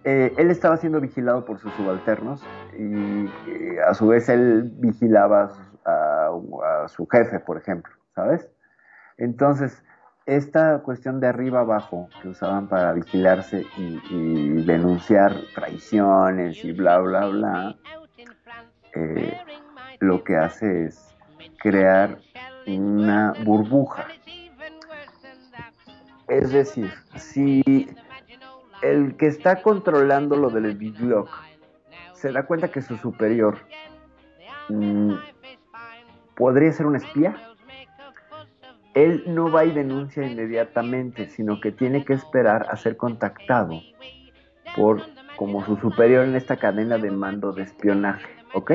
Eh, 0.05 0.35
él 0.37 0.51
estaba 0.51 0.77
siendo 0.77 1.01
vigilado 1.01 1.47
por 1.47 1.59
sus 1.59 1.73
subalternos 1.75 2.45
y 2.79 3.27
a 3.79 3.95
su 3.95 4.09
vez 4.09 4.29
él 4.29 4.71
vigilaba 4.77 5.53
a, 5.87 6.29
a 6.85 6.89
su 6.89 7.07
jefe, 7.07 7.41
por 7.41 7.57
ejemplo, 7.57 7.95
¿sabes? 8.15 8.51
Entonces, 9.17 9.83
esta 10.27 10.81
cuestión 10.81 11.21
de 11.21 11.29
arriba 11.29 11.61
abajo 11.61 12.09
que 12.21 12.29
usaban 12.29 12.69
para 12.69 12.93
vigilarse 12.93 13.65
y, 13.79 14.01
y 14.11 14.67
denunciar 14.67 15.33
traiciones 15.55 16.63
y 16.63 16.73
bla, 16.73 16.99
bla, 16.99 17.27
bla, 17.29 17.77
eh, 18.95 19.39
lo 20.01 20.25
que 20.25 20.37
hace 20.37 20.87
es 20.87 21.15
crear 21.59 22.19
una 22.67 23.33
burbuja. 23.45 24.07
Es 26.29 26.53
decir, 26.53 26.93
si 27.17 27.89
el 28.83 29.17
que 29.17 29.27
está 29.27 29.63
controlando 29.63 30.37
lo 30.37 30.51
del 30.51 30.77
Lock 31.01 31.29
se 32.15 32.33
da 32.33 32.47
cuenta 32.47 32.69
que 32.69 32.81
su 32.81 32.97
superior 32.97 33.59
mm, 34.69 35.15
podría 36.35 36.73
ser 36.73 36.87
un 36.87 36.97
espía, 36.97 37.37
él 38.95 39.25
no 39.27 39.51
va 39.51 39.65
y 39.65 39.73
denuncia 39.73 40.25
inmediatamente, 40.25 41.29
sino 41.29 41.61
que 41.61 41.73
tiene 41.73 42.05
que 42.05 42.13
esperar 42.15 42.67
a 42.71 42.77
ser 42.77 42.97
contactado 42.97 43.81
por 44.77 45.03
como 45.37 45.65
su 45.65 45.77
superior 45.77 46.25
en 46.25 46.37
esta 46.37 46.57
cadena 46.57 46.97
de 46.97 47.11
mando 47.11 47.53
de 47.53 47.65
espionaje, 47.65 48.31
¿ok? 48.55 48.73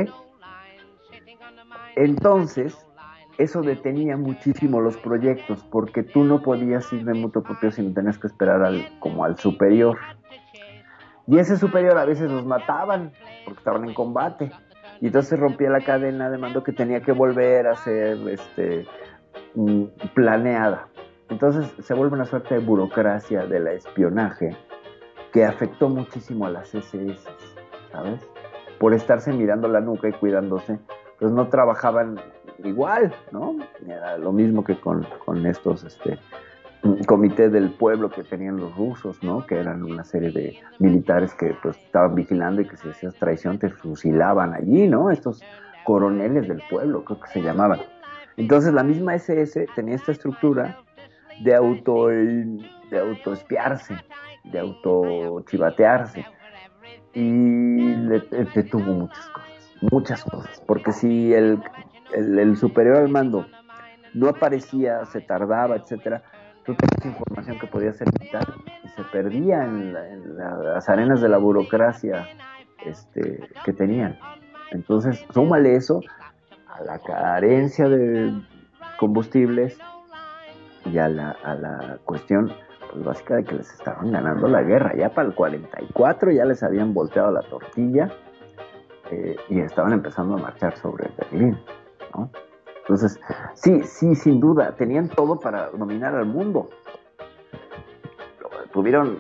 Entonces, 1.95 2.77
eso 3.37 3.61
detenía 3.61 4.17
muchísimo 4.17 4.81
los 4.81 4.97
proyectos, 4.97 5.63
porque 5.71 6.03
tú 6.03 6.23
no 6.23 6.41
podías 6.41 6.91
ir 6.93 7.05
de 7.05 7.13
mutuo 7.13 7.41
propio 7.41 7.71
sino 7.71 7.93
tenías 7.93 8.17
que 8.17 8.27
esperar 8.27 8.61
al, 8.63 8.87
como 8.99 9.23
al 9.23 9.37
superior. 9.37 9.97
Y 11.27 11.37
ese 11.37 11.57
superior 11.57 11.97
a 11.97 12.05
veces 12.05 12.29
los 12.29 12.45
mataban, 12.45 13.11
porque 13.45 13.59
estaban 13.59 13.87
en 13.87 13.93
combate. 13.93 14.51
Y 14.99 15.07
entonces 15.07 15.39
rompía 15.39 15.69
la 15.69 15.79
cadena 15.79 16.29
de 16.29 16.37
mando 16.37 16.63
que 16.63 16.73
tenía 16.73 17.01
que 17.01 17.11
volver 17.11 17.67
a 17.67 17.75
ser 17.75 18.17
este, 18.27 18.85
mm, 19.55 19.83
planeada. 20.13 20.87
Entonces 21.29 21.71
se 21.85 21.93
vuelve 21.93 22.15
una 22.15 22.25
suerte 22.25 22.55
de 22.55 22.59
burocracia 22.59 23.45
del 23.45 23.67
espionaje 23.67 24.57
que 25.31 25.45
afectó 25.45 25.87
muchísimo 25.87 26.47
a 26.47 26.49
las 26.49 26.73
SS, 26.73 27.29
¿sabes? 27.91 28.27
Por 28.79 28.93
estarse 28.93 29.31
mirando 29.33 29.67
la 29.67 29.81
nuca 29.81 30.09
y 30.09 30.13
cuidándose, 30.13 30.79
pues 31.19 31.31
no 31.31 31.49
trabajaban 31.49 32.19
igual, 32.63 33.13
¿no? 33.31 33.55
Era 33.85 34.17
lo 34.17 34.31
mismo 34.31 34.63
que 34.63 34.79
con, 34.79 35.05
con 35.25 35.45
estos 35.45 35.83
este, 35.83 36.17
mm, 36.83 37.03
comité 37.05 37.49
del 37.49 37.71
pueblo 37.71 38.09
que 38.09 38.23
tenían 38.23 38.57
los 38.57 38.75
rusos, 38.75 39.21
¿no? 39.23 39.45
Que 39.45 39.59
eran 39.59 39.83
una 39.83 40.03
serie 40.03 40.31
de 40.31 40.57
militares 40.79 41.33
que 41.33 41.55
pues 41.61 41.77
estaban 41.77 42.15
vigilando 42.15 42.61
y 42.61 42.67
que 42.67 42.77
si 42.77 42.89
hacías 42.89 43.15
traición 43.15 43.59
te 43.59 43.69
fusilaban 43.69 44.53
allí, 44.53 44.87
¿no? 44.87 45.11
Estos 45.11 45.43
coroneles 45.83 46.47
del 46.47 46.61
pueblo, 46.69 47.03
creo 47.03 47.19
que 47.19 47.29
se 47.29 47.41
llamaban. 47.41 47.79
Entonces 48.37 48.73
la 48.73 48.83
misma 48.83 49.15
SS 49.15 49.67
tenía 49.75 49.95
esta 49.95 50.11
estructura 50.11 50.77
de 51.43 51.55
auto 51.55 52.07
de 52.07 52.99
autoespiarse, 52.99 53.95
de 54.45 54.59
autochivatearse 54.59 56.25
y 57.19 57.95
le, 57.95 58.23
le 58.31 58.45
detuvo 58.55 58.93
muchas 58.93 59.25
cosas, 59.27 59.77
muchas 59.91 60.23
cosas, 60.23 60.61
porque 60.65 60.91
si 60.93 61.33
el, 61.33 61.61
el, 62.13 62.55
superior 62.55 62.97
al 62.97 63.09
mando 63.09 63.45
no 64.13 64.29
aparecía, 64.29 65.05
se 65.05 65.19
tardaba, 65.21 65.75
etcétera, 65.75 66.23
tú 66.65 66.73
tenías 66.75 67.17
información 67.17 67.59
que 67.59 67.67
podía 67.67 67.91
ser 67.93 68.07
vital 68.19 68.45
y 68.83 68.87
se 68.89 69.03
perdía 69.03 69.65
en 69.65 69.93
la- 69.93 70.55
las 70.75 70.89
arenas 70.89 71.21
de 71.21 71.29
la 71.29 71.37
burocracia 71.37 72.25
este, 72.85 73.49
que 73.65 73.73
tenían. 73.73 74.17
Entonces, 74.71 75.25
súmale 75.33 75.75
eso 75.75 76.01
a 76.67 76.81
la 76.83 76.99
carencia 76.99 77.89
de 77.89 78.31
combustibles 78.97 79.77
y 80.85 80.97
a 80.97 81.09
la, 81.09 81.31
a 81.43 81.55
la 81.55 81.97
cuestión 82.05 82.53
pues, 82.91 83.03
básica 83.03 83.35
de 83.35 83.43
que 83.43 83.55
les 83.55 83.71
estaban 83.71 84.11
ganando 84.11 84.47
la 84.47 84.61
guerra. 84.61 84.93
Ya 84.95 85.09
para 85.09 85.27
el 85.27 85.35
44 85.35 86.31
ya 86.31 86.45
les 86.45 86.63
habían 86.63 86.93
volteado 86.93 87.31
la 87.31 87.41
tortilla 87.41 88.09
eh, 89.11 89.35
y 89.49 89.59
estaban 89.59 89.93
empezando 89.93 90.35
a 90.35 90.37
marchar 90.37 90.75
sobre 90.77 91.09
Berlín. 91.17 91.57
Entonces, 92.81 93.19
sí, 93.53 93.83
sí, 93.83 94.15
sin 94.15 94.39
duda, 94.39 94.75
tenían 94.75 95.09
todo 95.09 95.39
para 95.39 95.69
dominar 95.69 96.15
al 96.15 96.25
mundo. 96.25 96.69
Tuvieron, 98.73 99.19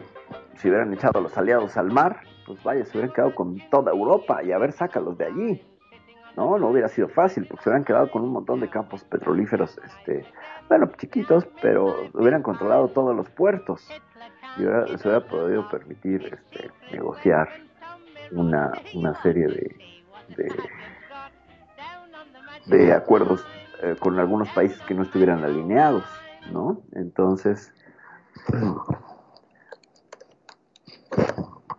si 0.55 0.69
hubieran 0.69 0.93
echado 0.93 1.19
a 1.19 1.21
los 1.21 1.37
aliados 1.37 1.77
al 1.77 1.91
mar, 1.91 2.21
pues 2.45 2.63
vaya, 2.63 2.83
se 2.85 2.97
hubieran 2.97 3.13
quedado 3.13 3.35
con 3.35 3.57
toda 3.69 3.91
Europa 3.91 4.43
y 4.43 4.51
a 4.51 4.57
ver, 4.57 4.71
sácalos 4.71 5.17
de 5.17 5.25
allí. 5.25 5.78
No, 6.39 6.57
no 6.57 6.69
hubiera 6.69 6.87
sido 6.87 7.09
fácil, 7.09 7.45
porque 7.45 7.63
se 7.63 7.69
hubieran 7.69 7.83
quedado 7.83 8.09
con 8.09 8.23
un 8.23 8.31
montón 8.31 8.61
de 8.61 8.69
campos 8.69 9.03
petrolíferos, 9.03 9.77
este, 9.85 10.23
bueno, 10.69 10.89
chiquitos, 10.97 11.45
pero 11.61 12.09
hubieran 12.13 12.43
controlado 12.43 12.87
todos 12.87 13.13
los 13.13 13.29
puertos 13.29 13.85
y 14.55 14.61
se 14.61 15.09
hubiera 15.09 15.27
podido 15.27 15.67
permitir 15.67 16.33
este, 16.33 16.71
negociar 16.93 17.49
una, 18.31 18.71
una 18.95 19.21
serie 19.21 19.47
de, 19.47 19.75
de, 20.37 20.55
de 22.77 22.93
acuerdos 22.93 23.45
eh, 23.83 23.97
con 23.99 24.17
algunos 24.17 24.47
países 24.51 24.79
que 24.83 24.93
no 24.93 25.03
estuvieran 25.03 25.43
alineados, 25.43 26.05
¿no? 26.53 26.81
Entonces, 26.93 27.73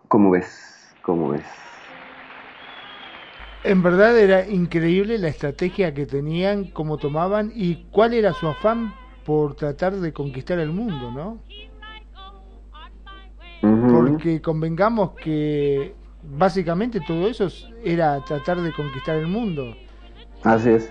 ¿cómo 0.08 0.32
ves? 0.32 0.94
¿Cómo 1.00 1.30
ves? 1.30 1.69
En 3.62 3.82
verdad 3.82 4.18
era 4.18 4.48
increíble 4.48 5.18
la 5.18 5.28
estrategia 5.28 5.92
que 5.92 6.06
tenían, 6.06 6.64
cómo 6.64 6.96
tomaban 6.96 7.52
y 7.54 7.86
cuál 7.90 8.14
era 8.14 8.32
su 8.32 8.48
afán 8.48 8.94
por 9.24 9.54
tratar 9.54 9.94
de 9.96 10.12
conquistar 10.12 10.58
el 10.58 10.70
mundo, 10.70 11.10
¿no? 11.10 11.38
Porque 13.90 14.40
convengamos 14.40 15.10
que 15.22 15.94
básicamente 16.22 17.00
todo 17.00 17.28
eso 17.28 17.46
es- 17.46 17.66
era 17.84 18.24
tratar 18.24 18.60
de 18.60 18.72
conquistar 18.72 19.16
el 19.16 19.26
mundo. 19.26 19.76
Así 20.42 20.70
es. 20.70 20.90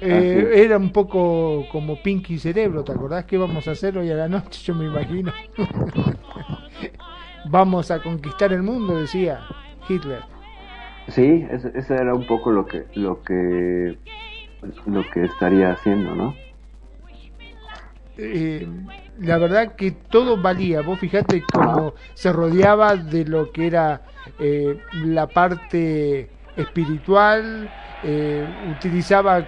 Eh, 0.00 0.46
Así 0.50 0.60
era 0.62 0.76
un 0.78 0.90
poco 0.92 1.66
como 1.70 2.02
Pinky 2.02 2.38
Cerebro, 2.38 2.82
¿te 2.82 2.92
acordás 2.92 3.26
qué 3.26 3.36
vamos 3.36 3.68
a 3.68 3.72
hacer 3.72 3.96
hoy 3.98 4.10
a 4.10 4.14
la 4.14 4.28
noche? 4.28 4.60
Yo 4.64 4.74
me 4.74 4.86
imagino. 4.86 5.32
vamos 7.44 7.90
a 7.90 8.02
conquistar 8.02 8.52
el 8.52 8.62
mundo, 8.62 8.96
decía 8.96 9.40
Hitler. 9.88 10.22
Sí, 11.10 11.46
eso, 11.50 11.68
eso 11.74 11.94
era 11.94 12.14
un 12.14 12.26
poco 12.26 12.50
lo 12.50 12.66
que, 12.66 12.86
lo 12.94 13.22
que, 13.22 13.98
lo 14.86 15.10
que 15.10 15.24
estaría 15.24 15.72
haciendo, 15.72 16.14
¿no? 16.14 16.34
Eh, 18.16 18.66
la 19.18 19.38
verdad 19.38 19.74
que 19.74 19.92
todo 19.92 20.40
valía. 20.40 20.82
Vos 20.82 20.98
fijate 20.98 21.42
cómo 21.52 21.94
se 22.14 22.32
rodeaba 22.32 22.96
de 22.96 23.24
lo 23.24 23.50
que 23.50 23.66
era 23.66 24.02
eh, 24.38 24.78
la 24.92 25.26
parte 25.26 26.30
espiritual, 26.56 27.70
eh, 28.02 28.46
utilizaba, 28.76 29.46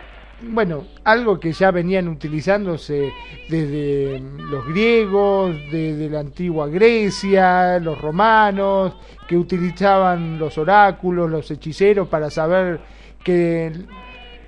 bueno, 0.50 0.84
algo 1.04 1.38
que 1.38 1.52
ya 1.52 1.70
venían 1.70 2.08
utilizándose 2.08 3.12
desde 3.48 4.20
los 4.20 4.66
griegos, 4.66 5.54
desde 5.70 6.10
la 6.10 6.20
antigua 6.20 6.68
Grecia, 6.68 7.78
los 7.78 8.00
romanos, 8.00 8.94
que 9.28 9.36
utilizaban 9.36 10.38
los 10.38 10.58
oráculos, 10.58 11.30
los 11.30 11.50
hechiceros 11.50 12.08
para 12.08 12.30
saber 12.30 12.80
que 13.22 13.72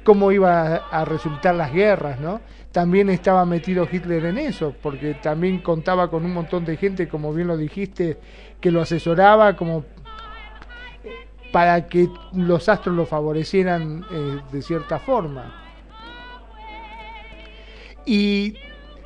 cómo 0.03 0.33
iba 0.33 0.77
a 0.77 1.05
resultar 1.05 1.55
las 1.55 1.73
guerras, 1.73 2.21
¿no? 2.21 2.41
También 2.73 3.09
estaba 3.09 3.47
metido 3.47 3.89
Hitler 3.91 4.27
en 4.27 4.39
eso, 4.39 4.75
porque 4.83 5.15
también 5.15 5.61
contaba 5.61 6.11
con 6.11 6.25
un 6.25 6.35
montón 6.35 6.65
de 6.65 6.77
gente, 6.77 7.09
como 7.09 7.33
bien 7.33 7.47
lo 7.47 7.57
dijiste, 7.57 8.19
que 8.61 8.71
lo 8.71 8.83
asesoraba 8.83 9.57
como 9.57 9.85
para 11.53 11.87
que 11.87 12.09
los 12.33 12.69
astros 12.69 12.97
lo 12.97 13.07
favorecieran 13.07 14.05
eh, 14.11 14.41
de 14.51 14.61
cierta 14.61 14.99
forma. 14.99 15.64
Y 18.07 18.57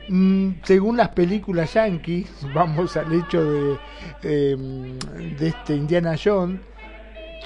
mm, 0.08 0.62
según 0.64 0.96
las 0.96 1.10
películas 1.10 1.74
yankees, 1.74 2.28
vamos 2.54 2.96
al 2.96 3.12
hecho 3.12 3.44
de, 3.44 3.78
em, 4.22 4.98
de 5.36 5.48
este 5.48 5.74
Indiana 5.74 6.16
Jones, 6.22 6.60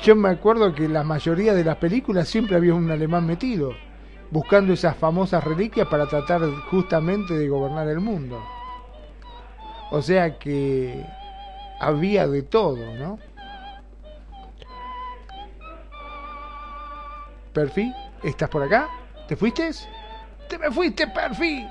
yo 0.03 0.17
me 0.17 0.31
acuerdo 0.31 0.75
que 0.75 0.89
la 0.89 1.05
mayoría 1.05 1.55
de 1.55 1.65
las 1.65 1.77
películas 1.77 2.29
siempre 2.29 2.57
había 2.57 2.75
un 2.75 2.91
alemán 2.91 3.27
metido, 3.27 3.73
buscando 4.31 4.73
esas 4.73 4.97
famosas 4.97 5.45
reliquias 5.45 5.87
para 5.89 6.07
tratar 6.07 6.43
justamente 6.71 7.35
de 7.35 7.49
gobernar 7.49 7.87
el 7.89 8.01
mundo. 8.01 8.43
O 9.91 10.01
sea 10.03 10.39
que 10.39 11.05
había 11.79 12.27
de 12.27 12.43
todo, 12.43 12.79
¿no? 12.95 13.19
Perfi, 17.53 17.93
¿estás 18.23 18.49
por 18.49 18.63
acá? 18.63 18.89
¿Te 19.29 19.37
fuiste? 19.37 19.71
¿Te 20.53 20.59
me 20.59 20.71
fuiste, 20.71 21.07
Perfi? 21.07 21.67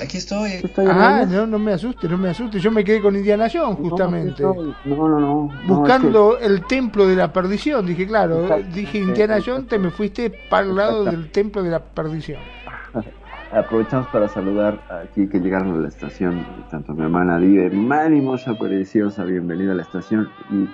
Aquí 0.00 0.18
estoy. 0.18 0.62
Ah, 0.88 1.26
no, 1.28 1.44
no 1.44 1.58
me 1.58 1.72
asustes, 1.72 2.08
no 2.08 2.16
me 2.16 2.30
asustes. 2.30 2.62
Yo 2.62 2.70
me 2.70 2.84
quedé 2.84 3.02
con 3.02 3.16
Indiana 3.16 3.48
Jones, 3.52 3.78
justamente. 3.80 4.44
No, 4.44 4.54
no, 4.84 5.18
no. 5.18 5.50
Buscando 5.66 6.38
el 6.38 6.64
templo 6.66 7.04
de 7.08 7.16
la 7.16 7.32
perdición. 7.32 7.84
Dije, 7.84 8.06
claro, 8.06 8.46
dije 8.72 8.98
Indiana 8.98 9.38
Jones, 9.44 9.66
te 9.66 9.80
me 9.80 9.90
fuiste 9.90 10.32
para 10.48 10.68
el 10.68 10.76
lado 10.76 11.04
del 11.04 11.32
templo 11.32 11.64
de 11.64 11.70
la 11.70 11.80
perdición. 11.80 12.38
Aprovechamos 13.50 14.06
para 14.06 14.28
saludar 14.28 14.80
aquí 14.88 15.28
que 15.28 15.40
llegaron 15.40 15.74
a 15.74 15.78
la 15.78 15.88
estación, 15.88 16.46
tanto 16.70 16.92
mi 16.92 17.02
hermana 17.02 17.40
Dive, 17.40 17.70
Mani 17.70 18.20
Mosha 18.20 18.56
Preciosa, 18.56 19.24
bienvenida 19.24 19.72
a 19.72 19.74
la 19.74 19.82
estación. 19.82 20.30
Y 20.48 20.68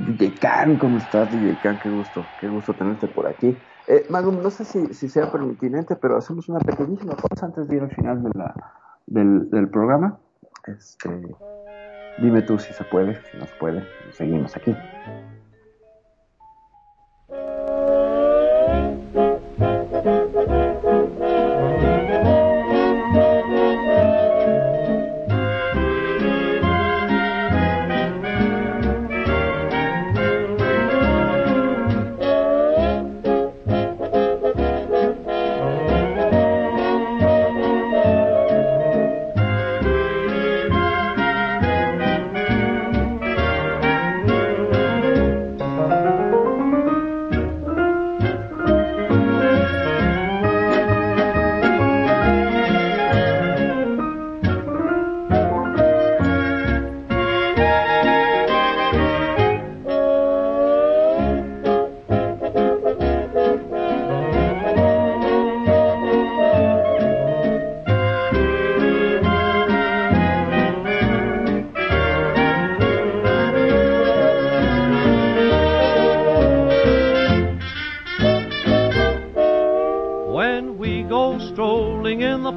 DJ 0.00 0.34
Khan, 0.40 0.78
¿cómo 0.78 0.98
estás, 0.98 1.30
DJ 1.30 1.56
Khan? 1.62 1.78
Qué 1.80 1.90
gusto, 1.90 2.26
qué 2.40 2.48
gusto 2.48 2.72
tenerte 2.72 3.06
por 3.06 3.28
aquí. 3.28 3.56
Eh, 3.86 4.06
Magum, 4.08 4.42
no 4.42 4.50
sé 4.50 4.64
si, 4.64 5.08
sea 5.08 5.30
pertinente, 5.30 5.94
pero 5.96 6.16
hacemos 6.16 6.48
una 6.48 6.58
pequeñísima 6.60 7.14
pausa 7.16 7.46
antes 7.46 7.68
de 7.68 7.76
ir 7.76 7.82
al 7.82 7.94
final 7.94 8.22
del, 9.06 9.68
programa. 9.68 10.18
Este, 10.66 11.10
dime 12.18 12.42
tú 12.42 12.58
si 12.58 12.72
se 12.72 12.84
puede, 12.84 13.14
si 13.30 13.36
no 13.36 13.46
se 13.46 13.54
puede. 13.56 13.86
Seguimos 14.12 14.56
aquí. 14.56 14.74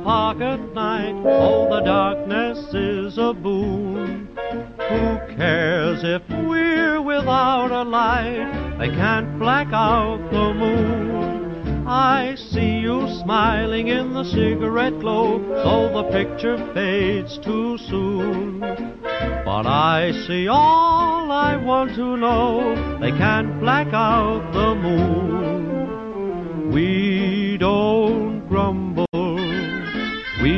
Park 0.03 0.41
at 0.41 0.73
night, 0.73 1.15
oh, 1.25 1.69
the 1.69 1.81
darkness 1.81 2.59
is 2.73 3.17
a 3.17 3.33
boon. 3.33 4.27
Who 4.37 5.35
cares 5.35 6.01
if 6.03 6.21
we're 6.29 7.01
without 7.01 7.71
a 7.71 7.83
light? 7.83 8.77
They 8.79 8.89
can't 8.89 9.37
black 9.39 9.67
out 9.73 10.19
the 10.31 10.53
moon. 10.53 11.85
I 11.87 12.35
see 12.35 12.79
you 12.79 13.07
smiling 13.23 13.87
in 13.87 14.13
the 14.13 14.25
cigarette 14.25 14.99
glow, 14.99 15.39
though 15.39 15.89
the 16.01 16.09
picture 16.11 16.57
fades 16.73 17.37
too 17.37 17.77
soon. 17.89 18.59
But 18.59 19.65
I 19.65 20.11
see 20.27 20.47
all 20.47 21.31
I 21.31 21.55
want 21.55 21.95
to 21.95 22.17
know. 22.17 22.99
They 22.99 23.11
can't 23.11 23.59
black 23.61 23.93
out 23.93 24.51
the 24.51 24.75
moon. 24.75 26.71
We 26.71 27.57
don't 27.57 28.47
grumble. 28.49 28.86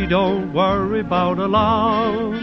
Don't 0.09 0.53
worry 0.53 1.01
about 1.01 1.37
alarms. 1.37 2.41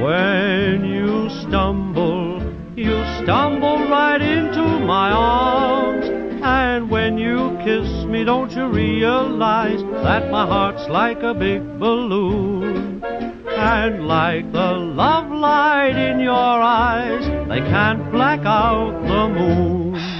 When 0.00 0.84
you 0.84 1.28
stumble, 1.40 2.40
you 2.76 2.94
stumble 3.24 3.88
right 3.88 4.22
into 4.22 4.62
my 4.62 5.10
arms. 5.10 6.06
And 6.44 6.88
when 6.88 7.18
you 7.18 7.58
kiss 7.64 8.04
me, 8.04 8.22
don't 8.22 8.52
you 8.52 8.68
realize 8.68 9.82
that 10.04 10.30
my 10.30 10.46
heart's 10.46 10.88
like 10.88 11.20
a 11.24 11.34
big 11.34 11.80
balloon? 11.80 13.02
And 13.02 14.06
like 14.06 14.52
the 14.52 14.70
love 14.70 15.28
light 15.28 15.96
in 15.96 16.20
your 16.20 16.32
eyes, 16.36 17.26
they 17.48 17.58
can't 17.58 18.12
black 18.12 18.46
out 18.46 18.92
the 19.02 19.28
moon. 19.36 20.15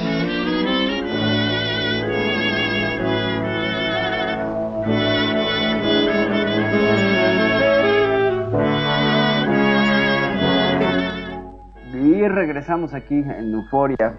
Regresamos 12.23 12.95
aquí 12.95 13.17
en 13.17 13.53
Euforia. 13.55 14.15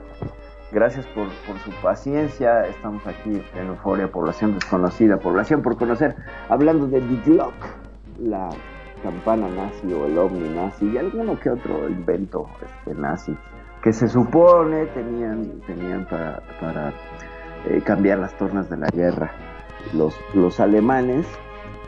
Gracias 0.72 1.06
por, 1.08 1.28
por, 1.48 1.58
su 1.60 1.72
paciencia. 1.82 2.66
Estamos 2.66 3.06
aquí 3.08 3.42
en 3.56 3.68
Euforia, 3.68 4.12
población 4.12 4.54
desconocida, 4.54 5.18
población 5.18 5.62
por 5.62 5.78
conocer. 5.78 6.16
Hablando 6.50 6.88
de 6.88 7.02
The 7.02 7.32
Glock, 7.32 7.54
la 8.20 8.50
campana 9.02 9.48
nazi 9.50 9.94
o 9.94 10.06
el 10.06 10.18
ovni 10.18 10.50
nazi 10.50 10.86
y 10.92 10.98
alguno 10.98 11.40
que 11.40 11.50
otro 11.50 11.88
invento 11.88 12.50
este, 12.66 13.00
nazi 13.00 13.38
que 13.82 13.94
se 13.94 14.08
supone 14.08 14.86
tenían, 14.88 15.62
tenían 15.66 16.06
para, 16.06 16.42
para 16.60 16.94
eh, 17.70 17.82
cambiar 17.86 18.20
las 18.20 18.34
tornas 18.38 18.70
de 18.70 18.78
la 18.78 18.88
guerra. 18.90 19.32
Los, 19.94 20.20
los 20.34 20.60
alemanes 20.60 21.26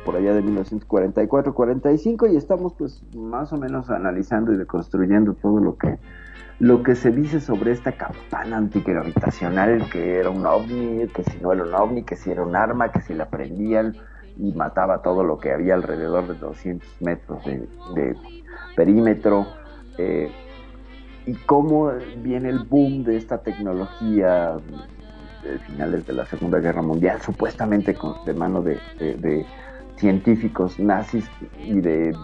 por 0.06 0.16
allá 0.16 0.34
de 0.34 0.44
1944-45 0.44 2.32
y 2.32 2.38
estamos 2.38 2.74
pues 2.74 3.04
más 3.16 3.54
o 3.54 3.58
menos 3.58 3.90
analizando 3.90 4.54
y 4.54 4.58
deconstruyendo 4.58 5.34
todo 5.34 5.60
lo 5.60 5.78
que 5.78 5.98
lo 6.60 6.84
que 6.84 6.96
se 6.96 7.12
dice 7.12 7.40
sobre 7.40 7.72
esta 7.72 7.94
campana 7.94 8.58
antigravitacional 8.58 9.90
que 9.90 10.18
era 10.18 10.30
un 10.30 10.46
ovni, 10.46 11.08
que 11.08 11.24
si 11.24 11.40
no 11.40 11.54
era 11.54 11.64
un 11.64 11.74
ovni, 11.74 12.04
que 12.04 12.18
si 12.18 12.32
era 12.32 12.44
un 12.44 12.56
arma, 12.56 12.92
que 12.92 13.02
si 13.02 13.14
la 13.14 13.30
prendían 13.30 13.96
y 14.38 14.52
mataba 14.52 15.02
todo 15.02 15.24
lo 15.24 15.38
que 15.38 15.54
había 15.54 15.74
alrededor 15.74 16.28
de 16.28 16.36
200 16.36 17.02
metros 17.02 17.44
de, 17.46 18.16
perímetro 18.76 19.48
eh, 19.98 20.30
y 21.26 21.34
cómo 21.46 21.92
viene 22.18 22.50
el 22.50 22.60
boom 22.60 23.04
de 23.04 23.18
esta 23.18 23.38
tecnología 23.40 24.58
de 25.44 25.60
finales 25.60 26.06
de 26.06 26.14
la 26.14 26.26
Segunda 26.26 26.60
Guerra 26.60 26.82
Mundial, 26.82 27.22
supuestamente 27.22 27.96
de 28.26 28.34
mano 28.34 28.62
de 28.62 28.78
científicos 30.00 30.80
nazis 30.80 31.30
y 31.64 31.80
de 31.82 32.16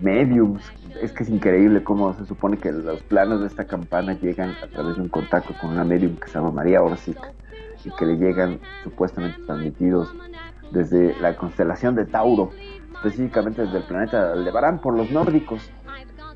mediums. 0.00 0.62
Es 1.00 1.12
que 1.12 1.24
es 1.24 1.30
increíble 1.30 1.82
cómo 1.82 2.12
se 2.14 2.24
supone 2.26 2.56
que 2.56 2.72
los 2.72 3.02
planos 3.02 3.40
de 3.40 3.46
esta 3.46 3.66
campana 3.66 4.14
llegan 4.14 4.54
a 4.62 4.66
través 4.66 4.96
de 4.96 5.02
un 5.02 5.08
contacto 5.08 5.54
con 5.60 5.70
una 5.70 5.84
medium 5.84 6.16
que 6.16 6.28
se 6.28 6.34
llama 6.34 6.50
María 6.50 6.82
Orsic 6.82 7.18
y 7.84 7.90
que 7.90 8.06
le 8.06 8.16
llegan 8.16 8.58
supuestamente 8.82 9.38
transmitidos 9.46 10.12
desde 10.72 11.14
la 11.20 11.36
constelación 11.36 11.94
de 11.94 12.06
Tauro, 12.06 12.50
específicamente 12.96 13.62
desde 13.62 13.78
el 13.78 13.84
planeta 13.84 14.32
Aldebarán 14.32 14.80
por 14.80 14.96
los 14.96 15.10
nórdicos 15.10 15.70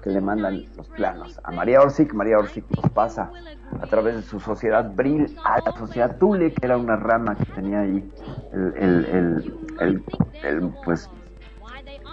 que 0.02 0.10
le 0.10 0.20
mandan 0.20 0.64
los 0.76 0.88
planos 0.88 1.40
a 1.44 1.50
María 1.50 1.80
Orsic. 1.80 2.12
María 2.14 2.38
Orsic 2.38 2.64
los 2.76 2.90
pasa 2.92 3.30
a 3.80 3.86
través 3.86 4.16
de 4.16 4.22
su 4.22 4.40
sociedad 4.40 4.90
Bril 4.94 5.36
a 5.44 5.60
la 5.64 5.72
sociedad 5.78 6.16
Tule, 6.18 6.52
que 6.52 6.66
era 6.66 6.76
una 6.76 6.96
rama 6.96 7.36
que 7.36 7.44
tenía 7.46 7.80
ahí 7.80 8.10
el, 8.52 9.04
el, 9.06 10.02
el, 10.42 10.72
pues 10.84 11.08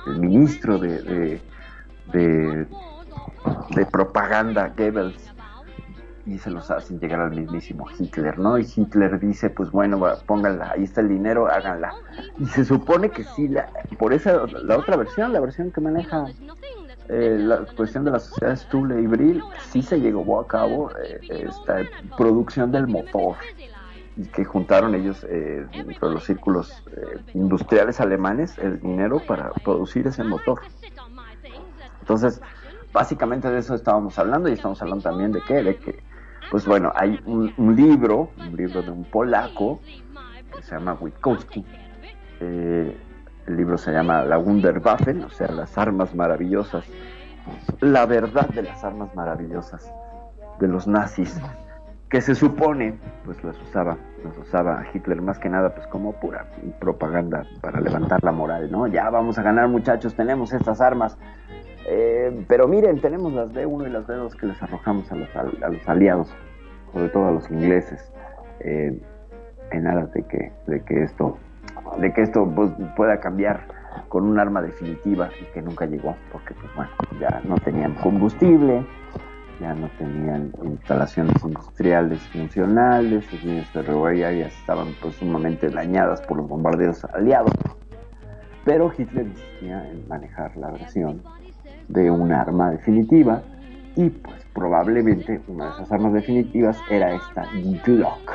el 0.08 0.20
ministro 0.20 0.78
de, 0.78 1.42
de, 2.12 2.68
de, 3.76 3.86
propaganda 3.92 4.74
Goebbels 4.78 5.34
y 6.26 6.38
se 6.38 6.52
los 6.52 6.70
hacen 6.70 7.00
llegar 7.00 7.22
al 7.22 7.32
mismísimo 7.32 7.88
Hitler, 7.98 8.38
¿no? 8.38 8.58
Y 8.58 8.68
Hitler 8.76 9.18
dice, 9.20 9.50
pues 9.50 9.72
bueno, 9.72 10.02
pónganla, 10.26 10.72
ahí 10.72 10.84
está 10.84 11.00
el 11.00 11.08
dinero, 11.08 11.48
háganla. 11.48 11.94
Y 12.38 12.46
se 12.48 12.66
supone 12.66 13.10
que 13.10 13.24
sí, 13.24 13.48
la, 13.48 13.70
por 13.98 14.14
esa, 14.14 14.46
la 14.46 14.78
otra 14.78 14.98
versión, 14.98 15.32
la 15.32 15.40
versión 15.40 15.72
que 15.72 15.80
maneja 15.80 16.26
eh, 17.10 17.38
la 17.40 17.66
cuestión 17.76 18.04
de 18.06 18.12
las 18.12 18.26
sociedades 18.26 18.68
Tule 18.70 19.02
y 19.02 19.08
Brill, 19.08 19.44
sí 19.70 19.82
se 19.82 20.00
llegó 20.00 20.40
a 20.40 20.48
cabo 20.48 20.92
eh, 20.92 21.20
esta 21.48 21.80
producción 22.18 22.72
del 22.72 22.88
motor 22.88 23.36
y 24.18 24.26
que 24.26 24.44
juntaron 24.44 24.96
ellos 24.96 25.26
eh, 25.30 25.66
dentro 25.72 26.10
de 26.10 26.16
los 26.16 26.24
círculos 26.26 26.84
eh, 26.92 27.20
industriales 27.36 28.02
alemanes 28.02 28.58
el 28.58 28.80
dinero 28.82 29.22
para 29.26 29.52
producir 29.64 30.08
ese 30.08 30.24
motor. 30.24 30.62
Entonces, 32.02 32.42
básicamente 32.92 33.50
de 33.50 33.60
eso 33.60 33.76
estábamos 33.76 34.18
hablando 34.18 34.50
y 34.50 34.54
estamos 34.54 34.82
hablando 34.82 35.04
también 35.04 35.32
de 35.32 35.42
qué, 35.42 35.62
de 35.62 35.76
que, 35.76 36.00
pues 36.50 36.66
bueno, 36.66 36.92
hay 36.96 37.20
un, 37.26 37.54
un 37.58 37.76
libro, 37.76 38.32
un 38.38 38.56
libro 38.56 38.82
de 38.82 38.90
un 38.90 39.04
polaco 39.04 39.80
que 40.56 40.64
se 40.64 40.76
llama 40.76 40.98
Witkowski. 41.00 41.64
Eh, 42.40 42.98
el 43.48 43.56
libro 43.56 43.78
se 43.78 43.92
llama 43.92 44.24
La 44.24 44.38
Wunderwaffen, 44.38 45.24
o 45.24 45.30
sea, 45.30 45.48
las 45.48 45.78
armas 45.78 46.14
maravillosas, 46.14 46.86
la 47.80 48.06
verdad 48.06 48.50
de 48.50 48.64
las 48.64 48.84
armas 48.84 49.16
maravillosas 49.16 49.92
de 50.60 50.68
los 50.68 50.88
nazis, 50.88 51.40
que 52.10 52.22
se 52.22 52.36
supone, 52.36 52.98
pues 53.26 53.42
las 53.44 53.60
usaba, 53.62 53.98
las 54.24 54.38
usaba 54.38 54.86
Hitler 54.94 55.22
más 55.22 55.40
que 55.40 55.50
nada, 55.50 55.74
pues 55.74 55.88
como 55.88 56.14
pura 56.14 56.46
propaganda 56.80 57.46
para 57.62 57.80
levantar 57.80 58.24
la 58.24 58.32
moral, 58.32 58.70
¿no? 58.72 58.88
Ya 58.88 59.10
vamos 59.10 59.38
a 59.38 59.44
ganar 59.44 59.68
muchachos, 59.70 60.16
tenemos 60.16 60.54
estas 60.54 60.82
armas, 60.82 61.18
eh, 61.86 62.46
pero 62.48 62.68
miren, 62.68 63.00
tenemos 63.00 63.34
las 63.34 63.52
B1 63.54 63.88
y 63.88 63.92
las 63.92 64.08
B2 64.08 64.36
que 64.36 64.48
les 64.48 64.62
arrojamos 64.62 65.10
a 65.12 65.16
los, 65.16 65.30
aliados, 65.88 66.34
sobre 66.92 67.10
todo 67.10 67.28
a 67.28 67.32
los 67.32 67.50
ingleses, 67.50 68.12
eh, 68.60 69.02
en 69.72 69.88
aras 69.88 70.10
que, 70.12 70.52
de 70.66 70.82
que 70.84 71.04
esto, 71.04 71.38
de 72.00 72.14
que 72.14 72.22
esto 72.22 72.50
pues, 72.56 72.72
pueda 72.96 73.20
cambiar 73.20 73.62
con 74.10 74.26
un 74.26 74.40
arma 74.40 74.62
definitiva 74.62 75.30
y 75.42 75.46
que 75.54 75.62
nunca 75.62 75.86
llegó, 75.86 76.16
porque 76.32 76.54
pues 76.54 76.74
bueno, 76.76 76.92
ya 77.20 77.42
no 77.44 77.56
tenían 77.56 77.96
combustible, 77.96 78.86
ya 79.60 79.74
no 79.74 79.90
tenían 79.98 80.52
instalaciones 80.64 81.44
industriales 81.44 82.20
funcionales, 82.30 83.26
sus 83.26 83.44
líneas 83.44 83.68
ferroviarias 83.70 84.54
estaban 84.60 84.90
pues 85.02 85.16
sumamente 85.16 85.70
dañadas 85.70 86.22
por 86.22 86.38
los 86.38 86.48
bombardeos 86.48 87.04
aliados, 87.06 87.52
pero 88.64 88.92
Hitler 88.96 89.28
insistía 89.28 89.90
en 89.90 90.08
manejar 90.08 90.56
la 90.58 90.72
versión 90.72 91.22
de 91.88 92.12
un 92.12 92.32
arma 92.32 92.72
definitiva 92.72 93.42
y 93.96 94.10
pues 94.10 94.46
probablemente 94.54 95.42
una 95.48 95.66
de 95.66 95.72
esas 95.72 95.92
armas 95.92 96.14
definitivas 96.14 96.78
era 96.90 97.14
esta 97.14 97.46
Glock 97.86 98.32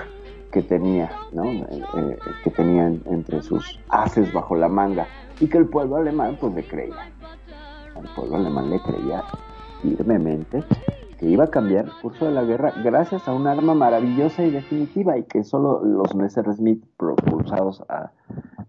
que 0.52 0.62
tenía, 0.62 1.10
¿no? 1.32 1.44
Eh, 1.44 1.82
eh, 1.96 2.18
que 2.44 2.50
tenían 2.50 3.00
entre 3.06 3.42
sus 3.42 3.80
haces 3.88 4.32
bajo 4.32 4.54
la 4.54 4.68
manga 4.68 5.06
y 5.40 5.48
que 5.48 5.58
el 5.58 5.66
pueblo 5.66 5.96
alemán 5.96 6.36
pues 6.40 6.54
le 6.54 6.62
creía. 6.62 6.94
El 7.96 8.06
pueblo 8.14 8.36
alemán 8.36 8.70
le 8.70 8.78
creía 8.80 9.22
firmemente 9.80 10.62
que 11.18 11.26
iba 11.26 11.44
a 11.44 11.50
cambiar 11.50 11.86
el 11.86 11.92
curso 12.02 12.26
de 12.26 12.32
la 12.32 12.42
guerra 12.42 12.72
gracias 12.84 13.26
a 13.28 13.32
un 13.32 13.46
arma 13.46 13.74
maravillosa 13.74 14.44
y 14.44 14.50
definitiva 14.50 15.16
y 15.16 15.24
que 15.24 15.42
solo 15.42 15.82
los 15.84 16.14
Messerschmitt 16.14 16.84
propulsados 16.96 17.82
a 17.88 18.10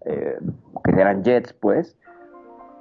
eh, 0.06 0.38
que 0.84 1.00
eran 1.00 1.22
jets 1.22 1.52
pues 1.52 1.96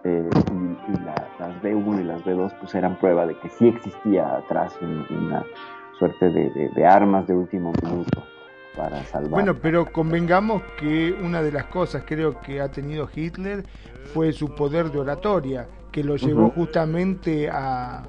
eh, 0.04 0.30
y, 0.52 0.92
y 0.92 1.06
la- 1.06 1.28
las 1.40 1.62
B1 1.62 2.02
y 2.02 2.04
las 2.04 2.24
B2 2.24 2.54
pues 2.60 2.76
eran 2.76 2.98
prueba 2.98 3.26
de 3.26 3.36
que 3.40 3.50
sí 3.50 3.68
existía 3.68 4.36
atrás 4.38 4.78
un- 4.82 5.06
una 5.10 5.44
suerte 6.00 6.30
de 6.30 6.86
armas 6.86 7.28
de 7.28 7.36
último 7.36 7.72
minuto 7.84 8.24
para 8.76 9.04
salvar. 9.04 9.30
Bueno, 9.32 9.56
pero 9.62 9.92
convengamos 9.92 10.62
que 10.80 11.14
una 11.14 11.42
de 11.42 11.52
las 11.52 11.66
cosas 11.66 12.04
creo 12.06 12.40
que 12.42 12.62
ha 12.62 12.70
tenido 12.70 13.10
Hitler 13.14 13.64
fue 14.14 14.32
su 14.34 14.54
poder 14.56 14.92
de 14.92 15.00
oratoria, 15.00 15.68
que 15.92 16.04
lo 16.04 16.16
llevó 16.16 16.50
justamente 16.50 17.50
a, 17.50 18.04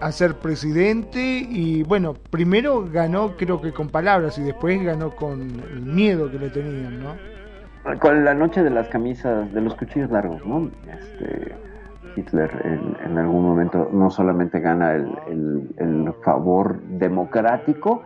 a 0.00 0.12
ser 0.12 0.36
presidente 0.36 1.20
y 1.20 1.82
bueno, 1.82 2.14
primero 2.30 2.84
ganó 2.90 3.36
creo 3.36 3.60
que 3.60 3.72
con 3.72 3.88
palabras 3.90 4.38
y 4.38 4.42
después 4.42 4.82
ganó 4.82 5.14
con 5.14 5.40
el 5.72 5.82
miedo 5.82 6.30
que 6.30 6.38
le 6.38 6.50
tenían, 6.50 7.02
¿no? 7.02 7.14
Con 8.00 8.24
la 8.24 8.34
noche 8.34 8.62
de 8.62 8.70
las 8.70 8.88
camisas, 8.88 9.52
de 9.52 9.60
los 9.60 9.74
cuchillos 9.74 10.10
largos, 10.10 10.44
¿no? 10.44 10.70
Este, 10.86 11.54
Hitler 12.16 12.50
en, 12.64 12.96
en 13.10 13.18
algún 13.18 13.44
momento 13.44 13.88
no 13.92 14.10
solamente 14.10 14.60
gana 14.60 14.94
el, 14.94 15.08
el- 15.28 15.74
el 15.78 16.12
favor 16.24 16.80
democrático, 16.82 18.02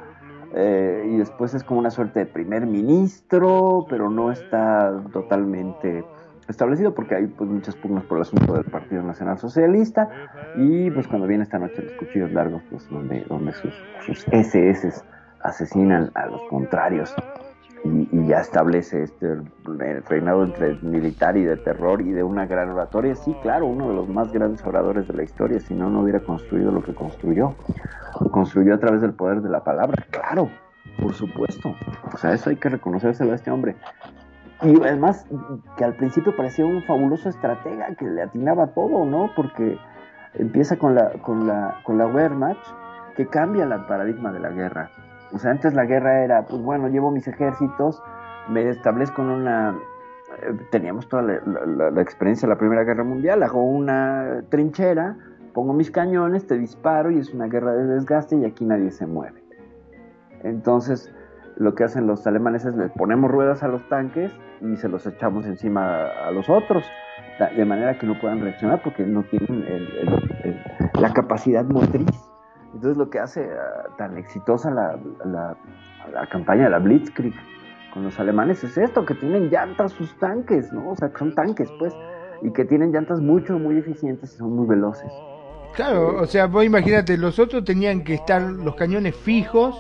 eh, 0.54 1.08
y 1.10 1.16
después 1.16 1.54
es 1.54 1.64
como 1.64 1.80
una 1.80 1.90
suerte 1.90 2.20
de 2.20 2.26
primer 2.26 2.66
ministro, 2.66 3.86
pero 3.88 4.10
no 4.10 4.30
está 4.30 5.02
totalmente 5.12 6.04
establecido 6.48 6.94
porque 6.94 7.14
hay 7.14 7.26
pues 7.26 7.48
muchas 7.48 7.76
pugnas 7.76 8.04
por 8.04 8.18
el 8.18 8.22
asunto 8.22 8.54
del 8.54 8.64
Partido 8.64 9.02
Nacional 9.02 9.38
Socialista. 9.38 10.08
Y 10.56 10.90
pues 10.90 11.06
cuando 11.08 11.26
viene 11.26 11.44
esta 11.44 11.58
noche 11.58 11.82
los 11.82 11.92
cuchillos 11.92 12.32
largos 12.32 12.62
pues 12.70 12.88
donde, 12.90 13.24
donde 13.28 13.52
sus, 13.52 13.74
sus 14.04 14.26
SS 14.30 15.02
asesinan 15.40 16.10
a 16.14 16.26
los 16.26 16.40
contrarios 16.48 17.14
y, 17.84 18.08
y 18.10 18.26
ya 18.26 18.38
establece 18.38 19.02
este 19.02 19.38
reinado 20.08 20.44
entre 20.44 20.74
militar 20.82 21.36
y 21.36 21.44
de 21.44 21.56
terror 21.56 22.00
y 22.00 22.12
de 22.12 22.22
una 22.22 22.46
gran 22.46 22.70
oratoria. 22.70 23.14
Sí, 23.14 23.34
claro, 23.42 23.66
uno 23.66 23.88
de 23.88 23.94
los 23.94 24.08
más 24.08 24.32
grandes 24.32 24.64
oradores 24.64 25.08
de 25.08 25.14
la 25.14 25.22
historia, 25.22 25.60
si 25.60 25.74
no, 25.74 25.90
no 25.90 26.00
hubiera 26.00 26.20
construido 26.20 26.70
lo 26.70 26.82
que 26.82 26.94
construyó. 26.94 27.54
Construyó 28.30 28.74
a 28.74 28.78
través 28.78 29.00
del 29.00 29.14
poder 29.14 29.40
de 29.42 29.48
la 29.48 29.64
palabra, 29.64 30.04
claro, 30.10 30.48
por 31.00 31.14
supuesto. 31.14 31.74
O 32.12 32.16
sea, 32.16 32.32
eso 32.32 32.50
hay 32.50 32.56
que 32.56 32.68
reconocérselo 32.68 33.32
a 33.32 33.34
este 33.34 33.50
hombre. 33.50 33.76
Y 34.62 34.76
además, 34.80 35.26
que 35.76 35.84
al 35.84 35.94
principio 35.94 36.36
parecía 36.36 36.64
un 36.64 36.82
fabuloso 36.84 37.28
estratega 37.28 37.94
que 37.96 38.04
le 38.04 38.22
atinaba 38.22 38.68
todo, 38.68 39.04
¿no? 39.04 39.30
Porque 39.34 39.76
empieza 40.34 40.76
con 40.76 40.94
la, 40.94 41.10
con 41.20 41.48
la, 41.48 41.80
con 41.82 41.98
la 41.98 42.06
Wehrmacht, 42.06 42.60
que 43.16 43.26
cambia 43.26 43.64
el 43.64 43.84
paradigma 43.86 44.30
de 44.32 44.38
la 44.38 44.50
guerra. 44.50 44.90
O 45.32 45.38
sea, 45.38 45.50
antes 45.50 45.74
la 45.74 45.84
guerra 45.86 46.22
era, 46.24 46.46
pues 46.46 46.60
bueno, 46.62 46.88
llevo 46.88 47.10
mis 47.10 47.26
ejércitos, 47.26 48.02
me 48.48 48.68
establezco 48.68 49.22
en 49.22 49.28
una... 49.28 49.78
eh, 50.42 50.54
teníamos 50.70 51.08
toda 51.08 51.22
la, 51.22 52.00
experiencia 52.02 52.46
de 52.46 52.54
la 52.54 52.58
Primera 52.58 52.84
Guerra 52.84 53.04
Mundial, 53.04 53.42
hago 53.42 53.62
una 53.62 54.42
trinchera, 54.50 55.16
pongo 55.54 55.72
mis 55.72 55.90
cañones, 55.90 56.46
te 56.46 56.58
disparo 56.58 57.10
y 57.10 57.18
es 57.18 57.32
una 57.32 57.46
guerra 57.46 57.72
de 57.72 57.86
desgaste 57.86 58.36
y 58.36 58.44
aquí 58.44 58.64
nadie 58.64 58.90
se 58.90 59.06
mueve. 59.06 59.42
Entonces, 60.42 61.12
lo 61.56 61.74
que 61.74 61.84
hacen 61.84 62.06
los 62.06 62.26
alemanes 62.26 62.64
es 62.64 62.74
les 62.76 62.90
ponemos 62.92 63.30
ruedas 63.30 63.62
a 63.62 63.68
los 63.68 63.86
tanques 63.88 64.32
y 64.60 64.76
se 64.76 64.88
los 64.88 65.06
echamos 65.06 65.46
encima 65.46 66.06
a, 66.26 66.30
los 66.30 66.48
otros, 66.50 66.84
de 67.56 67.64
manera 67.64 67.98
que 67.98 68.06
no 68.06 68.18
puedan 68.20 68.40
reaccionar 68.40 68.82
porque 68.82 69.04
no 69.04 69.22
tienen 69.24 69.64
el- 69.66 70.62
la 71.00 71.12
capacidad 71.12 71.64
motriz. 71.64 72.31
Entonces 72.74 72.96
lo 72.96 73.10
que 73.10 73.18
hace 73.18 73.48
ah, 73.52 73.88
tan 73.98 74.16
exitosa 74.18 74.70
la, 74.70 74.98
la- 75.24 75.56
la 76.12 76.26
campaña 76.26 76.64
de 76.64 76.70
la 76.70 76.78
Blitzkrieg 76.78 77.34
con 77.94 78.02
los 78.04 78.18
alemanes 78.18 78.64
es 78.64 78.76
esto, 78.78 79.04
que 79.04 79.14
tienen 79.14 79.50
llantas 79.50 79.92
sus 79.92 80.18
tanques, 80.18 80.72
¿no? 80.72 80.90
O 80.90 80.96
sea, 80.96 81.10
que 81.10 81.18
son 81.18 81.34
tanques, 81.34 81.70
pues, 81.78 81.94
y 82.40 82.50
que 82.50 82.64
tienen 82.64 82.90
llantas 82.90 83.20
mucho, 83.20 83.58
muy 83.58 83.78
eficientes 83.78 84.34
y 84.34 84.38
son 84.38 84.56
muy 84.56 84.66
veloces. 84.66 85.10
Claro, 85.74 86.16
o 86.20 86.26
sea, 86.26 86.46
vos 86.46 86.64
imagínate, 86.64 87.16
los 87.16 87.38
otros 87.38 87.64
tenían 87.64 88.02
que 88.02 88.14
estar 88.14 88.42
los 88.42 88.74
cañones 88.74 89.14
fijos, 89.14 89.78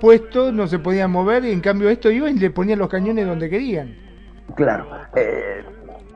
puestos, 0.00 0.52
no 0.52 0.66
se 0.66 0.78
podían 0.78 1.10
mover, 1.10 1.44
y 1.44 1.52
en 1.52 1.60
cambio 1.60 1.88
esto 1.88 2.10
iban 2.10 2.36
y 2.36 2.40
le 2.40 2.50
ponían 2.50 2.78
los 2.78 2.88
cañones 2.88 3.26
donde 3.26 3.48
querían. 3.48 3.94
Claro, 4.56 4.86
eh, 5.14 5.64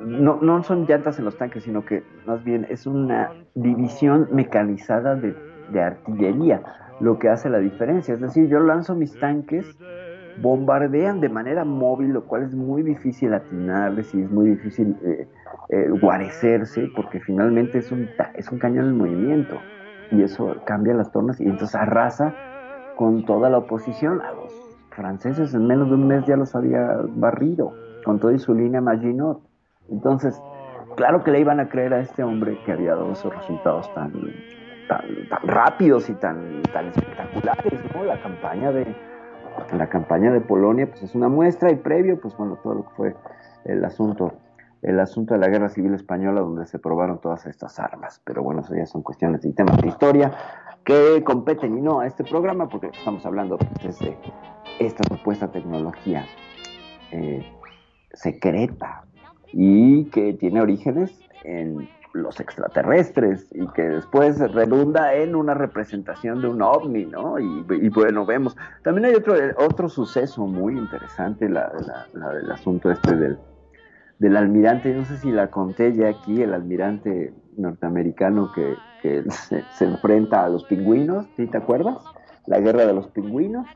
no, 0.01 0.39
no 0.43 0.63
son 0.65 0.85
llantas 0.87 1.19
en 1.19 1.25
los 1.25 1.37
tanques, 1.39 1.65
sino 1.65 1.85
que 1.85 2.03
más 2.27 2.45
bien 2.45 2.67
es 2.71 2.87
una 2.87 3.31
división 3.55 4.29
mecanizada 4.33 5.15
de, 5.17 5.35
de 5.71 5.83
artillería, 5.83 6.63
lo 7.01 7.19
que 7.19 7.29
hace 7.29 7.49
la 7.49 7.59
diferencia. 7.59 8.15
Es 8.15 8.21
decir, 8.21 8.49
yo 8.49 8.61
lanzo 8.61 8.95
mis 8.95 9.19
tanques, 9.19 9.77
bombardean 10.41 11.21
de 11.21 11.29
manera 11.29 11.65
móvil, 11.65 12.13
lo 12.13 12.25
cual 12.25 12.45
es 12.45 12.55
muy 12.55 12.83
difícil 12.83 13.35
atinarles 13.35 14.15
y 14.15 14.23
es 14.23 14.31
muy 14.31 14.51
difícil 14.51 14.97
eh, 15.03 15.29
eh, 15.71 15.89
guarecerse, 16.01 16.89
porque 16.95 17.21
finalmente 17.21 17.79
es 17.79 17.91
un, 17.93 18.09
es 18.35 18.51
un 18.51 18.59
cañón 18.59 18.87
en 18.87 18.99
movimiento 18.99 19.57
y 20.11 20.23
eso 20.23 20.57
cambia 20.65 20.95
las 20.95 21.13
tornas 21.13 21.41
y 21.41 21.45
entonces 21.45 21.75
arrasa 21.77 22.35
con 22.97 23.25
toda 23.25 23.49
la 23.51 23.59
oposición. 23.59 24.21
A 24.21 24.33
los 24.33 24.53
franceses 24.91 25.55
en 25.55 25.67
menos 25.67 25.89
de 25.89 25.95
un 25.95 26.07
mes 26.07 26.25
ya 26.27 26.37
los 26.37 26.55
había 26.55 27.01
barrido 27.09 27.73
con 28.05 28.19
toda 28.19 28.37
su 28.39 28.55
línea 28.55 28.81
Maginot. 28.81 29.41
Entonces, 29.91 30.41
claro 30.97 31.23
que 31.25 31.31
le 31.31 31.41
iban 31.41 31.61
a 31.61 31.69
creer 31.69 31.95
a 31.95 32.01
este 32.01 32.23
hombre 32.23 32.59
que 32.65 32.73
había 32.73 32.95
dado 32.95 33.13
esos 33.13 33.35
resultados 33.35 33.93
tan, 33.95 34.13
tan, 34.91 35.05
rápidos 35.45 36.11
y 36.11 36.15
tan, 36.15 36.63
espectaculares, 36.89 37.81
¿no? 37.95 38.05
La 38.05 38.21
campaña 38.21 38.73
de 38.73 38.95
la 39.73 39.89
campaña 39.89 40.33
de 40.33 40.41
Polonia 40.41 40.89
pues 40.89 41.03
es 41.03 41.15
una 41.15 41.29
muestra 41.29 41.71
y 41.71 41.77
previo 41.77 42.21
pues 42.21 42.37
bueno 42.37 42.57
todo 42.63 42.75
lo 42.75 42.85
que 42.85 42.95
fue 42.95 43.17
el 43.65 43.85
asunto 43.85 44.33
el 44.81 44.99
asunto 45.01 45.35
de 45.35 45.41
la 45.41 45.49
guerra 45.49 45.69
civil 45.69 45.93
española 45.93 46.41
donde 46.41 46.67
se 46.67 46.79
probaron 46.79 47.21
todas 47.21 47.47
estas 47.47 47.79
armas 47.81 48.23
pero 48.25 48.45
bueno 48.45 48.61
eso 48.61 48.75
ya 48.75 48.87
son 48.87 49.03
cuestiones 49.03 49.45
y 49.45 49.53
temas 49.53 49.77
de 49.83 49.89
historia 49.89 50.33
que 50.85 51.23
competen 51.25 51.77
y 51.77 51.83
no 51.83 52.01
a 52.01 52.07
este 52.07 52.23
programa 52.23 52.69
porque 52.69 52.87
estamos 52.97 53.27
hablando 53.27 53.59
pues, 53.59 53.99
de 53.99 54.17
esta 54.79 55.03
supuesta 55.05 55.51
tecnología 55.51 56.25
eh, 57.11 57.45
secreta 58.13 59.03
y 59.53 60.05
que 60.07 60.33
tiene 60.35 60.61
orígenes 60.61 61.21
en 61.43 61.89
los 62.13 62.41
extraterrestres 62.41 63.47
y 63.53 63.67
que 63.69 63.83
después 63.83 64.39
redunda 64.53 65.15
en 65.15 65.37
una 65.37 65.55
representación 65.55 66.41
de 66.43 66.49
un 66.49 66.63
ovni, 66.63 67.07
¿no? 67.07 67.39
Y, 67.39 67.89
bueno, 67.91 68.27
vemos. 68.27 68.57
También 68.83 69.07
hay 69.07 69.15
otro, 69.15 69.35
otro 69.59 69.89
suceso 69.89 70.47
muy 70.47 70.77
interesante, 70.77 71.49
la 71.49 71.71
del 72.13 72.51
asunto 72.51 72.91
este 72.91 73.15
del, 73.17 73.39
del 74.21 74.37
almirante, 74.37 74.95
no 74.95 75.05
sé 75.07 75.17
si 75.17 75.33
la 75.33 75.51
conté 75.51 75.95
ya 75.95 76.11
aquí, 76.11 76.43
el 76.43 76.53
almirante 76.53 77.33
norteamericano 77.57 78.53
que, 78.55 78.77
que 79.03 79.25
se, 79.31 79.65
se 79.73 79.85
enfrenta 79.87 80.45
a 80.45 80.49
los 80.49 80.65
pingüinos, 80.65 81.27
¿sí 81.37 81.47
te 81.47 81.57
acuerdas? 81.57 81.97
La 82.47 82.61
guerra 82.61 82.87
de 82.87 82.93
los 82.93 83.09
pingüinos. 83.09 83.67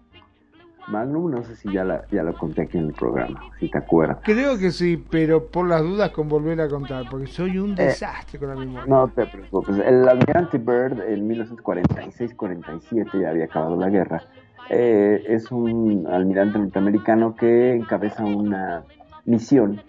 Magnum, 0.89 1.31
no 1.31 1.43
sé 1.43 1.56
si 1.56 1.73
ya 1.73 1.85
la, 1.85 2.05
ya 2.11 2.23
la 2.23 2.32
conté 2.32 2.62
aquí 2.62 2.78
en 2.78 2.86
el 2.86 2.93
programa, 2.93 3.40
si 3.59 3.70
te 3.70 3.78
acuerdas. 3.78 4.19
Creo 4.23 4.59
que 4.59 4.70
sí, 4.70 5.02
pero 5.11 5.47
por 5.47 5.66
las 5.69 5.82
dudas 5.82 6.11
con 6.11 6.28
volver 6.28 6.61
a 6.61 6.69
contar, 6.69 7.05
porque 7.11 7.27
soy 7.27 7.59
un 7.59 7.74
desastre 7.74 8.39
con 8.39 8.48
la 8.48 8.55
memoria. 8.56 8.82
Eh, 8.82 8.89
No 8.89 9.09
te 9.09 9.27
preocupes. 9.27 9.78
El 9.78 10.09
almirante 10.09 10.59
Byrd 10.59 11.01
en 11.09 11.28
1946-47 11.28 13.20
ya 13.20 13.31
había 13.31 13.44
acabado 13.44 13.77
la 13.77 13.89
guerra. 13.89 14.23
Eh, 14.70 15.23
es 15.28 15.51
un 15.51 16.06
almirante 16.11 16.59
norteamericano 16.59 17.35
que 17.35 17.74
encabeza 17.74 18.24
una 18.24 18.85
misión 19.24 19.81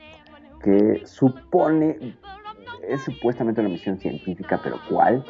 que 0.64 1.02
supone, 1.06 2.18
es 2.88 3.02
supuestamente 3.04 3.62
una 3.62 3.70
misión 3.70 3.98
científica, 3.98 4.60
pero 4.64 4.78
¿cuál? 4.90 5.24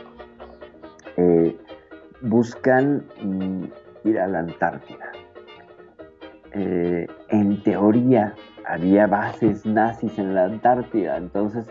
Eh, 1.18 1.56
buscan 2.22 3.06
mm, 3.22 3.64
ir 4.06 4.20
a 4.20 4.28
la 4.28 4.40
Antártida. 4.40 5.12
Eh, 6.58 7.06
en 7.30 7.62
teoría 7.64 8.34
había 8.66 9.08
bases 9.08 9.66
nazis 9.66 10.18
en 10.18 10.34
la 10.34 10.46
Antártida, 10.46 11.18
entonces 11.18 11.68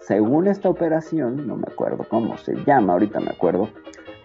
según 0.00 0.48
esta 0.48 0.68
operación, 0.68 1.46
no 1.46 1.56
me 1.56 1.68
acuerdo 1.70 2.04
cómo 2.10 2.36
se 2.36 2.56
llama, 2.66 2.94
ahorita 2.94 3.20
me 3.20 3.30
acuerdo, 3.30 3.68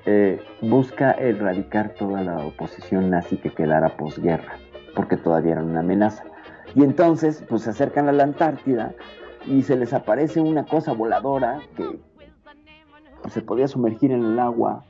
eh, 0.07 0.41
busca 0.61 1.11
erradicar 1.11 1.93
toda 1.93 2.23
la 2.23 2.39
oposición 2.39 3.11
nazi 3.11 3.37
que 3.37 3.51
quedara 3.51 3.95
posguerra, 3.95 4.57
porque 4.95 5.15
todavía 5.15 5.53
era 5.53 5.63
una 5.63 5.81
amenaza. 5.81 6.23
Y 6.73 6.83
entonces, 6.83 7.43
pues 7.47 7.61
se 7.61 7.69
acercan 7.69 8.09
a 8.09 8.11
la 8.11 8.23
Antártida 8.23 8.93
y 9.45 9.61
se 9.61 9.77
les 9.77 9.93
aparece 9.93 10.41
una 10.41 10.65
cosa 10.65 10.91
voladora 10.91 11.59
que 11.77 11.99
se 13.29 13.41
podía 13.41 13.67
sumergir 13.67 14.11
en 14.11 14.25
el 14.25 14.39
agua 14.39 14.83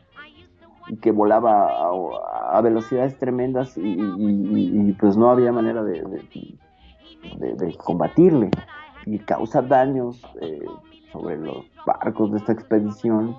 y 0.89 0.97
que 0.97 1.11
volaba 1.11 1.69
a, 1.69 2.57
a 2.57 2.61
velocidades 2.61 3.17
tremendas 3.17 3.77
y, 3.77 3.81
y- 3.81 3.93
y- 3.93 4.89
y, 4.89 4.93
pues 4.93 5.15
no 5.17 5.29
había 5.29 5.51
manera 5.51 5.83
de, 5.83 6.01
de- 6.01 7.77
combatirle 7.77 8.49
y 9.05 9.19
causa 9.19 9.61
daños 9.61 10.21
eh, 10.41 10.59
sobre 11.11 11.37
los 11.37 11.65
barcos 11.85 12.31
de 12.31 12.37
esta 12.39 12.51
expedición. 12.53 13.35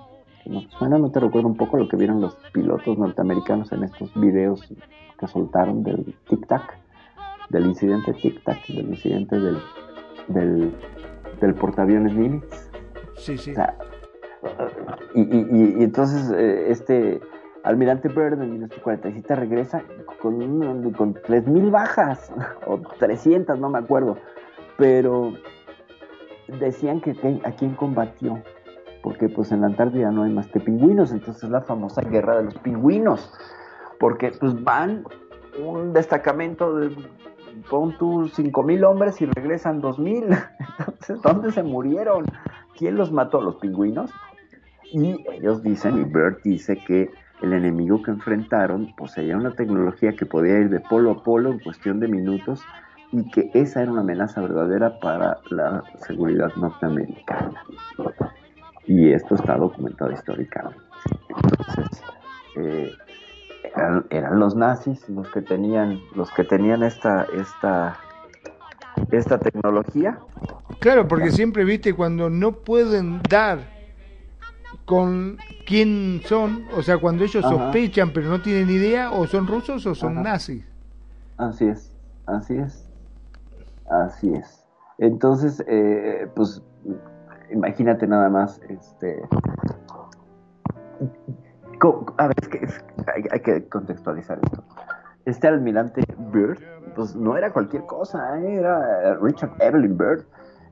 ¿No 0.47 0.63
te 0.63 0.71
suena? 0.79 0.99
¿No 0.99 1.11
te 1.11 1.21
recuerda 1.21 1.49
un 1.49 1.57
poco 1.57 1.77
lo 1.77 1.89
que 1.89 1.97
vieron 1.97 2.21
los 2.21 2.35
pilotos 2.53 2.97
norteamericanos 2.99 3.71
en 3.73 3.85
estos 3.85 4.13
videos 4.15 4.73
que 5.19 5.27
soltaron 5.27 5.83
del 5.83 6.15
Tic 6.29 6.47
Tac? 6.47 6.79
Del 7.51 7.67
incidente 7.67 8.15
Tic 8.15 8.43
Tac, 8.45 8.67
del 8.69 8.89
incidente 8.89 9.39
del, 9.39 9.59
del, 10.29 10.75
del 11.41 11.55
portaaviones 11.55 12.15
Nimitz. 12.15 12.71
Sí, 13.17 13.37
sí. 13.37 13.51
O 13.51 13.55
sea, 13.55 13.77
y, 15.15 15.21
y- 15.21 15.47
y- 15.51 15.81
y 15.81 15.83
entonces 15.85 16.31
eh, 16.35 16.71
este 16.71 17.21
almirante 17.65 18.09
Byrd 18.09 18.35
en 18.35 18.53
1947 18.53 19.35
regresa 19.35 19.83
con, 20.21 20.93
con 20.93 21.15
3.000 21.15 21.71
bajas 21.71 22.33
o 22.67 22.79
300, 22.99 23.59
no 23.59 23.71
me 23.71 23.79
acuerdo, 23.79 24.17
pero 24.77 25.33
decían 26.59 27.01
que, 27.01 27.13
a 27.45 27.53
quién 27.53 27.75
combatió, 27.75 28.43
porque 29.03 29.29
pues 29.29 29.53
en 29.53 29.61
la 29.61 29.69
Antártida 29.69 30.11
no 30.11 30.25
hay 30.25 30.33
más 30.33 30.49
que 30.49 30.61
pingüinos, 30.61 31.13
entonces 31.13 31.49
la 31.51 31.61
famosa 31.61 32.03
guerra 32.03 32.39
de 32.39 32.45
los 32.45 32.59
pingüinos, 32.59 33.33
porque 33.99 34.33
pues 34.39 34.63
van 34.63 35.05
un 35.63 35.93
destacamento 35.93 36.77
de 36.77 36.95
pon 37.69 37.97
tú 37.99 38.29
5.000 38.29 38.85
hombres 38.85 39.21
y 39.21 39.27
regresan 39.27 39.83
2.000, 39.83 40.49
entonces 40.79 41.23
¿dónde 41.23 41.53
se 41.53 41.63
murieron? 41.63 42.25
¿Quién 42.77 42.97
los 42.97 43.13
mató? 43.13 43.41
¿Los 43.41 43.57
pingüinos? 43.57 44.11
Y 44.93 45.25
ellos 45.31 45.63
dicen, 45.63 46.01
y 46.01 46.05
Bert 46.05 46.43
dice 46.43 46.77
que 46.77 47.11
el 47.43 47.53
enemigo 47.53 48.03
que 48.03 48.11
enfrentaron 48.11 48.95
poseía 48.97 49.37
una 49.37 49.53
tecnología 49.53 50.13
que 50.13 50.27
podía 50.27 50.59
ir 50.59 50.71
de 50.71 50.81
polo 50.81 51.11
a 51.11 51.23
polo 51.23 51.53
en 51.53 51.59
cuestión 51.59 52.01
de 52.01 52.09
minutos 52.09 52.63
y 53.13 53.29
que 53.31 53.51
esa 53.55 53.83
era 53.83 53.91
una 53.91 54.03
amenaza 54.03 54.41
verdadera 54.41 54.99
para 55.01 55.39
la 55.51 55.83
seguridad 56.07 56.53
norteamericana. 56.57 57.65
Y 58.87 59.13
esto 59.13 59.35
está 59.35 59.57
documentado 59.57 60.13
históricamente. 60.13 60.81
Entonces, 61.29 62.03
eh, 62.57 62.93
eran, 63.75 64.07
eran 64.11 64.39
los 64.39 64.55
nazis 64.55 65.09
los 65.09 65.29
que 65.31 65.43
tenían, 65.43 66.01
los 66.15 66.31
que 66.31 66.45
tenían 66.45 66.83
esta, 66.83 67.27
esta, 67.35 67.97
esta 69.11 69.39
tecnología. 69.39 70.19
Claro, 70.79 71.09
porque 71.09 71.31
siempre 71.31 71.65
viste 71.65 71.95
cuando 71.95 72.31
no 72.31 72.53
pueden 72.53 73.21
dar 73.29 73.80
con 74.91 75.39
quién 75.67 76.21
son, 76.25 76.65
o 76.77 76.83
sea, 76.83 76.99
cuando 76.99 77.23
ellos 77.23 77.45
Ajá. 77.45 77.55
sospechan 77.55 78.11
pero 78.13 78.29
no 78.29 78.43
tienen 78.43 78.69
idea, 78.69 79.13
o 79.13 79.25
son 79.29 79.47
rusos 79.47 79.87
o 79.87 79.95
son 79.95 80.15
Ajá. 80.15 80.23
nazis. 80.31 80.65
Así 81.37 81.65
es, 81.69 81.97
así 82.27 82.57
es, 82.59 82.89
así 83.89 84.35
es. 84.35 84.67
Entonces, 84.99 85.63
eh, 85.69 86.29
pues, 86.35 86.61
imagínate 87.53 88.09
nada 88.09 88.29
más, 88.29 88.61
este, 88.69 89.23
a 92.19 92.27
ver, 92.27 92.37
es 92.43 92.49
que 92.49 92.59
es- 92.65 92.85
hay, 93.15 93.23
hay 93.31 93.41
que 93.41 93.69
contextualizar 93.69 94.41
esto. 94.43 94.65
Este 95.25 95.47
almirante 95.47 96.03
Byrd, 96.33 96.59
pues 96.97 97.15
no 97.15 97.37
era 97.37 97.53
cualquier 97.53 97.85
cosa, 97.87 98.41
¿eh? 98.41 98.57
era 98.57 99.15
Richard 99.23 99.53
Evelyn 99.61 99.97
Byrd, 99.97 100.25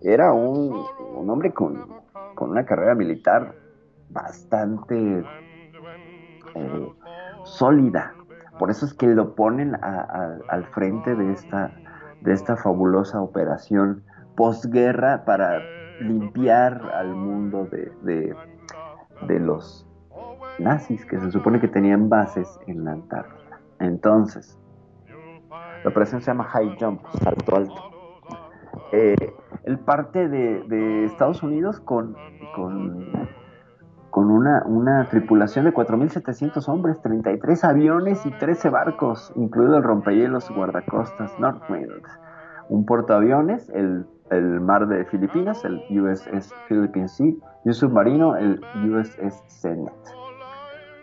era 0.02 0.32
un, 0.32 0.84
un 1.16 1.30
hombre 1.30 1.52
con, 1.52 1.86
con 2.34 2.50
una 2.50 2.64
carrera 2.66 2.96
militar 2.96 3.54
bastante 4.10 5.24
eh, 6.54 6.88
sólida. 7.44 8.14
Por 8.58 8.70
eso 8.70 8.86
es 8.86 8.94
que 8.94 9.06
lo 9.06 9.34
ponen 9.34 9.76
al 9.82 10.64
frente 10.72 11.14
de 11.14 11.32
esta, 11.32 11.72
de 12.20 12.32
esta 12.32 12.56
fabulosa 12.56 13.20
operación 13.20 14.02
posguerra 14.36 15.24
para 15.24 15.60
limpiar 16.00 16.80
al 16.94 17.14
mundo 17.14 17.68
de, 17.70 17.92
de- 18.02 19.40
los 19.40 19.86
nazis 20.58 21.04
que 21.06 21.18
se 21.20 21.30
supone 21.30 21.60
que 21.60 21.68
tenían 21.68 22.08
bases 22.08 22.48
en 22.66 22.84
la 22.84 22.92
Antártida. 22.92 23.60
Entonces, 23.80 24.58
la 25.84 25.90
operación 25.90 26.20
se 26.20 26.26
llama 26.28 26.44
High 26.44 26.76
Jump, 26.80 27.00
salto 27.22 27.56
alto. 27.56 27.82
Eh, 28.92 29.34
él 29.64 29.78
parte 29.80 30.28
de, 30.28 30.62
de 30.64 31.04
Estados 31.04 31.42
Unidos 31.42 31.78
con, 31.80 32.16
con 32.56 33.28
con 34.18 34.32
una, 34.32 34.64
una 34.66 35.08
tripulación 35.08 35.66
de 35.66 35.72
4.700 35.72 36.68
hombres, 36.68 37.00
33 37.02 37.62
aviones 37.62 38.26
y 38.26 38.32
13 38.32 38.68
barcos, 38.68 39.32
incluido 39.36 39.76
el 39.76 39.84
rompehielos 39.84 40.50
guardacostas 40.50 41.38
Northwind, 41.38 42.02
un 42.68 42.84
portaaviones, 42.84 43.68
el, 43.68 44.06
el 44.32 44.60
mar 44.60 44.88
de 44.88 45.04
Filipinas, 45.04 45.64
el 45.64 45.80
USS 45.88 46.52
Philippine 46.66 47.06
Sea, 47.06 47.28
y 47.28 47.68
un 47.68 47.74
submarino, 47.74 48.36
el 48.36 48.60
USS 48.90 49.44
Zenith. 49.60 49.92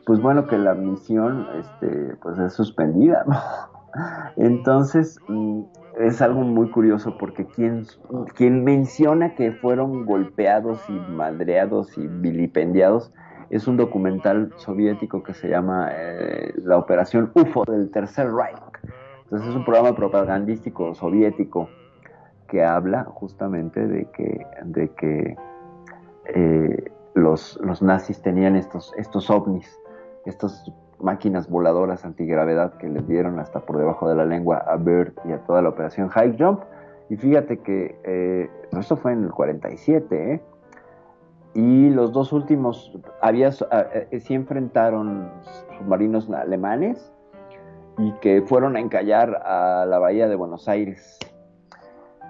Pues 0.06 0.20
bueno, 0.20 0.46
que 0.46 0.58
la 0.58 0.74
misión 0.74 1.48
este, 1.58 2.18
pues 2.22 2.38
es 2.38 2.52
suspendida. 2.52 3.24
Entonces, 4.36 5.22
mm, 5.30 5.62
es 6.00 6.22
algo 6.22 6.42
muy 6.42 6.70
curioso 6.70 7.18
porque 7.18 7.46
quien, 7.46 7.86
quien 8.36 8.64
menciona 8.64 9.36
que 9.36 9.52
fueron 9.52 10.06
golpeados 10.06 10.82
y 10.90 10.94
madreados 10.94 11.98
y 11.98 12.08
vilipendiados 12.08 13.14
es 13.50 13.68
un 13.68 13.78
documental 13.78 14.52
soviético 14.58 15.24
que 15.24 15.34
se 15.34 15.50
llama 15.50 15.90
eh, 15.92 16.54
La 16.58 16.78
Operación 16.78 17.32
UFO 17.34 17.64
del 17.66 17.92
Tercer 17.92 18.32
Reich. 18.32 18.58
Entonces 19.24 19.50
es 19.50 19.56
un 19.56 19.66
programa 19.66 19.96
propagandístico 19.96 20.94
soviético 20.96 21.70
que 22.48 22.64
habla 22.64 23.06
justamente 23.06 23.88
de 23.88 24.06
que, 24.12 24.46
de 24.64 24.90
que 24.90 25.36
eh, 26.34 26.92
los, 27.14 27.60
los 27.62 27.82
nazis 27.82 28.22
tenían 28.22 28.56
estos, 28.56 28.94
estos 28.98 29.30
ovnis, 29.30 29.80
estas 30.26 30.72
máquinas 31.00 31.50
voladoras 31.50 32.06
antigravedad 32.06 32.74
que 32.78 32.88
les 32.88 33.08
dieron 33.08 33.40
hasta 33.40 33.60
por 33.62 33.78
debajo 33.78 34.10
de 34.10 34.16
la 34.16 34.26
lengua 34.26 34.58
a 34.58 34.78
Bird 34.78 35.14
y 35.26 35.32
a 35.32 35.40
toda 35.40 35.62
la 35.62 35.70
operación 35.70 36.10
High 36.10 36.36
Jump. 36.38 36.62
Y 37.10 37.18
fíjate 37.18 37.60
que 37.60 38.00
eh, 38.04 38.50
esto 38.72 38.98
fue 38.98 39.14
en 39.14 39.24
el 39.24 39.32
47, 39.32 40.34
¿eh? 40.34 40.42
Y 41.54 41.90
los 41.90 42.12
dos 42.12 42.34
últimos, 42.34 42.92
había, 43.22 43.50
eh, 43.50 44.20
sí 44.20 44.34
enfrentaron 44.34 45.32
submarinos 45.78 46.30
alemanes 46.30 47.14
y 47.98 48.12
que 48.20 48.42
fueron 48.42 48.76
a 48.76 48.82
encallar 48.82 49.42
a 49.46 49.86
la 49.86 50.00
bahía 50.00 50.28
de 50.28 50.36
Buenos 50.36 50.68
Aires 50.68 51.18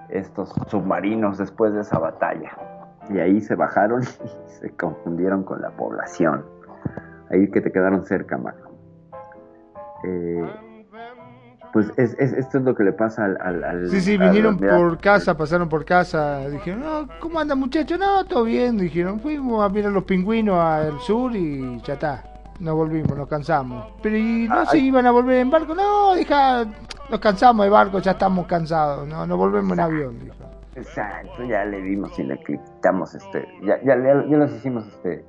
estos 0.09 0.53
submarinos 0.67 1.39
después 1.39 1.73
de 1.73 1.81
esa 1.81 1.97
batalla. 1.97 2.51
Y 3.09 3.17
ahí 3.19 3.41
se 3.41 3.55
bajaron 3.55 4.03
y 4.25 4.49
se 4.49 4.69
confundieron 4.75 5.43
con 5.43 5.61
la 5.61 5.71
población. 5.71 6.45
Ahí 7.31 7.49
que 7.49 7.61
te 7.61 7.71
quedaron 7.71 8.05
cerca, 8.05 8.37
Marco. 8.37 8.71
Eh, 10.03 10.45
pues 11.73 11.91
es, 11.97 12.15
es- 12.19 12.33
esto 12.33 12.59
es 12.59 12.63
lo 12.63 12.75
que 12.75 12.83
le 12.83 12.93
pasa 12.93 13.25
al... 13.25 13.37
al, 13.41 13.63
al- 13.63 13.89
Sí, 13.89 13.99
sí, 14.01 14.17
vinieron 14.17 14.57
por 14.57 14.97
casa, 14.99 15.35
pasaron 15.35 15.67
por 15.67 15.83
casa, 15.83 16.47
dijeron, 16.49 16.81
no, 16.81 17.07
¿cómo 17.19 17.39
anda 17.39 17.55
muchacho? 17.55 17.97
No, 17.97 18.23
todo 18.25 18.43
bien, 18.45 18.77
dijeron, 18.77 19.19
fuimos 19.19 19.63
a 19.63 19.69
mirar 19.69 19.91
los 19.91 20.03
pingüinos 20.05 20.57
al 20.57 20.99
sur 21.01 21.35
y 21.35 21.79
ya 21.81 21.93
está, 21.95 22.23
nos 22.59 22.75
volvimos, 22.75 23.17
nos 23.17 23.27
cansamos. 23.27 23.91
Pero 24.01 24.15
¿y 24.17 24.47
no 24.47 24.65
se 24.67 24.77
iban 24.77 25.05
a 25.05 25.11
volver 25.11 25.37
en 25.39 25.49
barco? 25.49 25.75
No, 25.75 26.13
deja, 26.15 26.63
nos 27.09 27.19
cansamos 27.19 27.65
de 27.65 27.69
barco, 27.69 27.99
ya 27.99 28.11
estamos 28.11 28.45
cansados, 28.47 29.05
no, 29.07 29.25
nos 29.27 29.37
volvemos 29.37 29.73
en 29.73 29.79
avión, 29.81 30.19
dijo. 30.19 30.35
Exacto, 30.75 31.43
ya 31.45 31.63
le 31.65 31.81
dimos 31.81 32.17
y 32.19 32.23
le 32.23 32.37
quitamos 32.39 33.15
este, 33.15 33.47
ya, 33.63 33.81
ya, 33.83 33.95
le- 33.95 34.29
ya 34.29 34.37
los 34.37 34.51
hicimos 34.53 34.85
este 34.87 35.25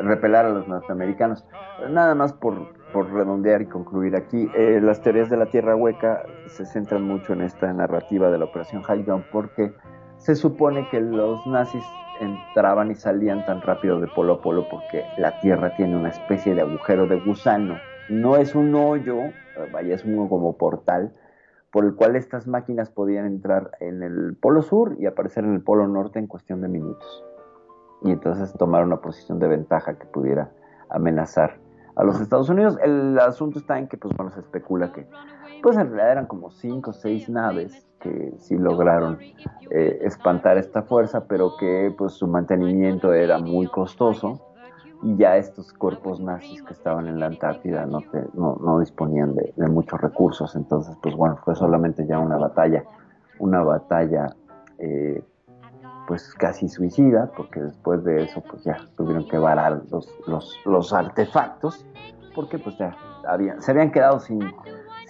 repelar 0.00 0.46
a 0.46 0.50
los 0.50 0.66
norteamericanos. 0.68 1.44
Nada 1.90 2.14
más 2.14 2.32
por, 2.32 2.74
por 2.92 3.12
redondear 3.12 3.62
y 3.62 3.66
concluir 3.66 4.16
aquí, 4.16 4.48
eh, 4.54 4.80
las 4.82 5.02
teorías 5.02 5.30
de 5.30 5.36
la 5.36 5.46
Tierra 5.46 5.76
Hueca 5.76 6.22
se 6.46 6.64
centran 6.66 7.02
mucho 7.02 7.32
en 7.32 7.42
esta 7.42 7.72
narrativa 7.72 8.30
de 8.30 8.38
la 8.38 8.44
Operación 8.44 8.82
High 8.82 9.04
porque 9.32 9.72
se 10.18 10.34
supone 10.34 10.88
que 10.90 11.00
los 11.00 11.46
nazis 11.46 11.84
entraban 12.20 12.90
y 12.90 12.94
salían 12.94 13.44
tan 13.44 13.60
rápido 13.60 14.00
de 14.00 14.06
polo 14.08 14.34
a 14.34 14.40
polo 14.40 14.68
porque 14.70 15.04
la 15.18 15.38
Tierra 15.40 15.74
tiene 15.76 15.96
una 15.96 16.10
especie 16.10 16.54
de 16.54 16.62
agujero 16.62 17.06
de 17.06 17.20
gusano. 17.20 17.76
No 18.08 18.36
es 18.36 18.54
un 18.54 18.74
hoyo, 18.74 19.18
eh, 19.18 19.32
vaya, 19.72 19.94
es 19.94 20.04
un 20.04 20.28
como 20.28 20.56
portal, 20.56 21.12
por 21.70 21.84
el 21.84 21.94
cual 21.94 22.14
estas 22.14 22.46
máquinas 22.46 22.90
podían 22.90 23.26
entrar 23.26 23.72
en 23.80 24.02
el 24.02 24.36
polo 24.40 24.62
sur 24.62 24.96
y 24.98 25.06
aparecer 25.06 25.44
en 25.44 25.54
el 25.54 25.62
polo 25.62 25.88
norte 25.88 26.20
en 26.20 26.28
cuestión 26.28 26.60
de 26.60 26.68
minutos. 26.68 27.24
Y 28.02 28.10
entonces 28.12 28.52
tomar 28.54 28.84
una 28.84 28.98
posición 29.00 29.38
de 29.38 29.48
ventaja 29.48 29.94
que 29.98 30.06
pudiera 30.06 30.50
amenazar 30.88 31.58
a 31.96 32.04
los 32.04 32.20
Estados 32.20 32.48
Unidos. 32.48 32.76
El 32.82 33.18
asunto 33.18 33.58
está 33.58 33.78
en 33.78 33.88
que, 33.88 33.96
pues 33.96 34.14
bueno, 34.16 34.32
se 34.32 34.40
especula 34.40 34.92
que, 34.92 35.06
pues 35.62 35.76
en 35.76 35.86
realidad 35.86 36.12
eran 36.12 36.26
como 36.26 36.50
cinco 36.50 36.90
o 36.90 36.92
seis 36.92 37.28
naves 37.28 37.86
que 38.00 38.34
sí 38.38 38.56
lograron 38.58 39.20
eh, 39.70 40.00
espantar 40.02 40.58
esta 40.58 40.82
fuerza, 40.82 41.26
pero 41.26 41.56
que 41.56 41.94
pues 41.96 42.12
su 42.12 42.26
mantenimiento 42.26 43.14
era 43.14 43.38
muy 43.38 43.68
costoso 43.68 44.42
y 45.00 45.16
ya 45.16 45.36
estos 45.38 45.72
cuerpos 45.72 46.20
nazis 46.20 46.62
que 46.62 46.74
estaban 46.74 47.08
en 47.08 47.18
la 47.18 47.26
Antártida 47.26 47.86
no, 47.86 48.02
te- 48.02 48.26
no, 48.34 48.56
no 48.62 48.78
disponían 48.80 49.34
de, 49.34 49.54
de 49.56 49.68
muchos 49.68 50.00
recursos, 50.00 50.54
entonces 50.54 50.96
pues 51.02 51.14
bueno, 51.16 51.38
fue 51.44 51.54
solamente 51.54 52.06
ya 52.06 52.18
una 52.18 52.36
batalla, 52.36 52.84
una 53.38 53.62
batalla 53.62 54.36
eh, 54.78 55.22
pues 56.06 56.34
casi 56.34 56.68
suicida, 56.68 57.30
porque 57.36 57.60
después 57.60 58.04
de 58.04 58.24
eso 58.24 58.42
pues 58.48 58.64
ya 58.64 58.76
tuvieron 58.96 59.26
que 59.28 59.38
varar 59.38 59.82
los, 59.90 60.08
los, 60.26 60.58
los 60.64 60.92
artefactos, 60.92 61.86
porque 62.34 62.58
pues 62.58 62.76
ya 62.78 62.96
habían, 63.26 63.60
se 63.62 63.70
habían 63.70 63.90
quedado 63.90 64.20
sin, 64.20 64.40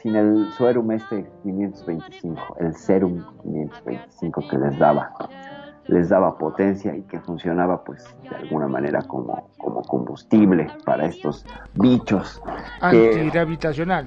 sin 0.03 0.17
el 0.17 0.53
Serum 0.53 0.91
este 0.93 1.29
525, 1.43 2.57
el 2.61 2.75
Serum 2.75 3.25
525 3.43 4.49
que 4.49 4.59
les 4.59 4.79
daba 4.79 5.13
les 5.87 6.09
daba 6.09 6.37
potencia 6.39 6.97
y 6.97 7.03
que 7.03 7.21
funcionaba 7.21 7.85
pues 7.85 8.05
de 8.23 8.37
alguna 8.37 8.69
manera 8.69 9.03
como, 9.03 9.51
como 9.59 9.83
combustible 9.83 10.67
para 10.85 11.07
estos 11.07 11.45
bichos 11.75 12.41
que, 12.91 13.21
Antigravitacional. 13.21 14.07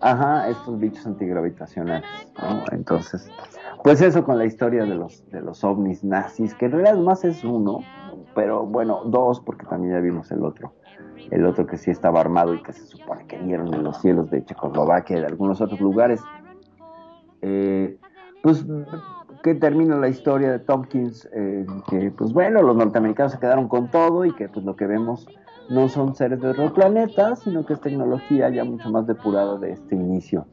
Ajá, 0.00 0.48
estos 0.48 0.78
bichos 0.78 1.06
antigravitacionales. 1.06 2.08
Entonces, 2.72 3.30
pues 3.82 4.00
eso 4.00 4.24
con 4.24 4.38
la 4.38 4.44
historia 4.44 4.84
de 4.84 4.94
los, 4.94 5.28
de 5.30 5.40
los 5.40 5.64
ovnis 5.64 6.04
nazis, 6.04 6.54
que 6.54 6.66
en 6.66 6.72
realidad 6.72 6.96
más 6.98 7.24
es 7.24 7.44
uno, 7.44 7.80
pero 8.34 8.66
bueno, 8.66 9.02
dos, 9.04 9.40
porque 9.40 9.66
también 9.66 9.94
ya 9.94 10.00
vimos 10.00 10.30
el 10.30 10.44
otro, 10.44 10.74
el 11.30 11.44
otro 11.46 11.66
que 11.66 11.76
sí 11.76 11.90
estaba 11.90 12.20
armado 12.20 12.54
y 12.54 12.62
que 12.62 12.72
se 12.72 12.86
supone 12.86 13.26
que 13.26 13.38
vieron 13.38 13.72
en 13.74 13.82
los 13.82 14.00
cielos 14.00 14.30
de 14.30 14.44
Checoslovaquia 14.44 15.18
y 15.18 15.20
de 15.20 15.26
algunos 15.26 15.60
otros 15.60 15.80
lugares. 15.80 16.20
Eh, 17.42 17.98
pues 18.42 18.64
que 19.42 19.54
termina 19.54 19.96
la 19.96 20.08
historia 20.08 20.50
de 20.50 20.58
Tompkins, 20.58 21.28
eh, 21.32 21.66
que 21.88 22.10
pues 22.10 22.32
bueno, 22.32 22.62
los 22.62 22.76
norteamericanos 22.76 23.32
se 23.32 23.38
quedaron 23.38 23.68
con 23.68 23.90
todo 23.90 24.24
y 24.24 24.32
que 24.34 24.48
pues 24.48 24.64
lo 24.64 24.74
que 24.74 24.86
vemos 24.86 25.26
no 25.68 25.88
son 25.88 26.14
seres 26.14 26.40
de 26.40 26.50
otro 26.50 26.72
planeta, 26.72 27.36
sino 27.36 27.64
que 27.64 27.74
es 27.74 27.80
tecnología 27.80 28.48
ya 28.50 28.64
mucho 28.64 28.90
más 28.90 29.06
depurada 29.06 29.58
de 29.58 29.72
este 29.72 29.94
inicio, 29.94 30.46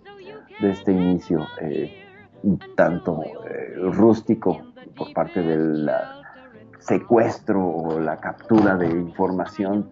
de 0.61 0.69
este 0.69 0.91
inicio 0.91 1.39
eh, 1.61 1.91
tanto 2.75 3.23
eh, 3.23 3.75
rústico 3.91 4.59
por 4.97 5.13
parte 5.13 5.41
del 5.41 5.89
secuestro 6.79 7.65
o 7.65 7.99
la 7.99 8.17
captura 8.17 8.75
de 8.75 8.89
información 8.89 9.89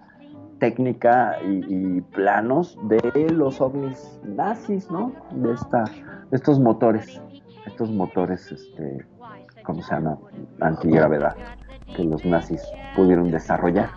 técnica 0.60 1.38
y, 1.44 1.98
y 1.98 2.02
planos 2.02 2.78
de 2.84 3.30
los 3.30 3.60
ovnis 3.60 4.20
nazis, 4.24 4.90
¿no? 4.92 5.14
De 5.32 5.54
esta, 5.54 5.84
de 5.84 6.38
estos 6.38 6.60
motores, 6.60 7.22
estos 7.66 7.90
motores, 7.92 8.52
este, 8.52 9.06
¿cómo 9.66 9.82
se 9.82 9.96
llama? 9.96 10.18
Antigravedad, 10.62 11.36
que 11.96 12.04
los 12.04 12.24
nazis 12.24 12.62
pudieron 12.96 13.32
desarrollar 13.32 13.90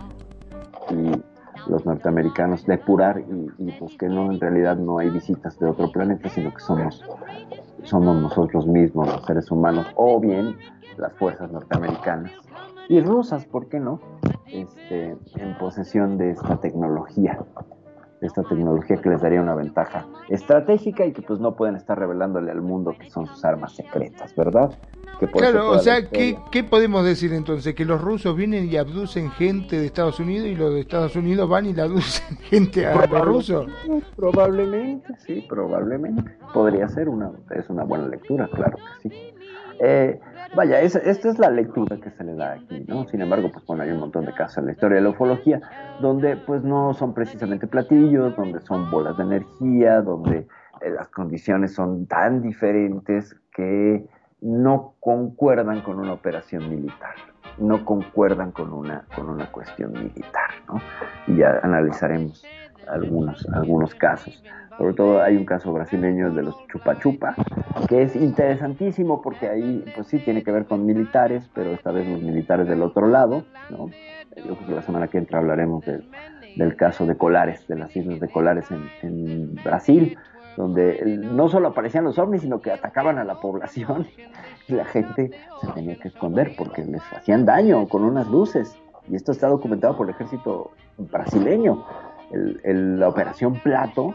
y 0.91 1.69
los 1.69 1.85
norteamericanos 1.85 2.65
depurar 2.65 3.19
y, 3.19 3.51
y, 3.57 3.71
pues 3.79 3.97
que 3.97 4.07
no, 4.07 4.31
en 4.31 4.39
realidad 4.39 4.77
no 4.77 4.99
hay 4.99 5.09
visitas 5.09 5.57
de 5.59 5.67
otro 5.67 5.91
planeta, 5.91 6.29
sino 6.29 6.53
que 6.53 6.59
somos, 6.59 7.03
somos 7.83 8.21
nosotros 8.21 8.67
mismos, 8.67 9.07
los 9.07 9.25
seres 9.25 9.49
humanos, 9.51 9.87
o 9.95 10.19
bien 10.19 10.55
las 10.97 11.13
fuerzas 11.13 11.51
norteamericanas 11.51 12.31
y 12.89 13.01
rusas, 13.01 13.45
¿por 13.45 13.67
qué 13.67 13.79
no? 13.79 13.99
Este, 14.47 15.17
en 15.35 15.57
posesión 15.59 16.17
de 16.17 16.31
esta 16.31 16.57
tecnología, 16.57 17.39
esta 18.21 18.43
tecnología 18.43 18.97
que 18.97 19.09
les 19.09 19.21
daría 19.21 19.41
una 19.41 19.55
ventaja 19.55 20.05
estratégica 20.29 21.05
y 21.05 21.13
que 21.13 21.21
pues 21.21 21.39
no 21.39 21.55
pueden 21.55 21.75
estar 21.75 21.97
revelándole 21.97 22.51
al 22.51 22.61
mundo 22.61 22.95
que 22.99 23.09
son 23.09 23.27
sus 23.27 23.43
armas 23.45 23.75
secretas, 23.75 24.35
¿verdad? 24.35 24.71
Que 25.19 25.27
Claro, 25.27 25.71
o 25.71 25.75
la 25.75 25.79
sea, 25.79 26.07
¿qué, 26.09 26.37
¿qué 26.51 26.63
podemos 26.63 27.03
decir 27.03 27.33
entonces? 27.33 27.73
Que 27.75 27.85
los 27.85 28.01
rusos 28.01 28.35
vienen 28.35 28.71
y 28.71 28.77
abducen 28.77 29.31
gente 29.31 29.79
de 29.79 29.85
Estados 29.85 30.19
Unidos 30.19 30.47
y 30.47 30.55
los 30.55 30.73
de 30.73 30.81
Estados 30.81 31.15
Unidos 31.15 31.49
van 31.49 31.65
y 31.65 31.73
le 31.73 31.81
abducen 31.81 32.37
gente 32.41 32.85
a 32.85 33.05
los 33.05 33.21
rusos. 33.21 33.67
Probablemente, 34.15 35.15
sí, 35.19 35.45
probablemente. 35.47 36.37
Podría 36.53 36.87
ser 36.87 37.09
una, 37.09 37.31
es 37.55 37.69
una 37.69 37.83
buena 37.83 38.07
lectura, 38.07 38.47
claro 38.53 38.77
que 38.77 39.09
sí. 39.09 39.36
Eh, 39.79 40.19
vaya, 40.55 40.81
esa- 40.81 40.99
esta 40.99 41.29
es 41.29 41.39
la 41.39 41.49
lectura 41.49 41.97
que 41.97 42.09
se 42.11 42.23
le 42.23 42.33
da 42.35 42.53
aquí, 42.53 42.83
¿no? 42.87 43.05
Sin 43.07 43.21
embargo, 43.21 43.51
pues 43.51 43.65
bueno, 43.65 43.83
hay 43.83 43.91
un 43.91 43.99
montón 43.99 44.25
de 44.25 44.33
casos 44.33 44.57
en 44.59 44.65
la 44.67 44.71
historia 44.71 44.95
de 44.97 45.03
la 45.03 45.09
ufología 45.09 45.61
donde 46.01 46.35
pues 46.37 46.63
no 46.63 46.93
son 46.93 47.13
precisamente 47.13 47.67
platillos, 47.67 48.35
donde 48.35 48.59
son 48.61 48.89
bolas 48.89 49.17
de 49.17 49.23
energía, 49.23 50.01
donde 50.01 50.47
eh, 50.81 50.89
las 50.89 51.07
condiciones 51.09 51.73
son 51.73 52.05
tan 52.07 52.41
diferentes 52.41 53.35
que 53.53 54.05
no 54.41 54.93
concuerdan 54.99 55.81
con 55.81 55.99
una 55.99 56.13
operación 56.13 56.69
militar, 56.69 57.15
no 57.57 57.83
concuerdan 57.83 58.51
con 58.51 58.71
una, 58.71 59.05
con 59.15 59.29
una 59.29 59.51
cuestión 59.51 59.91
militar, 59.93 60.51
¿no? 60.67 60.79
Y 61.27 61.37
ya 61.37 61.59
analizaremos 61.63 62.45
algunos, 62.87 63.47
algunos 63.51 63.95
casos. 63.95 64.43
Sobre 64.77 64.93
todo 64.93 65.21
hay 65.21 65.35
un 65.35 65.45
caso 65.45 65.73
brasileño 65.73 66.31
de 66.31 66.43
los 66.43 66.55
chupa 66.67 66.99
chupa, 66.99 67.35
que 67.89 68.03
es 68.03 68.15
interesantísimo 68.15 69.21
porque 69.21 69.47
ahí 69.47 69.83
pues 69.95 70.07
sí 70.07 70.19
tiene 70.19 70.43
que 70.43 70.51
ver 70.51 70.65
con 70.65 70.85
militares, 70.85 71.49
pero 71.53 71.71
esta 71.71 71.91
vez 71.91 72.07
los 72.07 72.21
militares 72.21 72.67
del 72.67 72.83
otro 72.83 73.07
lado, 73.07 73.43
¿no? 73.71 73.89
Yo 74.35 74.55
creo 74.55 74.67
que 74.67 74.75
la 74.75 74.81
semana 74.83 75.07
que 75.07 75.17
entra 75.17 75.39
hablaremos 75.39 75.83
del, 75.85 76.75
caso 76.75 77.05
de 77.07 77.17
Colares, 77.17 77.67
de 77.67 77.75
las 77.75 77.95
islas 77.95 78.19
de 78.19 78.29
Colares 78.29 78.69
en, 78.69 78.83
en 79.01 79.55
Brasil, 79.63 80.15
donde 80.57 81.17
no 81.23 81.49
solo 81.49 81.69
aparecían 81.69 82.03
los 82.03 82.17
ovnis, 82.19 82.41
sino 82.41 82.61
que 82.61 82.71
atacaban 82.71 83.17
a 83.17 83.23
la 83.23 83.39
población 83.39 84.07
y 84.67 84.73
la 84.73 84.85
gente 84.85 85.31
se 85.61 85.67
tenía 85.73 85.95
que 85.97 86.09
esconder 86.09 86.53
porque 86.57 86.83
les 86.83 87.01
hacían 87.13 87.45
daño 87.45 87.87
con 87.87 88.03
unas 88.03 88.27
luces. 88.27 88.75
Y 89.07 89.15
esto 89.15 89.31
está 89.31 89.47
documentado 89.47 89.95
por 89.95 90.07
el 90.07 90.15
ejército 90.15 90.71
brasileño. 90.97 91.85
La 92.31 93.07
operación 93.07 93.53
Plato 93.53 94.13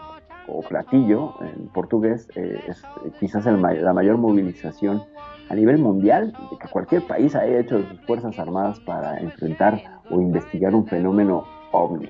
o 0.53 0.63
Platillo 0.63 1.35
en 1.41 1.69
portugués 1.69 2.29
eh, 2.37 2.61
es 2.69 2.83
eh, 3.05 3.11
quizás 3.21 3.47
el 3.47 3.61
la 3.61 3.93
mayor 3.93 4.19
movilización 4.19 5.03
a 5.49 5.55
nivel 5.55 5.79
mundial 5.79 6.33
de 6.51 6.59
que 6.59 6.69
cualquier 6.69 7.07
país 7.07 7.35
haya 7.35 7.59
hecho 7.59 7.79
de 7.79 7.89
sus 7.89 8.01
fuerzas 8.07 8.39
armadas 8.39 8.81
para 8.81 9.19
enfrentar 9.19 9.83
o 10.11 10.21
investigar 10.21 10.75
un 10.75 10.87
fenómeno 10.87 11.45
ovni. 11.73 12.09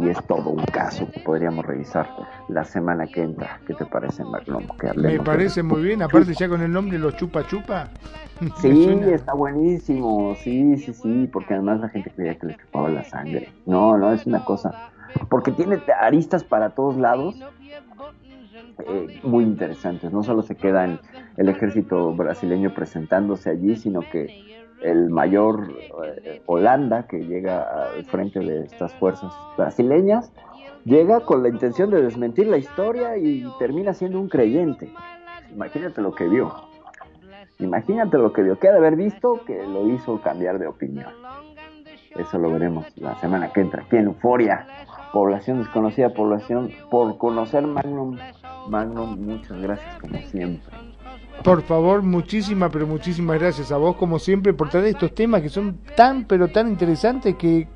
Y 0.00 0.08
es 0.10 0.22
todo 0.26 0.50
un 0.50 0.64
caso 0.66 1.08
que 1.10 1.18
podríamos 1.20 1.64
revisar 1.64 2.08
la 2.48 2.64
semana 2.64 3.06
que 3.08 3.22
entra. 3.22 3.58
¿Qué 3.66 3.74
te 3.74 3.84
parece, 3.84 4.22
Magnum? 4.24 4.64
Que 4.78 4.92
Me 4.94 5.08
de- 5.14 5.20
parece 5.20 5.62
muy 5.62 5.82
bien, 5.82 6.02
aparte 6.02 6.34
ya 6.34 6.48
con 6.48 6.62
el 6.62 6.70
nombre 6.70 6.98
los 6.98 7.16
chupa 7.16 7.44
chupa. 7.46 7.88
Sí, 8.60 9.00
está 9.12 9.32
buenísimo, 9.34 10.36
sí, 10.36 10.76
sí, 10.76 10.94
sí, 10.94 11.28
porque 11.32 11.54
además 11.54 11.80
la 11.80 11.88
gente 11.88 12.12
creía 12.14 12.36
que 12.38 12.46
le 12.46 12.56
chupaba 12.56 12.88
la 12.88 13.02
sangre. 13.02 13.48
No, 13.66 13.98
no, 13.98 14.12
es 14.12 14.26
una 14.26 14.44
cosa. 14.44 14.72
Porque 15.28 15.52
tiene 15.52 15.80
aristas 16.00 16.44
para 16.44 16.70
todos 16.70 16.96
lados 16.96 17.36
eh, 18.86 19.20
muy 19.22 19.44
interesantes. 19.44 20.12
No 20.12 20.22
solo 20.22 20.42
se 20.42 20.54
queda 20.54 20.84
en 20.84 21.00
el 21.36 21.48
ejército 21.48 22.12
brasileño 22.14 22.74
presentándose 22.74 23.50
allí, 23.50 23.76
sino 23.76 24.00
que 24.00 24.48
el 24.82 25.10
mayor 25.10 25.72
eh, 26.24 26.42
Holanda, 26.46 27.06
que 27.06 27.18
llega 27.18 27.62
al 27.62 28.04
frente 28.04 28.40
de 28.40 28.64
estas 28.64 28.94
fuerzas 28.94 29.32
brasileñas, 29.56 30.32
llega 30.84 31.20
con 31.20 31.42
la 31.42 31.48
intención 31.48 31.90
de 31.90 32.02
desmentir 32.02 32.46
la 32.46 32.58
historia 32.58 33.16
y 33.16 33.44
termina 33.58 33.94
siendo 33.94 34.20
un 34.20 34.28
creyente. 34.28 34.92
Imagínate 35.52 36.00
lo 36.00 36.14
que 36.14 36.28
vio. 36.28 36.52
Imagínate 37.58 38.18
lo 38.18 38.32
que 38.32 38.42
vio. 38.42 38.58
Que 38.58 38.68
de 38.68 38.76
haber 38.76 38.96
visto 38.96 39.40
que 39.46 39.66
lo 39.66 39.88
hizo 39.88 40.20
cambiar 40.20 40.58
de 40.58 40.68
opinión. 40.68 41.12
Eso 42.18 42.38
lo 42.38 42.50
veremos 42.50 42.86
la 42.96 43.14
semana 43.20 43.52
que 43.52 43.60
entra 43.60 43.82
aquí 43.82 43.96
Euforia. 43.96 44.66
Población 45.12 45.60
desconocida, 45.60 46.10
población 46.10 46.70
por 46.90 47.16
conocer 47.16 47.66
Magnum. 47.66 48.18
Magnum, 48.68 49.18
muchas 49.18 49.58
gracias 49.60 49.98
como 50.00 50.18
siempre. 50.18 50.76
Por 51.42 51.62
favor, 51.62 52.02
muchísimas, 52.02 52.70
pero 52.72 52.86
muchísimas 52.86 53.38
gracias 53.38 53.70
a 53.70 53.76
vos, 53.76 53.96
como 53.96 54.18
siempre, 54.18 54.52
por 54.52 54.68
traer 54.68 54.86
estos 54.86 55.14
temas 55.14 55.40
que 55.40 55.48
son 55.48 55.78
tan, 55.96 56.24
pero 56.24 56.48
tan 56.48 56.68
interesantes 56.68 57.36
que 57.36 57.68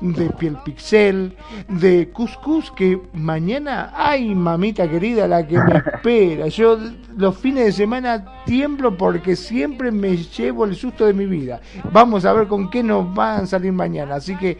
de 0.00 0.30
Piel 0.30 0.56
Pixel, 0.64 1.36
de 1.68 2.08
Cuscus, 2.10 2.70
que 2.70 2.98
mañana, 3.12 3.92
ay 3.94 4.34
mamita 4.34 4.88
querida, 4.88 5.28
la 5.28 5.46
que 5.46 5.58
me 5.58 5.76
espera. 5.94 6.48
Yo 6.48 6.78
los 7.16 7.38
fines 7.38 7.66
de 7.66 7.72
semana 7.72 8.42
tiemblo 8.44 8.96
porque 8.96 9.36
siempre 9.36 9.90
me 9.90 10.16
llevo 10.16 10.64
el 10.64 10.74
susto 10.74 11.06
de 11.06 11.14
mi 11.14 11.26
vida. 11.26 11.60
Vamos 11.92 12.24
a 12.24 12.32
ver 12.32 12.48
con 12.48 12.70
qué 12.70 12.82
nos 12.82 13.14
van 13.14 13.42
a 13.42 13.46
salir 13.46 13.72
mañana. 13.72 14.16
Así 14.16 14.36
que 14.36 14.58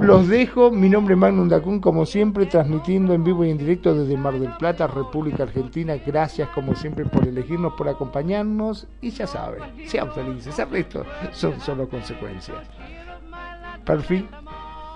los 0.00 0.28
dejo, 0.28 0.70
mi 0.70 0.88
nombre 0.88 1.14
es 1.14 1.20
Magnum 1.20 1.48
Dacun, 1.48 1.80
como 1.80 2.06
siempre, 2.06 2.46
transmitiendo 2.46 3.14
en 3.14 3.24
vivo 3.24 3.44
y 3.44 3.50
en 3.50 3.58
directo 3.58 3.94
desde 3.94 4.16
Mar 4.16 4.34
del 4.34 4.54
Plata, 4.56 4.86
República 4.86 5.44
Argentina. 5.44 5.94
Gracias, 6.04 6.48
como 6.50 6.74
siempre, 6.74 7.04
por 7.04 7.26
elegirnos, 7.26 7.72
por 7.74 7.88
acompañarnos. 7.88 8.86
Y 9.00 9.10
ya 9.10 9.26
saben, 9.26 9.62
sean 9.86 10.12
felices. 10.12 10.58
El 10.58 10.70
resto 10.70 11.04
son 11.32 11.58
solo 11.60 11.88
consecuencias. 11.88 12.58
Perfil. 13.84 14.28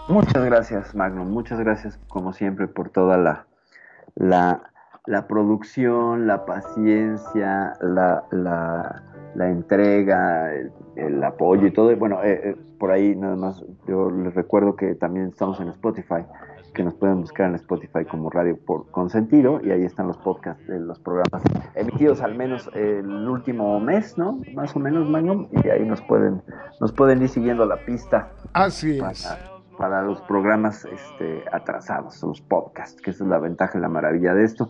Muchas 0.08 0.44
gracias, 0.44 0.94
Magnum. 0.94 1.30
Muchas 1.30 1.60
gracias, 1.60 1.98
como 2.08 2.32
siempre, 2.32 2.66
por 2.66 2.90
toda 2.90 3.16
la, 3.16 3.46
la, 4.16 4.70
la 5.06 5.26
producción, 5.28 6.26
la 6.26 6.44
paciencia, 6.44 7.74
la, 7.80 8.24
la, 8.32 9.48
entrega, 9.48 10.50
el 11.06 11.22
apoyo 11.22 11.66
y 11.66 11.70
todo. 11.70 11.94
Bueno, 11.96 12.22
eh, 12.22 12.40
eh, 12.50 12.56
por 12.78 12.90
ahí 12.90 13.14
nada 13.16 13.36
más, 13.36 13.64
yo 13.86 14.10
les 14.10 14.34
recuerdo 14.34 14.76
que 14.76 14.94
también 14.94 15.26
estamos 15.26 15.60
en 15.60 15.68
Spotify, 15.68 16.24
que 16.74 16.82
nos 16.82 16.94
pueden 16.94 17.20
buscar 17.20 17.48
en 17.48 17.56
Spotify 17.56 18.04
como 18.04 18.30
Radio 18.30 18.56
por 18.64 18.90
Consentido, 18.90 19.60
y 19.62 19.70
ahí 19.70 19.82
están 19.82 20.06
los 20.06 20.16
podcasts 20.18 20.66
de 20.66 20.78
los 20.80 20.98
programas 20.98 21.42
emitidos 21.74 22.20
al 22.22 22.36
menos 22.36 22.70
el 22.74 23.28
último 23.28 23.80
mes, 23.80 24.16
¿no? 24.16 24.40
Más 24.54 24.74
o 24.76 24.78
menos, 24.78 25.08
Magnum, 25.08 25.48
y 25.64 25.68
ahí 25.68 25.84
nos 25.84 26.00
pueden, 26.02 26.42
nos 26.80 26.92
pueden 26.92 27.22
ir 27.22 27.28
siguiendo 27.28 27.66
la 27.66 27.84
pista 27.84 28.30
Así 28.52 28.98
es. 28.98 29.38
para 29.76 30.02
los 30.02 30.20
programas 30.22 30.84
este, 30.84 31.42
atrasados, 31.52 32.22
los 32.22 32.40
podcasts, 32.40 33.00
que 33.00 33.10
esa 33.10 33.24
es 33.24 33.30
la 33.30 33.38
ventaja 33.38 33.78
y 33.78 33.80
la 33.80 33.88
maravilla 33.88 34.34
de 34.34 34.44
esto. 34.44 34.68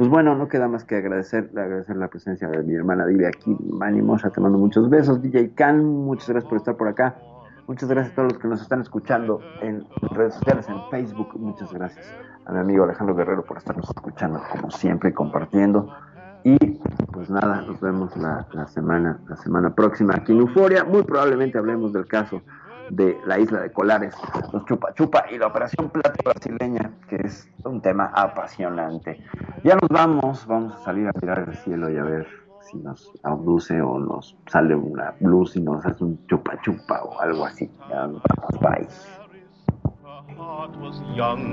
Pues 0.00 0.08
bueno, 0.08 0.34
no 0.34 0.48
queda 0.48 0.66
más 0.66 0.84
que 0.84 0.96
agradecer, 0.96 1.50
agradecer 1.54 1.94
la 1.94 2.08
presencia 2.08 2.48
de 2.48 2.62
mi 2.62 2.72
hermana 2.72 3.04
Divi 3.04 3.26
aquí, 3.26 3.54
Manny 3.60 4.00
Mosha, 4.00 4.30
te 4.30 4.40
mando 4.40 4.56
muchos 4.56 4.88
besos, 4.88 5.20
DJ 5.20 5.52
Khan, 5.52 5.84
muchas 5.84 6.30
gracias 6.30 6.48
por 6.48 6.56
estar 6.56 6.74
por 6.74 6.88
acá, 6.88 7.18
muchas 7.66 7.86
gracias 7.86 8.14
a 8.14 8.16
todos 8.16 8.32
los 8.32 8.40
que 8.40 8.48
nos 8.48 8.62
están 8.62 8.80
escuchando 8.80 9.42
en 9.60 9.84
redes 10.12 10.36
sociales, 10.36 10.66
en 10.70 10.80
Facebook, 10.90 11.38
muchas 11.38 11.70
gracias 11.74 12.06
a 12.46 12.52
mi 12.54 12.60
amigo 12.60 12.84
Alejandro 12.84 13.14
Guerrero 13.14 13.44
por 13.44 13.58
estarnos 13.58 13.90
escuchando 13.90 14.40
como 14.50 14.70
siempre 14.70 15.12
compartiendo. 15.12 15.94
Y 16.44 16.56
pues 17.12 17.28
nada, 17.28 17.60
nos 17.60 17.78
vemos 17.82 18.16
la, 18.16 18.46
la 18.54 18.68
semana, 18.68 19.20
la 19.28 19.36
semana 19.36 19.74
próxima 19.74 20.14
aquí 20.16 20.32
en 20.32 20.38
Euforia, 20.38 20.82
muy 20.82 21.02
probablemente 21.02 21.58
hablemos 21.58 21.92
del 21.92 22.06
caso 22.06 22.40
de 22.90 23.16
la 23.24 23.38
isla 23.38 23.60
de 23.60 23.72
Colares, 23.72 24.14
los 24.52 24.64
Chupa 24.66 24.92
Chupa 24.94 25.24
y 25.30 25.38
la 25.38 25.46
Operación 25.46 25.90
Plata 25.90 26.16
brasileña, 26.24 26.92
que 27.08 27.16
es 27.16 27.48
un 27.64 27.80
tema 27.80 28.10
apasionante. 28.14 29.24
Ya 29.64 29.74
nos 29.76 29.88
vamos, 29.88 30.46
vamos 30.46 30.74
a 30.74 30.84
salir 30.84 31.08
a 31.08 31.12
mirar 31.20 31.46
el 31.48 31.54
cielo 31.56 31.90
y 31.90 31.96
a 31.96 32.02
ver 32.02 32.26
si 32.60 32.78
nos 32.78 33.10
abduce 33.22 33.80
o 33.80 33.98
nos 33.98 34.36
sale 34.46 34.74
una 34.74 35.14
luz 35.20 35.56
y 35.56 35.60
nos 35.60 35.84
hace 35.84 36.04
un 36.04 36.26
chupa 36.26 36.60
chupa 36.62 37.02
o 37.02 37.20
algo 37.20 37.46
así. 37.46 37.70
Ya 37.88 38.06
nos 38.06 38.22
vamos, 38.22 38.60
bye. 38.60 38.88
heart 40.36 40.76
was 40.80 41.00
young 41.14 41.52